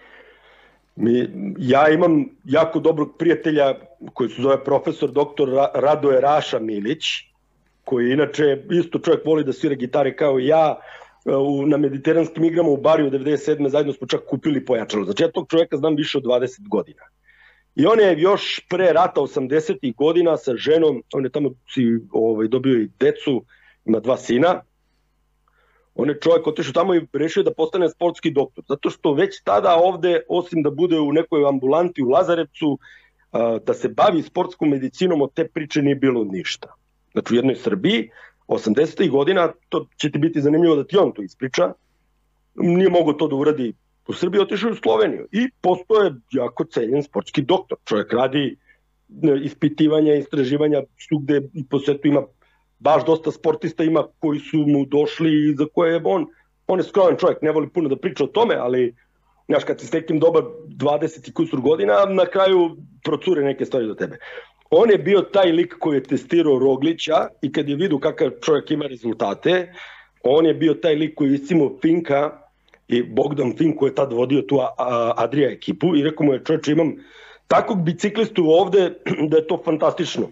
Mi, 0.95 1.29
ja 1.57 1.89
imam 1.89 2.25
jako 2.43 2.79
dobrog 2.79 3.17
prijatelja 3.17 3.75
koji 4.13 4.29
se 4.29 4.41
zove 4.41 4.63
profesor 4.63 5.11
doktor 5.11 5.49
Radoje 5.73 6.21
Raša 6.21 6.59
Milić, 6.59 7.03
koji 7.83 8.11
inače 8.11 8.63
isto 8.71 8.99
čovjek 8.99 9.25
voli 9.25 9.43
da 9.43 9.53
svira 9.53 9.75
gitare 9.75 10.15
kao 10.15 10.39
ja, 10.39 10.75
u, 11.25 11.65
na 11.67 11.77
mediteranskim 11.77 12.43
igrama 12.43 12.69
u 12.69 12.77
Bariju 12.77 13.11
97. 13.11 13.67
zajedno 13.67 13.93
smo 13.93 14.07
čak 14.07 14.21
kupili 14.29 14.65
pojačalo. 14.65 15.05
Znači 15.05 15.23
ja 15.23 15.31
tog 15.31 15.47
čovjeka 15.49 15.77
znam 15.77 15.95
više 15.95 16.17
od 16.17 16.23
20 16.23 16.69
godina. 16.69 17.01
I 17.75 17.85
on 17.85 17.99
je 17.99 18.21
još 18.21 18.65
pre 18.69 18.93
rata 18.93 19.21
80. 19.21 19.95
godina 19.95 20.37
sa 20.37 20.55
ženom, 20.55 21.03
on 21.13 21.23
je 21.23 21.29
tamo 21.29 21.49
si, 21.73 21.81
ovaj, 22.11 22.47
dobio 22.47 22.81
i 22.81 22.89
decu, 22.99 23.43
ima 23.85 23.99
dva 23.99 24.17
sina, 24.17 24.61
on 25.95 26.09
je 26.09 26.19
čovjek 26.19 26.47
otišao 26.47 26.73
tamo 26.73 26.95
i 26.95 27.01
rešio 27.13 27.43
da 27.43 27.53
postane 27.53 27.89
sportski 27.89 28.31
doktor. 28.31 28.63
Zato 28.67 28.89
što 28.89 29.13
već 29.13 29.41
tada 29.43 29.75
ovde, 29.75 30.21
osim 30.29 30.63
da 30.63 30.69
bude 30.69 30.99
u 30.99 31.13
nekoj 31.13 31.45
ambulanti 31.49 32.03
u 32.03 32.09
Lazarevcu, 32.09 32.79
da 33.65 33.73
se 33.73 33.89
bavi 33.89 34.21
sportskom 34.21 34.69
medicinom, 34.69 35.21
od 35.21 35.33
te 35.33 35.47
priče 35.47 35.81
nije 35.81 35.95
bilo 35.95 36.23
ništa. 36.23 36.73
Znači 37.11 37.33
u 37.33 37.37
jednoj 37.37 37.55
Srbiji, 37.55 38.09
80. 38.47 39.09
godina, 39.09 39.51
to 39.69 39.87
će 39.97 40.11
ti 40.11 40.17
biti 40.17 40.41
zanimljivo 40.41 40.75
da 40.75 40.83
ti 40.83 40.97
on 40.97 41.11
to 41.11 41.21
ispriča, 41.21 41.73
nije 42.55 42.89
mogo 42.89 43.13
to 43.13 43.27
da 43.27 43.35
uradi 43.35 43.73
u 44.07 44.13
Srbiji, 44.13 44.41
otišao 44.41 44.71
u 44.71 44.75
Sloveniju 44.75 45.27
i 45.31 45.49
postoje 45.61 46.13
jako 46.31 46.65
cenjen 46.65 47.03
sportski 47.03 47.41
doktor. 47.41 47.77
Čovjek 47.85 48.13
radi 48.13 48.57
e, 49.23 49.39
ispitivanja, 49.43 50.15
istraživanja, 50.15 50.83
svugde 51.07 51.41
i 51.53 51.65
po 51.69 51.79
svetu 51.79 52.07
ima 52.07 52.23
baš 52.83 53.05
dosta 53.05 53.31
sportista 53.31 53.83
ima 53.83 54.03
koji 54.19 54.39
su 54.39 54.57
mu 54.57 54.85
došli 54.85 55.31
i 55.49 55.55
za 55.55 55.65
koje 55.73 55.93
je 55.93 56.01
on, 56.03 56.25
on 56.67 56.79
je 56.79 56.83
skrovan 56.83 57.17
čovjek, 57.17 57.41
ne 57.41 57.51
voli 57.51 57.69
puno 57.69 57.89
da 57.89 57.95
priča 57.95 58.23
o 58.23 58.27
tome, 58.27 58.55
ali 58.55 58.95
znaš, 59.47 59.63
kad 59.63 59.79
si 59.79 59.87
stekim 59.87 60.19
dobar 60.19 60.43
20 60.67 61.29
i 61.29 61.33
kusur 61.33 61.61
godina, 61.61 62.05
na 62.05 62.25
kraju 62.25 62.77
procure 63.03 63.43
neke 63.43 63.65
stvari 63.65 63.87
do 63.87 63.95
tebe. 63.95 64.17
On 64.69 64.91
je 64.91 64.97
bio 64.97 65.21
taj 65.21 65.51
lik 65.51 65.75
koji 65.79 65.97
je 65.97 66.03
testirao 66.03 66.59
Roglića 66.59 67.27
i 67.41 67.51
kad 67.51 67.69
je 67.69 67.75
vidio 67.75 67.99
kakav 67.99 68.29
čovjek 68.41 68.71
ima 68.71 68.85
rezultate, 68.85 69.73
on 70.23 70.45
je 70.45 70.53
bio 70.53 70.73
taj 70.73 70.95
lik 70.95 71.15
koji 71.15 71.29
je 71.29 71.35
iscimo 71.35 71.71
Finka 71.81 72.31
i 72.87 73.03
Bogdan 73.03 73.53
Fink 73.57 73.79
koji 73.79 73.89
je 73.89 73.95
tad 73.95 74.13
vodio 74.13 74.41
tu 74.41 74.59
Adria 75.15 75.51
ekipu 75.51 75.95
i 75.95 76.03
rekao 76.03 76.25
mu 76.25 76.33
je 76.33 76.43
čovječ 76.43 76.67
imam 76.67 76.95
takvog 77.47 77.83
biciklistu 77.83 78.43
ovde 78.47 78.93
da 79.29 79.37
je 79.37 79.47
to 79.47 79.61
fantastično 79.65 80.29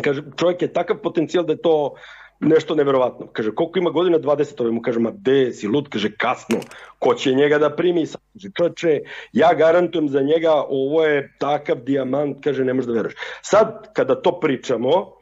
Kaže, 0.00 0.22
čovjek 0.36 0.62
je 0.62 0.72
takav 0.72 0.96
potencijal 1.02 1.44
da 1.44 1.52
je 1.52 1.62
to 1.62 1.94
nešto 2.40 2.74
neverovatno. 2.74 3.26
Kaže, 3.32 3.54
koliko 3.54 3.78
ima 3.78 3.90
godina? 3.90 4.18
20. 4.18 4.60
Ove 4.62 4.70
mu 4.70 4.82
kaže, 4.82 5.00
ma 5.00 5.10
de 5.14 5.52
si 5.52 5.68
lud, 5.68 5.88
kaže, 5.88 6.10
kasno. 6.16 6.58
Ko 6.98 7.14
će 7.14 7.34
njega 7.34 7.58
da 7.58 7.70
primi? 7.76 8.06
Kaže, 8.06 8.50
čovječe, 8.56 9.00
ja 9.32 9.54
garantujem 9.54 10.08
za 10.08 10.20
njega, 10.20 10.52
ovo 10.68 11.04
je 11.04 11.32
takav 11.38 11.76
dijamant, 11.76 12.44
kaže, 12.44 12.64
ne 12.64 12.74
možeš 12.74 12.86
da 12.86 12.92
veruješ. 12.92 13.14
Sad, 13.42 13.92
kada 13.92 14.22
to 14.22 14.40
pričamo, 14.40 15.12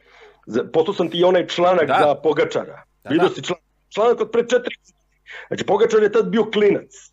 poslao 0.72 0.94
sam 0.94 1.10
ti 1.10 1.18
i 1.18 1.24
onaj 1.24 1.46
članak 1.46 1.86
da. 1.86 1.98
za 2.02 2.14
Pogačara. 2.14 2.82
Da, 3.04 3.10
Vidio 3.10 3.28
da. 3.28 3.34
si 3.34 3.42
članak, 3.42 3.64
članak 3.88 4.20
od 4.20 4.30
pre 4.30 4.48
četiri. 4.48 4.74
Znači, 5.48 5.64
Pogačar 5.66 6.02
je 6.02 6.12
tad 6.12 6.28
bio 6.28 6.44
klinac. 6.44 7.10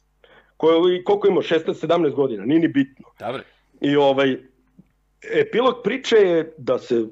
Koji, 0.58 1.04
koliko 1.04 1.28
ima? 1.28 1.42
16-17 1.42 2.14
godina, 2.14 2.46
nije 2.46 2.60
ni 2.60 2.68
bitno. 2.68 3.06
Dobre. 3.20 3.44
I 3.82 3.96
ovaj, 3.96 4.38
epilog 5.22 5.76
priče 5.84 6.16
je 6.16 6.54
da 6.58 6.80
se 6.80 7.06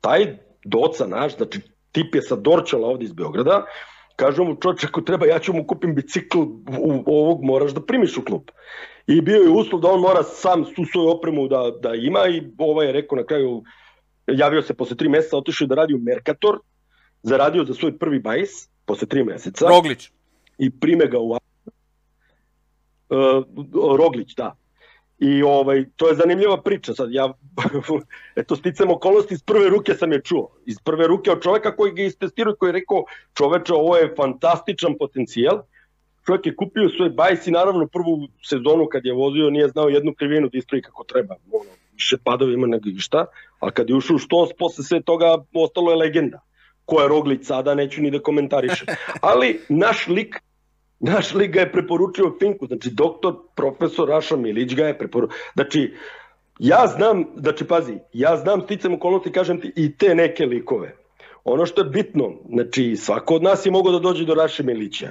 taj 0.00 0.36
doca 0.64 1.06
naš, 1.06 1.36
znači 1.36 1.60
tip 1.92 2.14
je 2.14 2.22
sa 2.22 2.36
Dorčala 2.36 2.88
ovde 2.88 3.04
iz 3.04 3.12
Beograda, 3.12 3.64
kažu 4.16 4.44
mu 4.44 4.56
čoče 4.56 4.86
ako 4.86 5.00
treba 5.00 5.26
ja 5.26 5.38
ću 5.38 5.52
mu 5.52 5.66
kupim 5.66 5.94
bicikl 5.94 6.38
u, 6.78 7.02
ovog 7.06 7.44
moraš 7.44 7.74
da 7.74 7.80
primiš 7.80 8.16
u 8.16 8.24
klub. 8.24 8.42
I 9.06 9.20
bio 9.20 9.42
je 9.42 9.50
uslov 9.50 9.80
da 9.80 9.88
on 9.88 10.00
mora 10.00 10.22
sam 10.22 10.64
su 10.64 10.84
svoju 10.92 11.08
opremu 11.08 11.48
da, 11.48 11.70
da 11.82 11.94
ima 11.94 12.26
i 12.28 12.42
ovaj 12.58 12.86
je 12.86 12.92
rekao 12.92 13.16
na 13.16 13.24
kraju 13.24 13.62
javio 14.26 14.62
se 14.62 14.74
posle 14.74 14.96
tri 14.96 15.08
meseca, 15.08 15.36
otišao 15.36 15.66
da 15.66 15.74
radi 15.74 15.94
u 15.94 15.98
Mercator, 15.98 16.58
zaradio 17.22 17.64
za 17.64 17.74
svoj 17.74 17.98
prvi 17.98 18.18
bajs, 18.18 18.68
posle 18.86 19.08
tri 19.08 19.24
meseca. 19.24 19.68
Roglić. 19.68 20.10
I 20.58 20.70
prime 20.70 21.06
ga 21.06 21.18
u 21.18 21.30
uh, 21.30 21.38
Roglić, 23.98 24.34
da. 24.34 24.54
I 25.18 25.42
ovaj, 25.42 25.84
to 25.96 26.08
je 26.08 26.14
zanimljiva 26.14 26.62
priča 26.62 26.94
sad. 26.94 27.08
Ja, 27.12 27.32
eto, 28.40 28.56
sticam 28.56 28.90
okolnosti, 28.90 29.34
iz 29.34 29.42
prve 29.42 29.68
ruke 29.68 29.94
sam 29.94 30.12
je 30.12 30.22
čuo. 30.22 30.48
Iz 30.66 30.78
prve 30.84 31.06
ruke 31.06 31.30
od 31.30 31.42
čoveka 31.42 31.76
koji 31.76 31.92
ga 31.92 32.02
istestirao 32.02 32.54
koji 32.54 32.68
je 32.68 32.72
rekao, 32.72 33.04
čoveče, 33.34 33.72
ovo 33.74 33.96
je 33.96 34.14
fantastičan 34.16 34.94
potencijal. 34.98 35.62
Čovjek 36.26 36.46
je 36.46 36.56
kupio 36.56 36.88
svoj 36.88 37.10
bajs 37.10 37.46
i 37.46 37.50
naravno 37.50 37.86
prvu 37.86 38.28
sezonu 38.44 38.86
kad 38.86 39.04
je 39.04 39.12
vozio 39.12 39.50
nije 39.50 39.68
znao 39.68 39.88
jednu 39.88 40.14
krivinu 40.14 40.48
da 40.48 40.58
ispravi 40.58 40.82
kako 40.82 41.04
treba. 41.04 41.34
Ono, 41.52 41.70
više 41.92 42.16
padova 42.24 42.52
ima 42.52 42.66
nego 42.66 42.88
išta, 42.88 43.26
ali 43.60 43.72
kad 43.72 43.90
je 43.90 43.96
ušao 43.96 44.14
u 44.14 44.18
štos, 44.18 44.50
posle 44.58 44.84
sve 44.84 45.02
toga 45.02 45.44
ostalo 45.54 45.90
je 45.90 45.96
legenda. 45.96 46.40
Ko 46.84 47.00
je 47.00 47.08
Roglić 47.08 47.46
sada, 47.46 47.74
neću 47.74 48.02
ni 48.02 48.10
da 48.10 48.18
komentarišem. 48.18 48.86
Ali 49.30 49.60
naš 49.68 50.06
lik 50.06 50.36
Naš 51.00 51.34
lik 51.34 51.52
ga 51.52 51.60
je 51.60 51.72
preporučio 51.72 52.34
Finku, 52.38 52.66
znači 52.66 52.90
doktor, 52.90 53.34
profesor 53.54 54.08
Raša 54.08 54.36
Milić 54.36 54.74
ga 54.74 54.86
je 54.86 54.98
preporučio. 54.98 55.36
Znači, 55.54 55.94
ja 56.58 56.86
znam, 56.86 57.24
znači 57.36 57.64
pazi, 57.64 57.98
ja 58.12 58.36
znam 58.36 58.60
sticam 58.60 58.94
okolnosti, 58.94 59.32
kažem 59.32 59.60
ti, 59.60 59.72
i 59.76 59.96
te 59.96 60.14
neke 60.14 60.46
likove. 60.46 60.96
Ono 61.44 61.66
što 61.66 61.80
je 61.80 61.90
bitno, 61.90 62.32
znači 62.48 62.96
svako 62.96 63.34
od 63.34 63.42
nas 63.42 63.66
je 63.66 63.72
mogao 63.72 63.92
da 63.92 63.98
dođe 63.98 64.24
do 64.24 64.34
Raše 64.34 64.62
Milića. 64.62 65.10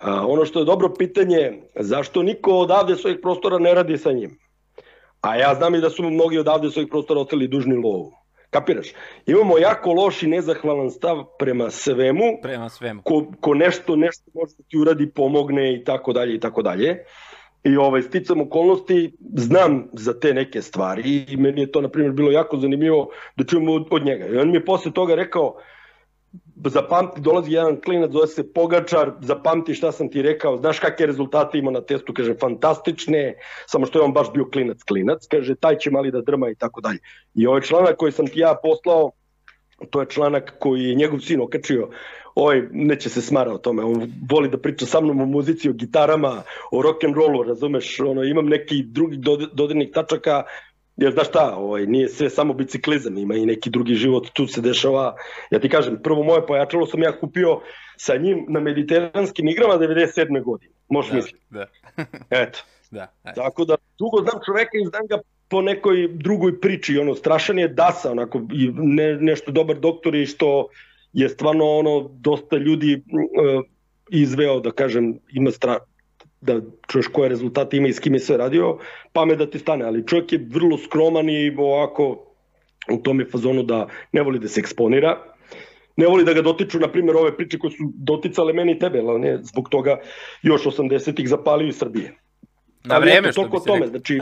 A, 0.00 0.26
ono 0.26 0.44
što 0.44 0.58
je 0.58 0.64
dobro 0.64 0.94
pitanje, 0.98 1.62
zašto 1.74 2.22
niko 2.22 2.52
odavde 2.52 2.96
svojih 2.96 3.18
prostora 3.22 3.58
ne 3.58 3.74
radi 3.74 3.98
sa 3.98 4.12
njim? 4.12 4.38
A 5.20 5.36
ja 5.36 5.54
znam 5.54 5.74
i 5.74 5.80
da 5.80 5.90
su 5.90 6.02
mnogi 6.02 6.38
odavde 6.38 6.70
svojih 6.70 6.88
prostora 6.90 7.20
ostali 7.20 7.48
dužni 7.48 7.76
lovu. 7.76 8.12
Kapiraš? 8.50 8.88
Imamo 9.26 9.58
jako 9.58 9.92
loš 9.92 10.22
i 10.22 10.26
nezahvalan 10.26 10.90
stav 10.90 11.24
prema 11.38 11.70
svemu. 11.70 12.24
Prema 12.42 12.68
svemu. 12.68 13.02
Ko, 13.04 13.26
ko 13.40 13.54
nešto, 13.54 13.96
nešto 13.96 14.30
može 14.34 14.54
da 14.58 14.64
ti 14.68 14.78
uradi, 14.78 15.10
pomogne 15.10 15.74
i 15.74 15.84
tako 15.84 16.12
dalje 16.12 16.34
i 16.34 16.40
tako 16.40 16.62
dalje. 16.62 17.04
I 17.64 17.76
ovaj, 17.76 18.02
sticam 18.02 18.40
okolnosti, 18.40 19.16
znam 19.34 19.88
za 19.92 20.20
te 20.20 20.34
neke 20.34 20.62
stvari 20.62 21.24
i 21.28 21.36
meni 21.36 21.60
je 21.60 21.72
to, 21.72 21.80
na 21.80 21.88
primjer, 21.88 22.12
bilo 22.12 22.30
jako 22.30 22.56
zanimljivo 22.56 23.08
da 23.36 23.44
čujem 23.44 23.68
od, 23.68 23.86
od 23.90 24.04
njega. 24.04 24.26
I 24.26 24.36
on 24.36 24.48
mi 24.50 24.56
je 24.56 24.64
posle 24.64 24.92
toga 24.92 25.14
rekao, 25.14 25.56
zapamti, 26.64 27.20
dolazi 27.20 27.52
jedan 27.52 27.80
klinac, 27.80 28.10
zove 28.10 28.26
se 28.26 28.52
Pogačar, 28.52 29.12
zapamti 29.20 29.74
šta 29.74 29.92
sam 29.92 30.10
ti 30.10 30.22
rekao, 30.22 30.56
znaš 30.56 30.78
kakve 30.78 31.06
rezultate 31.06 31.58
ima 31.58 31.70
na 31.70 31.80
testu, 31.80 32.12
kaže, 32.14 32.34
fantastične, 32.34 33.34
samo 33.66 33.86
što 33.86 33.98
je 33.98 34.04
on 34.04 34.12
baš 34.12 34.32
bio 34.32 34.44
klinac, 34.52 34.82
klinac, 34.82 35.26
kaže, 35.26 35.54
taj 35.54 35.78
će 35.78 35.90
mali 35.90 36.10
da 36.10 36.20
drma 36.20 36.50
i 36.50 36.54
tako 36.54 36.80
dalje. 36.80 36.98
I 37.34 37.46
ovaj 37.46 37.60
članak 37.60 37.96
koji 37.96 38.12
sam 38.12 38.26
ti 38.26 38.40
ja 38.40 38.54
poslao, 38.62 39.10
to 39.90 40.00
je 40.00 40.06
članak 40.10 40.56
koji 40.58 40.82
je 40.82 40.94
njegov 40.94 41.20
sin 41.20 41.40
okačio, 41.40 41.88
ovaj 42.34 42.62
neće 42.70 43.08
se 43.08 43.22
smara 43.22 43.52
o 43.52 43.58
tome, 43.58 43.84
on 43.84 44.12
voli 44.30 44.48
da 44.48 44.58
priča 44.58 44.86
sa 44.86 45.00
mnom 45.00 45.20
o 45.20 45.26
muzici, 45.26 45.70
o 45.70 45.72
gitarama, 45.72 46.42
o 46.72 46.82
rock 46.82 47.04
and 47.04 47.16
rollu, 47.16 47.42
razumeš, 47.42 48.00
ono, 48.00 48.24
imam 48.24 48.46
neki 48.46 48.82
drugi 48.82 49.16
dodirnih 49.52 49.90
tačaka 49.94 50.44
jer 51.00 51.12
znaš 51.12 51.28
šta, 51.28 51.54
ovaj, 51.56 51.86
nije 51.86 52.08
sve 52.08 52.30
samo 52.30 52.54
biciklizam, 52.54 53.18
ima 53.18 53.34
i 53.34 53.46
neki 53.46 53.70
drugi 53.70 53.94
život, 53.94 54.30
tu 54.32 54.46
se 54.46 54.60
dešava. 54.60 55.14
Ja 55.50 55.58
ti 55.58 55.68
kažem, 55.68 55.98
prvo 56.02 56.22
moje 56.22 56.46
pojačalo 56.46 56.86
sam 56.86 57.02
ja 57.02 57.18
kupio 57.20 57.60
sa 57.96 58.16
njim 58.16 58.44
na 58.48 58.60
mediteranskim 58.60 59.48
igrama 59.48 59.74
97. 59.74 60.42
godine. 60.42 60.72
Možeš 60.88 61.10
da, 61.10 61.16
misliti. 61.16 61.44
Da. 61.50 61.66
Eto. 62.42 62.58
Da, 62.90 63.06
ajde. 63.22 63.40
Tako 63.40 63.64
da, 63.64 63.76
dugo 63.98 64.22
znam 64.22 64.40
čoveka 64.46 64.78
i 64.78 64.86
znam 64.86 65.06
ga 65.06 65.18
po 65.48 65.62
nekoj 65.62 66.08
drugoj 66.08 66.60
priči, 66.60 66.98
ono, 66.98 67.14
strašan 67.14 67.58
je 67.58 67.68
dasa, 67.68 68.10
onako, 68.10 68.38
i 68.52 68.70
ne, 68.74 69.14
nešto 69.14 69.52
dobar 69.52 69.78
doktor 69.78 70.14
i 70.14 70.26
što 70.26 70.68
je 71.12 71.28
stvarno, 71.28 71.64
ono, 71.64 72.10
dosta 72.12 72.56
ljudi 72.56 72.94
uh, 72.96 73.64
izveo, 74.10 74.60
da 74.60 74.70
kažem, 74.70 75.18
ima 75.32 75.50
stra, 75.50 75.78
da 76.40 76.60
čuješ 76.88 77.06
koje 77.06 77.28
rezultate 77.28 77.76
ima 77.76 77.88
i 77.88 77.92
s 77.92 78.00
kim 78.00 78.14
je 78.14 78.20
sve 78.20 78.36
radio, 78.36 78.78
pa 79.12 79.24
me 79.24 79.36
da 79.36 79.50
ti 79.50 79.58
stane, 79.58 79.84
ali 79.84 80.06
čovjek 80.06 80.32
je 80.32 80.46
vrlo 80.50 80.78
skroman 80.78 81.30
i 81.30 81.54
ovako 81.58 82.26
u 82.92 82.96
tom 82.96 83.20
je 83.20 83.26
fazonu 83.26 83.62
da 83.62 83.86
ne 84.12 84.22
voli 84.22 84.38
da 84.38 84.48
se 84.48 84.60
eksponira, 84.60 85.18
ne 85.96 86.06
voli 86.06 86.24
da 86.24 86.32
ga 86.32 86.42
dotiču, 86.42 86.78
na 86.78 86.88
primjer, 86.88 87.16
ove 87.16 87.36
priče 87.36 87.58
koje 87.58 87.70
su 87.70 87.92
doticale 87.94 88.52
meni 88.52 88.72
i 88.72 88.78
tebe, 88.78 89.00
ali 89.00 89.20
ne, 89.20 89.38
zbog 89.42 89.68
toga 89.68 89.98
još 90.42 90.64
80-ih 90.64 91.28
zapalio 91.28 91.68
iz 91.68 91.76
Srbije. 91.76 92.14
Na 92.84 92.98
vreme 92.98 93.32
što 93.32 93.48
bi 93.48 93.58
se 93.58 93.66
tome, 93.66 93.86
znači, 93.86 94.20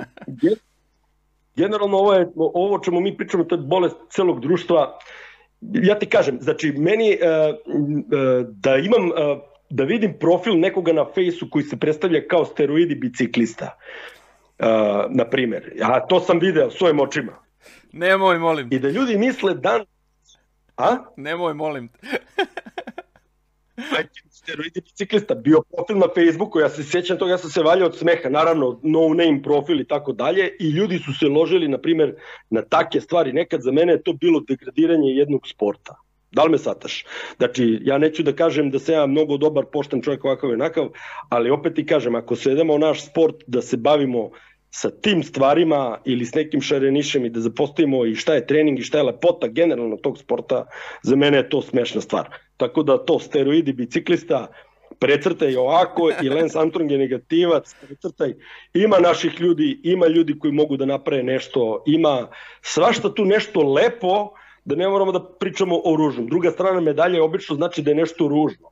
generalno 1.57 1.97
ovo, 1.97 2.15
je, 2.15 2.29
ovo 2.37 2.79
čemu 2.79 3.01
mi 3.01 3.17
pričamo, 3.17 3.45
to 3.45 3.55
je 3.55 3.63
bolest 3.63 3.97
celog 4.11 4.41
društva, 4.41 4.99
ja 5.61 5.99
ti 5.99 6.07
kažem, 6.07 6.39
znači, 6.41 6.73
meni 6.73 7.19
uh, 7.19 7.55
uh, 7.55 8.47
da 8.49 8.77
imam 8.77 9.11
uh, 9.11 9.15
da 9.71 9.85
vidim 9.85 10.15
profil 10.21 10.59
nekoga 10.59 10.93
na 10.93 11.07
fejsu 11.15 11.51
koji 11.51 11.65
se 11.65 11.77
predstavlja 11.77 12.29
kao 12.29 12.45
steroidi 12.45 12.95
biciklista. 12.95 13.79
Uh, 14.59 14.67
na 15.11 15.25
primer. 15.31 15.73
Ja 15.77 16.07
to 16.07 16.21
sam 16.21 16.39
video 16.39 16.71
svojim 16.71 17.01
očima. 17.01 17.33
Nemoj, 17.93 18.39
molim. 18.39 18.69
I 18.73 18.79
da 18.79 18.89
ljudi 18.89 19.19
misle 19.19 19.55
dan... 19.55 19.85
A? 20.77 20.97
Nemoj, 21.17 21.55
molim. 21.55 21.89
steroidi 24.49 24.81
biciklista, 24.81 25.35
bio 25.35 25.63
profil 25.63 25.99
na 25.99 26.07
Facebooku, 26.15 26.61
ja 26.61 26.69
se 26.69 26.83
sjećam 26.85 27.19
toga, 27.19 27.31
ja 27.31 27.39
sam 27.39 27.51
se 27.51 27.63
valjao 27.63 27.89
od 27.89 27.99
smeha, 27.99 28.29
naravno 28.29 28.81
no 28.83 29.09
name 29.09 29.43
profil 29.43 29.81
i 29.81 29.87
tako 29.87 30.13
dalje 30.13 30.57
i 30.61 30.71
ljudi 30.71 30.99
su 30.99 31.13
se 31.19 31.27
ložili, 31.27 31.69
na 31.69 31.79
primer, 31.79 32.15
na 32.51 32.63
take 32.63 33.01
stvari. 33.01 33.33
Nekad 33.33 33.63
za 33.63 33.73
mene 33.73 33.93
je 33.93 34.03
to 34.03 34.13
bilo 34.13 34.41
degradiranje 34.41 35.11
jednog 35.11 35.49
sporta. 35.49 35.97
Da 36.31 36.43
li 36.43 36.51
me 36.51 36.59
sataš? 36.59 37.05
Znači, 37.37 37.79
ja 37.83 37.99
neću 37.99 38.23
da 38.23 38.33
kažem 38.33 38.71
da 38.71 38.79
se 38.79 38.93
ja 38.93 39.07
mnogo 39.07 39.37
dobar, 39.37 39.65
pošten 39.73 40.03
čovjek 40.03 40.25
ovakav 40.25 40.51
i 40.51 40.55
onakav, 40.55 40.89
ali 41.29 41.51
opet 41.51 41.75
ti 41.75 41.87
kažem, 41.87 42.15
ako 42.15 42.37
se 42.37 42.53
idemo 42.53 42.75
u 42.75 42.79
naš 42.79 43.07
sport 43.07 43.37
da 43.47 43.63
se 43.63 43.77
bavimo 43.77 44.31
sa 44.71 44.91
tim 44.91 45.23
stvarima 45.23 45.99
ili 46.05 46.25
s 46.25 46.35
nekim 46.35 46.61
šarenišem 46.61 47.25
i 47.25 47.31
da 47.31 47.41
zapostavimo 47.41 48.05
i 48.07 48.15
šta 48.15 48.35
je 48.35 48.47
trening 48.47 48.79
i 48.79 48.83
šta 48.83 48.99
je 48.99 49.05
lepota 49.05 49.49
generalno 49.49 49.97
tog 49.97 50.19
sporta, 50.19 50.67
za 51.03 51.17
mene 51.17 51.37
je 51.37 51.49
to 51.49 51.63
smešna 51.63 52.01
stvar. 52.01 52.29
Tako 52.57 52.83
da 52.83 52.99
to 53.05 53.19
steroidi 53.19 53.73
biciklista, 53.73 54.47
precrtaj 54.99 55.57
ovako 55.57 56.11
i 56.23 56.29
Lance 56.29 56.59
Armstrong 56.59 56.91
je 56.91 56.99
negativac, 56.99 57.75
precrtaj. 57.87 58.35
Ima 58.75 58.99
naših 58.99 59.41
ljudi, 59.41 59.81
ima 59.85 60.07
ljudi 60.07 60.39
koji 60.39 60.53
mogu 60.53 60.77
da 60.77 60.87
naprave 60.87 61.23
nešto, 61.23 61.83
ima 61.87 62.29
svašta 62.63 63.15
tu 63.15 63.25
nešto 63.25 63.63
lepo, 63.63 64.31
da 64.69 64.77
ne 64.77 64.89
moramo 64.89 65.13
da 65.13 65.25
pričamo 65.25 65.81
o 65.85 65.97
ružnom. 65.97 66.27
Druga 66.27 66.51
strana 66.51 66.81
medalje 66.81 67.23
obično 67.23 67.57
znači 67.57 67.83
da 67.83 67.91
je 67.91 67.95
nešto 67.95 68.29
ružno, 68.29 68.71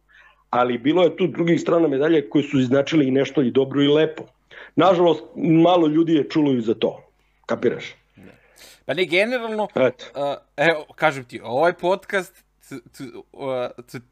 ali 0.50 0.78
bilo 0.78 1.02
je 1.02 1.16
tu 1.16 1.26
drugih 1.26 1.60
strana 1.60 1.88
medalje 1.88 2.28
koje 2.30 2.42
su 2.44 2.60
značili 2.62 3.08
i 3.08 3.10
nešto 3.10 3.42
i 3.42 3.50
dobro 3.50 3.82
i 3.82 3.88
lepo. 3.88 4.24
Nažalost, 4.76 5.24
malo 5.36 5.86
ljudi 5.86 6.14
je 6.14 6.28
čulo 6.28 6.52
i 6.52 6.60
za 6.60 6.74
to. 6.74 7.02
Kapiraš? 7.46 7.94
Pa 8.86 8.94
ne, 8.94 9.04
generalno, 9.04 9.68
Eto. 9.74 10.04
Uh, 10.14 10.36
evo, 10.56 10.84
kažem 10.94 11.24
ti, 11.24 11.40
ovaj 11.44 11.72
podcast 11.72 12.44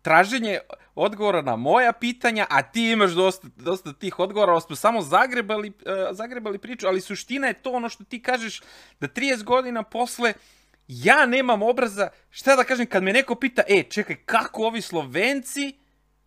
traženje 0.02 0.58
odgovora 0.94 1.42
na 1.42 1.56
moja 1.56 1.92
pitanja, 1.92 2.46
a 2.50 2.62
ti 2.62 2.90
imaš 2.90 3.12
dosta, 3.12 3.48
dosta 3.56 3.92
tih 3.92 4.18
odgovora, 4.18 4.60
smo 4.60 4.76
samo 4.76 5.02
zagrebali, 5.02 5.72
zagrebali 6.12 6.58
priču, 6.58 6.86
ali 6.86 7.00
suština 7.00 7.46
je 7.46 7.54
to 7.54 7.72
ono 7.72 7.88
što 7.88 8.04
ti 8.04 8.22
kažeš, 8.22 8.62
da 9.00 9.08
30 9.08 9.42
godina 9.42 9.82
posle 9.82 10.30
uh, 10.30 10.63
ja 10.88 11.26
nemam 11.26 11.62
obraza, 11.62 12.08
šta 12.30 12.56
da 12.56 12.64
kažem, 12.64 12.86
kad 12.86 13.02
me 13.02 13.12
neko 13.12 13.34
pita, 13.34 13.62
e, 13.68 13.82
čekaj, 13.82 14.16
kako 14.16 14.62
ovi 14.62 14.80
Slovenci, 14.80 15.72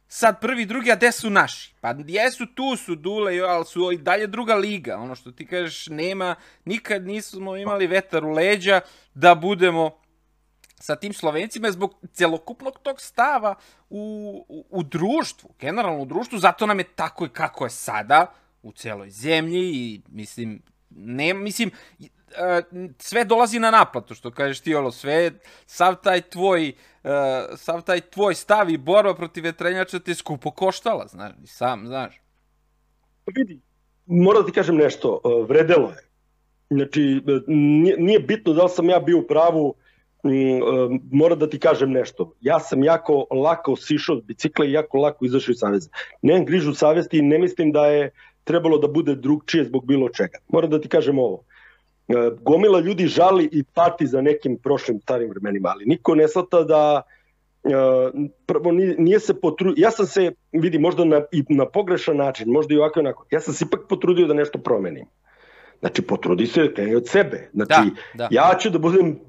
sad 0.08 0.42
prvi, 0.42 0.66
drugi, 0.66 0.92
a 0.92 0.96
gde 0.96 1.12
su 1.12 1.30
naši? 1.30 1.74
Pa 1.82 1.96
jesu, 2.08 2.46
tu 2.46 2.76
su 2.76 2.96
Dule, 2.96 3.40
ali 3.40 3.66
su 3.66 3.92
i 3.92 3.98
dalje 3.98 4.28
druga 4.28 4.56
liga. 4.56 4.98
Ono 4.98 5.16
što 5.16 5.32
ti 5.32 5.46
kažeš, 5.46 5.88
nema, 5.88 6.36
nikad 6.66 7.06
nismo 7.06 7.58
imali 7.58 7.88
vetar 7.88 8.26
u 8.26 8.32
leđa 8.32 8.82
da 9.14 9.36
budemo 9.36 9.92
sa 10.80 10.96
tim 10.96 11.14
Slovencima 11.14 11.72
zbog 11.72 11.94
celokupnog 12.14 12.80
tog 12.84 13.02
stava 13.02 13.56
u, 13.90 14.46
u, 14.50 14.66
u 14.70 14.84
društvu, 14.84 15.50
generalno 15.60 16.02
u 16.02 16.06
društvu, 16.06 16.40
zato 16.40 16.66
nam 16.66 16.80
je 16.80 16.86
tako 16.96 17.26
i 17.26 17.30
kako 17.30 17.64
je 17.64 17.70
sada 17.70 18.34
u 18.64 18.72
celoj 18.72 19.10
zemlji 19.10 19.60
i 19.60 20.02
mislim, 20.10 20.62
ne, 20.90 21.34
mislim, 21.34 21.72
E, 22.38 22.62
sve 23.00 23.26
dolazi 23.26 23.60
na 23.60 23.72
naplatu, 23.72 24.16
što 24.16 24.32
kažeš 24.32 24.60
ti, 24.60 24.76
ono, 24.76 24.92
sve, 24.92 25.32
sav 25.66 25.96
taj 26.04 26.22
tvoj, 26.22 26.74
uh, 27.04 27.10
sav 27.56 27.82
taj 27.82 28.02
tvoj 28.02 28.36
stav 28.36 28.70
i 28.70 28.78
borba 28.78 29.16
protiv 29.16 29.44
vetrenjača 29.44 30.00
te 30.00 30.16
skupo 30.16 30.52
koštala, 30.52 31.08
znaš, 31.08 31.32
i 31.44 31.48
sam, 31.48 31.88
znaš. 31.88 32.22
Pa 33.26 33.32
vidi, 33.36 33.60
moram 34.06 34.42
da 34.42 34.46
ti 34.48 34.54
kažem 34.54 34.76
nešto, 34.76 35.22
uh, 35.24 35.50
vredelo 35.50 35.90
je. 35.90 36.08
Znači, 36.70 37.22
nije, 37.48 37.98
nije 37.98 38.20
bitno 38.20 38.54
da 38.54 38.64
li 38.64 38.70
sam 38.70 38.90
ja 38.90 39.00
bio 39.00 39.18
u 39.18 39.28
pravu, 39.28 39.74
um, 40.24 41.02
moram 41.12 41.40
da 41.40 41.50
ti 41.50 41.60
kažem 41.60 41.92
nešto. 41.92 42.34
Ja 42.42 42.60
sam 42.60 42.84
jako 42.84 43.26
lako 43.32 43.76
sišao 43.76 44.16
od 44.16 44.24
bicikla 44.24 44.66
i 44.66 44.72
jako 44.72 44.98
lako 44.98 45.26
izašao 45.26 45.52
iz 45.52 45.60
saveza. 45.60 45.90
Nemam 46.22 46.46
grižu 46.46 46.74
savesti 46.74 47.18
i 47.18 47.22
ne 47.22 47.40
mislim 47.40 47.72
da 47.72 47.86
je 47.86 48.12
trebalo 48.44 48.78
da 48.78 48.88
bude 48.88 49.16
drugčije 49.16 49.66
zbog 49.66 49.86
bilo 49.86 50.10
čega. 50.10 50.38
Moram 50.48 50.70
da 50.70 50.82
ti 50.82 50.88
kažem 50.88 51.20
ovo 51.20 51.44
gomila 52.42 52.80
ljudi 52.80 53.08
žali 53.08 53.50
i 53.52 53.64
pati 53.64 54.08
za 54.08 54.22
nekim 54.22 54.58
prošlim 54.58 55.00
starim 55.02 55.30
vremenima, 55.30 55.70
ali 55.70 55.86
niko 55.86 56.16
ne 56.16 56.28
shvata 56.28 56.64
da 56.64 57.02
prvo 58.46 58.72
nije 58.98 59.20
se 59.20 59.42
potrudio, 59.42 59.82
ja 59.82 59.92
sam 59.92 60.06
se, 60.06 60.32
vidi, 60.52 60.80
možda 60.80 61.06
na, 61.06 61.22
i 61.32 61.44
na 61.50 61.66
pogrešan 61.66 62.18
način, 62.18 62.50
možda 62.50 62.74
i 62.74 62.78
ovako 62.78 63.00
onako, 63.00 63.26
ja 63.32 63.40
sam 63.40 63.54
se 63.54 63.66
ipak 63.66 63.80
potrudio 63.90 64.28
da 64.28 64.34
nešto 64.34 64.60
promenim. 64.60 65.06
Znači, 65.80 66.02
potrudi 66.02 66.46
se 66.48 66.74
kreni 66.74 66.96
od 66.96 67.08
sebe. 67.08 67.50
Znači, 67.54 67.92
da, 68.14 68.18
da. 68.18 68.28
ja 68.32 68.58
ću 68.60 68.70
da 68.70 68.80
budem 68.80 69.20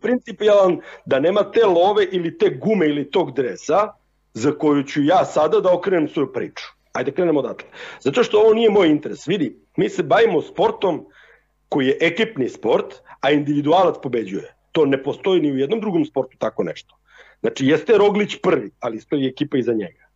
principijalan 0.00 0.80
da 1.06 1.20
nema 1.20 1.50
te 1.50 1.64
love 1.66 2.04
ili 2.12 2.38
te 2.38 2.50
gume 2.50 2.86
ili 2.86 3.10
tog 3.10 3.34
dresa 3.34 3.92
za 4.34 4.52
koju 4.52 4.82
ću 4.82 5.02
ja 5.02 5.24
sada 5.24 5.60
da 5.60 5.74
okrenem 5.74 6.08
svoju 6.08 6.32
priču. 6.32 6.64
Ajde 6.92 7.12
krenemo 7.12 7.40
odatle. 7.40 7.68
Zato 8.00 8.22
što 8.22 8.38
ovo 8.38 8.54
nije 8.54 8.70
moj 8.70 8.88
interes. 8.88 9.26
Vidi, 9.28 9.58
mi 9.76 9.88
se 9.88 10.02
bavimo 10.02 10.42
sportom 10.42 11.06
koji 11.68 11.86
je 11.86 11.98
ekipni 12.00 12.48
sport, 12.48 12.94
a 13.20 13.30
individualac 13.30 13.96
pobeđuje. 14.02 14.54
To 14.72 14.84
ne 14.86 15.02
postoji 15.02 15.40
ni 15.40 15.52
u 15.52 15.56
jednom 15.56 15.80
drugom 15.80 16.04
sportu 16.04 16.36
tako 16.38 16.64
nešto. 16.64 16.96
Znači, 17.40 17.66
jeste 17.66 17.98
Roglić 17.98 18.36
prvi, 18.42 18.70
ali 18.80 19.00
stoji 19.00 19.26
ekipa 19.26 19.58
iza 19.58 19.72
njega. 19.72 20.06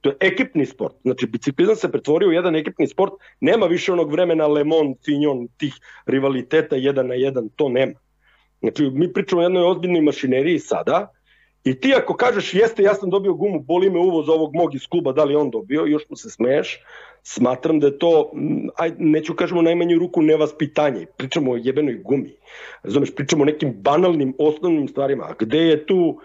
To 0.00 0.08
je 0.08 0.16
ekipni 0.20 0.66
sport. 0.66 0.96
Znači, 1.02 1.26
biciklizam 1.26 1.76
se 1.76 1.90
pretvorio 1.92 2.28
u 2.28 2.32
jedan 2.32 2.56
ekipni 2.56 2.86
sport. 2.88 3.12
Nema 3.40 3.66
više 3.66 3.92
onog 3.92 4.12
vremena 4.12 4.46
Le 4.46 4.64
Mans, 4.64 4.96
Fignon, 5.04 5.48
tih 5.56 5.74
rivaliteta 6.06 6.76
jedan 6.76 7.06
na 7.06 7.14
jedan. 7.14 7.48
To 7.56 7.68
nema. 7.68 7.98
Znači, 8.60 8.90
mi 8.90 9.12
pričamo 9.12 9.42
o 9.42 9.44
jednoj 9.44 9.64
ozbiljnoj 9.64 10.00
mašineriji 10.00 10.58
sada, 10.58 11.12
I 11.64 11.80
ti 11.80 11.94
ako 11.96 12.14
kažeš 12.14 12.54
jeste, 12.54 12.82
ja 12.82 12.94
sam 12.94 13.10
dobio 13.10 13.34
gumu, 13.34 13.60
boli 13.60 13.90
me 13.90 13.98
uvoz 13.98 14.28
ovog 14.28 14.54
mog 14.54 14.74
iz 14.74 14.86
kluba, 14.86 15.12
da 15.12 15.24
li 15.24 15.36
on 15.36 15.50
dobio, 15.50 15.84
još 15.86 16.02
mu 16.10 16.16
se 16.16 16.30
smeješ, 16.30 16.78
smatram 17.22 17.80
da 17.80 17.86
je 17.86 17.98
to, 17.98 18.32
aj, 18.76 18.92
neću 18.98 19.34
kažemo 19.34 19.62
najmanju 19.62 19.98
ruku 19.98 20.22
nevaspitanje, 20.22 21.06
pričamo 21.16 21.52
o 21.52 21.56
jebenoj 21.56 22.00
gumi, 22.04 22.32
razumeš, 22.82 23.14
pričamo 23.14 23.42
o 23.42 23.46
nekim 23.46 23.72
banalnim, 23.72 24.34
osnovnim 24.38 24.88
stvarima, 24.88 25.24
a 25.24 25.34
gde 25.38 25.58
je 25.58 25.86
tu 25.86 26.20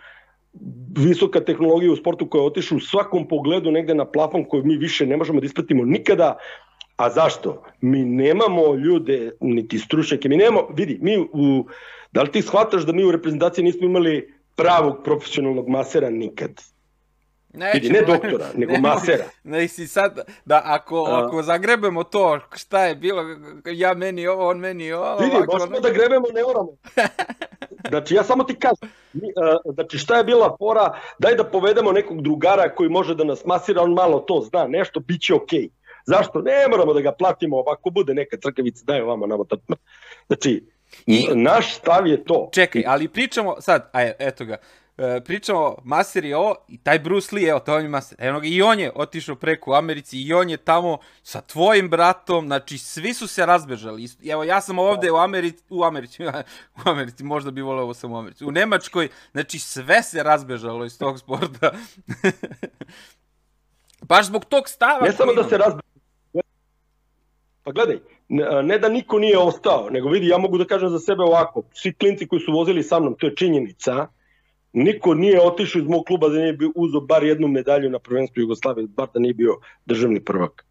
visoka 0.98 1.40
tehnologija 1.40 1.92
u 1.92 1.96
sportu 1.96 2.30
koja 2.30 2.44
otišu 2.44 2.78
u 2.78 2.80
svakom 2.80 3.28
pogledu 3.28 3.72
negde 3.72 3.94
na 3.94 4.06
plafon 4.06 4.46
koju 4.46 4.64
mi 4.64 4.78
više 4.78 5.06
ne 5.06 5.18
možemo 5.18 5.40
da 5.40 5.46
ispratimo 5.46 5.86
nikada, 5.86 6.38
a 6.96 7.10
zašto? 7.10 7.64
Mi 7.82 8.06
nemamo 8.06 8.76
ljude, 8.76 9.32
niti 9.42 9.80
stručnjake, 9.80 10.30
mi 10.30 10.38
nemamo, 10.38 10.68
vidi, 10.76 10.98
mi 11.02 11.18
u, 11.18 11.66
da 12.12 12.22
li 12.22 12.32
ti 12.32 12.42
shvataš 12.42 12.86
da 12.86 12.94
mi 12.94 13.04
u 13.04 13.12
reprezentaciji 13.12 13.66
nismo 13.66 13.86
imali 13.86 14.35
pravog 14.56 15.04
profesionalnog 15.04 15.70
masera 15.70 16.10
nikad. 16.10 16.52
Ne, 17.54 17.72
Vidi, 17.74 17.90
ne 17.90 18.02
doktora, 18.02 18.46
nego 18.58 18.72
ne, 18.72 18.80
masera. 18.80 19.24
Ne, 19.44 19.68
si 19.68 19.88
sad, 19.88 20.20
da 20.46 20.62
ako, 20.66 21.06
A, 21.06 21.26
ako 21.26 21.44
zagrebemo 21.44 22.04
to, 22.04 22.40
šta 22.56 22.86
je 22.86 22.96
bilo, 22.96 23.24
ja 23.66 23.94
meni 23.94 24.28
ovo, 24.28 24.50
on 24.50 24.60
meni 24.60 24.92
ovo. 24.92 25.18
Vidi, 25.18 25.36
ovako, 25.36 25.54
možemo 25.54 25.80
da 25.80 25.90
grebemo, 25.90 26.28
ne 26.34 26.44
moramo. 26.44 26.70
Znači, 27.90 28.16
ja 28.16 28.24
samo 28.24 28.44
ti 28.44 28.56
kažem, 28.56 28.90
znači 29.74 29.98
šta 29.98 30.18
je 30.18 30.24
bila 30.24 30.56
fora, 30.60 31.00
daj 31.20 31.36
da 31.36 31.44
povedemo 31.44 31.92
nekog 31.92 32.22
drugara 32.22 32.76
koji 32.76 32.90
može 32.90 33.16
da 33.16 33.24
nas 33.24 33.46
masira, 33.46 33.82
on 33.82 33.94
malo 33.94 34.20
to 34.20 34.42
zna, 34.50 34.68
nešto, 34.68 35.00
bit 35.00 35.22
će 35.22 35.34
okej. 35.34 35.60
Okay. 35.60 35.70
Zašto? 36.06 36.42
Ne 36.42 36.68
moramo 36.70 36.94
da 36.94 37.02
ga 37.02 37.12
platimo, 37.12 37.58
ovako 37.58 37.90
bude 37.90 38.14
neka 38.14 38.38
crkavica, 38.38 38.84
daj 38.86 39.02
ovamo 39.02 39.28
nama. 39.28 39.44
Znači, 40.28 40.64
I 41.06 41.28
naš 41.34 41.76
stav 41.76 42.08
je 42.08 42.24
to. 42.24 42.50
Čekaj, 42.54 42.84
ali 42.88 43.08
pričamo 43.08 43.56
sad, 43.62 43.90
aj, 43.94 44.14
eto 44.20 44.46
ga, 44.46 44.58
e, 44.98 45.22
pričamo 45.26 45.76
Maser 45.84 46.26
je 46.26 46.38
ovo 46.38 46.56
i 46.68 46.78
taj 46.78 47.00
Bruce 47.00 47.36
Lee, 47.36 47.50
evo 47.50 47.60
to 47.60 47.76
on 47.76 47.82
je 47.82 47.90
Maser, 47.90 48.18
evo 48.22 48.40
ga 48.40 48.48
i 48.48 48.62
on 48.62 48.80
je 48.80 48.92
otišao 48.96 49.36
preko 49.36 49.72
u 49.72 49.74
Americi 49.74 50.22
i 50.22 50.34
on 50.34 50.50
je 50.50 50.58
tamo 50.58 50.98
sa 51.24 51.42
tvojim 51.42 51.90
bratom, 51.90 52.46
znači 52.46 52.78
svi 52.78 53.14
su 53.14 53.28
se 53.28 53.46
razbežali. 53.46 54.08
Evo 54.32 54.44
ja 54.44 54.62
sam 54.62 54.80
ovde 54.80 55.12
u 55.12 55.16
Americi, 55.16 55.64
u 55.70 55.84
Americi, 55.84 56.26
u 56.86 56.90
Americi, 56.90 57.24
možda 57.24 57.52
bi 57.52 57.62
voleo 57.62 57.84
ovo 57.84 57.94
sam 57.94 58.12
u 58.12 58.18
Americi, 58.18 58.46
u 58.46 58.52
Nemačkoj, 58.52 59.10
znači 59.32 59.60
sve 59.60 60.04
se 60.04 60.24
razbežalo 60.24 60.86
iz 60.86 61.00
tog 61.00 61.20
sporta. 61.20 61.72
Baš 64.02 64.26
zbog 64.26 64.46
tog 64.46 64.70
stava. 64.70 65.06
Ne 65.06 65.12
samo 65.12 65.34
da 65.34 65.44
se 65.44 65.58
razbežalo. 65.58 65.95
Pa 67.66 67.72
gledaj, 67.72 67.98
ne 68.64 68.78
da 68.78 68.90
niko 68.90 69.20
nije 69.20 69.38
ostao, 69.38 69.90
nego 69.90 70.10
vidi, 70.10 70.28
ja 70.28 70.38
mogu 70.38 70.58
da 70.58 70.66
kažem 70.66 70.90
za 70.90 71.00
sebe 71.00 71.24
ovako, 71.24 71.64
svi 71.74 71.94
klinci 71.94 72.28
koji 72.28 72.40
su 72.40 72.52
vozili 72.52 72.84
sa 72.84 73.00
mnom, 73.00 73.16
to 73.20 73.28
je 73.28 73.36
činjenica, 73.36 74.08
niko 74.74 75.14
nije 75.14 75.42
otišao 75.42 75.80
iz 75.80 75.88
mog 75.88 76.06
kluba 76.06 76.30
da 76.30 76.38
nije 76.38 76.54
bio 76.54 76.72
uzo 76.76 77.00
bar 77.00 77.24
jednu 77.24 77.48
medalju 77.48 77.90
na 77.90 78.00
prvenstvu 78.00 78.42
Jugoslavije, 78.42 78.88
bar 78.88 79.08
da 79.14 79.20
nije 79.20 79.34
bio 79.34 79.58
državni 79.86 80.24
prvak. 80.24 80.66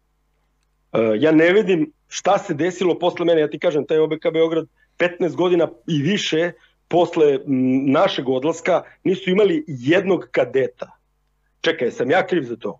E, 0.93 0.99
ja 1.19 1.31
ne 1.31 1.51
vidim 1.53 1.91
šta 2.07 2.37
se 2.37 2.53
desilo 2.53 2.99
posle 2.99 3.25
mene, 3.25 3.41
ja 3.41 3.49
ti 3.49 3.59
kažem, 3.59 3.85
taj 3.85 3.99
OBK 3.99 4.31
Beograd 4.33 4.67
15 4.97 5.35
godina 5.35 5.67
i 5.87 6.01
više 6.01 6.51
posle 6.87 7.39
našeg 7.87 8.29
odlaska 8.29 8.83
nisu 9.03 9.29
imali 9.29 9.63
jednog 9.67 10.27
kadeta. 10.31 10.91
Čekaj, 11.61 11.91
sam 11.91 12.11
ja 12.11 12.27
kriv 12.27 12.43
za 12.43 12.55
to? 12.55 12.79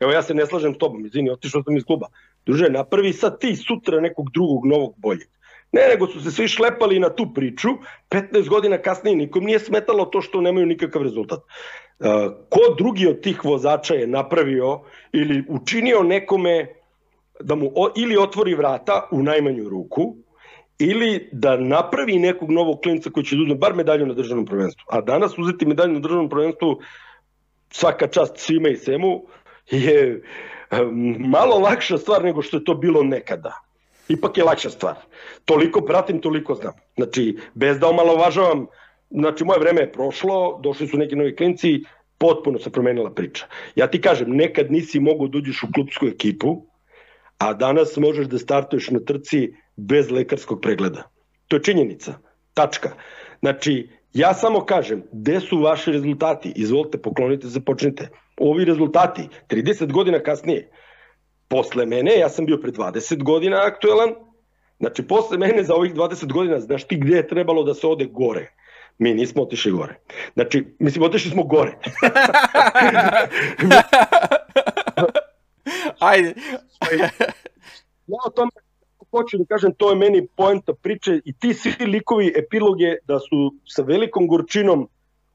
Evo 0.00 0.12
ja 0.12 0.22
se 0.22 0.34
ne 0.34 0.46
slažem 0.46 0.74
s 0.74 0.78
tobom, 0.78 1.06
izvini, 1.06 1.30
otišao 1.30 1.62
sam 1.62 1.76
iz 1.76 1.84
kluba. 1.84 2.06
Druže, 2.46 2.70
napravi 2.70 3.12
sad 3.12 3.40
ti 3.40 3.56
sutra 3.56 4.00
nekog 4.00 4.30
drugog, 4.30 4.66
novog, 4.66 4.94
boljeg. 4.96 5.28
Ne, 5.72 5.82
nego 5.88 6.06
su 6.06 6.20
se 6.20 6.30
svi 6.30 6.48
šlepali 6.48 6.98
na 6.98 7.08
tu 7.08 7.26
priču, 7.34 7.68
15 8.10 8.48
godina 8.48 8.78
kasnije 8.78 9.16
nikom 9.16 9.44
nije 9.44 9.58
smetalo 9.58 10.04
to 10.04 10.20
što 10.20 10.40
nemaju 10.40 10.66
nikakav 10.66 11.02
rezultat. 11.02 11.38
Uh, 11.38 12.06
ko 12.48 12.74
drugi 12.78 13.06
od 13.06 13.20
tih 13.20 13.44
vozača 13.44 13.94
je 13.94 14.06
napravio 14.06 14.80
ili 15.12 15.44
učinio 15.48 16.02
nekome 16.02 16.66
da 17.40 17.54
mu 17.54 17.70
ili 17.96 18.16
otvori 18.16 18.54
vrata 18.54 19.08
u 19.10 19.22
najmanju 19.22 19.68
ruku, 19.68 20.16
ili 20.78 21.28
da 21.32 21.56
napravi 21.56 22.18
nekog 22.18 22.50
novog 22.50 22.80
klinca 22.82 23.10
koji 23.10 23.24
će 23.24 23.36
da 23.48 23.54
bar 23.54 23.74
medalju 23.74 24.06
na 24.06 24.14
državnom 24.14 24.46
prvenstvu. 24.46 24.84
A 24.88 25.00
danas 25.00 25.38
uzeti 25.38 25.66
medalju 25.66 25.92
na 25.92 26.00
državnom 26.00 26.28
prvenstvu 26.28 26.80
svaka 27.70 28.06
čast 28.06 28.36
svima 28.36 28.68
i 28.68 28.76
svemu 28.76 29.22
je 29.70 30.22
malo 31.18 31.58
lakša 31.58 31.98
stvar 31.98 32.24
nego 32.24 32.42
što 32.42 32.56
je 32.56 32.64
to 32.64 32.74
bilo 32.74 33.02
nekada. 33.02 33.60
Ipak 34.08 34.38
je 34.38 34.44
lakša 34.44 34.70
stvar. 34.70 34.96
Toliko 35.44 35.80
pratim, 35.80 36.20
toliko 36.20 36.54
znam. 36.54 36.72
Znači, 36.96 37.38
bez 37.54 37.78
da 37.78 37.88
omalovažavam, 37.88 38.66
znači 39.10 39.44
moje 39.44 39.60
vreme 39.60 39.80
je 39.80 39.92
prošlo, 39.92 40.60
došli 40.62 40.88
su 40.88 40.98
neki 40.98 41.16
novi 41.16 41.36
klinci, 41.36 41.80
potpuno 42.18 42.58
se 42.58 42.70
promenila 42.70 43.10
priča. 43.10 43.46
Ja 43.74 43.86
ti 43.86 44.00
kažem, 44.00 44.36
nekad 44.36 44.72
nisi 44.72 45.00
mogu 45.00 45.28
da 45.28 45.38
uđeš 45.38 45.62
u 45.62 45.72
klubsku 45.74 46.06
ekipu, 46.06 46.66
a 47.38 47.52
danas 47.54 47.96
možeš 47.96 48.26
da 48.26 48.38
startuješ 48.38 48.90
na 48.90 49.00
trci 49.00 49.54
bez 49.76 50.10
lekarskog 50.10 50.60
pregleda. 50.62 51.08
To 51.48 51.56
je 51.56 51.62
činjenica. 51.62 52.14
Tačka. 52.54 52.90
Znači, 53.40 53.88
ja 54.14 54.34
samo 54.34 54.64
kažem, 54.64 55.02
gde 55.12 55.40
su 55.40 55.58
vaši 55.58 55.92
rezultati? 55.92 56.52
Izvolite, 56.56 56.98
poklonite 56.98 57.48
se, 57.48 57.64
počnite 57.64 58.08
ovi 58.40 58.64
rezultati, 58.64 59.28
30 59.48 59.92
godina 59.92 60.18
kasnije, 60.18 60.70
posle 61.48 61.86
mene, 61.86 62.18
ja 62.18 62.28
sam 62.28 62.46
bio 62.46 62.58
pre 62.58 62.70
20 62.70 63.22
godina 63.22 63.60
aktuelan, 63.64 64.14
znači 64.78 65.02
posle 65.02 65.38
mene 65.38 65.62
za 65.62 65.74
ovih 65.74 65.94
20 65.94 66.32
godina, 66.32 66.60
znaš 66.60 66.84
ti 66.84 66.96
gde 66.96 67.16
je 67.16 67.28
trebalo 67.28 67.62
da 67.62 67.74
se 67.74 67.86
ode 67.86 68.04
gore? 68.04 68.52
Mi 68.98 69.14
nismo 69.14 69.42
otišli 69.42 69.72
gore. 69.72 69.94
Znači, 70.34 70.64
mislim, 70.78 71.04
otišli 71.04 71.30
smo 71.30 71.44
gore. 71.44 71.72
Ajde. 76.00 76.34
ja 78.06 78.18
o 78.26 78.30
tome 78.30 78.50
hoću 79.12 79.38
da 79.38 79.44
kažem, 79.44 79.74
to 79.74 79.90
je 79.90 79.96
meni 79.96 80.26
poenta 80.36 80.72
priče 80.74 81.20
i 81.24 81.32
ti 81.32 81.54
svi 81.54 81.86
likovi 81.86 82.32
epiloge 82.36 82.94
da 83.04 83.18
su 83.18 83.54
sa 83.68 83.82
velikom 83.82 84.26
gorčinom 84.26 84.88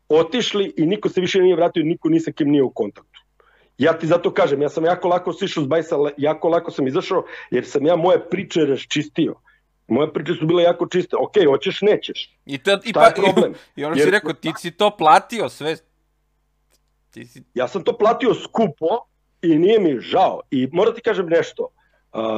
otišli 0.09 0.73
i 0.77 0.85
niko 0.85 1.09
se 1.09 1.21
više 1.21 1.41
nije 1.41 1.55
vratio, 1.55 1.83
niko 1.83 2.09
ni 2.09 2.19
sa 2.19 2.31
kim 2.31 2.49
nije 2.49 2.63
u 2.63 2.69
kontaktu. 2.69 3.21
Ja 3.77 3.93
ti 3.97 4.07
zato 4.07 4.33
kažem, 4.33 4.61
ja 4.61 4.69
sam 4.69 4.85
jako 4.85 5.07
lako 5.07 5.33
sišao 5.33 5.63
s 5.63 5.67
bajsa, 5.67 5.95
jako 6.17 6.49
lako 6.49 6.71
sam 6.71 6.87
izašao, 6.87 7.23
jer 7.51 7.65
sam 7.65 7.85
ja 7.85 7.95
moje 7.95 8.29
priče 8.29 8.65
raščistio. 8.65 9.35
Moje 9.87 10.13
priče 10.13 10.33
su 10.33 10.45
bile 10.45 10.63
jako 10.63 10.87
čiste. 10.87 11.15
Ok, 11.19 11.33
hoćeš, 11.49 11.81
nećeš. 11.81 12.35
I, 12.45 12.57
to, 12.57 12.79
i, 12.85 12.93
pa, 12.93 13.11
problem? 13.15 13.53
I, 13.53 13.55
i 13.81 13.85
ono 13.85 13.95
jer, 13.95 14.05
si 14.05 14.11
rekao, 14.11 14.33
ti 14.33 14.51
si 14.57 14.71
to 14.71 14.89
platio 14.97 15.49
sve. 15.49 15.75
Ti 17.11 17.25
si... 17.25 17.43
Ja 17.53 17.67
sam 17.67 17.83
to 17.83 17.97
platio 17.97 18.33
skupo 18.33 18.87
i 19.41 19.57
nije 19.57 19.79
mi 19.79 19.99
žao. 19.99 20.41
I 20.51 20.67
moram 20.71 20.95
ti 20.95 21.01
kažem 21.01 21.25
nešto. 21.25 21.69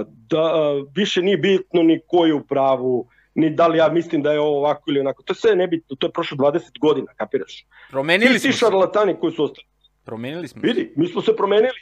Da, 0.07 0.53
više 0.95 1.21
nije 1.21 1.37
bitno 1.37 1.83
ni 1.83 1.99
ko 2.07 2.25
je 2.25 2.33
u 2.33 2.43
pravu, 2.43 3.07
ni 3.35 3.49
da 3.49 3.67
li 3.67 3.77
ja 3.77 3.89
mislim 3.89 4.21
da 4.21 4.31
je 4.31 4.39
ovo 4.39 4.57
ovako 4.57 4.83
ili 4.87 4.99
onako. 4.99 5.23
To 5.23 5.31
je 5.33 5.35
sve 5.35 5.55
nebitno, 5.55 5.95
to 5.95 6.07
je 6.07 6.11
prošlo 6.11 6.37
20 6.37 6.79
godina, 6.79 7.13
kapiraš? 7.15 7.65
Promenili 7.89 8.39
smo 8.39 8.51
se. 8.51 8.57
šarlatani 8.57 9.15
koji 9.19 9.33
su 9.33 9.43
ostali. 9.43 9.67
Promenili 10.05 10.47
smo 10.47 10.61
Vidi, 10.63 10.93
mi 10.95 11.07
smo 11.07 11.21
se 11.21 11.35
promenili. 11.35 11.79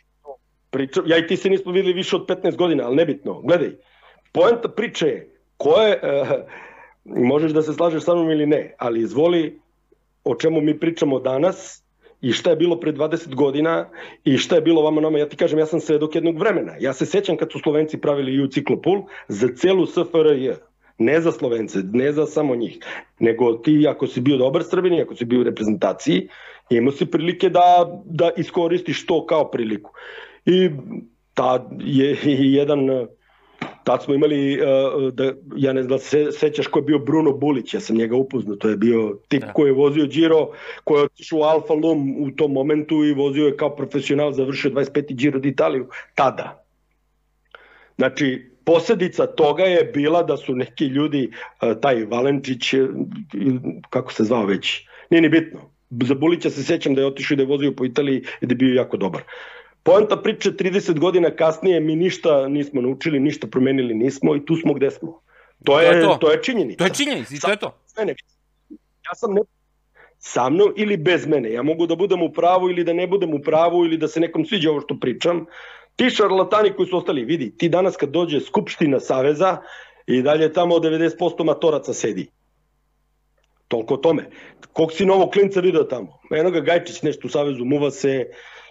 Priča, 0.70 1.02
ja 1.06 1.18
i 1.18 1.28
ti 1.28 1.38
se 1.38 1.50
nismo 1.50 1.72
videli 1.72 1.94
više 1.94 2.16
od 2.16 2.28
15 2.28 2.56
godina, 2.56 2.84
ali 2.86 2.96
nebitno. 2.96 3.42
Gledaj, 3.42 3.72
poenta 4.32 4.70
priče 4.70 5.08
je 5.08 5.34
ko 5.58 5.82
je, 5.82 6.00
uh, 6.04 6.30
možeš 7.06 7.52
da 7.52 7.62
se 7.62 7.74
slažeš 7.74 8.04
sa 8.04 8.16
mnom 8.16 8.32
ili 8.32 8.46
ne, 8.46 8.76
ali 8.78 9.02
izvoli 9.02 9.60
o 10.24 10.36
čemu 10.36 10.62
mi 10.62 10.80
pričamo 10.80 11.20
danas 11.20 11.84
i 12.22 12.32
šta 12.32 12.50
je 12.50 12.56
bilo 12.56 12.80
pre 12.80 12.94
20 12.94 13.36
godina 13.36 13.90
i 14.24 14.38
šta 14.38 14.56
je 14.56 14.62
bilo 14.62 14.82
vama 14.82 15.02
nama. 15.02 15.20
Ja 15.20 15.30
ti 15.30 15.38
kažem, 15.38 15.60
ja 15.60 15.66
sam 15.66 15.80
svedok 15.80 16.16
jednog 16.16 16.40
vremena. 16.40 16.74
Ja 16.80 16.94
se 16.94 17.06
sećam 17.06 17.38
kad 17.38 17.52
su 17.52 17.60
Slovenci 17.60 17.98
pravili 17.98 18.44
U 18.44 18.48
ciklopul 18.48 19.02
za 19.28 19.48
celu 19.56 19.86
SFRJ 19.86 20.52
ne 20.98 21.22
za 21.22 21.32
Slovence, 21.32 21.80
ne 21.94 22.12
za 22.12 22.26
samo 22.26 22.56
njih, 22.56 22.78
nego 23.20 23.54
ti 23.54 23.86
ako 23.90 24.08
si 24.08 24.22
bio 24.22 24.38
dobar 24.38 24.64
Srbini, 24.64 25.02
ako 25.02 25.16
si 25.16 25.26
bio 25.26 25.40
u 25.40 25.44
reprezentaciji, 25.44 26.28
imao 26.70 26.92
si 26.92 27.06
prilike 27.06 27.50
da, 27.50 28.02
da 28.06 28.32
iskoristiš 28.38 29.06
to 29.06 29.26
kao 29.26 29.52
priliku. 29.52 29.92
I 30.46 30.70
ta 31.34 31.70
je 31.80 32.18
jedan 32.54 33.08
tad 33.84 34.04
smo 34.04 34.14
imali, 34.14 34.60
uh, 34.62 35.14
da, 35.14 35.34
ja 35.56 35.74
ne 35.74 35.84
znam 35.84 35.98
da 35.98 36.00
se 36.00 36.32
sećaš 36.32 36.68
ko 36.68 36.80
je 36.80 36.84
bio 36.84 37.00
Bruno 37.00 37.32
Bulić, 37.32 37.74
ja 37.74 37.80
sam 37.80 37.98
njega 37.98 38.16
upoznao, 38.16 38.56
to 38.56 38.70
je 38.70 38.78
bio 38.78 39.20
tip 39.28 39.42
da. 39.42 39.54
koji 39.54 39.70
je 39.70 39.74
vozio 39.74 40.06
Giro, 40.06 40.50
koji 40.84 41.00
je 41.00 41.04
otišao 41.04 41.40
u 41.40 41.44
Alfa 41.44 41.74
Lum 41.74 42.16
u 42.20 42.32
tom 42.32 42.52
momentu 42.52 43.06
i 43.06 43.14
vozio 43.14 43.46
je 43.46 43.58
kao 43.58 43.76
profesional, 43.76 44.32
završio 44.32 44.72
25. 44.72 45.16
Giro 45.16 45.40
d'Italiju, 45.40 45.86
tada. 46.16 46.64
Znači, 47.98 48.52
posljedica 48.66 49.26
toga 49.26 49.64
je 49.64 49.84
bila 49.84 50.24
da 50.24 50.38
su 50.38 50.56
neki 50.56 50.86
ljudi, 50.86 51.30
uh, 51.62 51.80
taj 51.82 52.06
Valenčić, 52.06 52.74
kako 53.90 54.14
se 54.14 54.24
zvao 54.24 54.46
već, 54.46 54.88
nije 55.10 55.22
ni 55.22 55.30
bitno, 55.30 55.60
za 55.90 56.16
Bulića 56.16 56.50
se 56.50 56.64
sećam 56.64 56.96
da 56.96 57.02
je 57.02 57.08
otišao 57.08 57.36
i 57.36 57.38
da 57.38 57.44
je 57.44 57.48
vozio 57.48 57.72
po 57.72 57.86
Italiji 57.86 58.24
i 58.42 58.46
da 58.46 58.54
je 58.54 58.56
bio 58.56 58.76
jako 58.76 58.98
dobar. 58.98 59.22
Poenta 59.88 60.18
priče 60.18 60.52
30 60.52 61.00
godina 61.00 61.30
kasnije 61.32 61.80
mi 61.80 61.96
ništa 61.96 62.48
nismo 62.48 62.82
naučili, 62.82 63.20
ništa 63.20 63.48
promenili 63.48 63.94
nismo 63.94 64.36
i 64.36 64.46
tu 64.46 64.56
smo 64.56 64.74
gde 64.74 64.92
smo. 64.92 65.22
To 65.64 65.80
je, 65.80 65.92
to 65.92 65.98
je, 65.98 66.04
to. 66.04 66.18
To 66.22 66.32
je 66.32 66.44
činjenica. 66.44 66.78
To 66.78 66.84
je 66.84 66.94
činjenica 66.94 67.36
i 67.36 67.40
to 67.40 67.52
je 67.52 67.58
to. 67.58 67.78
Mene, 67.98 68.16
ja 69.06 69.16
sam 69.16 69.34
ne, 69.34 69.42
sa 70.20 70.50
mnom 70.50 70.74
ili 70.76 70.98
bez 70.98 71.28
mene. 71.28 71.52
Ja 71.54 71.64
mogu 71.64 71.88
da 71.88 71.96
budem 71.96 72.22
u 72.22 72.32
pravu 72.34 72.70
ili 72.70 72.84
da 72.84 72.94
ne 72.94 73.08
budem 73.08 73.34
u 73.34 73.40
pravu 73.40 73.86
ili 73.86 73.98
da 73.98 74.08
se 74.08 74.20
nekom 74.20 74.46
sviđa 74.46 74.72
ovo 74.72 74.82
što 74.82 75.00
pričam. 75.00 75.46
Ti 75.96 76.10
šarlatani 76.10 76.74
koji 76.76 76.88
su 76.88 76.98
ostali, 76.98 77.26
vidi, 77.26 77.58
ti 77.58 77.70
danas 77.70 77.96
kad 77.96 78.10
dođe 78.10 78.40
Skupština 78.40 79.00
Saveza 79.00 79.58
i 80.08 80.22
dalje 80.22 80.54
tamo 80.54 80.76
90% 80.76 81.44
matoraca 81.44 81.94
sedi. 81.94 82.28
Toliko 83.68 83.94
o 83.94 83.98
tome. 83.98 84.30
Kog 84.74 84.92
si 84.94 85.06
novog 85.06 85.32
klinca 85.32 85.60
video 85.60 85.84
tamo? 85.84 86.20
Eno 86.32 86.52
ga 86.52 86.60
Gajčić 86.60 87.02
nešto 87.02 87.28
u 87.28 87.30
Savezu, 87.30 87.66
muva 87.66 87.92
se, 87.92 88.26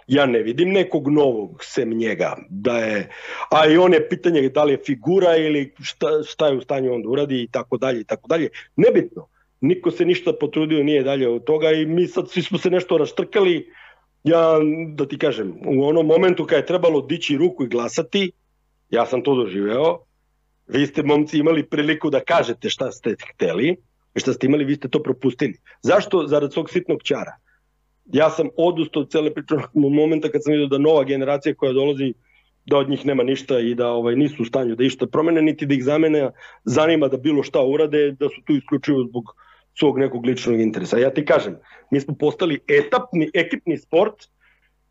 ja 0.06 0.26
ne 0.26 0.42
vidim 0.42 0.72
nekog 0.72 1.08
novog 1.08 1.64
sem 1.64 1.90
njega. 1.90 2.36
Da 2.50 2.78
je, 2.78 3.08
a 3.50 3.66
i 3.66 3.76
on 3.76 3.94
je 3.94 4.08
pitanje 4.08 4.48
da 4.48 4.64
li 4.64 4.72
je 4.72 4.82
figura 4.86 5.36
ili 5.36 5.74
šta, 5.82 6.22
šta 6.26 6.48
je 6.48 6.56
u 6.56 6.60
stanju 6.60 6.94
on 6.94 7.02
da 7.02 7.08
uradi 7.08 7.42
i 7.42 7.48
tako 7.48 7.76
dalje 7.76 8.00
i 8.00 8.04
tako 8.04 8.28
dalje. 8.28 8.48
Nebitno. 8.76 9.26
Niko 9.60 9.90
se 9.90 10.04
ništa 10.04 10.32
potrudio 10.40 10.84
nije 10.84 11.02
dalje 11.02 11.28
od 11.28 11.44
toga 11.44 11.72
i 11.72 11.86
mi 11.86 12.06
sad 12.06 12.30
svi 12.30 12.42
smo 12.42 12.58
se 12.58 12.70
nešto 12.70 12.98
raštrkali. 12.98 13.72
Ja, 14.24 14.58
da 14.94 15.08
ti 15.08 15.18
kažem, 15.18 15.54
u 15.66 15.84
onom 15.84 16.06
momentu 16.06 16.46
kad 16.46 16.58
je 16.58 16.66
trebalo 16.66 17.00
dići 17.00 17.36
ruku 17.36 17.64
i 17.64 17.68
glasati, 17.68 18.32
ja 18.90 19.06
sam 19.06 19.22
to 19.22 19.34
doživeo, 19.34 19.98
vi 20.66 20.86
ste 20.86 21.02
momci 21.02 21.38
imali 21.38 21.66
priliku 21.66 22.10
da 22.10 22.20
kažete 22.20 22.70
šta 22.70 22.92
ste 22.92 23.14
hteli, 23.34 23.76
šta 24.16 24.32
ste 24.32 24.46
imali, 24.46 24.64
vi 24.64 24.74
ste 24.74 24.88
to 24.88 25.02
propustili. 25.02 25.54
Zašto? 25.82 26.26
Zarad 26.26 26.52
svog 26.52 26.70
sitnog 26.70 27.02
ćara 27.02 27.36
ja 28.12 28.30
sam 28.30 28.48
odustao 28.56 29.02
od 29.02 29.10
cele 29.10 29.34
priče 29.34 29.54
momenta 29.74 30.30
kad 30.30 30.44
sam 30.44 30.52
vidio 30.52 30.66
da 30.66 30.78
nova 30.78 31.04
generacija 31.04 31.54
koja 31.54 31.72
dolazi 31.72 32.14
da 32.66 32.76
od 32.76 32.88
njih 32.88 33.06
nema 33.06 33.22
ništa 33.22 33.58
i 33.58 33.74
da 33.74 33.88
ovaj 33.88 34.16
nisu 34.16 34.42
u 34.42 34.44
stanju 34.44 34.74
da 34.74 34.84
išta 34.84 35.06
promene, 35.06 35.42
niti 35.42 35.66
da 35.66 35.74
ih 35.74 35.84
zamene 35.84 36.30
zanima 36.64 37.08
da 37.08 37.16
bilo 37.16 37.42
šta 37.42 37.62
urade, 37.62 38.12
da 38.12 38.28
su 38.28 38.42
tu 38.44 38.52
isključivo 38.52 39.04
zbog 39.08 39.24
svog 39.78 39.98
nekog 39.98 40.26
ličnog 40.26 40.60
interesa. 40.60 40.98
Ja 40.98 41.10
ti 41.10 41.24
kažem, 41.24 41.56
mi 41.90 42.00
smo 42.00 42.14
postali 42.14 42.60
etapni, 42.68 43.30
ekipni 43.34 43.78
sport 43.78 44.14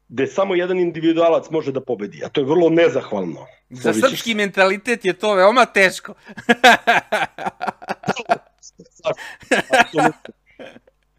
gde 0.08 0.28
samo 0.28 0.56
jedan 0.56 0.80
individualac 0.80 1.50
može 1.50 1.72
da 1.72 1.82
pobedi, 1.82 2.22
a 2.26 2.30
to 2.30 2.42
je 2.42 2.46
vrlo 2.46 2.70
nezahvalno. 2.70 3.46
Za 3.70 3.94
srpski 3.94 4.36
mentalitet 4.36 5.06
je 5.06 5.14
to 5.14 5.34
veoma 5.34 5.66
teško. 5.66 6.14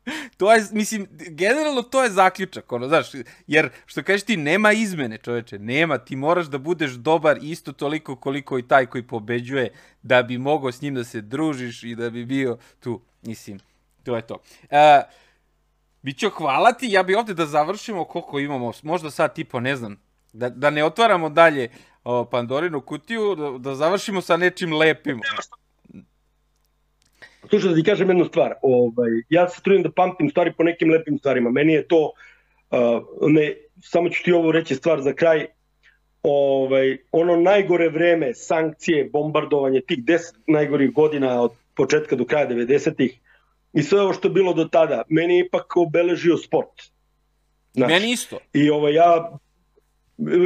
to 0.38 0.54
je, 0.54 0.64
mislim, 0.72 1.06
generalno 1.10 1.82
to 1.82 2.02
je 2.02 2.10
zaključak, 2.10 2.72
ono, 2.72 2.88
znaš, 2.88 3.06
jer, 3.46 3.70
što 3.86 4.02
kažeš 4.02 4.22
ti, 4.22 4.36
nema 4.36 4.72
izmene, 4.72 5.18
čoveče, 5.18 5.58
nema, 5.58 5.98
ti 5.98 6.16
moraš 6.16 6.46
da 6.46 6.58
budeš 6.58 6.90
dobar 6.90 7.38
isto 7.42 7.72
toliko 7.72 8.16
koliko 8.16 8.58
i 8.58 8.68
taj 8.68 8.86
koji 8.86 9.02
pobeđuje, 9.02 9.70
da 10.02 10.22
bi 10.22 10.38
mogao 10.38 10.72
s 10.72 10.82
njim 10.82 10.94
da 10.94 11.04
se 11.04 11.20
družiš 11.20 11.82
i 11.82 11.94
da 11.94 12.10
bi 12.10 12.24
bio 12.24 12.58
tu, 12.80 13.00
mislim, 13.22 13.58
to 14.02 14.16
je 14.16 14.22
to. 14.22 14.34
Uh, 14.62 14.78
Bićo, 16.02 16.30
hvala 16.30 16.72
ti, 16.72 16.86
ja 16.90 17.02
bi 17.02 17.14
ovde 17.14 17.34
da 17.34 17.46
završimo 17.46 18.04
koliko 18.04 18.38
imamo, 18.38 18.72
možda 18.82 19.10
sad 19.10 19.34
tipa, 19.34 19.60
ne 19.60 19.76
znam, 19.76 19.96
da, 20.32 20.48
da 20.48 20.70
ne 20.70 20.84
otvaramo 20.84 21.28
dalje 21.28 21.68
o, 22.04 22.24
Pandorinu 22.24 22.80
kutiju, 22.80 23.34
da, 23.34 23.58
da 23.58 23.74
završimo 23.74 24.20
sa 24.20 24.36
nečim 24.36 24.72
lepim. 24.72 25.20
Slušaj, 27.48 27.70
da 27.70 27.76
ti 27.76 27.82
kažem 27.82 28.08
jednu 28.08 28.24
stvar. 28.24 28.54
Ovaj, 28.62 29.10
ja 29.28 29.48
se 29.48 29.62
trudim 29.62 29.82
da 29.82 29.90
pamtim 29.90 30.30
stvari 30.30 30.52
po 30.52 30.64
nekim 30.64 30.90
lepim 30.90 31.18
stvarima. 31.18 31.50
Meni 31.50 31.72
je 31.72 31.88
to, 31.88 32.12
uh, 32.70 32.78
ne, 33.30 33.54
samo 33.82 34.08
ću 34.08 34.24
ti 34.24 34.32
ovo 34.32 34.52
reći 34.52 34.74
stvar 34.74 35.02
za 35.02 35.12
kraj, 35.12 35.46
ovaj, 36.22 36.96
ono 37.12 37.36
najgore 37.36 37.88
vreme, 37.88 38.34
sankcije, 38.34 39.10
bombardovanje, 39.12 39.80
tih 39.80 39.98
10 39.98 40.18
najgorih 40.46 40.92
godina 40.92 41.42
od 41.42 41.52
početka 41.76 42.16
do 42.16 42.24
kraja 42.24 42.48
90-ih 42.48 43.20
i 43.72 43.82
sve 43.82 44.00
ovo 44.00 44.12
što 44.12 44.28
je 44.28 44.32
bilo 44.32 44.52
do 44.52 44.64
tada, 44.64 45.02
meni 45.08 45.36
je 45.36 45.46
ipak 45.46 45.76
obeležio 45.76 46.36
sport. 46.36 46.82
Znači, 47.72 47.92
meni 47.92 48.12
isto. 48.12 48.38
I 48.52 48.70
ovaj, 48.70 48.94
ja, 48.94 49.38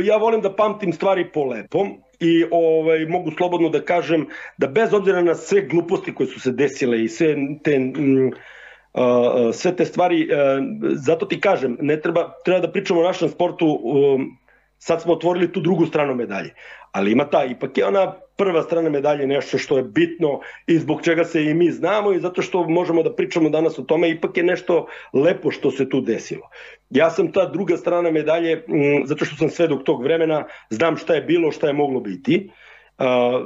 ja 0.05 0.16
volim 0.16 0.40
da 0.40 0.56
pamtim 0.56 0.93
stvari 0.93 1.31
po 1.32 1.44
lepom 1.44 2.02
i 2.20 2.44
ovaj, 2.51 3.06
mogu 3.06 3.30
slobodno 3.30 3.68
da 3.68 3.84
kažem 3.84 4.26
da 4.59 4.66
bez 4.66 4.94
obzira 4.94 5.22
na 5.22 5.34
sve 5.34 5.62
gluposti 5.66 6.14
koje 6.14 6.26
su 6.26 6.40
se 6.40 6.52
desile 6.52 7.02
i 7.05 7.09
sve 7.09 7.34
te 7.64 7.78
mm, 7.78 8.26
uh, 8.26 9.55
sve 9.55 9.76
te 9.76 9.84
stvari, 9.84 10.28
uh, 10.28 10.64
zato 10.94 11.26
ti 11.26 11.40
kažem, 11.40 11.76
ne 11.80 12.01
treba, 12.01 12.32
treba 12.44 12.60
da 12.60 12.72
pričamo 12.72 13.01
o 13.01 13.05
našem 13.05 13.28
sportu, 13.28 13.66
um, 13.66 14.36
sad 14.78 15.02
smo 15.02 15.12
otvorili 15.12 15.52
tu 15.52 15.60
drugu 15.60 15.86
stranu 15.86 16.14
medalje, 16.14 16.55
ali 16.92 17.12
ima 17.12 17.24
ta, 17.24 17.44
ipak 17.44 17.78
je 17.78 17.86
ona 17.86 18.14
prva 18.40 18.62
strana 18.62 18.88
medalje 18.90 19.26
nešto 19.26 19.58
što 19.58 19.76
je 19.76 19.82
bitno 19.82 20.40
i 20.66 20.78
zbog 20.78 21.02
čega 21.04 21.24
se 21.24 21.44
i 21.44 21.54
mi 21.54 21.70
znamo 21.70 22.12
i 22.12 22.20
zato 22.20 22.42
što 22.42 22.62
možemo 22.68 23.02
da 23.02 23.12
pričamo 23.14 23.48
danas 23.48 23.78
o 23.78 23.82
tome, 23.82 24.10
ipak 24.10 24.36
je 24.36 24.44
nešto 24.44 24.86
lepo 25.12 25.50
što 25.50 25.70
se 25.70 25.88
tu 25.88 26.00
desilo. 26.00 26.48
Ja 26.90 27.10
sam 27.10 27.32
ta 27.32 27.44
druga 27.52 27.76
strana 27.76 28.10
medalje, 28.10 28.56
mm, 28.56 29.04
zato 29.04 29.24
što 29.24 29.36
sam 29.36 29.50
svedok 29.50 29.84
tog 29.84 30.02
vremena, 30.02 30.44
znam 30.70 30.96
šta 30.96 31.14
je 31.14 31.22
bilo, 31.22 31.52
šta 31.52 31.66
je 31.66 31.72
moglo 31.72 32.00
biti, 32.00 32.50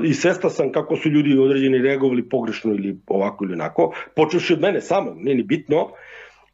i 0.05 0.15
svesta 0.15 0.51
sam 0.51 0.73
kako 0.73 0.97
su 0.97 1.09
ljudi 1.09 1.39
određeni 1.39 1.79
reagovali 1.79 2.29
pogrešno 2.29 2.71
ili 2.73 2.97
ovako 3.07 3.45
ili 3.45 3.55
onako, 3.55 3.93
počevši 4.17 4.53
od 4.53 4.61
mene 4.61 4.81
samo, 4.81 5.15
nije 5.17 5.37
ni 5.37 5.43
bitno, 5.43 5.91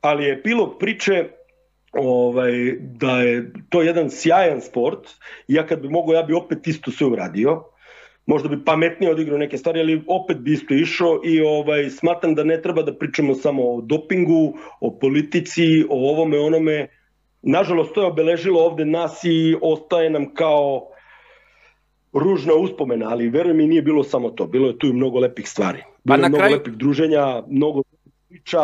ali 0.00 0.24
je 0.24 0.32
epilog 0.32 0.76
priče 0.78 1.28
ovaj, 1.92 2.52
da 2.80 3.20
je 3.20 3.52
to 3.68 3.82
jedan 3.82 4.10
sjajan 4.10 4.60
sport. 4.60 5.08
Ja 5.48 5.66
kad 5.66 5.80
bi 5.80 5.88
mogao 5.88 6.14
ja 6.14 6.22
bi 6.22 6.34
opet 6.34 6.66
isto 6.66 6.90
sve 6.90 7.06
uradio 7.06 7.64
možda 8.30 8.48
bi 8.48 8.64
pametnije 8.64 9.12
odigrao 9.12 9.38
neke 9.38 9.58
stvari, 9.58 9.80
ali 9.80 10.02
opet 10.06 10.38
bi 10.38 10.52
isto 10.52 10.74
išao 10.74 11.20
i 11.24 11.40
ovaj 11.40 11.90
smatram 11.90 12.34
da 12.34 12.44
ne 12.44 12.60
treba 12.62 12.82
da 12.82 12.94
pričamo 12.94 13.34
samo 13.34 13.62
o 13.62 13.80
dopingu, 13.80 14.54
o 14.80 14.90
politici, 15.00 15.66
o 15.88 15.98
ovome, 16.10 16.38
onome. 16.38 16.88
Nažalost, 17.42 17.94
to 17.94 18.02
je 18.02 18.06
obeležilo 18.06 18.62
ovde 18.64 18.84
nas 18.84 19.24
i 19.24 19.56
ostaje 19.62 20.10
nam 20.10 20.34
kao 20.34 20.90
ružna 22.12 22.54
uspomena, 22.54 23.08
ali 23.10 23.28
verujem 23.28 23.56
mi 23.56 23.66
nije 23.66 23.82
bilo 23.82 24.04
samo 24.04 24.30
to. 24.30 24.46
Bilo 24.46 24.68
je 24.68 24.78
tu 24.78 24.86
i 24.86 24.92
mnogo 24.92 25.18
lepih 25.18 25.48
stvari. 25.48 25.82
Bilo 26.04 26.16
pa 26.16 26.22
na 26.22 26.28
mnogo 26.28 26.40
kraju... 26.40 26.56
lepih 26.56 26.72
druženja, 26.72 27.42
mnogo 27.48 27.82
priča, 28.28 28.58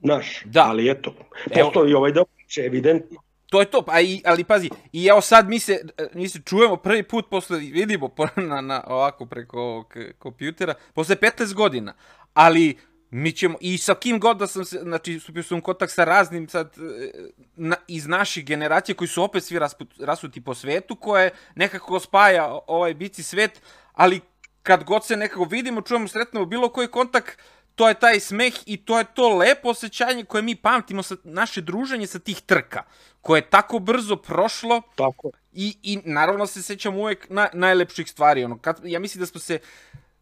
naš, 0.00 0.42
da. 0.44 0.66
ali 0.68 0.90
eto, 0.90 1.14
postoji 1.54 1.94
ovaj 1.94 2.12
deo 2.12 2.24
priče, 2.24 2.60
evidentno. 2.66 3.27
To 3.50 3.60
je 3.60 3.70
to, 3.70 3.82
pa 3.82 4.00
i, 4.00 4.22
ali 4.24 4.44
pazi, 4.44 4.70
i 4.92 5.06
evo 5.06 5.20
sad 5.20 5.48
mi 5.48 5.58
se, 5.58 5.80
mi 6.14 6.28
se 6.28 6.40
čujemo 6.44 6.76
prvi 6.76 7.02
put 7.02 7.30
posle, 7.30 7.58
vidimo 7.58 8.14
na, 8.36 8.60
na, 8.60 8.84
ovako 8.86 9.26
preko 9.26 9.88
kompjutera, 10.18 10.74
posle 10.94 11.16
15 11.16 11.54
godina, 11.54 11.94
ali 12.34 12.76
mi 13.10 13.32
ćemo, 13.32 13.58
i 13.60 13.78
sa 13.78 13.94
kim 13.94 14.20
god 14.20 14.36
da 14.36 14.46
sam 14.46 14.64
se, 14.64 14.78
znači, 14.82 15.20
stupio 15.20 15.42
sam 15.42 15.58
u 15.58 15.62
kontakt 15.62 15.92
sa 15.92 16.04
raznim 16.04 16.48
sad, 16.48 16.74
e, 16.78 17.12
na, 17.56 17.76
iz 17.86 18.06
naših 18.06 18.44
generacija 18.44 18.94
koji 18.94 19.08
su 19.08 19.22
opet 19.22 19.44
svi 19.44 19.58
rasput, 19.58 19.88
rasuti 20.00 20.40
po 20.40 20.54
svetu, 20.54 20.96
koje 20.96 21.30
nekako 21.54 22.00
spaja 22.00 22.58
ovaj 22.66 22.94
bici 22.94 23.22
svet, 23.22 23.62
ali 23.92 24.20
kad 24.62 24.84
god 24.84 25.06
se 25.06 25.16
nekako 25.16 25.44
vidimo, 25.44 25.80
čujemo, 25.80 26.08
sretnemo 26.08 26.46
bilo 26.46 26.68
koji 26.68 26.88
kontakt, 26.88 27.38
to 27.74 27.88
je 27.88 27.94
taj 27.94 28.20
smeh 28.20 28.54
i 28.66 28.76
to 28.76 28.98
je 28.98 29.04
to 29.14 29.36
lepo 29.36 29.68
osjećanje 29.68 30.24
koje 30.24 30.42
mi 30.42 30.54
pamtimo 30.54 31.02
sa 31.02 31.16
naše 31.24 31.60
druženje 31.60 32.06
sa 32.06 32.18
tih 32.18 32.40
trka, 32.40 32.82
koje 33.20 33.38
je 33.38 33.50
tako 33.50 33.78
brzo 33.78 34.16
prošlo. 34.16 34.82
Tako. 34.94 35.30
I, 35.52 35.76
i 35.82 35.98
naravno 36.04 36.46
se 36.46 36.62
sećam 36.62 36.96
uvek 36.96 37.26
na, 37.30 37.48
najlepših 37.52 38.10
stvari. 38.10 38.44
Ono, 38.44 38.58
kad, 38.58 38.80
ja 38.84 39.00
mislim 39.00 39.20
da 39.20 39.26
smo 39.26 39.40
se 39.40 39.58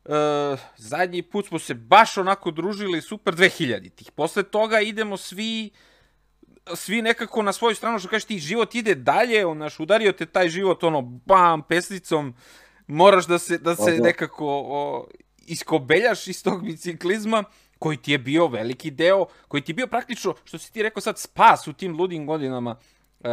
uh, 0.04 0.12
zadnji 0.76 1.22
put 1.22 1.46
smo 1.46 1.58
se 1.58 1.74
baš 1.74 2.18
onako 2.18 2.50
družili 2.50 3.02
super 3.02 3.34
2000-ih. 3.34 4.10
Posle 4.10 4.42
toga 4.42 4.80
idemo 4.80 5.16
svi 5.16 5.70
svi 6.74 7.02
nekako 7.02 7.42
na 7.42 7.52
svoju 7.52 7.74
stranu, 7.74 7.98
što 7.98 8.08
kažeš 8.08 8.24
ti, 8.24 8.38
život 8.38 8.74
ide 8.74 8.94
dalje, 8.94 9.46
on 9.46 9.58
naš 9.58 9.80
udario 9.80 10.12
te 10.12 10.26
taj 10.26 10.48
život, 10.48 10.84
ono, 10.84 11.02
bam, 11.02 11.62
peslicom, 11.62 12.34
moraš 12.86 13.26
da 13.26 13.38
se, 13.38 13.58
da 13.58 13.76
se 13.76 13.90
nekako 13.90 14.46
o, 14.48 15.08
iskobeljaš 15.46 16.28
iz 16.28 16.42
tog 16.42 16.64
biciklizma 16.64 17.44
koji 17.78 17.96
ti 17.96 18.12
je 18.12 18.18
bio 18.18 18.46
veliki 18.46 18.90
deo, 18.90 19.26
koji 19.48 19.62
ti 19.62 19.72
je 19.72 19.74
bio 19.74 19.86
praktično, 19.86 20.34
što 20.44 20.58
si 20.58 20.72
ti 20.72 20.82
rekao 20.82 21.00
sad, 21.00 21.18
spas 21.18 21.68
u 21.68 21.72
tim 21.72 21.96
ludim 21.96 22.26
godinama 22.26 22.76
uh, 23.20 23.26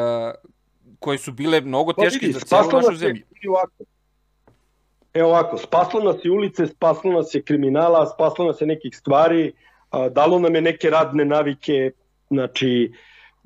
koje 0.99 1.17
su 1.17 1.31
bile 1.31 1.61
mnogo 1.61 1.93
Pa 1.93 2.01
teške 2.03 2.19
vidi, 2.21 2.33
za 2.33 2.39
spaslo 2.39 2.81
našu 2.81 2.95
zemlju. 2.95 3.23
ovako. 3.49 3.83
Evo 5.13 5.29
ovako, 5.29 5.57
spaslo 5.57 6.01
nas 6.01 6.15
je 6.23 6.31
ulice, 6.31 6.67
spaslo 6.67 7.11
nas 7.11 7.35
je 7.35 7.41
kriminala, 7.41 8.05
spaslo 8.05 8.45
nas 8.45 8.61
je 8.61 8.67
nekih 8.67 8.97
stvari, 8.97 9.53
a, 9.89 10.09
dalo 10.09 10.39
nam 10.39 10.55
je 10.55 10.61
neke 10.61 10.89
radne 10.89 11.25
navike, 11.25 11.91
znači 12.29 12.91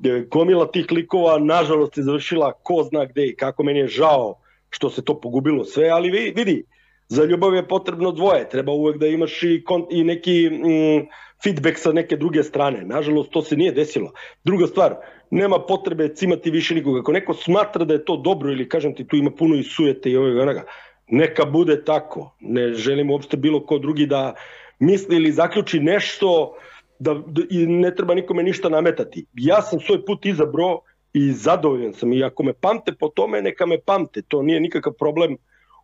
e, 0.03 0.25
gomila 0.31 0.71
tih 0.71 0.85
likova 0.91 1.39
nažalost 1.39 1.97
je 1.97 2.03
završila 2.03 2.53
ko 2.53 2.83
zna 2.83 3.05
gde 3.05 3.25
i 3.25 3.35
kako 3.35 3.63
meni 3.63 3.79
je 3.79 3.87
žao 3.87 4.39
što 4.69 4.89
se 4.89 5.03
to 5.05 5.21
pogubilo 5.21 5.65
sve, 5.65 5.89
ali 5.89 6.11
vi- 6.11 6.33
vidi, 6.35 6.63
za 7.07 7.23
ljubav 7.23 7.55
je 7.55 7.67
potrebno 7.67 8.11
dvoje, 8.11 8.49
treba 8.49 8.71
uvek 8.71 8.97
da 8.97 9.07
imaš 9.07 9.43
i, 9.43 9.63
kon, 9.63 9.85
i 9.89 10.03
neki 10.03 10.49
mm, 10.49 11.07
feedback 11.43 11.77
sa 11.77 11.91
neke 11.91 12.17
druge 12.17 12.43
strane. 12.43 12.85
Nažalost, 12.85 13.31
to 13.31 13.41
se 13.41 13.55
nije 13.55 13.71
desilo. 13.71 14.11
Druga 14.43 14.67
stvar, 14.67 14.95
nema 15.31 15.59
potrebe 15.59 16.09
cimati 16.15 16.51
više 16.51 16.75
nikoga. 16.75 16.99
Ako 16.99 17.11
neko 17.11 17.33
smatra 17.33 17.85
da 17.85 17.93
je 17.93 18.05
to 18.05 18.17
dobro 18.17 18.51
ili 18.51 18.69
kažem 18.69 18.95
ti 18.95 19.07
tu 19.07 19.15
ima 19.15 19.31
puno 19.31 19.55
i 19.55 19.63
sujete 19.63 20.11
i 20.11 20.17
ovog 20.17 20.35
i 20.35 20.39
onoga, 20.39 20.63
neka 21.07 21.45
bude 21.45 21.83
tako. 21.83 22.35
Ne 22.39 22.73
želim 22.73 23.11
uopšte 23.11 23.37
bilo 23.37 23.65
ko 23.65 23.77
drugi 23.77 24.05
da 24.05 24.33
misli 24.79 25.15
ili 25.15 25.31
zaključi 25.31 25.79
nešto 25.79 26.55
da, 26.99 27.13
da 27.13 27.41
i 27.49 27.65
ne 27.65 27.95
treba 27.95 28.15
nikome 28.15 28.43
ništa 28.43 28.69
nametati. 28.69 29.25
Ja 29.33 29.61
sam 29.61 29.79
svoj 29.79 30.05
put 30.05 30.25
izabro 30.25 30.79
i 31.13 31.31
zadovoljan 31.31 31.93
sam 31.93 32.13
i 32.13 32.23
ako 32.23 32.43
me 32.43 32.53
pamte 32.53 32.93
po 32.99 33.07
tome, 33.07 33.41
neka 33.41 33.65
me 33.65 33.77
pamte. 33.85 34.21
To 34.21 34.41
nije 34.41 34.59
nikakav 34.59 34.93
problem. 34.93 35.37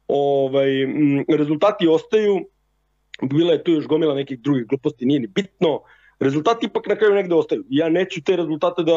Ovaj, 0.07 0.69
rezultati 1.37 1.87
ostaju, 1.87 2.45
bila 3.21 3.53
je 3.53 3.63
tu 3.63 3.71
još 3.71 3.87
gomila 3.87 4.15
nekih 4.15 4.39
drugih 4.39 4.65
gluposti, 4.67 5.05
nije 5.05 5.19
ni 5.19 5.27
bitno. 5.27 5.81
Rezultati 6.19 6.65
ipak 6.65 6.87
na 6.87 6.95
kraju 6.95 7.13
negde 7.13 7.35
ostaju. 7.35 7.63
Ja 7.69 7.89
neću 7.89 8.23
te 8.23 8.35
rezultate 8.35 8.83
da 8.83 8.93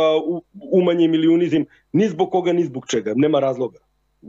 umanjim 0.73 1.15
ili 1.15 1.29
unizim 1.29 1.67
ni 1.93 2.09
zbog 2.09 2.31
koga, 2.31 2.53
ni 2.53 2.65
zbog 2.65 2.87
čega. 2.87 3.13
Nema 3.17 3.41
razloga. 3.41 3.79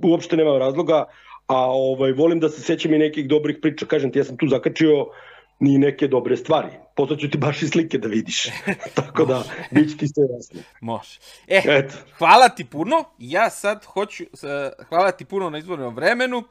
Uopšte 0.03 0.37
nema 0.37 0.57
razloga, 0.57 1.05
a 1.47 1.71
ovaj 1.71 2.11
volim 2.11 2.39
da 2.39 2.49
se 2.49 2.61
sećam 2.61 2.93
i 2.93 2.97
nekih 2.97 3.27
dobrih 3.27 3.57
priča. 3.61 3.85
Kažem 3.85 4.11
ti, 4.11 4.19
ja 4.19 4.23
sam 4.23 4.37
tu 4.37 4.47
zakačio 4.47 5.05
ni 5.59 5.77
neke 5.77 6.07
dobre 6.07 6.37
stvari. 6.37 6.69
Poslaću 6.95 7.29
ti 7.29 7.37
baš 7.37 7.61
i 7.61 7.67
slike 7.67 7.97
da 7.97 8.07
vidiš. 8.07 8.47
Tako 8.95 9.25
da, 9.25 9.43
bit 9.71 9.91
će 9.91 9.97
ti 9.97 10.07
sve 10.07 10.23
jasno. 10.29 10.61
Može. 10.81 11.19
E, 11.47 11.61
Eto. 11.65 11.93
hvala 12.17 12.49
ti 12.49 12.65
puno. 12.65 13.03
Ja 13.17 13.49
sad 13.49 13.85
hoću, 13.85 14.23
e, 14.23 14.27
hvala 14.89 15.11
ti 15.11 15.25
puno 15.25 15.49
na 15.49 15.57
izbornom 15.57 15.95
vremenu. 15.95 16.43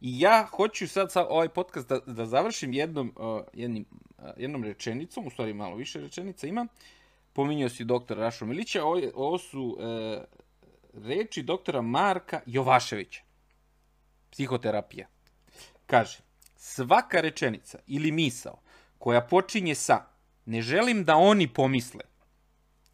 I 0.00 0.20
ja 0.20 0.46
hoću 0.50 0.88
sad 0.88 1.12
sa 1.12 1.26
ovaj 1.26 1.48
podcast 1.48 1.88
da, 1.88 1.98
da 2.06 2.26
završim 2.26 2.72
jednom, 2.72 3.12
uh, 3.16 3.40
jednim, 3.52 3.84
uh, 4.18 4.24
jednom 4.36 4.64
rečenicom, 4.64 5.26
u 5.26 5.30
stvari 5.30 5.54
malo 5.54 5.76
više 5.76 6.00
rečenica 6.00 6.46
ima. 6.46 6.66
Pominjao 7.32 7.68
si 7.68 7.84
doktora 7.84 8.20
Rašo 8.20 8.46
Milića, 8.46 8.84
ovo, 8.84 8.96
je- 8.96 9.12
ovo 9.14 9.38
su 9.38 9.62
uh, 9.62 10.22
reči 11.06 11.42
doktora 11.42 11.82
Marka 11.82 12.40
Jovaševića, 12.46 13.22
psihoterapija. 14.30 15.06
Kaže, 15.86 16.18
svaka 16.64 17.20
rečenica 17.20 17.78
ili 17.86 18.12
misao 18.12 18.60
koja 18.98 19.20
počinje 19.20 19.74
sa 19.74 20.04
ne 20.44 20.62
želim 20.62 21.04
da 21.04 21.16
oni 21.16 21.48
pomisle 21.48 22.00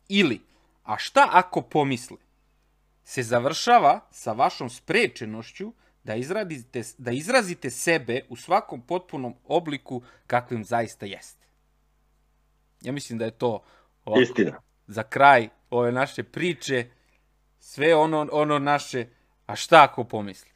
ili 0.09 0.41
a 0.85 0.99
šta 0.99 1.29
ako 1.33 1.63
pomisle 1.63 2.17
se 3.05 3.23
završava 3.23 4.01
sa 4.11 4.33
vašom 4.33 4.71
sprečenošću 4.71 5.73
da 6.05 6.15
izradite, 6.15 6.83
da 6.99 7.11
izrazite 7.11 7.71
sebe 7.71 8.21
u 8.29 8.37
svakom 8.37 8.83
potpunom 8.83 9.35
obliku 9.45 10.03
kakvim 10.27 10.65
zaista 10.65 11.07
jeste. 11.07 11.47
Ja 12.81 12.93
mislim 12.93 13.19
da 13.19 13.25
je 13.25 13.31
to 13.31 13.63
ovako, 14.05 14.23
Istina. 14.23 14.61
za 14.87 15.03
kraj 15.03 15.49
ove 15.71 15.93
naše 15.93 16.23
priče 16.23 16.91
sve 17.59 17.95
ono, 17.95 18.29
ono 18.33 18.59
naše, 18.59 19.07
a 19.47 19.57
šta 19.57 19.85
ako 19.85 20.05
pomisli? 20.05 20.51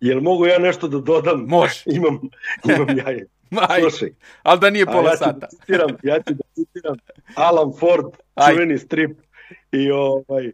Jel 0.00 0.20
mogu 0.20 0.46
ja 0.46 0.58
nešto 0.58 0.88
da 0.88 0.98
dodam? 0.98 1.44
Može. 1.48 1.82
imam, 1.96 2.20
imam 2.64 2.98
jaje. 3.06 3.26
Maj, 3.50 3.80
Slušaj, 3.80 4.10
ali 4.42 4.60
da 4.60 4.70
nije 4.70 4.86
pola 4.86 5.10
ja 5.10 5.16
sata. 5.16 5.32
da 5.32 5.46
citiram, 5.46 5.90
ja 6.02 6.16
ću 6.22 6.34
da 6.34 6.44
citiram 6.54 6.96
Alan 7.34 7.72
Ford, 7.80 8.06
Aj. 8.34 8.52
čuveni 8.54 8.78
strip 8.78 9.18
i 9.72 9.90
ovaj 9.90 10.52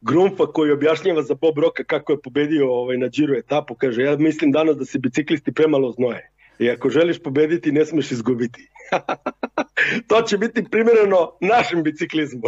Grumfa 0.00 0.46
koji 0.46 0.72
objašnjava 0.72 1.22
za 1.22 1.34
Bob 1.34 1.58
Roka 1.58 1.84
kako 1.84 2.12
je 2.12 2.20
pobedio 2.22 2.72
ovaj, 2.72 2.96
na 2.96 3.08
Giro 3.08 3.34
etapu, 3.38 3.74
kaže, 3.74 4.02
ja 4.02 4.16
mislim 4.16 4.52
danas 4.52 4.76
da 4.76 4.84
se 4.84 4.98
biciklisti 4.98 5.52
premalo 5.52 5.92
znoje. 5.92 6.30
I 6.58 6.70
ako 6.70 6.90
želiš 6.90 7.22
pobediti, 7.22 7.72
ne 7.72 7.86
smeš 7.86 8.10
izgubiti. 8.12 8.70
to 10.08 10.22
će 10.22 10.38
biti 10.38 10.64
primjereno 10.70 11.32
našem 11.40 11.82
biciklizmu. 11.82 12.42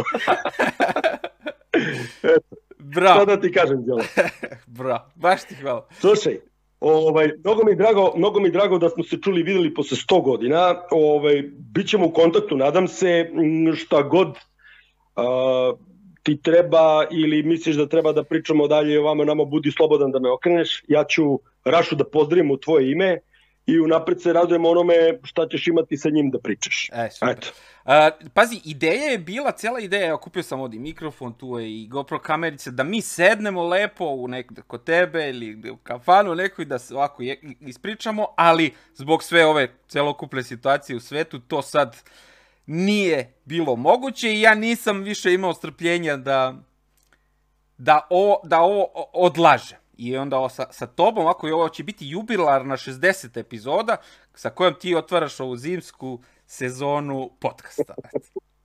Eto, 2.23 2.55
šta 2.79 2.99
Bravo, 3.01 3.25
da 3.25 3.41
ti 3.41 3.51
kažem, 3.51 3.85
Đelo? 3.85 4.01
bravo, 4.79 5.11
baš 5.15 5.43
ti 5.43 5.55
hvala. 5.55 5.87
Slušaj, 5.91 6.39
ovaj, 6.79 7.31
mnogo 7.43 7.63
mi 7.63 7.75
drago, 7.75 8.13
mnogo 8.17 8.39
mi 8.39 8.51
drago 8.51 8.77
da 8.77 8.89
smo 8.89 9.03
se 9.03 9.17
čuli 9.21 9.41
i 9.41 9.43
videli 9.43 9.73
posle 9.73 9.97
100 9.97 10.23
godina. 10.23 10.75
Ovaj, 10.91 11.43
bićemo 11.73 12.05
u 12.05 12.11
kontaktu, 12.11 12.57
nadam 12.57 12.87
se, 12.87 13.29
šta 13.75 14.01
god 14.01 14.35
a, 15.15 15.73
ti 16.23 16.41
treba 16.41 17.05
ili 17.11 17.43
misliš 17.43 17.75
da 17.75 17.87
treba 17.87 18.11
da 18.11 18.23
pričamo 18.23 18.67
dalje 18.67 18.99
o 18.99 19.03
vama 19.03 19.25
nama, 19.25 19.45
budi 19.45 19.71
slobodan 19.71 20.11
da 20.11 20.19
me 20.19 20.31
okreneš. 20.31 20.83
Ja 20.87 21.03
ću 21.03 21.39
Rašu 21.65 21.95
da 21.95 22.03
pozdravim 22.03 22.51
u 22.51 22.57
tvoje 22.57 22.91
ime 22.91 23.17
i 23.69 23.79
unapred 23.79 24.21
se 24.21 24.33
radujem 24.33 24.65
onome 24.65 24.93
šta 25.23 25.47
ćeš 25.47 25.67
imati 25.67 25.97
sa 25.97 26.09
njim 26.09 26.29
da 26.29 26.39
pričaš. 26.39 26.89
E, 26.93 27.09
super. 27.11 27.29
Eto. 27.29 27.47
A, 27.85 28.09
pazi, 28.33 28.61
ideja 28.65 29.03
je 29.11 29.17
bila, 29.17 29.51
cela 29.51 29.79
ideja, 29.79 30.07
evo 30.07 30.17
kupio 30.17 30.43
sam 30.43 30.59
ovdje 30.59 30.79
mikrofon, 30.79 31.33
tu 31.33 31.59
je 31.59 31.81
i 31.81 31.87
GoPro 31.87 32.19
kamerice, 32.19 32.71
da 32.71 32.83
mi 32.83 33.01
sednemo 33.01 33.67
lepo 33.67 34.05
u 34.05 34.27
nek, 34.27 34.51
kod 34.67 34.83
tebe 34.83 35.29
ili 35.29 35.71
u 35.71 35.77
kafanu 35.77 36.35
nekoj 36.35 36.65
da 36.65 36.79
se 36.79 36.95
ovako 36.95 37.23
je, 37.23 37.39
ispričamo, 37.59 38.27
ali 38.37 38.73
zbog 38.95 39.23
sve 39.23 39.45
ove 39.45 39.67
celokupne 39.87 40.43
situacije 40.43 40.95
u 40.95 40.99
svetu, 40.99 41.39
to 41.39 41.61
sad 41.61 41.97
nije 42.65 43.33
bilo 43.45 43.75
moguće 43.75 44.33
i 44.33 44.41
ja 44.41 44.55
nisam 44.55 45.01
više 45.01 45.33
imao 45.33 45.53
strpljenja 45.53 46.17
da 46.17 46.55
da, 47.79 48.07
o, 48.09 48.41
da 48.43 48.61
ovo 48.61 48.87
odlažem. 49.13 49.77
I 50.01 50.17
onda 50.17 50.37
ovo 50.37 50.49
sa, 50.49 50.65
sa 50.71 50.87
tobom, 50.87 51.27
ako 51.27 51.47
je 51.47 51.53
ovo 51.53 51.69
će 51.69 51.83
biti 51.83 52.09
jubilarna 52.09 52.77
60 52.77 53.39
epizoda, 53.39 53.97
sa 54.33 54.49
kojom 54.49 54.73
ti 54.73 54.95
otvaraš 54.95 55.39
ovu 55.39 55.57
zimsku 55.57 56.19
sezonu 56.45 57.29
podcasta. 57.39 57.95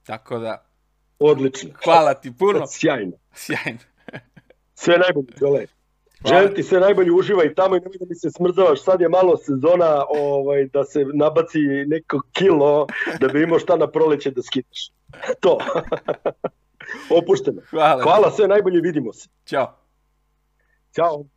Tako 0.07 0.39
da, 0.39 0.67
Odlično. 1.19 1.71
hvala 1.85 2.15
ti 2.15 2.33
puno. 2.39 2.67
Sjajno. 2.77 3.13
Sjajno. 3.35 3.79
Sve 4.75 4.99
najbolje, 4.99 5.27
Đole. 5.41 5.67
Želim 6.29 6.55
ti 6.55 6.63
sve 6.63 6.81
najbolje, 6.81 7.13
uživaj 7.13 7.55
tamo 7.55 7.77
i 7.77 7.81
nemoj 7.81 7.99
da 8.01 8.07
mi 8.09 8.15
se 8.15 8.31
smrzavaš. 8.31 8.83
Sad 8.83 9.01
je 9.01 9.09
malo 9.09 9.37
sezona 9.37 10.05
ovaj, 10.09 10.67
da 10.73 10.85
se 10.85 11.05
nabaci 11.15 11.59
neko 11.87 12.21
kilo 12.33 12.87
da 13.21 13.29
bi 13.29 13.43
imao 13.43 13.59
šta 13.59 13.77
na 13.77 13.91
proleće 13.91 14.31
da 14.31 14.43
skidaš. 14.43 14.91
To. 15.41 15.59
Opušteno. 17.19 17.63
Hvala. 17.71 18.03
Hvala, 18.03 18.31
sve 18.31 18.49
najbolje, 18.49 18.81
vidimo 18.81 19.13
se. 19.13 19.29
Ćao. 19.45 19.84
Ćao. 20.95 21.34